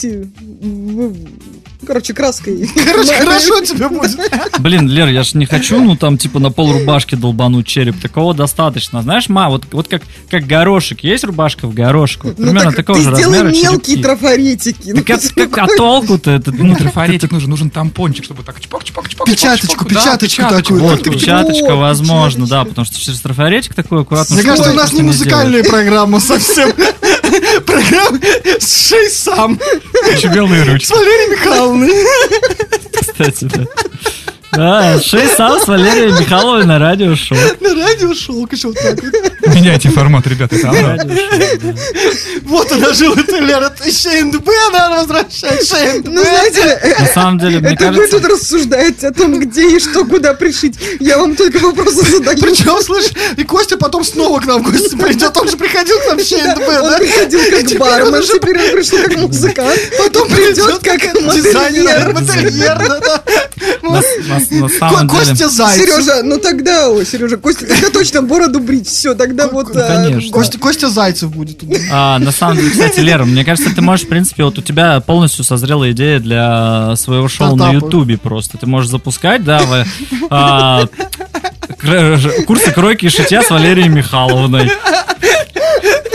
Короче, 1.85 2.13
краской. 2.13 2.69
Короче, 2.85 3.13
хорошо 3.13 3.61
тебе 3.61 3.89
будет. 3.89 4.17
Блин, 4.59 4.87
Лер, 4.89 5.07
я 5.09 5.23
ж 5.23 5.33
не 5.33 5.45
хочу, 5.45 5.79
ну 5.81 5.95
там 5.95 6.17
типа 6.17 6.39
на 6.39 6.51
пол 6.51 6.71
рубашки 6.73 7.15
долбануть 7.15 7.67
череп. 7.67 7.99
Такого 8.01 8.33
достаточно. 8.33 9.01
Знаешь, 9.01 9.29
ма, 9.29 9.49
вот, 9.49 9.63
вот 9.71 9.87
как, 9.87 10.03
как 10.29 10.45
горошек. 10.45 10.99
Есть 11.03 11.23
рубашка 11.23 11.67
в 11.67 11.73
горошек? 11.73 12.23
Вот 12.23 12.39
Ну 12.39 12.45
примерно 12.47 12.71
так 12.71 12.77
такого 12.77 12.97
ты 12.97 13.03
же 13.03 13.15
сделай 13.15 13.41
размера 13.43 13.63
мелкие 13.63 13.95
черепки. 13.95 14.03
трафаретики. 14.03 14.89
Ну, 14.95 15.03
Так 15.03 15.09
а, 15.09 15.45
как- 15.47 15.57
а 15.57 15.77
толку-то? 15.77 16.31
Это, 16.31 16.51
ну, 16.51 16.65
Ну, 16.65 16.75
трафаретик 16.75 17.31
нужен, 17.31 17.49
нужен 17.49 17.69
тампончик, 17.69 18.25
чтобы 18.25 18.43
так 18.43 18.59
чпок, 18.59 18.83
чпок, 18.83 19.09
чпок. 19.09 19.27
Печаточку, 19.29 19.85
печаточку 19.85 20.43
такую. 20.49 20.81
Вот, 20.81 21.03
печаточка, 21.03 21.75
возможно, 21.75 22.47
да, 22.47 22.63
потому 22.65 22.85
что 22.85 22.99
через 22.99 23.19
трафаретик 23.21 23.73
такой 23.73 24.01
аккуратно. 24.01 24.35
Мне 24.35 24.43
кажется, 24.43 24.71
у 24.71 24.75
нас 24.75 24.93
не 24.93 25.01
музыкальная 25.01 25.63
программа 25.63 26.19
совсем. 26.19 26.71
Программа 27.65 28.19
с 28.59 28.87
шей 28.87 29.09
сам. 29.09 29.59
Еще 30.15 30.27
белые 30.27 30.63
С 30.63 30.67
ручки. 30.67 30.91
Валерией 30.91 31.31
Михайловной. 31.31 31.72
Кстати, 33.01 33.45
да. 33.45 33.65
Да, 34.55 34.99
шесть 35.01 35.35
сам 35.35 35.59
с 35.59 35.67
Валерией 35.67 36.11
Михайловой 36.19 36.65
на 36.65 36.77
радиошоу. 36.79 37.37
На 37.59 37.73
радио 37.75 38.13
шел, 38.13 38.45
конечно, 38.45 38.69
вот 38.69 38.77
так 38.79 39.01
вот. 39.01 39.55
Меняйте 39.55 39.89
формат, 39.89 40.27
ребята, 40.27 40.55
это 40.55 40.71
да. 40.71 40.97
Вот 42.43 42.71
она 42.71 42.93
жила, 42.93 43.15
это 43.17 43.39
Лера, 43.39 43.69
ты 43.69 43.91
ШНДБ, 43.91 44.47
она 44.69 44.99
возвращает 44.99 45.65
ШНДБ. 45.65 46.07
Ну, 46.07 46.21
знаете 46.23 46.97
На 46.99 47.05
самом 47.07 47.39
деле, 47.39 47.59
мне 47.59 47.73
это 47.73 47.91
вы 47.91 47.95
кажется... 47.95 48.19
тут 48.19 48.31
рассуждаете 48.31 49.07
о 49.07 49.13
том, 49.13 49.39
где 49.39 49.75
и 49.75 49.79
что, 49.79 50.05
куда 50.05 50.33
пришить. 50.33 50.75
Я 50.99 51.17
вам 51.17 51.35
только 51.35 51.57
вопросы 51.59 52.03
задаю. 52.03 52.37
Причем, 52.39 52.81
слышь, 52.81 53.11
и 53.37 53.43
Костя 53.43 53.77
потом 53.77 54.03
снова 54.03 54.39
к 54.39 54.45
нам 54.45 54.63
в 54.63 54.71
гости 54.71 54.95
придет. 54.95 55.35
Он 55.35 55.49
же 55.49 55.57
приходил 55.57 55.97
к 55.99 56.07
нам 56.07 56.17
в 56.17 56.31
Он 56.31 56.91
да? 56.91 56.97
приходил 56.97 57.39
И 57.39 57.51
как 57.51 57.79
бармен, 57.79 58.13
он 58.13 58.19
уже 58.19 58.33
теперь 58.33 58.57
он 58.59 58.71
пришел 58.71 58.97
как 58.99 59.17
музыкант. 59.17 59.79
Потом 59.97 60.27
придет 60.29 60.79
как 60.83 61.01
дизайнер, 61.33 62.13
модельер. 62.13 62.13
модельер, 62.13 62.77
да-да. 62.77 63.23
На, 63.81 64.01
на- 64.51 64.69
самом 64.69 65.07
деле... 65.07 65.19
Костя 65.19 65.49
Зайцев. 65.49 65.85
Сережа, 65.89 66.21
ну 66.23 66.37
тогда, 66.39 67.05
Сережа, 67.05 67.37
Костя, 67.37 67.65
тогда 67.67 67.89
точно 67.89 68.21
бороду 68.21 68.59
брить, 68.59 68.87
все, 68.87 69.13
тогда 69.13 69.47
вот... 69.47 69.75
а, 69.75 70.03
конечно. 70.03 70.31
Костя, 70.31 70.57
Костя 70.59 70.89
Зайцев 70.89 71.31
будет. 71.31 71.61
А, 71.91 72.19
на 72.19 72.31
самом 72.31 72.57
деле, 72.57 72.69
кстати, 72.71 72.99
Лера, 72.99 73.25
мне 73.25 73.43
кажется, 73.45 73.73
ты 73.73 73.81
можешь, 73.81 74.05
в 74.05 74.09
принципе, 74.09 74.43
вот 74.43 74.57
у 74.57 74.61
тебя 74.61 74.99
полностью 75.01 75.43
созрела 75.43 75.91
идея 75.91 76.19
для 76.19 76.95
своего 76.95 77.27
шоу 77.27 77.55
на. 77.55 77.71
Ютубе 77.73 78.17
просто. 78.17 78.57
Ты 78.57 78.67
можешь 78.67 78.89
запускать, 78.89 79.43
да, 79.43 79.59
в- 79.63 79.85
а, 80.29 80.87
курсы 82.45 82.71
кройки 82.71 83.05
и 83.05 83.09
шитья 83.09 83.41
с 83.43 83.49
Валерией 83.49 83.87
Михайловной. 83.89 84.71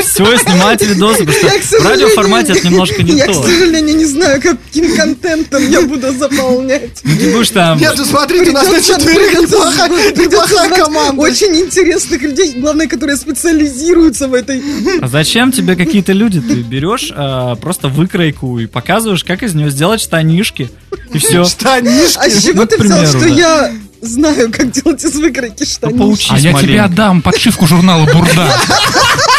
Все, 0.00 0.36
снимать 0.38 0.82
видосы, 0.82 1.24
потому 1.24 1.54
Я, 1.54 1.62
что 1.62 1.80
в 1.80 1.86
радиоформате 1.86 2.52
это 2.52 2.66
немножко 2.68 3.02
не 3.02 3.12
Я, 3.12 3.26
то. 3.26 3.42
к 3.42 3.46
сожалению, 3.46 3.96
не 3.96 4.04
знаю, 4.04 4.40
каким 4.40 4.96
контентом 4.96 5.68
я 5.68 5.82
буду 5.82 6.12
заполнять. 6.12 7.00
Ну, 7.04 7.16
Ты 7.16 7.32
будешь 7.32 7.50
там... 7.50 7.78
Нет, 7.78 7.94
ну 7.96 8.04
смотрите, 8.04 8.50
у 8.50 8.52
нас 8.52 8.68
на 8.68 8.80
четверых 8.80 9.40
неплохая, 9.40 9.88
неплохая 10.12 10.70
команда. 10.70 11.20
Очень 11.20 11.56
интересных 11.56 12.22
людей, 12.22 12.54
главное, 12.56 12.86
которые 12.86 13.16
специализируются 13.16 14.28
в 14.28 14.34
этой... 14.34 14.62
А 15.00 15.08
зачем 15.08 15.52
тебе 15.52 15.76
какие-то 15.76 16.12
люди? 16.12 16.40
Ты 16.40 16.62
берешь 16.62 17.12
а, 17.14 17.56
просто 17.56 17.88
выкройку 17.88 18.58
и 18.58 18.66
показываешь, 18.66 19.24
как 19.24 19.42
из 19.42 19.54
нее 19.54 19.70
сделать 19.70 20.00
штанишки. 20.00 20.70
И 21.12 21.18
все. 21.18 21.44
Штанишки. 21.44 22.18
А 22.18 22.30
с 22.30 22.42
чего 22.42 22.62
ну, 22.62 22.66
ты 22.66 22.76
взял, 22.78 22.98
примеру, 22.98 23.18
что 23.18 23.26
я 23.26 23.72
знаю, 24.00 24.52
как 24.52 24.70
делать 24.70 25.04
из 25.04 25.14
выкройки 25.14 25.64
Ну, 25.82 26.16
штанишки? 26.16 26.32
А 26.32 26.38
я 26.38 26.52
тебе 26.54 26.80
отдам 26.80 27.22
подшивку 27.22 27.66
журнала 27.66 28.04
«Бурда». 28.12 28.52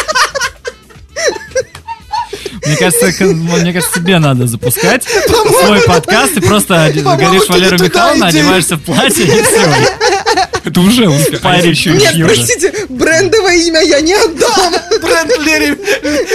Мне 2.64 2.76
кажется, 2.76 3.24
мне 3.24 3.72
кажется, 3.72 4.00
тебе 4.00 4.18
надо 4.18 4.46
запускать 4.46 5.04
свой 5.04 5.80
подкаст 5.82 6.36
и 6.36 6.40
просто 6.40 6.74
это 6.74 7.02
Валеру 7.02 7.78
Михайловну, 7.78 8.24
одеваешься 8.26 8.76
в 8.76 8.82
платье 8.82 9.24
и 9.24 9.42
все. 9.42 9.74
Это 10.64 10.80
уже. 10.80 11.10
А 11.42 11.56
если 11.56 11.70
еще 11.70 11.90
и 11.90 11.98
Нет, 11.98 12.14
простите, 12.22 12.72
брендовое 12.88 13.56
имя 13.56 13.80
я 13.82 14.00
не 14.00 14.14
отдам. 14.14 14.72
Бренд 15.00 15.38
Лери, 15.38 15.78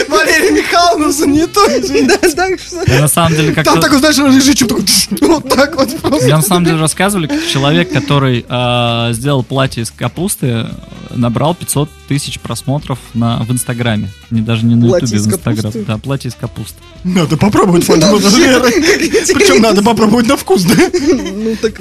Валерия 0.08 0.52
Михайловна 0.52 1.12
занятой. 1.12 2.06
Да, 2.06 2.18
так 2.18 2.60
что... 2.60 2.84
Я 2.92 3.02
на 3.02 3.08
самом 3.08 3.36
деле 3.36 3.54
Там 3.54 3.64
как-то... 3.64 3.82
такой, 3.82 4.00
знаешь, 4.00 4.18
рыжичок 4.18 4.70
такой, 4.70 4.86
вот 5.22 5.50
так 5.50 5.76
вот 5.76 6.00
просто. 6.02 6.26
Мне 6.26 6.36
на 6.36 6.42
самом 6.42 6.66
деле 6.66 6.80
рассказывали, 6.80 7.28
как 7.28 7.48
человек, 7.48 7.92
который 7.92 8.46
а, 8.50 9.12
сделал 9.14 9.44
платье 9.44 9.84
из 9.84 9.92
капусты, 9.92 10.68
набрал 11.12 11.56
500 11.56 11.90
тысяч 12.08 12.40
просмотров 12.40 13.00
на, 13.14 13.40
в 13.44 13.52
Инстаграме. 13.52 14.10
Не 14.32 14.42
даже 14.42 14.66
не 14.66 14.76
на 14.76 14.86
Ютубе, 14.86 15.18
из 15.18 15.26
в 15.26 15.34
Инстаграм. 15.34 15.72
Да, 15.86 15.98
платье 15.98 16.30
из 16.30 16.36
капусты. 16.36 16.78
Надо 17.04 17.38
попробовать, 17.38 17.84
эти- 17.88 19.34
Причем 19.34 19.62
надо 19.62 19.82
попробовать 19.84 20.28
на 20.28 20.38
вкус, 20.38 20.64
да? 20.64 20.76
Ну 21.36 21.56
так 21.62 21.80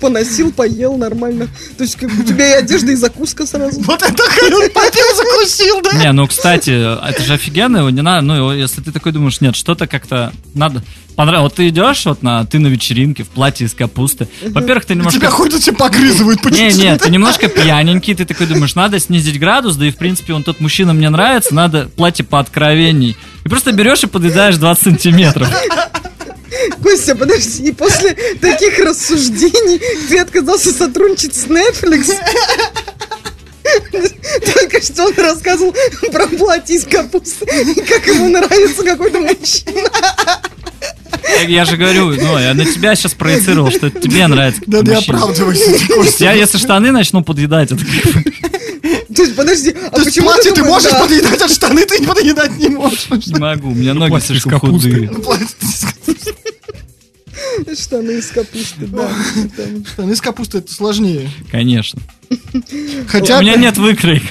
поносил, 0.00 0.52
поел 0.52 0.96
нормально. 0.96 1.48
То 1.76 1.84
есть 1.84 1.96
как 1.96 2.10
бы 2.10 2.22
у 2.22 2.24
тебя 2.26 2.56
и 2.56 2.62
одежда, 2.62 2.92
и 2.92 2.96
закуска 2.96 3.46
сразу. 3.46 3.80
Вот 3.82 4.02
это 4.02 4.22
хрен, 4.22 4.70
попил, 4.72 5.04
закусил, 5.16 5.80
да? 5.82 5.92
Не, 5.92 6.12
ну, 6.12 6.26
кстати, 6.26 6.70
это 6.70 7.22
же 7.22 7.34
офигенно, 7.34 7.78
его 7.78 7.90
не 7.90 8.02
надо, 8.02 8.22
ну, 8.26 8.52
если 8.52 8.80
ты 8.80 8.92
такой 8.92 9.12
думаешь, 9.12 9.40
нет, 9.40 9.54
что-то 9.56 9.86
как-то 9.86 10.32
надо... 10.54 10.82
Понравилось. 11.16 11.50
Вот 11.50 11.54
ты 11.54 11.68
идешь 11.68 12.06
вот 12.06 12.22
на, 12.22 12.44
ты 12.44 12.58
на 12.58 12.66
вечеринке 12.66 13.22
в 13.22 13.28
платье 13.28 13.66
из 13.66 13.74
капусты. 13.74 14.28
Во-первых, 14.42 14.84
ты 14.84 14.94
немножко... 14.94 15.18
Тебя 15.18 15.30
ходят, 15.30 15.60
все 15.60 15.72
погрызывают 15.72 16.42
по 16.42 16.48
Не, 16.48 16.72
нет, 16.72 17.02
ты 17.02 17.10
немножко 17.10 17.48
пьяненький, 17.48 18.14
ты 18.14 18.24
такой 18.24 18.46
думаешь, 18.46 18.74
надо 18.74 18.98
снизить 18.98 19.38
градус, 19.38 19.76
да 19.76 19.86
и 19.86 19.90
в 19.90 19.96
принципе 19.96 20.32
он 20.32 20.42
тот 20.42 20.60
мужчина 20.60 20.92
мне 20.92 21.08
нравится, 21.10 21.54
надо 21.54 21.88
платье 21.96 22.24
пооткровенней. 22.24 23.16
И 23.44 23.48
просто 23.48 23.72
берешь 23.72 24.02
и 24.02 24.06
подъедаешь 24.06 24.56
20 24.56 24.82
сантиметров. 24.84 25.48
Костя, 26.82 27.14
подожди, 27.14 27.68
и 27.68 27.72
после 27.72 28.14
таких 28.40 28.78
рассуждений 28.78 29.80
ты 30.08 30.18
отказался 30.18 30.72
сотрудничать 30.72 31.34
с 31.34 31.46
Netflix? 31.46 32.14
Только 34.54 34.82
что 34.82 35.06
он 35.06 35.14
рассказывал 35.16 35.74
про 36.12 36.26
платье 36.26 36.76
из 36.76 36.84
капусты, 36.84 37.46
как 37.86 38.06
ему 38.06 38.28
нравится 38.28 38.84
какой-то 38.84 39.20
мужчина. 39.20 39.90
Я 41.48 41.64
же 41.64 41.76
говорю, 41.76 42.10
ну, 42.14 42.38
я 42.38 42.54
на 42.54 42.64
тебя 42.64 42.94
сейчас 42.94 43.14
проецировал, 43.14 43.70
что 43.70 43.86
это 43.88 44.00
тебе 44.00 44.26
нравится. 44.26 44.60
Да, 44.66 44.98
оправдывайся, 44.98 45.86
Костя. 45.94 46.24
Я 46.24 46.32
если 46.32 46.58
штаны 46.58 46.90
начну 46.90 47.22
подъедать, 47.22 47.72
это 47.72 47.84
как 47.84 48.14
бы 48.14 48.32
То 49.14 49.22
есть, 49.22 49.36
подожди, 49.36 49.70
а 49.70 49.90
То 49.90 50.04
почему 50.04 50.26
платье 50.26 50.50
ты 50.50 50.56
думаешь, 50.56 50.74
можешь 50.74 50.90
да, 50.90 51.00
подъедать, 51.00 51.42
а 51.42 51.48
штаны 51.48 51.86
ты 51.86 51.98
не 51.98 52.06
подъедать 52.06 52.56
не 52.58 52.68
можешь. 52.68 53.08
не 53.26 53.38
могу, 53.38 53.70
у 53.70 53.74
меня 53.74 53.94
ноги 53.94 54.16
из 54.16 54.24
слишком 54.26 54.52
капусты. 54.52 54.90
худые. 54.90 55.10
Штаны 57.76 58.10
из 58.12 58.26
капусты, 58.28 58.86
да. 58.86 59.08
Штаны 59.92 60.16
с 60.16 60.20
капустой 60.20 60.60
это 60.60 60.72
сложнее. 60.72 61.30
Конечно. 61.50 62.00
Хотя 63.08 63.38
У 63.38 63.42
меня 63.42 63.56
нет 63.56 63.76
выкроек. 63.76 64.22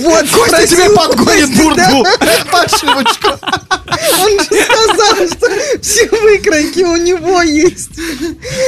Вот, 0.00 0.28
Костя 0.30 0.66
тебе 0.66 0.90
подгонит 0.90 1.56
бурду. 1.56 2.06
Подшивочку. 2.50 3.28
Он 4.20 4.30
же 4.38 4.44
сказал, 4.64 5.16
что 5.28 5.80
все 5.82 6.08
выкройки 6.08 6.80
у 6.80 6.96
него 6.96 7.42
есть. 7.42 7.90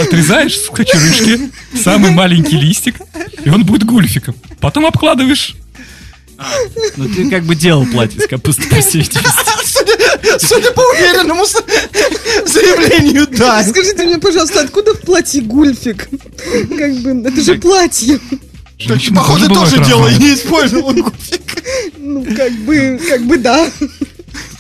Отрезаешь 0.00 0.58
с 0.58 0.68
кочерышки 0.70 1.50
самый 1.82 2.10
маленький 2.10 2.56
листик, 2.56 2.96
и 3.44 3.50
он 3.50 3.64
будет 3.64 3.84
гульфиком. 3.84 4.34
Потом 4.60 4.86
обкладываешь. 4.86 5.54
Ну 6.96 7.06
ты 7.08 7.28
как 7.28 7.44
бы 7.44 7.54
делал 7.54 7.84
платье 7.84 8.18
из 8.18 8.26
капусты, 8.26 8.66
по. 8.68 9.20
Судя, 9.62 10.38
судя 10.38 10.70
по 10.72 10.80
уверенному 10.80 11.44
с- 11.44 11.62
заявлению, 12.46 13.26
да. 13.26 13.62
Скажите 13.62 14.04
мне, 14.04 14.18
пожалуйста, 14.18 14.62
откуда 14.62 14.94
в 14.94 15.00
платье 15.00 15.42
гульфик? 15.42 16.08
Как 16.08 16.94
бы, 17.02 17.28
это 17.28 17.40
же 17.42 17.56
платье. 17.56 18.18
Женщины 18.80 19.16
Походу, 19.16 19.48
бывают 19.48 19.70
тоже 19.70 19.84
дело 19.84 20.08
не 20.08 20.34
использовал 20.34 20.92
гуфик. 20.94 21.62
Ну, 21.98 22.24
как 22.34 22.52
бы, 22.64 22.98
как 23.08 23.26
бы 23.26 23.38
да. 23.38 23.70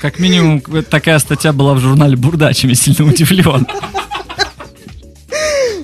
Как 0.00 0.18
минимум, 0.18 0.60
такая 0.88 1.18
статья 1.18 1.52
была 1.52 1.74
в 1.74 1.80
журнале 1.80 2.16
Бурда, 2.16 2.52
чем 2.52 2.70
я 2.70 2.76
сильно 2.76 3.06
удивлен. 3.06 3.66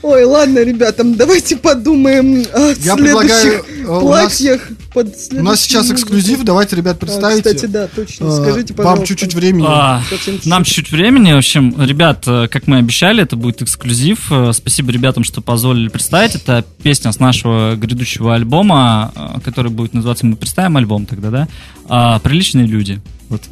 Ой, 0.09 0.23
ладно, 0.23 0.61
ребята, 0.61 1.03
давайте 1.03 1.57
подумаем 1.57 2.45
о 2.55 2.69
Я 2.69 2.75
следующих 2.75 2.97
предлагаю, 2.97 3.65
э, 3.67 3.87
у 3.89 3.93
нас- 3.93 4.03
платьях. 4.39 4.69
под 4.95 5.09
У 5.33 5.43
нас 5.43 5.61
сейчас 5.61 5.91
эксклюзив, 5.91 6.45
давайте, 6.45 6.77
ребят, 6.77 6.97
А, 6.97 7.07
представите. 7.07 7.43
кстати, 7.43 7.67
да, 7.67 7.89
точно. 7.89 8.29
А, 8.29 8.31
Скажите, 8.41 8.73
пожалуйста. 8.73 8.99
Вам 9.01 9.05
чуть-чуть 9.07 9.35
времени. 9.35 9.67
А, 9.69 10.01
чуть-чуть. 10.09 10.47
Нам 10.47 10.63
чуть 10.63 10.93
времени, 10.93 11.33
в 11.33 11.39
общем, 11.39 11.75
ребят, 11.85 12.23
э, 12.29 12.47
как 12.49 12.69
мы 12.69 12.77
обещали, 12.79 13.25
это 13.25 13.35
будет 13.35 13.63
эксклюзив. 13.63 14.31
Э, 14.31 14.53
Спасибо 14.55 14.93
ребятам, 14.93 15.25
что 15.25 15.41
позволили 15.41 15.89
представить. 15.89 16.37
Это 16.37 16.65
песня 16.85 17.11
с 17.11 17.19
нашего 17.19 17.75
грядущего 17.75 18.33
альбома, 18.37 19.13
э, 19.17 19.41
который 19.45 19.73
будет 19.73 19.93
называться 19.93 20.25
«Мы 20.25 20.37
представим 20.37 20.77
альбом» 20.77 21.07
тогда, 21.07 21.31
да? 21.31 21.49
А, 21.89 22.21
«Приличные 22.21 22.67
люди». 22.67 23.01
Вот. 23.29 23.43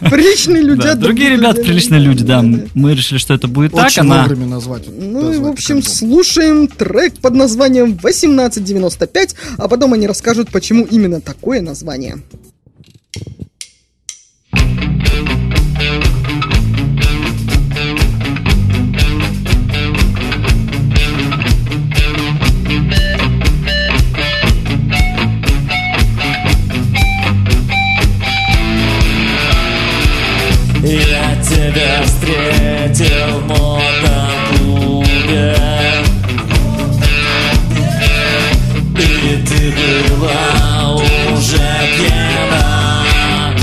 Приличные 0.00 0.62
люди. 0.62 0.82
Да, 0.82 0.92
от 0.92 0.98
Другие 0.98 1.30
ребята 1.30 1.62
приличные 1.62 2.00
люди, 2.00 2.24
да. 2.24 2.42
Мы 2.74 2.94
решили, 2.94 3.18
что 3.18 3.34
это 3.34 3.48
будет 3.48 3.72
так. 3.72 3.86
Очень 3.86 4.02
Она... 4.02 4.22
вовремя 4.22 4.46
назвать. 4.46 4.84
Ну 4.88 5.32
и, 5.32 5.38
в 5.38 5.40
назвать 5.40 5.54
общем, 5.54 5.82
слушаем 5.82 6.68
трек 6.68 7.18
под 7.18 7.34
названием 7.34 7.96
1895, 7.98 9.34
а 9.58 9.68
потом 9.68 9.92
они 9.92 10.06
расскажут, 10.06 10.50
почему 10.50 10.84
именно 10.84 11.20
такое 11.20 11.60
название. 11.60 12.18
Я 14.52 16.19
тебя 32.00 32.04
встретил 32.04 33.38
в 33.38 33.46
модном 33.46 34.30
клубе 34.58 35.56
И 38.96 39.44
ты 39.46 39.72
была 40.14 40.94
уже 40.94 41.58
пьяна. 41.96 43.54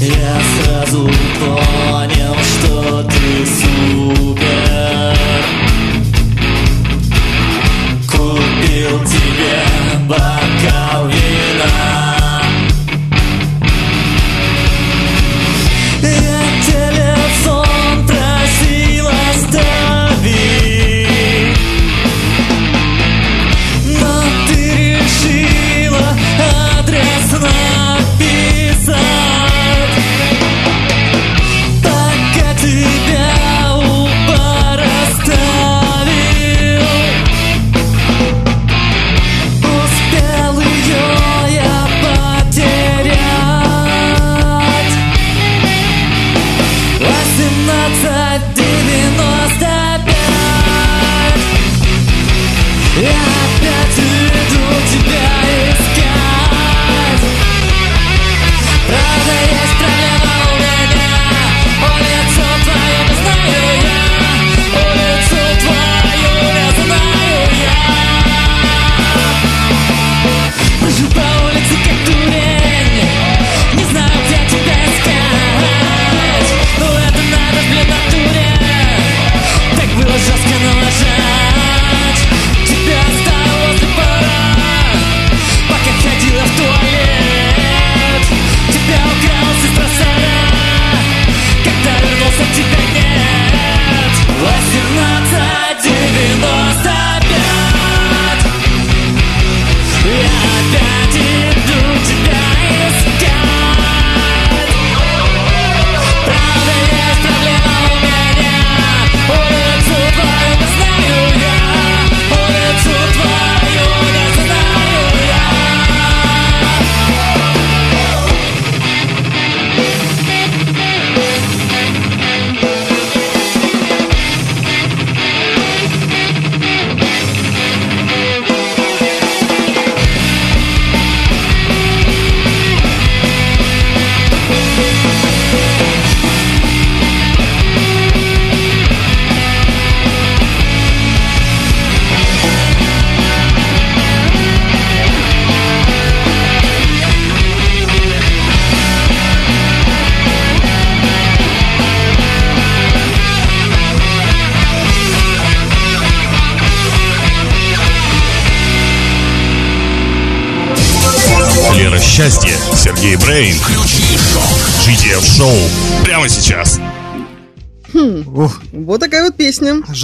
Я 0.00 0.40
сразу 0.54 1.10
понял, 1.40 2.36
что 2.42 3.02
ты 3.04 3.46
супер. 3.46 5.16
Купил 8.10 9.04
тебе 9.04 9.62
бокал 10.06 11.08
вина 11.08 11.33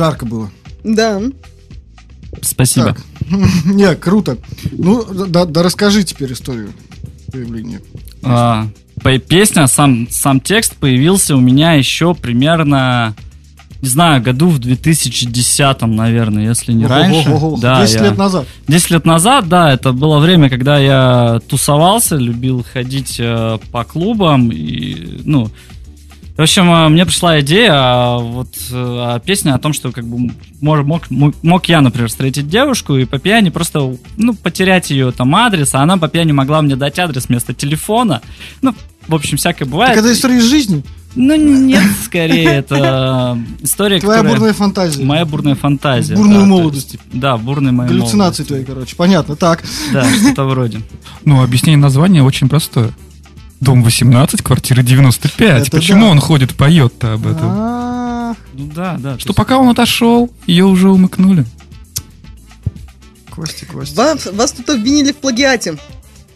жарко 0.01 0.25
было. 0.25 0.51
Да. 0.83 1.21
Спасибо. 2.41 2.95
Так. 2.95 3.03
Не, 3.67 3.95
круто. 3.97 4.39
Ну, 4.73 5.05
да, 5.05 5.45
да 5.45 5.63
расскажи 5.63 6.05
теперь 6.05 6.33
историю 6.33 6.73
появления. 7.31 7.83
А, 8.23 8.67
по- 9.03 9.19
песня, 9.19 9.67
сам, 9.67 10.09
сам 10.11 10.41
текст 10.41 10.75
появился 10.77 11.37
у 11.37 11.41
меня 11.41 11.75
еще 11.75 12.15
примерно, 12.15 13.15
не 13.83 13.89
знаю, 13.91 14.23
году 14.23 14.49
в 14.49 14.59
2010, 14.59 15.83
наверное, 15.83 16.49
если 16.49 16.73
не 16.73 16.87
раньше. 16.87 17.29
Ого-го-го. 17.29 17.61
Да, 17.61 17.83
10 17.83 17.95
я- 17.97 18.03
лет 18.05 18.17
назад. 18.17 18.47
10 18.69 18.91
лет 18.93 19.05
назад, 19.05 19.49
да, 19.51 19.71
это 19.75 19.93
было 19.93 20.19
время, 20.19 20.49
когда 20.49 20.79
я 20.79 21.41
тусовался, 21.47 22.17
любил 22.17 22.65
ходить 22.73 23.17
э, 23.19 23.59
по 23.71 23.85
клубам 23.85 24.51
и, 24.51 25.21
ну, 25.27 25.51
в 26.41 26.43
общем, 26.43 26.73
э, 26.73 26.89
мне 26.89 27.05
пришла 27.05 27.39
идея 27.41 27.73
а, 27.75 28.19
вот 28.19 28.49
э, 28.71 28.73
а, 28.73 29.21
песня 29.21 29.55
о 29.55 29.59
том, 29.59 29.75
что 29.75 29.93
как 29.93 30.07
бы 30.07 30.33
мог, 30.63 31.11
мог, 31.11 31.35
мог 31.43 31.65
я, 31.67 31.83
например, 31.83 32.09
встретить 32.09 32.49
девушку 32.49 32.97
и 32.97 33.05
по 33.05 33.19
пьяни 33.19 33.51
просто, 33.51 33.95
ну, 34.17 34.35
потерять 34.35 34.91
ее 34.91 35.13
там 35.13 35.37
адрес, 35.37 35.75
а 35.75 35.81
она 35.83 35.99
по 35.99 36.09
пьяни 36.09 36.33
могла 36.33 36.63
мне 36.63 36.77
дать 36.77 36.99
адрес 36.99 37.29
вместо 37.29 37.53
телефона. 37.53 38.23
Ну, 38.63 38.75
в 39.07 39.15
общем, 39.15 39.37
всякое 39.37 39.67
бывает. 39.67 39.95
Так 39.95 40.03
это 40.03 40.15
история 40.15 40.39
из 40.39 40.45
жизни? 40.45 40.83
Ну, 41.15 41.37
нет, 41.37 41.83
скорее, 42.07 42.49
это 42.49 43.37
история, 43.61 44.01
Твоя 44.01 44.21
которая... 44.21 44.39
бурная 44.39 44.55
фантазия. 44.55 45.05
Моя 45.05 45.27
бурная 45.27 45.57
фантазия. 45.57 46.15
бурную 46.15 46.41
да, 46.41 46.47
молодость. 46.47 46.93
есть, 46.95 47.05
Да, 47.13 47.37
бурная 47.37 47.73
моя 47.73 47.91
Галлюцинации 47.91 48.45
твои, 48.45 48.65
короче. 48.65 48.97
Понятно. 48.97 49.37
Так. 49.37 49.63
Да, 49.93 50.09
что-то 50.11 50.45
вроде. 50.45 50.81
Ну, 51.27 51.43
объяснение 51.43 51.79
названия 51.79 52.23
очень 52.23 52.49
простое. 52.49 52.93
Дом 53.61 53.83
18, 53.83 54.43
квартира 54.43 54.83
95. 54.83 55.63
Это 55.63 55.71
Почему 55.71 56.07
да. 56.07 56.11
он 56.13 56.21
ходит, 56.21 56.55
поет-то 56.55 57.15
об 57.15 57.27
этом? 57.27 57.47
А, 57.51 58.35
Ну 58.55 58.71
да, 58.75 58.97
да. 58.99 59.15
то 59.15 59.21
Что 59.21 59.35
пока 59.35 59.59
он 59.59 59.69
отошел, 59.69 60.31
ее 60.47 60.65
уже 60.65 60.89
умыкнули. 60.89 61.45
Костя, 63.31 63.67
Костя. 63.67 63.97
Вас, 63.97 64.27
вас 64.33 64.53
тут 64.53 64.69
обвинили 64.71 65.13
в 65.13 65.17
плагиате. 65.17 65.77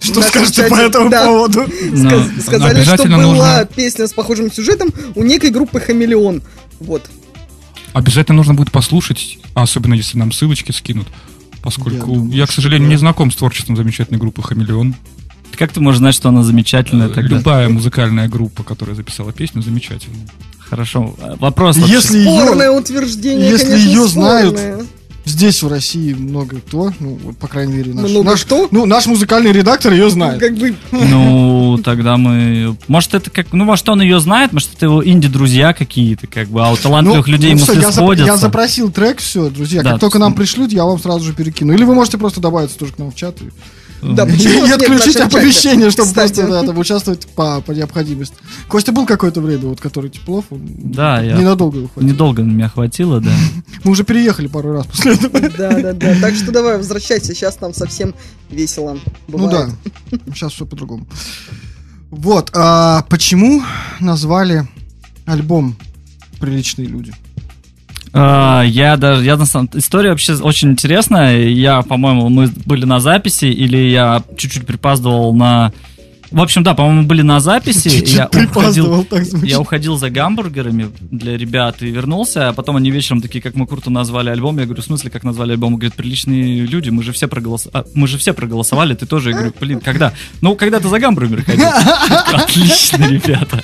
Что 0.01 0.17
нашем 0.17 0.31
скажете 0.31 0.57
чате, 0.63 0.71
по 0.71 0.75
этому 0.77 1.09
да. 1.11 1.25
поводу? 1.27 1.61
Сказ- 1.65 2.43
сказали, 2.43 2.83
что 2.83 2.93
обязательно 2.93 3.17
была 3.19 3.33
нужно- 3.61 3.69
песня 3.75 4.07
с 4.07 4.13
похожим 4.13 4.53
сюжетом 4.53 4.91
у 5.15 5.23
некой 5.25 5.51
группы 5.51 5.81
Хамелеон. 5.81 6.43
Вот. 6.81 7.09
Обязательно 7.95 8.37
нужно 8.37 8.53
будет 8.53 8.71
послушать, 8.71 9.39
а 9.55 9.63
особенно 9.63 9.95
если 9.95 10.19
нам 10.19 10.31
ссылочки 10.31 10.73
скинут. 10.73 11.07
Поскольку 11.63 11.91
Я 11.97 12.05
думаю, 12.05 12.31
я, 12.37 12.45
к 12.47 12.51
что 12.51 12.57
сожалению, 12.61 12.89
да. 12.89 12.95
не 12.95 12.99
знаком 12.99 13.31
с 13.31 13.37
творчеством 13.37 13.77
замечательной 13.77 14.21
группы 14.21 14.43
Хамелеон. 14.43 14.95
Как 15.57 15.73
ты 15.73 15.81
можешь 15.81 15.99
знать, 15.99 16.15
что 16.15 16.29
она 16.29 16.43
замечательная 16.43 17.09
тогда? 17.09 17.37
Любая 17.37 17.69
музыкальная 17.69 18.29
группа, 18.29 18.63
которая 18.63 18.95
записала 18.97 19.33
песню, 19.33 19.63
замечательная. 19.63 20.27
Хорошо. 20.59 21.15
Вопрос. 21.39 21.77
вообще. 21.77 21.95
Если 21.95 22.23
Спорное 22.25 22.71
ее 22.71 22.79
утверждение, 22.79 23.51
если 23.51 23.67
конечно, 23.67 23.89
её 23.91 24.07
знают, 24.09 24.59
здесь 25.27 25.63
в 25.63 25.69
России 25.69 26.13
много 26.15 26.57
кто, 26.57 26.93
ну, 27.01 27.19
по 27.39 27.49
крайней 27.49 27.75
мере, 27.75 27.95
наш, 27.95 28.11
Много 28.11 28.31
наш- 28.31 28.45
кто? 28.45 28.69
ну, 28.71 28.85
наш 28.87 29.07
музыкальный 29.07 29.53
редактор 29.53 29.93
ее 29.93 30.11
знает. 30.11 30.41
Как 30.41 30.55
бы 30.57 30.75
Ну, 30.91 31.79
тогда 31.85 32.17
мы... 32.17 32.77
Может, 32.89 33.15
это 33.15 33.31
как... 33.31 33.53
Ну, 33.53 33.65
может, 33.65 33.89
он 33.89 34.01
ее 34.03 34.21
знает, 34.21 34.53
может, 34.53 34.71
это 34.77 34.87
его 34.87 35.07
инди-друзья 35.07 35.73
какие-то, 35.75 36.27
как 36.27 36.49
бы, 36.49 36.65
а 36.65 36.73
у 36.73 36.77
талантливых 36.77 37.29
людей 37.29 37.55
ну, 37.55 37.61
мысли 37.61 37.73
всё, 37.73 37.81
я, 37.81 37.89
зап- 37.89 37.93
сходятся. 37.93 38.33
я 38.33 38.37
запросил 38.37 38.91
трек, 38.91 39.19
все, 39.19 39.49
друзья. 39.51 39.83
Да, 39.83 39.93
как 39.93 40.01
только 40.01 40.19
то 40.19 40.25
нам 40.25 40.35
пришлют, 40.35 40.73
я 40.73 40.85
вам 40.85 40.99
сразу 40.99 41.25
же 41.25 41.33
перекину. 41.35 41.73
Или 41.73 41.85
вы 41.85 41.95
можете 41.95 42.19
просто 42.19 42.41
добавиться 42.41 42.77
тоже 42.79 42.93
к 42.93 42.99
нам 42.99 43.11
в 43.11 43.15
чат. 43.15 43.41
и- 43.43 43.45
Да, 44.13 44.27
почему 44.27 44.67
И 44.67 44.71
отключить 44.71 45.17
оповещение, 45.17 45.91
чтобы 45.91 46.09
Кстати. 46.09 46.35
просто 46.35 46.53
да, 46.61 46.67
там 46.67 46.79
участвовать 46.79 47.27
по, 47.29 47.61
по 47.63 47.73
необходимости. 47.73 48.37
Костя 48.69 48.93
был 48.93 49.07
какое-то 49.07 49.41
время, 49.41 49.69
вот 49.69 49.81
который 49.81 50.11
Теплов, 50.11 50.45
он 50.51 50.61
Да, 50.67 51.21
я- 51.23 51.37
ненадолго 51.37 51.79
его 51.79 51.89
хватило. 51.89 52.13
Недолго 52.13 52.43
меня 52.43 52.69
хватило, 52.69 53.21
да. 53.21 53.33
Мы 53.85 53.91
уже 53.93 54.05
переехали 54.05 54.47
пару 54.47 54.73
раз 54.73 54.87
после 54.87 55.15
этого. 55.15 55.41
Да, 55.59 55.81
да, 55.81 55.93
да. 55.93 56.21
Так 56.21 56.35
что 56.35 56.53
давай, 56.53 56.77
возвращайся, 56.77 57.35
сейчас 57.35 57.61
нам 57.61 57.73
совсем 57.73 58.15
весело. 58.51 58.99
Ну 59.29 59.39
бывает. 59.39 59.71
да, 60.11 60.19
сейчас 60.35 60.53
все 60.53 60.67
по-другому. 60.67 61.07
Вот, 62.11 62.51
а 62.55 63.03
почему 63.09 63.63
назвали 64.01 64.69
альбом 65.27 65.77
«Приличные 66.41 66.87
люди»? 66.89 67.13
А, 68.15 68.63
Я 68.63 68.97
даже, 68.97 69.25
я 69.25 69.37
на 69.37 69.45
самом 69.45 69.69
история 69.75 70.11
вообще 70.11 70.35
очень 70.37 70.71
интересная. 70.71 71.49
Я, 71.49 71.83
по-моему, 71.83 72.29
мы 72.29 72.49
были 72.65 72.85
на 72.85 73.01
записи, 73.01 73.47
или 73.47 73.77
я 73.77 74.23
чуть-чуть 74.37 74.67
припаздывал 74.67 75.35
на... 75.35 75.73
В 76.31 76.41
общем, 76.41 76.63
да, 76.63 76.75
по-моему, 76.75 77.05
были 77.05 77.23
на 77.23 77.41
записи. 77.41 77.89
Я 78.07 78.29
уходил, 78.29 79.07
я 79.43 79.61
уходил 79.61 79.97
за 79.97 80.11
гамбургерами 80.11 80.91
для 81.01 81.37
ребят 81.37 81.83
и 81.83 81.91
вернулся, 81.91 82.49
а 82.49 82.53
потом 82.53 82.77
они 82.77 82.91
вечером 82.91 83.21
такие, 83.23 83.41
как 83.41 83.55
мы 83.55 83.67
круто 83.67 83.91
назвали 83.91 84.31
альбом. 84.31 84.59
Я 84.59 84.65
говорю, 84.65 84.83
в 84.83 84.85
смысле, 84.85 85.11
как 85.11 85.23
назвали 85.25 85.53
альбом? 85.53 85.75
Он 85.75 85.79
говорит, 85.79 85.95
приличные 85.95 86.67
люди, 86.67 86.91
мы 86.91 87.03
же 87.03 87.13
все 87.13 87.29
проголосовали. 87.29 87.87
мы 87.95 88.09
же 88.09 88.19
все 88.19 88.33
проголосовали, 88.33 88.95
ты 88.95 89.07
тоже. 89.07 89.31
Я 89.31 89.37
говорю, 89.37 89.55
блин, 89.61 89.81
когда? 89.81 90.13
Ну, 90.41 90.57
когда 90.57 90.81
ты 90.81 90.89
за 90.89 90.99
гамбургерами 90.99 91.43
ходил. 91.43 91.67
Отлично, 92.33 93.07
ребята. 93.09 93.63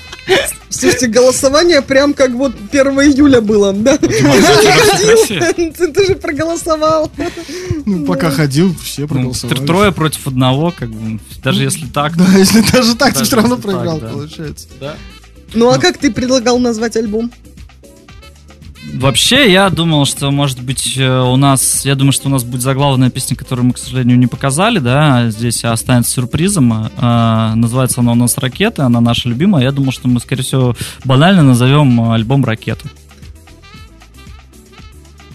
Слушайте, 0.69 1.09
голосование 1.09 1.83
прям 1.83 2.15
как 2.15 2.31
вот 2.31 2.55
1 2.71 2.81
июля 3.01 3.41
было, 3.41 3.73
да? 3.73 3.99
Ты 3.99 4.09
же 4.13 4.23
ходил, 4.23 5.73
ты- 5.93 6.07
же 6.07 6.15
проголосовал. 6.15 7.11
Ну, 7.85 8.07
пока 8.07 8.31
ходил, 8.31 8.75
все 8.83 9.03
Ну, 9.03 9.09
проголосовали. 9.09 9.61
тр- 9.61 9.67
Трое 9.67 9.93
против 9.93 10.27
одного, 10.29 10.71
как 10.71 10.91
бы, 10.91 11.19
даже 11.43 11.65
если 11.65 11.87
так. 11.87 12.17
Да, 12.17 12.25
если 12.53 12.73
даже 12.73 12.95
так, 12.95 13.13
ты 13.13 13.21
Даже 13.21 13.27
все 13.27 13.37
равно 13.37 13.57
если 13.57 13.69
так, 13.69 13.73
проиграл, 13.73 14.01
да. 14.01 14.09
получается. 14.09 14.69
да. 14.81 14.97
Ну 15.55 15.71
а 15.71 15.79
как 15.79 15.99
ты 15.99 16.11
предлагал 16.11 16.59
назвать 16.59 16.97
альбом? 16.97 17.31
Вообще, 18.95 19.53
я 19.53 19.71
думал, 19.71 20.05
что, 20.05 20.31
может 20.31 20.61
быть, 20.63 20.97
э, 20.97 21.21
у 21.21 21.37
нас... 21.37 21.85
Я 21.85 21.95
думаю, 21.95 22.13
что 22.13 22.29
у 22.29 22.31
нас 22.31 22.45
будет 22.45 22.63
заглавная 22.63 23.11
песня, 23.11 23.37
которую 23.37 23.67
мы, 23.67 23.73
к 23.73 23.79
сожалению, 23.79 24.19
не 24.19 24.27
показали, 24.27 24.79
да, 24.79 25.31
здесь 25.31 25.65
останется 25.65 26.13
сюрпризом. 26.13 26.91
А, 26.97 27.55
называется 27.55 28.01
она 28.01 28.13
у 28.13 28.15
нас 28.17 28.37
«Ракета», 28.39 28.87
она 28.87 29.01
наша 29.01 29.29
любимая. 29.29 29.65
Я 29.65 29.73
думал, 29.73 29.93
что 29.93 30.09
мы, 30.09 30.19
скорее 30.19 30.43
всего, 30.43 30.77
банально 31.05 31.43
назовем 31.43 32.01
э, 32.01 32.15
альбом 32.15 32.45
«Ракета». 32.45 32.89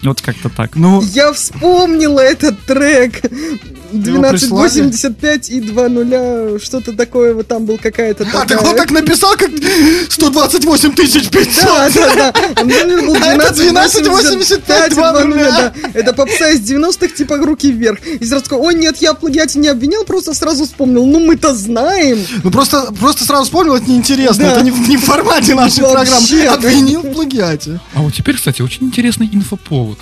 Вот 0.02 0.20
как-то 0.20 0.48
так. 0.48 0.76
Ну, 0.76 1.02
Я 1.02 1.32
вспомнила 1.32 2.20
этот 2.20 2.60
трек. 2.66 3.22
Его 4.04 4.22
прислали? 4.30 4.80
1285 4.80 5.50
и 5.50 5.60
2 5.60 5.88
нуля, 5.88 6.58
что-то 6.62 6.92
такое, 6.92 7.34
вот 7.34 7.46
там 7.46 7.64
был 7.66 7.78
какая-то 7.78 8.24
а, 8.24 8.26
так 8.26 8.48
такая- 8.48 8.68
он 8.70 8.76
так 8.76 8.90
написал, 8.90 9.34
как 9.36 9.50
128 10.10 10.92
тысяч 10.92 11.28
500. 11.30 11.64
Да, 11.64 11.88
да, 11.90 12.14
да. 12.14 12.32
А 12.56 12.62
у 12.62 12.64
меня 12.64 12.84
был 13.02 13.14
А 13.14 13.34
это 13.34 13.52
1285 13.52 14.92
12,85, 14.92 14.94
два 14.94 15.12
два 15.12 15.24
нуля, 15.24 15.36
нуля. 15.44 15.50
да. 15.82 15.90
Это 15.94 16.12
попса 16.12 16.50
из 16.50 16.60
90-х, 16.60 17.08
типа 17.14 17.36
руки 17.38 17.70
вверх. 17.70 17.98
И 18.06 18.24
сразу 18.24 18.44
такой, 18.44 18.58
ой, 18.58 18.74
нет, 18.74 18.96
я 18.98 19.12
в 19.12 19.18
плагиате 19.18 19.58
не 19.58 19.68
обвинял, 19.68 20.04
просто 20.04 20.34
сразу 20.34 20.64
вспомнил. 20.64 21.06
Ну, 21.06 21.20
мы-то 21.20 21.54
знаем. 21.54 22.18
Ну 22.42 22.50
просто, 22.50 22.92
просто 22.98 23.24
сразу 23.24 23.44
вспомнил, 23.44 23.74
это 23.76 23.88
неинтересно. 23.90 24.44
Да. 24.44 24.52
Это 24.52 24.62
не, 24.62 24.70
в- 24.70 24.88
не 24.88 24.96
в 24.96 25.00
формате 25.04 25.54
нашей 25.54 25.80
программы. 25.84 26.46
Обвинил 26.46 27.02
в 27.02 27.12
плагиате. 27.12 27.80
А 27.94 28.00
вот 28.02 28.14
теперь, 28.14 28.36
кстати, 28.36 28.62
очень 28.62 28.84
интересный 28.86 29.28
инфоповод. 29.32 29.98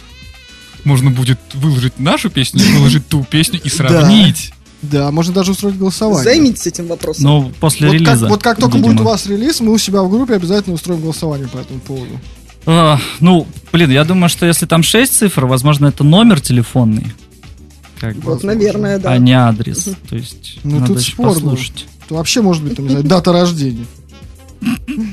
Можно 0.84 1.10
будет 1.10 1.38
выложить 1.54 1.98
нашу 1.98 2.30
песню, 2.30 2.62
выложить 2.76 3.06
ту 3.08 3.24
песню 3.24 3.60
и 3.62 3.68
сравнить. 3.68 4.52
Да, 4.82 5.10
можно 5.10 5.32
даже 5.32 5.52
устроить 5.52 5.78
голосование. 5.78 6.24
Займитесь 6.24 6.66
этим 6.66 6.88
вопросом. 6.88 7.24
Ну, 7.24 7.52
после 7.58 7.86
вот, 7.88 7.94
релиза. 7.94 8.20
как, 8.20 8.28
вот 8.30 8.42
как 8.42 8.58
только 8.58 8.76
видимо. 8.76 8.92
будет 8.92 9.00
у 9.00 9.04
вас 9.08 9.26
релиз, 9.26 9.60
мы 9.60 9.72
у 9.72 9.78
себя 9.78 10.02
в 10.02 10.10
группе 10.10 10.34
обязательно 10.34 10.74
устроим 10.74 11.00
голосование 11.00 11.48
по 11.48 11.56
этому 11.56 11.80
поводу. 11.80 12.20
А, 12.66 12.98
ну, 13.20 13.46
блин, 13.72 13.90
я 13.90 14.04
думаю, 14.04 14.28
что 14.28 14.44
если 14.44 14.66
там 14.66 14.82
6 14.82 15.10
цифр, 15.12 15.46
возможно, 15.46 15.86
это 15.86 16.04
номер 16.04 16.40
телефонный. 16.40 17.14
Как 17.98 18.14
бы, 18.16 18.32
Вот, 18.32 18.42
наверное, 18.42 18.98
да. 18.98 19.12
а 19.12 19.18
не 19.18 19.32
адрес. 19.32 19.88
То 20.08 20.16
есть, 20.16 20.58
Ну, 20.64 20.80
надо 20.80 20.88
тут 20.92 21.00
еще 21.00 21.12
спорно. 21.12 21.32
послушать. 21.32 21.86
Вообще 22.10 22.42
может 22.42 22.62
быть, 22.62 22.76
там, 22.76 22.84
не 22.84 22.90
знаю, 22.90 23.04
дата 23.06 23.32
рождения. 23.32 23.86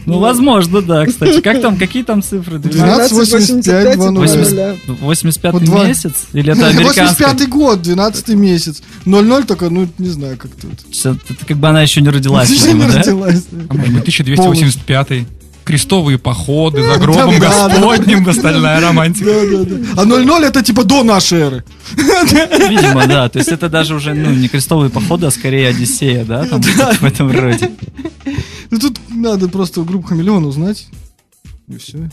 Ну, 0.05 0.19
возможно, 0.19 0.81
да, 0.81 1.05
кстати. 1.05 1.41
Как 1.41 1.61
там, 1.61 1.77
какие 1.77 2.03
там 2.03 2.21
цифры? 2.21 2.59
12, 2.59 3.11
85, 3.11 3.95
2 3.95 4.11
нуля. 4.11 4.27
80 4.27 4.77
85 5.01 5.53
Вот 5.53 5.63
два- 5.63 5.85
месяц? 5.87 6.13
Или 6.33 6.51
это 6.53 6.67
американский? 6.67 7.01
85 7.23 7.49
год, 7.49 7.81
12 7.81 8.27
месяц. 8.29 8.81
00 9.05 9.43
только, 9.45 9.69
ну, 9.69 9.87
не 9.97 10.09
знаю, 10.09 10.37
как 10.37 10.51
тут. 10.51 10.71
Это, 11.03 11.45
как 11.47 11.57
бы 11.57 11.67
она 11.67 11.81
еще 11.81 12.01
не 12.01 12.09
родилась, 12.09 12.49
Еще 12.49 12.73
не 12.73 12.73
видимо, 12.73 12.91
да? 12.91 12.99
родилась. 12.99 13.43
А 13.69 13.73
может 13.73 13.93
быть, 13.93 14.01
1285 14.01 15.25
крестовые 15.63 16.17
походы 16.17 16.83
за 16.83 16.97
гробом 16.97 17.39
Да, 17.39 17.67
да. 17.67 17.75
Господним, 17.79 18.27
остальная 18.27 18.81
романтика. 18.81 19.25
Да, 19.25 19.63
да, 19.63 19.77
да. 19.95 20.01
А 20.01 20.05
00 20.05 20.43
это 20.43 20.63
типа 20.63 20.83
до 20.83 21.03
нашей 21.03 21.39
эры. 21.39 21.63
Видимо, 21.95 23.05
да. 23.07 23.29
То 23.29 23.39
есть 23.39 23.51
это 23.51 23.69
даже 23.69 23.95
уже, 23.95 24.13
ну, 24.13 24.31
не 24.31 24.47
крестовые 24.47 24.89
походы, 24.89 25.27
а 25.27 25.31
скорее 25.31 25.69
Одиссея, 25.69 26.25
да? 26.25 26.45
Там 26.45 26.63
что-то 26.63 26.95
в 26.95 27.03
этом 27.03 27.31
роде. 27.31 27.71
Ну 28.71 28.79
тут 28.79 28.99
надо 29.21 29.47
просто 29.47 29.83
группу 29.83 30.07
Хамелеон 30.07 30.45
узнать. 30.45 30.87
И 31.67 31.77
все. 31.77 32.09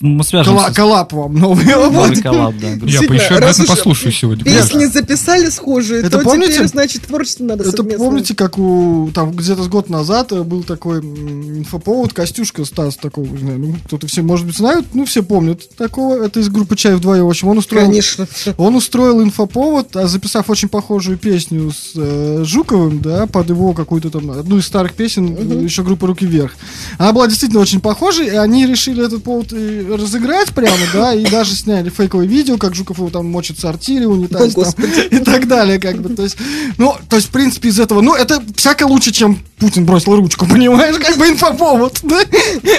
Мы 0.00 0.24
свяжемся 0.24 0.64
Кола- 0.64 0.74
коллап 0.74 1.12
вам 1.12 1.34
новый. 1.34 1.64
новый 1.66 2.16
коллаб, 2.20 2.54
да. 2.60 2.68
Я 2.86 3.02
поищу, 3.02 3.34
обязательно 3.34 3.64
уж 3.64 3.68
послушаю 3.68 4.12
сегодня. 4.12 4.44
Песни 4.44 4.86
записали 4.86 5.48
схожие, 5.50 6.00
Это 6.00 6.18
то 6.18 6.24
помните? 6.24 6.54
теперь, 6.54 6.66
значит, 6.68 7.02
творчество 7.02 7.44
надо 7.44 7.62
Это 7.64 7.76
совместно. 7.76 8.04
помните, 8.04 8.34
как 8.34 8.58
у 8.58 9.10
там 9.14 9.30
где-то 9.32 9.62
с 9.62 9.68
год 9.68 9.88
назад 9.88 10.32
э, 10.32 10.42
был 10.42 10.64
такой 10.64 10.98
инфоповод 10.98 12.12
Костюшка 12.12 12.64
Стас 12.64 12.96
такого, 12.96 13.26
не 13.26 13.38
знаю, 13.38 13.58
ну 13.58 13.76
кто-то 13.86 14.06
все, 14.06 14.22
может 14.22 14.46
быть, 14.46 14.56
знают, 14.56 14.86
ну 14.94 15.04
все 15.04 15.22
помнят 15.22 15.68
такого. 15.76 16.24
Это 16.24 16.40
из 16.40 16.48
группы 16.48 16.74
Чай 16.76 16.94
вдвоем. 16.94 17.26
В 17.26 17.30
общем, 17.30 17.48
он 17.48 17.58
устроил 17.58 17.86
Конечно. 17.86 18.26
Он 18.56 18.74
устроил 18.74 19.22
инфоповод, 19.22 19.94
а 19.96 20.06
записав 20.08 20.50
очень 20.50 20.68
похожую 20.68 21.18
песню 21.18 21.70
с 21.70 21.92
э, 21.94 22.42
Жуковым, 22.44 23.00
да, 23.00 23.26
под 23.26 23.48
его 23.50 23.72
какую-то 23.74 24.10
там, 24.10 24.30
одну 24.32 24.58
из 24.58 24.66
старых 24.66 24.94
песен, 24.94 25.36
э, 25.38 25.62
еще 25.64 25.82
группа 25.82 26.06
«Руки 26.06 26.26
вверх». 26.26 26.52
Она 26.98 27.12
была 27.12 27.26
действительно 27.28 27.60
очень 27.60 27.80
похожей, 27.80 28.26
и 28.26 28.36
они 28.36 28.66
решили 28.66 29.04
этот 29.04 29.22
повод 29.22 29.52
и 29.52 29.67
разыграть 29.68 30.50
прямо, 30.50 30.76
да, 30.92 31.14
и 31.14 31.24
даже 31.24 31.54
сняли 31.54 31.90
фейковое 31.90 32.26
видео, 32.26 32.56
как 32.56 32.74
Жуков 32.74 32.98
его 32.98 33.10
там 33.10 33.26
мочит 33.26 33.58
в 33.58 33.60
сортире, 33.60 34.06
унитаз 34.06 34.56
О, 34.56 34.64
там, 34.64 34.74
и 35.10 35.18
так 35.18 35.48
далее, 35.48 35.78
как 35.80 36.00
бы, 36.00 36.14
то 36.14 36.22
есть, 36.22 36.36
ну, 36.76 36.94
то 37.08 37.16
есть, 37.16 37.28
в 37.28 37.30
принципе, 37.30 37.68
из 37.68 37.78
этого, 37.80 38.00
ну, 38.00 38.14
это 38.14 38.42
всяко 38.56 38.84
лучше, 38.84 39.12
чем 39.12 39.38
Путин 39.58 39.84
бросил 39.84 40.16
ручку, 40.16 40.46
понимаешь, 40.50 40.96
как 40.96 41.16
бы 41.16 41.28
инфоповод, 41.28 42.00
да? 42.02 42.20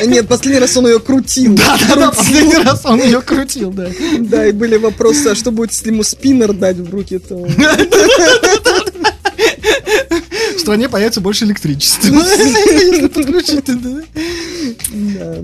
Нет, 0.05 0.27
последний 0.27 0.59
раз 0.59 0.75
он 0.77 0.87
ее 0.87 0.99
крутил. 0.99 1.55
Да, 1.55 1.77
да, 1.87 1.95
да, 1.95 2.11
последний 2.11 2.57
раз 2.57 2.85
он 2.85 3.01
ее 3.01 3.21
крутил, 3.21 3.71
да. 3.71 3.89
Да, 4.19 4.47
и 4.47 4.51
были 4.51 4.77
вопросы, 4.77 5.27
а 5.27 5.35
что 5.35 5.51
будет, 5.51 5.71
если 5.71 5.89
ему 5.89 6.03
спиннер 6.03 6.53
дать 6.53 6.77
в 6.77 6.89
руки, 6.89 7.19
то... 7.19 7.47
В 10.55 10.59
стране 10.59 10.89
появится 10.89 11.21
больше 11.21 11.45
электричества. 11.45 12.07
Если 12.07 13.07
подключить, 13.07 13.65
да. 13.65 15.43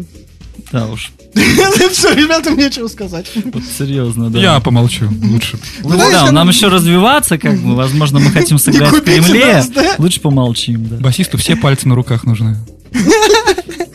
Да. 0.75 0.87
Уж. 0.87 1.13
Все, 1.93 2.13
ребятам 2.13 2.57
нечего 2.57 2.89
сказать. 2.89 3.27
Вот 3.45 3.63
серьезно, 3.77 4.29
да. 4.29 4.39
Я 4.39 4.59
помолчу 4.59 5.09
лучше. 5.23 5.57
Ну 5.83 5.91
Знаешь, 5.91 6.11
да, 6.11 6.31
нам 6.33 6.49
еще 6.49 6.67
развиваться, 6.67 7.37
как 7.37 7.57
бы, 7.59 7.75
возможно, 7.75 8.19
мы 8.19 8.29
хотим 8.31 8.57
сыграть 8.59 8.91
в 8.91 9.01
Кремле. 9.01 9.63
Лучше 9.97 10.19
помолчим, 10.19 10.85
да. 10.89 10.97
Басисту 10.97 11.37
все 11.37 11.55
пальцы 11.55 11.87
на 11.87 11.95
руках 11.95 12.25
нужны. 12.25 12.57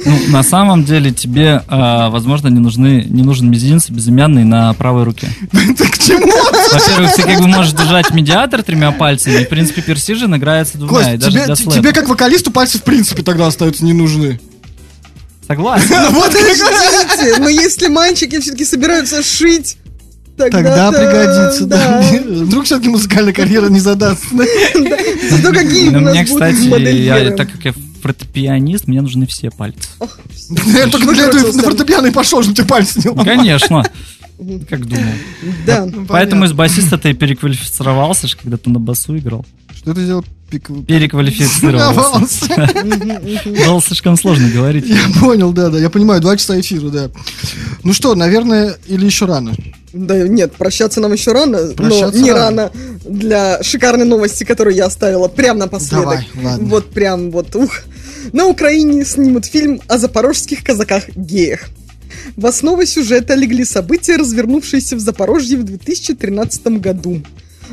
Ну, 0.02 0.18
на 0.28 0.42
самом 0.42 0.84
деле 0.84 1.12
тебе, 1.12 1.62
а, 1.68 2.08
возможно, 2.08 2.48
не 2.48 2.58
нужны, 2.58 3.04
не 3.06 3.22
нужен 3.22 3.50
мизинец 3.50 3.90
безымянный 3.90 4.44
на 4.44 4.72
правой 4.72 5.04
руке. 5.04 5.28
Так 5.52 5.90
к 5.90 5.98
чему? 5.98 6.32
Во-первых, 6.72 7.14
ты 7.14 7.22
как 7.22 7.38
бы 7.38 7.46
можешь 7.46 7.72
держать 7.72 8.10
медиатор 8.10 8.62
тремя 8.62 8.92
пальцами, 8.92 9.42
и, 9.42 9.44
в 9.44 9.48
принципе, 9.50 9.82
персижен 9.82 10.34
играется 10.34 10.78
двумя, 10.78 11.12
и 11.12 11.18
Кость, 11.18 11.32
даже 11.32 11.54
тебе, 11.54 11.72
тебе 11.72 11.92
как 11.92 12.08
вокалисту 12.08 12.50
пальцы 12.50 12.78
в 12.78 12.82
принципе 12.82 13.22
тогда 13.22 13.46
остаются 13.46 13.84
не 13.84 13.92
нужны. 13.92 14.40
Согласен. 15.50 15.88
Вот 16.12 16.32
как- 16.32 16.42
Подождите, 16.42 17.40
но 17.40 17.48
если 17.48 17.88
мальчики 17.88 18.38
все-таки 18.38 18.64
собираются 18.64 19.20
шить, 19.22 19.78
Тогда 20.36 20.90
тогда... 20.90 20.92
пригодится, 20.92 21.66
да. 21.66 22.00
да. 22.00 22.44
Вдруг 22.44 22.64
все-таки 22.64 22.88
музыкальная 22.88 23.32
карьера 23.32 23.68
не 23.68 23.80
задастся. 23.80 24.28
да? 24.34 24.96
Зато 25.28 25.52
какие 25.52 25.88
у 25.88 25.92
Но 25.92 26.00
нас 26.00 26.14
мне, 26.14 26.24
будут 26.24 26.54
кстати, 26.54 27.36
так 27.36 27.52
как 27.52 27.64
я 27.64 27.74
фортепианист, 28.00 28.86
мне 28.86 29.02
нужны 29.02 29.26
все 29.26 29.50
пальцы. 29.50 29.88
Я 30.66 30.86
только 30.86 31.12
для 31.12 31.26
этого 31.26 31.52
на 31.52 31.62
фортепиано 31.62 32.06
и 32.06 32.10
пошел, 32.10 32.42
чтобы 32.42 32.56
ты 32.56 32.64
пальцы 32.64 33.00
не 33.04 33.10
ломал. 33.10 33.24
Конечно. 33.24 33.82
Как 34.68 34.86
думал. 34.86 35.12
Да. 35.66 35.86
Поэтому 36.08 36.44
из 36.46 36.52
басиста 36.52 36.96
ты 36.96 37.12
переквалифицировался, 37.12 38.26
ж, 38.28 38.36
когда 38.36 38.56
ты 38.56 38.70
на 38.70 38.78
басу 38.78 39.18
играл. 39.18 39.44
Что 39.76 39.92
ты 39.92 40.04
сделал? 40.04 40.24
Переквалифицировался. 40.50 42.46
Было 43.66 43.82
слишком 43.82 44.16
сложно 44.16 44.48
говорить. 44.48 44.86
Я 44.86 45.20
понял, 45.20 45.52
да, 45.52 45.70
да. 45.70 45.78
Я 45.78 45.90
понимаю, 45.90 46.20
два 46.20 46.36
часа 46.36 46.58
эфира, 46.58 46.88
да. 46.88 47.10
Ну 47.82 47.92
что, 47.92 48.14
наверное, 48.14 48.76
или 48.86 49.06
еще 49.06 49.26
рано? 49.26 49.54
Да 49.92 50.16
нет, 50.28 50.52
прощаться 50.52 51.00
нам 51.00 51.12
еще 51.12 51.32
рано, 51.32 51.58
Прощаться 51.74 52.18
но 52.18 52.24
не 52.24 52.32
рано. 52.32 52.62
рано. 52.62 52.70
для 53.04 53.62
шикарной 53.62 54.04
новости, 54.04 54.44
которую 54.44 54.76
я 54.76 54.86
оставила 54.86 55.28
прямо 55.28 55.60
напоследок. 55.60 56.04
Давай, 56.04 56.28
ладно. 56.42 56.68
Вот 56.68 56.90
прям 56.90 57.30
вот, 57.30 57.54
ух. 57.56 57.80
На 58.32 58.46
Украине 58.46 59.04
снимут 59.04 59.46
фильм 59.46 59.80
о 59.88 59.98
запорожских 59.98 60.62
казаках-геях. 60.62 61.60
В 62.36 62.46
основу 62.46 62.84
сюжета 62.86 63.34
легли 63.34 63.64
события, 63.64 64.16
развернувшиеся 64.16 64.96
в 64.96 65.00
Запорожье 65.00 65.58
в 65.58 65.64
2013 65.64 66.66
году. 66.78 67.22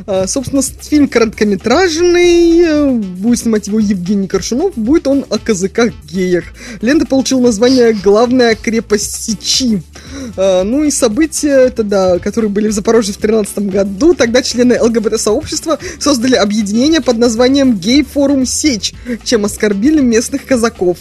А, 0.05 0.27
Собственно, 0.27 0.61
фильм 0.61 1.07
короткометражный, 1.07 2.59
э, 2.61 2.91
будет 2.91 3.39
снимать 3.39 3.67
его 3.67 3.79
Евгений 3.79 4.27
Коршунов, 4.27 4.73
будет 4.77 5.07
он 5.07 5.25
о 5.29 5.37
казаках-геях. 5.37 6.45
Лента 6.81 7.05
получила 7.05 7.41
название 7.41 7.93
«Главная 7.93 8.55
крепость 8.55 9.23
Сечи». 9.23 9.81
А, 10.35 10.63
Ну 10.63 10.83
и 10.83 10.91
события, 10.91 11.49
это 11.67 11.83
да, 11.83 12.19
которые 12.19 12.49
были 12.49 12.67
в 12.67 12.71
Запорожье 12.73 13.13
в 13.13 13.17
2013 13.19 13.69
году. 13.71 14.13
Тогда 14.13 14.41
члены 14.41 14.81
ЛГБТ-сообщества 14.81 15.79
создали 15.99 16.35
объединение 16.35 17.01
под 17.01 17.17
названием 17.17 17.77
«Гей-форум 17.77 18.45
Сечь», 18.45 18.93
чем 19.23 19.45
оскорбили 19.45 20.01
местных 20.01 20.45
казаков. 20.45 20.97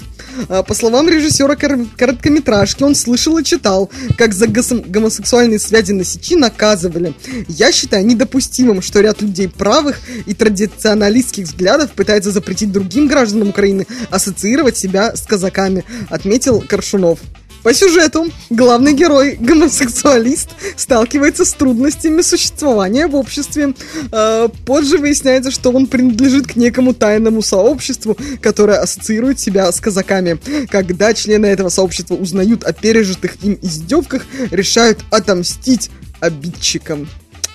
А, 0.48 0.62
По 0.62 0.74
словам 0.74 1.08
режиссера 1.08 1.56
кор- 1.56 1.86
короткометражки, 1.96 2.82
он 2.82 2.94
слышал 2.94 3.38
и 3.38 3.44
читал, 3.44 3.90
как 4.16 4.34
за 4.34 4.46
гомосексуальные 4.46 5.58
связи 5.58 5.92
на 5.92 6.04
сечи 6.04 6.34
наказывали. 6.36 7.14
Я 7.48 7.72
считаю 7.72 8.04
недопустимым, 8.06 8.82
что 8.86 9.00
ряд 9.00 9.20
людей 9.20 9.48
правых 9.48 10.00
и 10.24 10.32
традиционалистских 10.32 11.44
взглядов 11.44 11.90
пытается 11.92 12.30
запретить 12.30 12.72
другим 12.72 13.08
гражданам 13.08 13.48
Украины 13.48 13.86
ассоциировать 14.10 14.76
себя 14.76 15.14
с 15.14 15.22
казаками, 15.22 15.84
отметил 16.08 16.60
Коршунов. 16.60 17.18
По 17.66 17.74
сюжету 17.74 18.30
главный 18.48 18.92
герой, 18.92 19.36
гомосексуалист, 19.40 20.50
сталкивается 20.76 21.44
с 21.44 21.52
трудностями 21.52 22.22
существования 22.22 23.08
в 23.08 23.16
обществе. 23.16 23.74
Э, 24.12 24.48
Позже 24.64 24.98
выясняется, 24.98 25.50
что 25.50 25.72
он 25.72 25.88
принадлежит 25.88 26.46
к 26.46 26.54
некому 26.54 26.94
тайному 26.94 27.42
сообществу, 27.42 28.16
которое 28.40 28.78
ассоциирует 28.78 29.40
себя 29.40 29.72
с 29.72 29.80
казаками. 29.80 30.38
Когда 30.70 31.12
члены 31.12 31.46
этого 31.46 31.68
сообщества 31.68 32.14
узнают 32.14 32.62
о 32.62 32.72
пережитых 32.72 33.34
им 33.42 33.58
издевках, 33.60 34.26
решают 34.52 35.00
отомстить 35.10 35.90
обидчикам. 36.20 37.08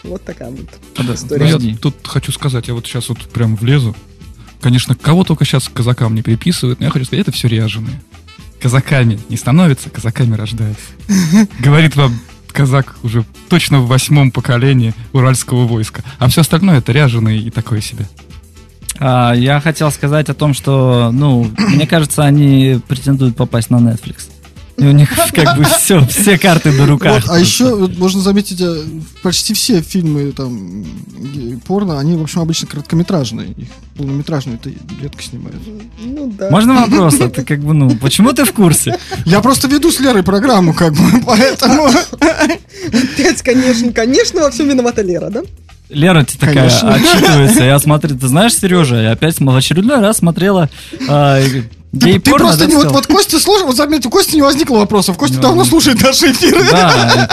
Вот 0.03 0.23
такая 0.23 0.49
вот 0.49 0.67
Ну, 0.97 1.13
история. 1.13 1.47
я 1.47 1.75
тут 1.77 1.95
хочу 2.05 2.31
сказать, 2.31 2.67
я 2.67 2.73
вот 2.73 2.85
сейчас 2.85 3.09
вот 3.09 3.19
прям 3.29 3.55
влезу. 3.55 3.95
Конечно, 4.61 4.95
кого 4.95 5.23
только 5.23 5.45
сейчас 5.45 5.67
к 5.69 5.73
казакам 5.73 6.13
не 6.15 6.21
приписывают, 6.21 6.79
но 6.79 6.85
я 6.85 6.91
хочу 6.91 7.05
сказать, 7.05 7.27
это 7.27 7.31
все 7.35 7.47
ряженые. 7.47 8.01
Казаками 8.61 9.19
не 9.29 9.37
становятся, 9.37 9.89
казаками 9.89 10.35
рождаются. 10.35 10.83
Говорит 11.59 11.95
вам 11.95 12.19
казак 12.51 12.95
уже 13.03 13.23
точно 13.49 13.79
в 13.79 13.87
восьмом 13.87 14.29
поколении 14.31 14.93
уральского 15.13 15.65
войска. 15.65 16.03
А 16.19 16.27
все 16.27 16.41
остальное 16.41 16.79
это 16.79 16.91
ряженые 16.91 17.39
и 17.39 17.49
такое 17.49 17.81
себе. 17.81 18.07
А, 18.99 19.33
я 19.33 19.59
хотел 19.61 19.89
сказать 19.91 20.29
о 20.29 20.33
том, 20.33 20.53
что, 20.53 21.11
ну, 21.13 21.49
мне 21.57 21.87
кажется, 21.87 22.23
они 22.23 22.79
претендуют 22.87 23.35
попасть 23.35 23.69
на 23.69 23.77
Netflix. 23.77 24.29
И 24.81 24.85
у 24.85 24.91
них 24.91 25.09
как 25.33 25.57
бы 25.57 25.63
все, 25.63 26.03
все 26.07 26.39
карты 26.39 26.71
на 26.71 26.87
руках. 26.87 27.21
Вот, 27.21 27.31
а 27.31 27.39
еще 27.39 27.75
вот 27.75 27.97
можно 27.97 28.19
заметить, 28.19 28.59
э, 28.59 28.83
почти 29.21 29.53
все 29.53 29.81
фильмы 29.81 30.31
там 30.31 30.83
порно, 31.67 31.99
они, 31.99 32.17
в 32.17 32.23
общем, 32.23 32.41
обычно 32.41 32.67
короткометражные. 32.67 33.49
Их 33.51 33.67
полнометражные 33.95 34.55
это 34.55 34.71
редко 34.99 35.21
снимают. 35.21 35.61
Ну 35.99 36.33
да. 36.35 36.49
Можно 36.49 36.81
вопрос? 36.81 37.21
А 37.21 37.29
ты 37.29 37.43
как 37.43 37.59
бы, 37.59 37.73
ну, 37.73 37.95
почему 37.95 38.33
ты 38.33 38.43
в 38.43 38.53
курсе? 38.53 38.97
Я 39.25 39.41
просто 39.41 39.67
веду 39.67 39.91
с 39.91 39.99
Лерой 39.99 40.23
программу, 40.23 40.73
как 40.73 40.93
бы, 40.93 41.21
поэтому... 41.25 41.87
Опять, 41.87 43.43
конечно, 43.43 43.93
конечно, 43.93 44.41
во 44.41 44.49
всем 44.49 44.67
виновата 44.67 45.03
Лера, 45.03 45.29
да? 45.29 45.43
Лера 45.89 46.23
тебе 46.23 46.39
такая 46.39 46.55
Конечно. 46.55 46.93
отчитывается. 46.93 47.63
Я 47.63 47.77
смотрю, 47.77 48.17
ты 48.17 48.27
знаешь, 48.27 48.55
Сережа, 48.55 48.95
я 48.95 49.11
опять 49.11 49.39
в 49.39 49.55
очередной 49.55 49.99
раз 49.99 50.17
смотрела 50.19 50.69
а, 51.93 51.97
Ты, 51.99 52.19
ты 52.19 52.31
просто 52.31 52.59
да, 52.59 52.65
не 52.67 52.75
вот, 52.75 52.91
вот 52.91 53.07
Костя 53.07 53.39
слушал, 53.39 53.67
вот 53.67 53.75
заметь, 53.75 54.05
у 54.05 54.09
Кости 54.09 54.35
не 54.35 54.41
возникло 54.41 54.77
вопросов. 54.77 55.17
Костя 55.17 55.37
Ну, 55.37 55.41
давно 55.41 55.65
слушает 55.65 56.01
наши 56.01 56.31
эфиры. 56.31 56.63
Да, 56.71 57.29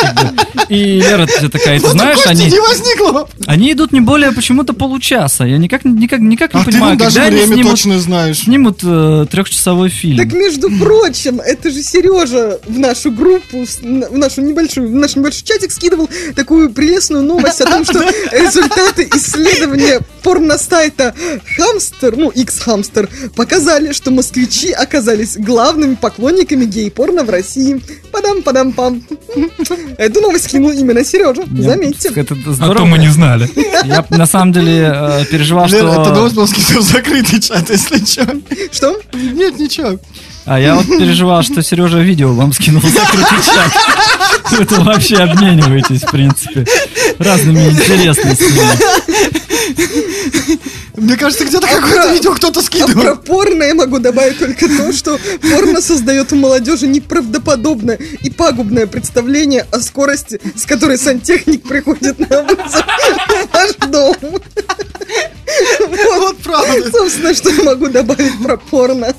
и 0.68 0.78
и 0.78 1.01
Лера 1.01 1.26
тебе 1.26 1.48
такая, 1.48 1.78
ты 1.78 1.86
Вот 1.86 1.93
знаешь, 1.93 2.16
Кости 2.16 2.28
они, 2.28 2.47
не 2.47 2.60
возникло. 2.60 3.28
они 3.47 3.72
идут 3.72 3.93
не 3.93 4.01
более 4.01 4.32
почему-то 4.32 4.72
получаса. 4.72 5.44
Я 5.44 5.59
никак, 5.59 5.85
никак, 5.85 6.20
никак 6.20 6.55
не 6.55 6.60
А 6.60 6.64
ты 6.64 6.72
понимаю, 6.72 6.97
даже 6.97 7.16
когда 7.16 7.28
они 7.28 7.36
время 7.36 7.55
снимут, 7.55 7.70
точно 7.72 8.01
знаешь. 8.01 8.39
снимут 8.39 8.80
э, 8.82 9.26
трехчасовой 9.30 9.90
фильм. 9.90 10.16
Так, 10.18 10.32
между 10.32 10.70
прочим, 10.70 11.40
это 11.40 11.70
же 11.70 11.82
Сережа 11.82 12.59
в 12.66 12.78
нашу 12.78 13.12
группу, 13.12 13.64
в 13.64 14.18
нашу 14.18 14.40
небольшую, 14.43 14.89
в 14.89 14.94
наш 14.94 15.14
небольшой 15.16 15.43
чатик 15.44 15.70
скидывал 15.70 16.09
такую 16.35 16.70
прелестную 16.70 17.22
новость 17.24 17.60
о 17.60 17.66
том, 17.66 17.85
что 17.85 18.01
результаты 18.32 19.09
исследования 19.14 20.01
порностайта 20.22 21.14
Хамстер, 21.56 22.16
ну, 22.16 22.30
X-Хамстер, 22.30 23.09
показали, 23.35 23.93
что 23.93 24.10
москвичи 24.10 24.48
оказались 24.77 25.37
главными 25.37 25.95
поклонниками 25.95 26.65
гей-порно 26.65 27.25
в 27.25 27.31
России. 27.31 27.81
Падам-падам-пам. 28.12 29.03
Эту 29.99 30.20
новость 30.20 30.45
скинул 30.45 30.70
именно 30.70 31.05
Сережа, 31.05 31.43
Я- 31.51 31.62
заметьте. 31.70 32.11
Это 32.15 32.35
А 32.61 32.75
то 32.75 32.85
мы 32.85 32.99
не 32.99 33.09
знали. 33.09 33.49
Я 33.85 34.05
на 34.11 34.27
самом 34.27 34.53
деле 34.53 34.93
э, 34.95 35.25
переживал, 35.31 35.66
Лера, 35.69 35.89
это 35.93 36.05
что... 36.05 36.15
новость 36.15 36.35
был 36.35 36.47
скинул 36.49 36.83
в 36.83 36.87
закрытый 36.87 37.41
чат, 37.41 37.70
если 37.70 38.05
что. 38.05 38.27
Что? 38.73 39.01
Нет, 39.15 39.59
ничего. 39.59 39.99
А 40.45 40.59
я 40.59 40.77
вот 40.77 40.87
переживал, 40.87 41.43
что 41.43 41.62
Сережа 41.62 41.99
видео 41.99 42.33
вам 42.33 42.53
скинул 42.55 42.81
в 42.81 42.89
закрытый 42.89 43.39
чат. 43.45 43.70
Вы 44.53 44.65
тут 44.65 44.79
вообще 44.79 45.16
обмениваетесь, 45.16 46.03
в 46.03 46.11
принципе, 46.11 46.65
разными 47.19 47.69
интересностями. 47.69 48.62
Мне 50.99 51.16
кажется, 51.16 51.45
где-то 51.45 51.66
А 51.66 51.70
какое-то 51.77 52.03
про- 52.03 52.12
видео 52.12 52.35
кто-то 52.35 52.61
А 52.61 52.62
про 52.62 52.66
скидывал. 52.66 53.16
порно 53.16 53.62
я 53.62 53.75
могу 53.75 53.99
добавить 53.99 54.39
только 54.39 54.66
то, 54.69 54.93
что 54.93 55.19
порно 55.41 55.81
создает 55.81 56.33
у 56.33 56.37
молодежи 56.37 56.87
неправдоподобное 56.87 57.97
и 58.23 58.31
пагубное 58.31 58.87
представление 58.87 59.66
о 59.73 59.81
скорости, 59.81 60.41
с 60.57 60.65
которой 60.66 60.99
сантехник 60.99 61.62
приходит 61.62 62.19
на 62.19 62.43
вызов 62.43 62.85
в 62.85 63.53
ваш 63.55 63.91
дом. 63.91 64.16
Вот 66.19 66.39
правда. 66.39 66.91
Собственно, 66.91 67.35
что 67.35 67.51
я 67.51 67.62
могу 67.65 67.89
добавить 67.89 68.43
про 68.43 68.57
порно. 68.57 69.15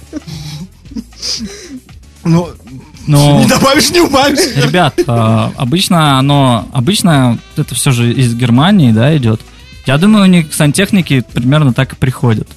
Ну, 2.23 2.49
Но, 3.07 3.39
не 3.41 3.47
добавишь, 3.47 3.89
не 3.91 4.01
убавишь. 4.01 4.55
ребят, 4.55 4.93
а, 5.07 5.51
обычно 5.57 6.19
оно, 6.19 6.67
обычно 6.73 7.39
это 7.55 7.73
все 7.75 7.91
же 7.91 8.11
из 8.13 8.35
Германии, 8.35 8.91
да, 8.91 9.15
идет. 9.17 9.41
Я 9.89 9.97
думаю, 9.97 10.25
у 10.25 10.27
них 10.27 10.53
сантехники 10.53 11.23
примерно 11.33 11.73
так 11.73 11.93
и 11.93 11.95
приходят. 11.95 12.47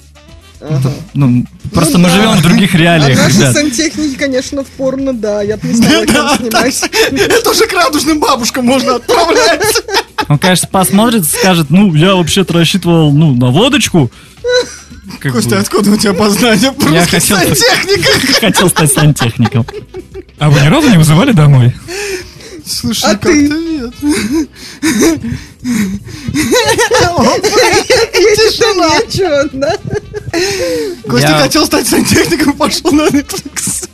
Ага. 0.61 0.93
Ну, 1.15 1.47
просто 1.73 1.97
Ну 1.97 2.01
мы 2.05 2.11
да. 2.11 2.15
живем 2.15 2.33
в 2.37 2.43
других 2.43 2.75
А 2.75 2.77
реалиях, 2.77 3.17
наши 3.19 3.37
ребят. 3.39 3.55
сантехники, 3.55 4.17
конечно, 4.19 4.63
в 4.65 4.67
порно, 4.67 5.15
да, 5.15 5.41
я 5.41 5.57
бы 5.57 5.67
не 5.69 5.75
стала 5.77 6.05
Да, 6.51 6.71
снимать. 6.71 6.91
Это 7.11 7.51
уже 7.51 7.67
к 7.67 7.73
радужным 7.73 8.21
бабушкам 8.21 8.67
можно 8.67 8.97
отправлять. 8.97 9.65
Он, 10.29 10.39
конечно, 10.39 10.69
посмотрит, 10.71 11.25
скажет, 11.25 11.71
ну, 11.71 11.95
я 11.95 12.17
вообще-то 12.17 12.53
рассчитывал, 12.53 13.13
ну, 13.13 13.35
на 13.35 13.47
водочку. 13.47 14.11
Как 15.19 15.33
Костя, 15.33 15.51
бы, 15.53 15.57
откуда 15.57 15.91
у 15.93 15.97
тебя 15.97 16.13
познание 16.13 16.71
в 16.71 16.93
Я 16.93 17.07
хотел- 17.07 17.39
сантехниках? 17.39 18.37
хотел 18.41 18.69
стать 18.69 18.93
сантехником. 18.93 19.67
А 20.39 20.51
вы 20.51 20.61
ни 20.61 20.67
разу 20.69 20.91
не 20.91 20.99
вызывали 20.99 21.33
домой? 21.33 21.75
Слушай, 22.67 23.05
А 23.07 23.09
как-то 23.15 23.29
ты? 23.31 23.49
нет. 23.49 23.95
Тишина. 28.03 28.91
Да? 29.53 29.77
Костя 31.09 31.39
хотел 31.39 31.67
стать 31.67 31.87
сантехником, 31.87 32.53
пошел 32.55 32.91
на 32.93 33.03
Netflix. 33.09 33.89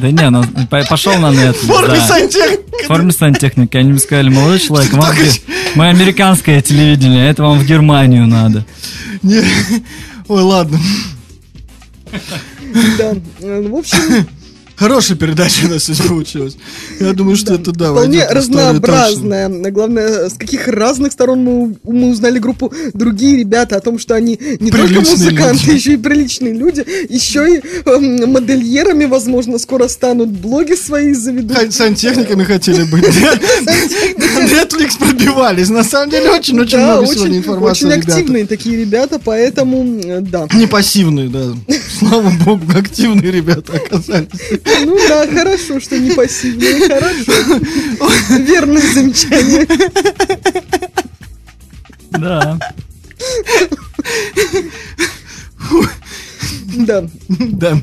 Да 0.00 0.10
не, 0.10 0.28
ну, 0.30 0.42
по- 0.68 0.84
пошел 0.84 1.14
на 1.18 1.26
Netflix, 1.32 1.62
В 1.62 1.66
форме 1.66 1.94
да. 1.98 2.06
сантехника. 2.08 2.84
В 2.84 2.86
форме 2.88 3.12
сантехника. 3.12 3.78
Они 3.78 3.90
мне 3.92 4.00
сказали, 4.00 4.28
молодой 4.28 4.58
человек, 4.58 4.92
вам 4.92 5.14
Ге- 5.14 5.30
мы 5.76 5.88
американское 5.88 6.60
телевидение, 6.62 7.30
это 7.30 7.42
вам 7.44 7.58
в 7.60 7.64
Германию 7.64 8.26
надо. 8.26 8.66
Не. 9.22 9.42
Ой, 10.28 10.42
ладно. 10.42 10.78
Да. 12.98 13.12
Э, 13.40 13.62
В 13.68 13.76
общем, 13.76 14.26
Хорошая 14.76 15.16
передача 15.16 15.66
у 15.66 15.68
нас 15.68 15.84
сегодня 15.84 16.08
получилась. 16.08 16.56
Я 16.98 17.12
думаю, 17.12 17.36
что 17.36 17.54
это 17.54 17.70
да. 17.72 17.92
вполне 17.92 18.26
разнообразная. 18.26 19.48
Главное, 19.70 20.28
с 20.28 20.34
каких 20.34 20.66
разных 20.66 21.12
сторон 21.12 21.44
мы, 21.44 21.76
мы 21.84 22.10
узнали 22.10 22.38
группу 22.38 22.72
другие 22.92 23.38
ребята 23.38 23.76
о 23.76 23.80
том, 23.80 23.98
что 23.98 24.14
они 24.14 24.38
не 24.58 24.70
только 24.70 25.00
музыканты, 25.00 25.66
люди. 25.66 25.76
еще 25.76 25.94
и 25.94 25.96
приличные 25.96 26.54
люди, 26.54 26.84
еще 27.08 27.56
и 27.56 27.62
эм, 27.88 28.32
модельерами, 28.32 29.04
возможно, 29.04 29.58
скоро 29.58 29.86
станут, 29.86 30.30
блоги 30.30 30.74
свои 30.74 31.12
заведут. 31.14 31.72
Сантехниками 31.72 32.42
хотели 32.42 32.82
быть. 32.84 33.04
Netflix 33.04 34.98
пробивались. 34.98 35.68
На 35.68 35.84
самом 35.84 36.10
деле 36.10 36.30
очень-очень 36.30 36.78
много 36.78 37.06
сегодня 37.06 37.38
информации. 37.38 37.86
очень 37.86 37.98
активные 37.98 38.46
такие 38.46 38.76
ребята, 38.76 39.20
поэтому, 39.22 40.00
да. 40.22 40.48
Не 40.52 40.66
пассивные, 40.66 41.28
да. 41.28 41.54
Слава 41.98 42.30
богу, 42.44 42.62
активные 42.76 43.30
ребята 43.30 43.74
оказались. 43.74 44.28
Ну 44.64 44.98
да, 45.08 45.26
хорошо, 45.26 45.80
что 45.80 45.98
не 45.98 46.10
пассивные, 46.12 46.88
хорошо. 46.88 47.60
Верное 48.38 48.82
замечание. 48.92 49.66
Да. 52.10 52.58
Да, 56.76 57.04
Да. 57.28 57.78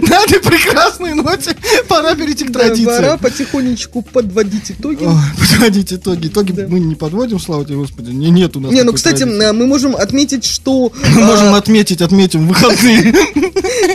На 0.00 0.24
этой 0.24 0.40
прекрасной 0.40 1.14
ноте 1.14 1.54
пора 1.88 2.14
перейти 2.14 2.44
к 2.44 2.50
да, 2.50 2.70
пора 2.84 3.16
потихонечку 3.16 4.02
подводить 4.02 4.70
итоги. 4.70 5.06
Подводить 5.38 5.92
итоги. 5.92 6.28
Итоги 6.28 6.52
Да. 6.52 6.66
мы 6.68 6.80
не 6.80 6.94
подводим, 6.94 7.38
слава 7.38 7.64
тебе, 7.64 7.76
Господи. 7.76 8.10
Не, 8.10 8.30
нет 8.30 8.56
у 8.56 8.60
нас 8.60 8.72
Не, 8.72 8.82
ну, 8.82 8.92
кстати, 8.92 9.24
традиции. 9.24 9.52
мы 9.52 9.66
можем 9.66 9.96
отметить, 9.96 10.44
что... 10.44 10.92
Мы 11.14 11.22
а, 11.22 11.26
можем 11.26 11.54
отметить, 11.54 12.00
отметим 12.00 12.48
выходные. 12.48 13.12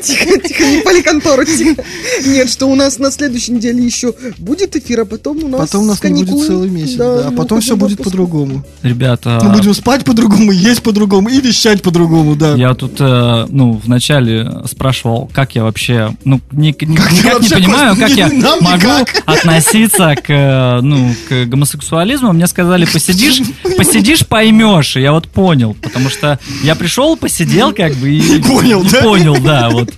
Тихо, 0.04 0.40
тихо, 0.40 0.64
не 0.64 0.82
пали 0.82 1.02
контору, 1.02 1.46
тихо. 1.46 1.84
Нет, 2.26 2.50
что 2.50 2.68
у 2.68 2.76
нас 2.76 3.00
на 3.00 3.12
следующей 3.12 3.54
неделе 3.54 3.84
еще 3.84 4.14
будет 4.38 4.76
эфир, 4.76 5.02
а 5.02 5.06
потом 5.06 5.44
у 5.44 5.48
нас 5.48 5.62
Потом 5.62 5.84
у 5.84 5.88
нас 5.88 6.04
не 6.04 6.24
будет 6.24 6.48
целый 6.48 6.70
месяц, 6.70 6.96
да. 6.96 7.28
А 7.28 7.32
потом 7.32 7.62
все 7.62 7.76
уходим 7.76 7.96
в 7.96 7.98
будет 7.98 8.06
по-другому. 8.06 8.64
Ребята, 8.84 9.40
Мы 9.44 9.52
будем 9.52 9.74
спать 9.74 10.04
по-другому, 10.04 10.52
есть 10.52 10.82
по-другому 10.84 11.30
и 11.30 11.42
вещать 11.42 11.82
по-другому, 11.82 12.36
да. 12.36 12.56
я 12.56 12.74
тут, 12.74 13.00
э, 13.00 13.47
ну, 13.50 13.74
вначале 13.84 14.50
спрашивал, 14.66 15.30
как 15.34 15.56
я 15.56 15.64
вообще, 15.64 16.16
ну, 16.24 16.40
ни- 16.52 16.72
Как 16.72 16.88
никак 16.90 17.12
не 17.12 17.22
вообще, 17.22 17.56
понимаю, 17.56 17.96
Костя, 17.96 18.08
как 18.08 18.18
я 18.18 18.30
не- 18.30 18.42
могу 18.62 18.78
никак. 18.78 19.24
относиться 19.26 20.16
к, 20.16 20.80
ну, 20.82 21.14
к 21.30 21.46
гомосексуализму. 21.46 22.34
Мне 22.34 22.48
сказали, 22.48 22.86
посидишь, 22.86 23.42
посидишь, 23.78 24.26
поймешь. 24.26 24.96
И 24.98 25.02
я 25.02 25.12
вот 25.12 25.28
понял, 25.28 25.76
потому 25.82 26.10
что 26.10 26.40
я 26.64 26.76
пришел, 26.76 27.16
посидел, 27.18 27.74
как 27.74 27.94
бы, 27.96 28.10
и... 28.10 28.40
Понял, 28.42 28.84
и 28.84 28.90
да? 28.90 29.02
Понял, 29.02 29.38
да, 29.42 29.70
вот. 29.70 29.94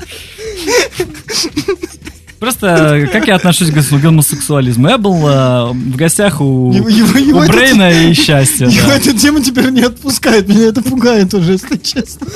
Просто, 2.40 3.08
как 3.12 3.28
я 3.28 3.36
отношусь 3.36 3.70
к 3.70 4.00
гомосексуализму? 4.02 4.88
Я 4.90 4.98
был 4.98 5.16
э, 5.28 5.72
в 5.74 5.96
гостях 5.98 6.40
у, 6.40 6.72
Его- 6.72 6.88
его- 6.88 7.18
его 7.20 7.40
у 7.40 7.44
это- 7.44 7.52
Брейна 7.52 8.10
и 8.10 8.14
Счастья. 8.14 8.66
Его 8.70 8.88
да. 8.88 8.96
эта 8.98 9.14
тема 9.18 9.42
теперь 9.44 9.70
не 9.72 9.82
отпускает, 9.82 10.48
меня 10.48 10.68
это 10.68 10.82
пугает 10.82 11.34
уже, 11.34 11.54
если 11.54 11.76
честно. 11.78 12.28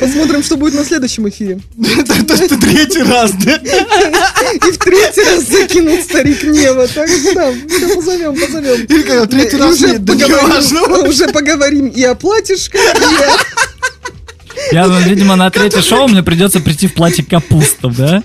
Посмотрим, 0.00 0.42
что 0.42 0.56
будет 0.56 0.74
на 0.74 0.84
следующем 0.84 1.28
эфире. 1.28 1.60
Это, 1.98 2.24
то 2.24 2.34
есть 2.34 2.48
ты 2.48 2.56
третий 2.56 3.02
раз, 3.02 3.32
да? 3.44 3.56
И 3.56 4.70
в 4.72 4.78
третий 4.78 5.22
раз 5.22 5.44
закинул 5.46 5.98
старик 6.02 6.42
Нева. 6.44 6.88
Так 6.88 7.08
что 7.08 7.34
да, 7.34 7.52
все 7.68 7.94
позовем, 7.94 8.34
позовем. 8.34 8.84
Или 8.86 9.02
когда 9.02 9.26
третий 9.26 9.56
И 9.56 9.60
раз 9.60 9.78
да 9.78 9.88
поговорим, 9.98 10.28
неважно. 10.28 10.80
уже 11.08 11.28
поговорим 11.28 11.86
и 11.88 12.02
о 12.02 12.14
платьишках, 12.14 12.80
и 12.80 13.24
о 13.24 13.36
Я, 14.72 14.86
ну, 14.86 14.98
видимо, 15.00 15.36
на 15.36 15.50
третье 15.50 15.82
шоу 15.82 16.08
мне 16.08 16.22
придется 16.22 16.60
прийти 16.60 16.86
в 16.86 16.94
платье 16.94 17.24
капустов, 17.24 17.96
да? 17.96 18.22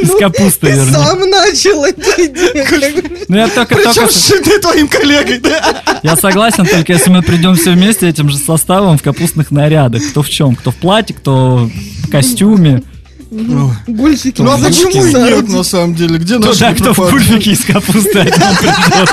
Из 0.00 0.10
капусты, 0.18 0.66
Ты 0.68 0.72
вернее. 0.72 0.92
сам 0.92 1.20
начал 1.30 1.84
эту 1.84 2.00
идею. 2.00 3.04
Ну, 3.28 3.36
я 3.36 3.48
только, 3.48 3.74
только... 3.74 3.90
Причем 3.90 4.08
сшитый 4.10 4.58
твоим 4.60 4.88
коллегой, 4.88 5.38
да? 5.38 5.82
Я 6.02 6.16
согласен, 6.16 6.66
только 6.66 6.92
если 6.92 7.10
мы 7.10 7.22
придем 7.22 7.54
все 7.56 7.72
вместе 7.72 8.08
этим 8.08 8.30
же 8.30 8.38
составом 8.38 8.98
в 8.98 9.02
капустных 9.02 9.50
нарядах. 9.50 10.02
Кто 10.10 10.22
в 10.22 10.28
чем? 10.30 10.56
Кто 10.56 10.70
в 10.70 10.76
платье, 10.76 11.14
кто 11.14 11.68
в 12.04 12.10
костюме. 12.10 12.82
Гульфики. 13.30 14.40
Ну 14.40 14.52
а 14.52 14.56
Ну, 14.56 14.64
почему 14.64 15.04
и 15.04 15.12
нет, 15.12 15.48
на 15.48 15.62
самом 15.62 15.94
деле? 15.94 16.18
Где 16.18 16.38
наши 16.38 16.60
да, 16.60 16.72
кто 16.74 16.94
в 16.94 17.10
кульфике 17.10 17.50
из 17.52 17.64
капусты 17.64 18.20
один 18.20 18.56
придет. 18.56 19.10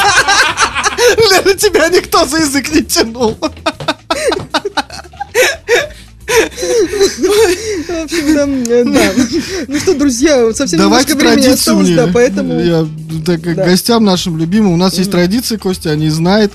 Лера, 1.18 1.54
тебя 1.56 1.90
никто 1.90 2.26
за 2.26 2.38
язык 2.38 2.72
не 2.74 2.82
тянул. 2.82 3.38
В 6.50 8.04
общем, 8.04 8.34
да, 8.34 8.74
э, 8.74 8.84
да. 8.86 9.12
Ну 9.68 9.80
что, 9.80 9.94
друзья, 9.96 10.54
совсем 10.54 10.80
Давайте 10.80 11.12
немножко 11.14 11.28
времени 11.30 11.44
традицию 11.44 11.54
осталось, 11.74 11.88
мне. 11.88 11.96
да, 11.96 12.10
поэтому... 12.14 12.60
Я 12.60 12.88
так, 13.26 13.42
как 13.42 13.56
Да. 13.56 13.66
гостям 13.66 14.04
нашим 14.04 14.38
любимым. 14.38 14.74
У 14.74 14.78
нас 14.78 14.98
есть 14.98 15.12
традиция, 15.12 15.58
Костя 15.58 15.92
о 15.92 15.96
ней 15.96 16.10
знает. 16.10 16.52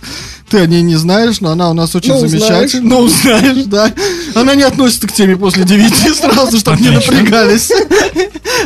Ты 0.49 0.59
о 0.59 0.67
ней 0.67 0.83
не 0.83 0.97
знаешь, 0.97 1.41
но 1.41 1.51
она 1.51 1.71
у 1.71 1.75
нас 1.75 1.95
очень 1.95 2.13
Но 2.13 2.19
замечательная. 2.27 2.89
Но 2.91 3.01
узнаешь, 3.03 3.65
да. 3.67 3.93
Она 4.35 4.55
не 4.57 4.63
относится 4.65 5.07
к 5.07 5.13
теме 5.13 5.37
после 5.37 5.65
девяти 5.65 6.11
сразу, 6.15 6.59
чтобы 6.59 6.81
не 6.83 6.91
напрягались. 6.91 7.71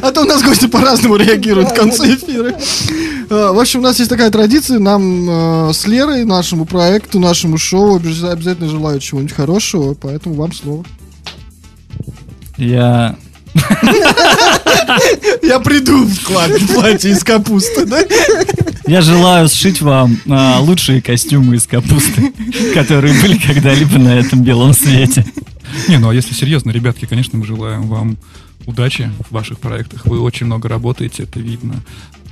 А 0.03 0.11
то 0.11 0.23
у 0.23 0.25
нас 0.25 0.43
гости 0.43 0.67
по-разному 0.67 1.17
реагируют 1.17 1.71
в 1.71 1.75
конце 1.75 2.15
эфира. 2.15 2.59
А, 3.31 3.53
В 3.53 3.61
общем, 3.61 3.81
у 3.81 3.83
нас 3.83 3.99
есть 3.99 4.11
такая 4.11 4.31
традиция. 4.31 4.79
Нам 4.79 5.69
э, 5.69 5.73
с 5.75 5.87
Лерой, 5.87 6.25
нашему 6.25 6.65
проекту, 6.65 7.21
нашему 7.21 7.59
шоу 7.59 7.99
обяз- 7.99 8.25
обязательно 8.25 8.69
желают 8.69 9.03
чего-нибудь 9.03 9.35
хорошего, 9.35 9.95
поэтому 9.95 10.35
вам 10.37 10.53
слово. 10.53 10.85
Я... 12.57 13.17
Я 15.43 15.61
приду 15.61 16.05
в 16.07 16.25
платье, 16.25 16.67
платье 16.67 17.13
из 17.13 17.23
капусты, 17.23 17.87
да? 17.87 18.03
Я 18.87 19.01
желаю 19.01 19.49
сшить 19.49 19.81
вам 19.81 20.19
а, 20.29 20.59
лучшие 20.61 21.01
костюмы 21.01 21.57
из 21.57 21.67
капусты, 21.67 22.33
которые 22.75 23.15
были 23.23 23.39
когда-либо 23.39 23.99
на 23.99 24.19
этом 24.19 24.43
белом 24.43 24.75
свете. 24.75 25.25
Не, 25.89 25.99
ну 25.99 26.11
а 26.11 26.15
если 26.15 26.35
серьезно, 26.35 26.71
ребятки, 26.71 27.07
конечно, 27.07 27.39
мы 27.39 27.47
желаем 27.47 27.89
вам 27.89 28.17
удачи 28.67 29.11
в 29.29 29.33
ваших 29.33 29.59
проектах. 29.59 30.07
Вы 30.07 30.21
очень 30.21 30.47
много 30.47 30.69
работаете, 30.69 31.25
это 31.25 31.41
видно. 31.41 31.77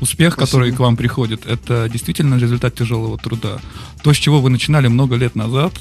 Успех, 0.01 0.37
который 0.37 0.73
к 0.73 0.81
вам 0.81 0.97
приходит, 0.97 1.47
это 1.47 1.89
действительно 1.89 2.37
результат 2.37 2.75
тяжелого 2.75 3.19
труда. 3.19 3.59
То, 4.03 4.13
с 4.13 4.17
чего 4.17 4.41
вы 4.41 4.51
начинали 4.51 4.89
много 4.89 5.17
лет 5.17 5.37
назад, 5.37 5.73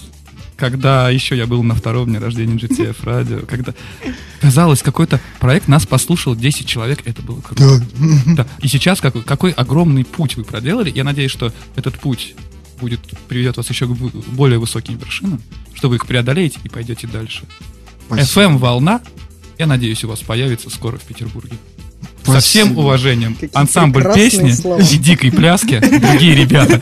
когда 0.62 1.10
еще 1.10 1.36
я 1.36 1.48
был 1.48 1.64
на 1.64 1.74
втором 1.74 2.06
дне 2.06 2.20
рождения 2.20 2.54
GTF 2.54 2.98
радио, 3.02 3.40
когда 3.48 3.74
казалось, 4.42 4.84
какой-то 4.84 5.20
проект 5.40 5.68
нас 5.68 5.88
послушал 5.88 6.36
10 6.36 6.68
человек, 6.68 7.02
это 7.06 7.24
было 7.24 7.42
круто. 7.42 7.82
Да. 8.28 8.46
И 8.62 8.68
сейчас 8.68 9.02
какой, 9.02 9.24
какой 9.24 9.52
огромный 9.54 10.06
путь 10.06 10.38
вы 10.38 10.44
проделали. 10.44 10.92
Я 10.94 11.04
надеюсь, 11.04 11.32
что 11.32 11.52
этот 11.76 11.98
путь 11.98 12.36
будет 12.80 13.00
приведет 13.28 13.58
вас 13.58 13.68
еще 13.72 13.88
к 13.88 13.90
более 13.90 14.60
высоким 14.60 14.98
вершинам, 14.98 15.42
что 15.74 15.90
вы 15.90 15.96
их 15.96 16.06
преодолеете 16.06 16.60
и 16.64 16.70
пойдете 16.70 17.08
дальше. 17.08 17.46
FM 18.10 18.60
волна, 18.60 19.02
я 19.58 19.66
надеюсь, 19.66 20.04
у 20.04 20.10
вас 20.10 20.20
появится 20.20 20.70
скоро 20.70 20.98
в 20.98 21.02
Петербурге. 21.02 21.58
Со 22.24 22.40
всем 22.40 22.78
уважением. 22.78 23.34
Какие 23.36 23.58
Ансамбль 23.58 24.04
песни 24.14 24.52
слова. 24.52 24.80
и 24.80 24.98
дикой 24.98 25.32
пляски, 25.32 25.80
другие 25.80 26.36
ребята. 26.36 26.82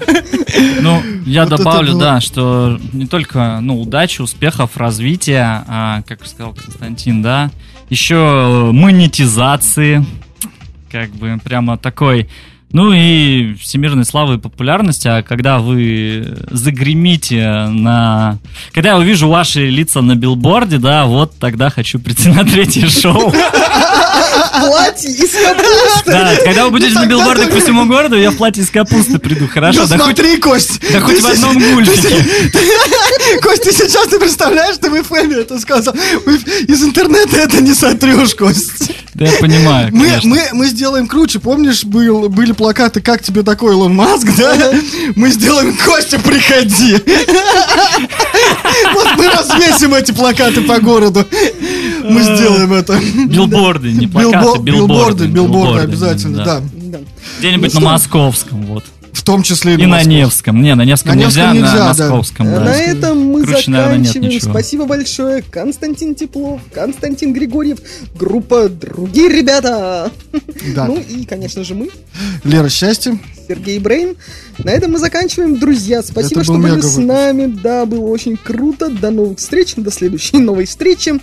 Ну, 0.82 1.02
я 1.26 1.46
Вот 1.46 1.58
добавлю, 1.58 1.92
было. 1.94 2.02
да, 2.02 2.22
что 2.22 2.80
не 2.94 3.06
только, 3.08 3.60
ну, 3.62 3.80
удачи, 3.82 4.22
успехов, 4.22 4.76
развития, 4.78 5.64
а, 5.68 6.02
как 6.08 6.26
сказал 6.28 6.54
Константин, 6.54 7.22
да, 7.22 7.52
еще 7.90 8.70
монетизации, 8.74 10.06
как 10.92 11.10
бы 11.12 11.40
прямо 11.44 11.78
такой, 11.78 12.28
ну 12.72 12.92
и 12.94 13.56
всемирной 13.56 14.06
славы 14.06 14.36
и 14.36 14.38
популярности, 14.38 15.08
а 15.08 15.24
когда 15.24 15.60
вы 15.60 16.38
загремите 16.52 17.68
на... 17.70 18.38
Когда 18.74 18.90
я 18.90 18.98
увижу 18.98 19.28
ваши 19.28 19.70
лица 19.70 20.02
на 20.02 20.16
билборде, 20.16 20.78
да, 20.78 21.06
вот 21.06 21.34
тогда 21.40 21.70
хочу 21.70 22.00
прийти 22.00 22.30
на 22.30 22.44
третье 22.46 22.88
шоу. 22.88 23.34
Платье 24.60 25.10
из 25.10 25.32
капусты. 25.32 26.12
Да, 26.12 26.36
когда 26.44 26.66
вы 26.66 26.72
будете 26.72 26.94
на 26.94 27.06
билборде 27.06 27.48
по 27.48 27.60
всему 27.60 27.86
городу, 27.86 28.18
я 28.18 28.32
в 28.32 28.38
платье 28.38 28.64
из 28.64 28.70
капусты 28.70 29.18
приду, 29.18 29.48
хорошо? 29.48 29.82
Ну 29.82 29.88
смотри, 29.88 30.38
Кость. 30.38 30.80
да 30.92 31.00
хоть 31.00 31.22
в 31.22 31.26
одном 31.26 31.58
гульфике. 31.58 32.18
Кость, 33.42 33.64
ты 33.64 33.72
сейчас 33.72 34.08
ты 34.08 34.20
представляешь, 34.20 34.78
ты 34.78 34.90
в 34.90 34.94
FM 34.94 35.34
это 35.34 35.60
сказал. 35.60 35.94
Из 36.68 36.84
интернета 36.84 37.38
это 37.38 37.62
не 37.62 37.74
сотрешь, 37.74 38.36
Кость. 38.36 38.92
Да 39.14 39.26
я 39.26 39.32
понимаю, 39.40 39.90
Мы, 39.92 40.20
мы, 40.24 40.42
мы 40.54 40.68
сделаем 40.68 41.08
круче. 41.08 41.40
Помнишь, 41.40 41.84
был, 41.84 42.30
были 42.30 42.54
плакаты 42.60 43.00
«Как 43.02 43.24
тебе 43.24 43.42
такой 43.42 43.72
Илон 43.72 43.96
Маск», 43.96 44.28
да? 44.38 44.54
Мы 45.16 45.30
сделаем 45.32 45.76
«Костя, 45.86 46.20
приходи». 46.20 46.98
Вот 48.94 49.08
мы 49.18 49.28
развесим 49.30 49.94
эти 49.94 50.12
плакаты 50.12 50.62
по 50.62 50.80
городу. 50.80 51.26
Мы 52.04 52.22
сделаем 52.22 52.74
это. 52.74 53.00
Билборды, 53.28 53.92
не 53.92 54.08
плакаты, 54.08 54.38
Билбо- 54.38 54.64
билборды. 54.64 54.72
билборды, 54.72 55.28
билборды 55.28 55.80
обязательно, 55.82 56.44
да. 56.46 56.62
Где-нибудь 57.40 57.74
Ну 57.74 57.80
на 57.82 57.92
московском, 57.92 58.66
вот. 58.66 58.84
Том 59.30 59.44
числе 59.44 59.74
и, 59.74 59.76
И 59.76 59.82
на 59.84 59.98
Москву. 59.98 60.12
Невском. 60.12 60.62
Не, 60.64 60.74
на 60.74 60.84
Невском 60.86 61.16
На 61.16 61.20
нельзя, 61.20 61.52
Невском 61.52 61.54
нельзя, 61.54 61.86
на 61.86 61.94
да. 61.94 62.10
московском, 62.10 62.48
А 62.48 62.52
да. 62.52 62.60
На 62.62 62.76
этом 62.82 63.20
мы 63.20 63.42
наверное, 63.42 63.98
нет 63.98 64.08
заканчиваем. 64.08 64.30
ничего. 64.34 64.50
Спасибо 64.52 64.86
большое. 64.86 65.44
Константин 65.44 66.16
Теплов, 66.16 66.62
Константин 66.74 67.32
Григорьев, 67.34 67.78
группа 68.16 68.70
«Другие 68.70 69.30
ребята». 69.30 70.12
Да. 70.74 70.86
Ну 70.86 70.98
и, 70.98 71.26
конечно 71.26 71.64
же, 71.64 71.76
мы, 71.76 71.90
Лера, 72.44 72.70
счастья. 72.70 73.20
Сергей 73.48 73.78
Брейн. 73.80 74.16
На 74.58 74.72
этом 74.72 74.94
мы 74.94 74.98
заканчиваем. 75.00 75.60
Друзья, 75.60 76.02
спасибо, 76.02 76.44
что 76.44 76.54
был 76.54 76.62
были 76.62 76.82
с 76.82 76.98
нами. 76.98 77.46
Да, 77.64 77.86
было 77.86 78.08
очень 78.08 78.36
круто. 78.36 78.90
До 78.90 79.12
новых 79.12 79.38
встреч. 79.38 79.74
До 79.76 79.92
следующей 79.92 80.38
новой 80.38 80.66
встречи. 80.66 81.20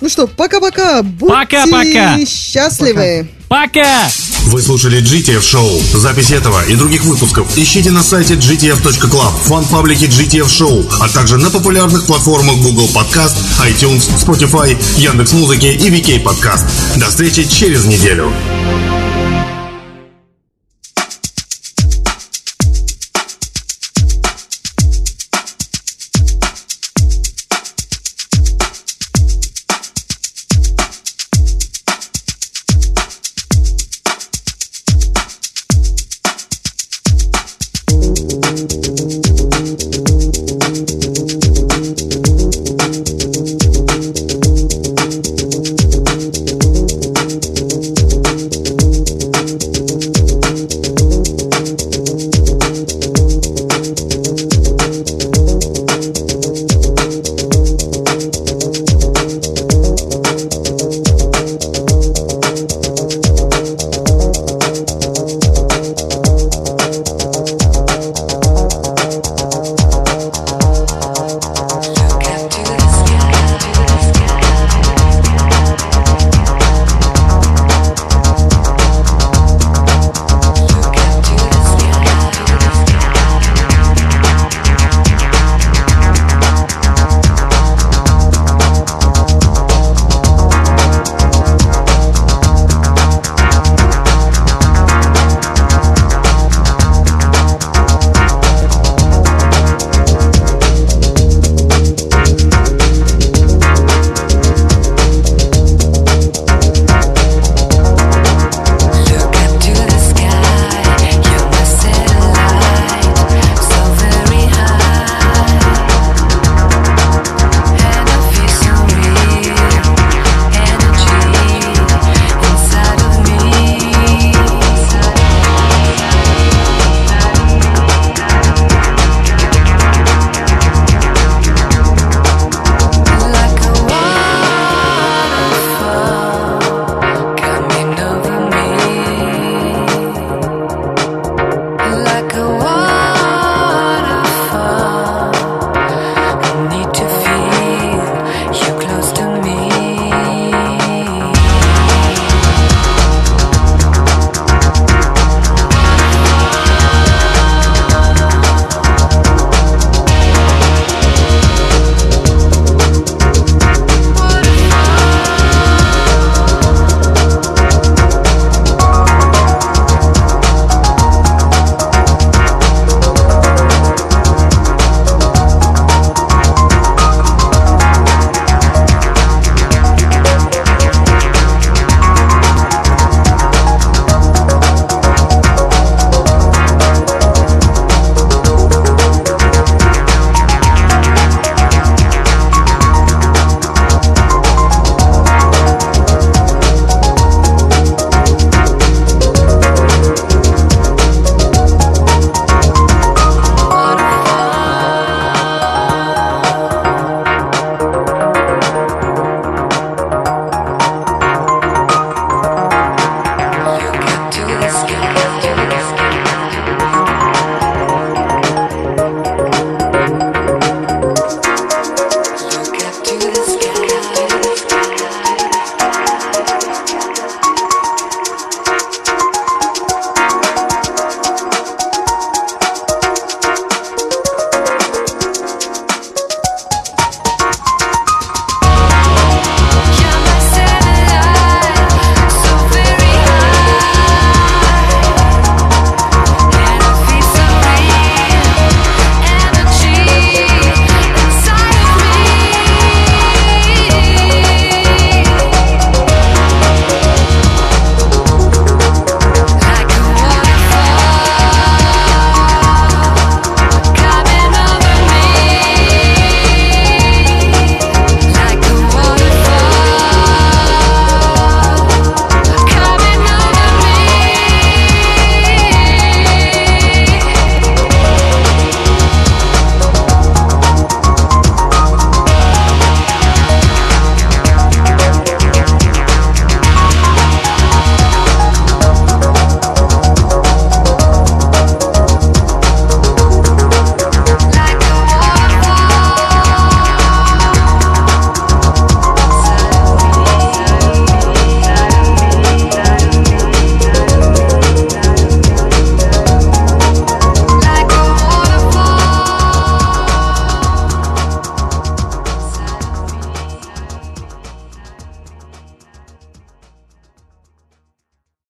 Ну 0.00 0.08
что, 0.08 0.26
пока-пока. 0.26 1.02
Будьте 1.02 1.34
Пока-пока. 1.34 2.18
счастливы. 2.26 3.28
Пока! 3.54 4.08
Вы 4.46 4.60
слушали 4.60 5.00
GTF 5.00 5.38
Show. 5.38 5.96
Запись 5.96 6.32
этого 6.32 6.60
и 6.66 6.74
других 6.74 7.04
выпусков 7.04 7.56
ищите 7.56 7.92
на 7.92 8.02
сайте 8.02 8.34
gtf.club, 8.34 9.42
фан-паблике 9.44 10.06
GTF 10.06 10.48
Show, 10.48 10.92
а 11.00 11.08
также 11.08 11.36
на 11.38 11.50
популярных 11.50 12.04
платформах 12.04 12.56
Google 12.56 12.88
Podcast, 12.92 13.36
iTunes, 13.64 14.10
Spotify, 14.18 14.76
Яндекс.Музыки 14.98 15.66
и 15.66 15.88
VK 15.88 16.24
Podcast. 16.24 16.64
До 16.98 17.06
встречи 17.06 17.44
через 17.44 17.84
неделю. 17.84 18.32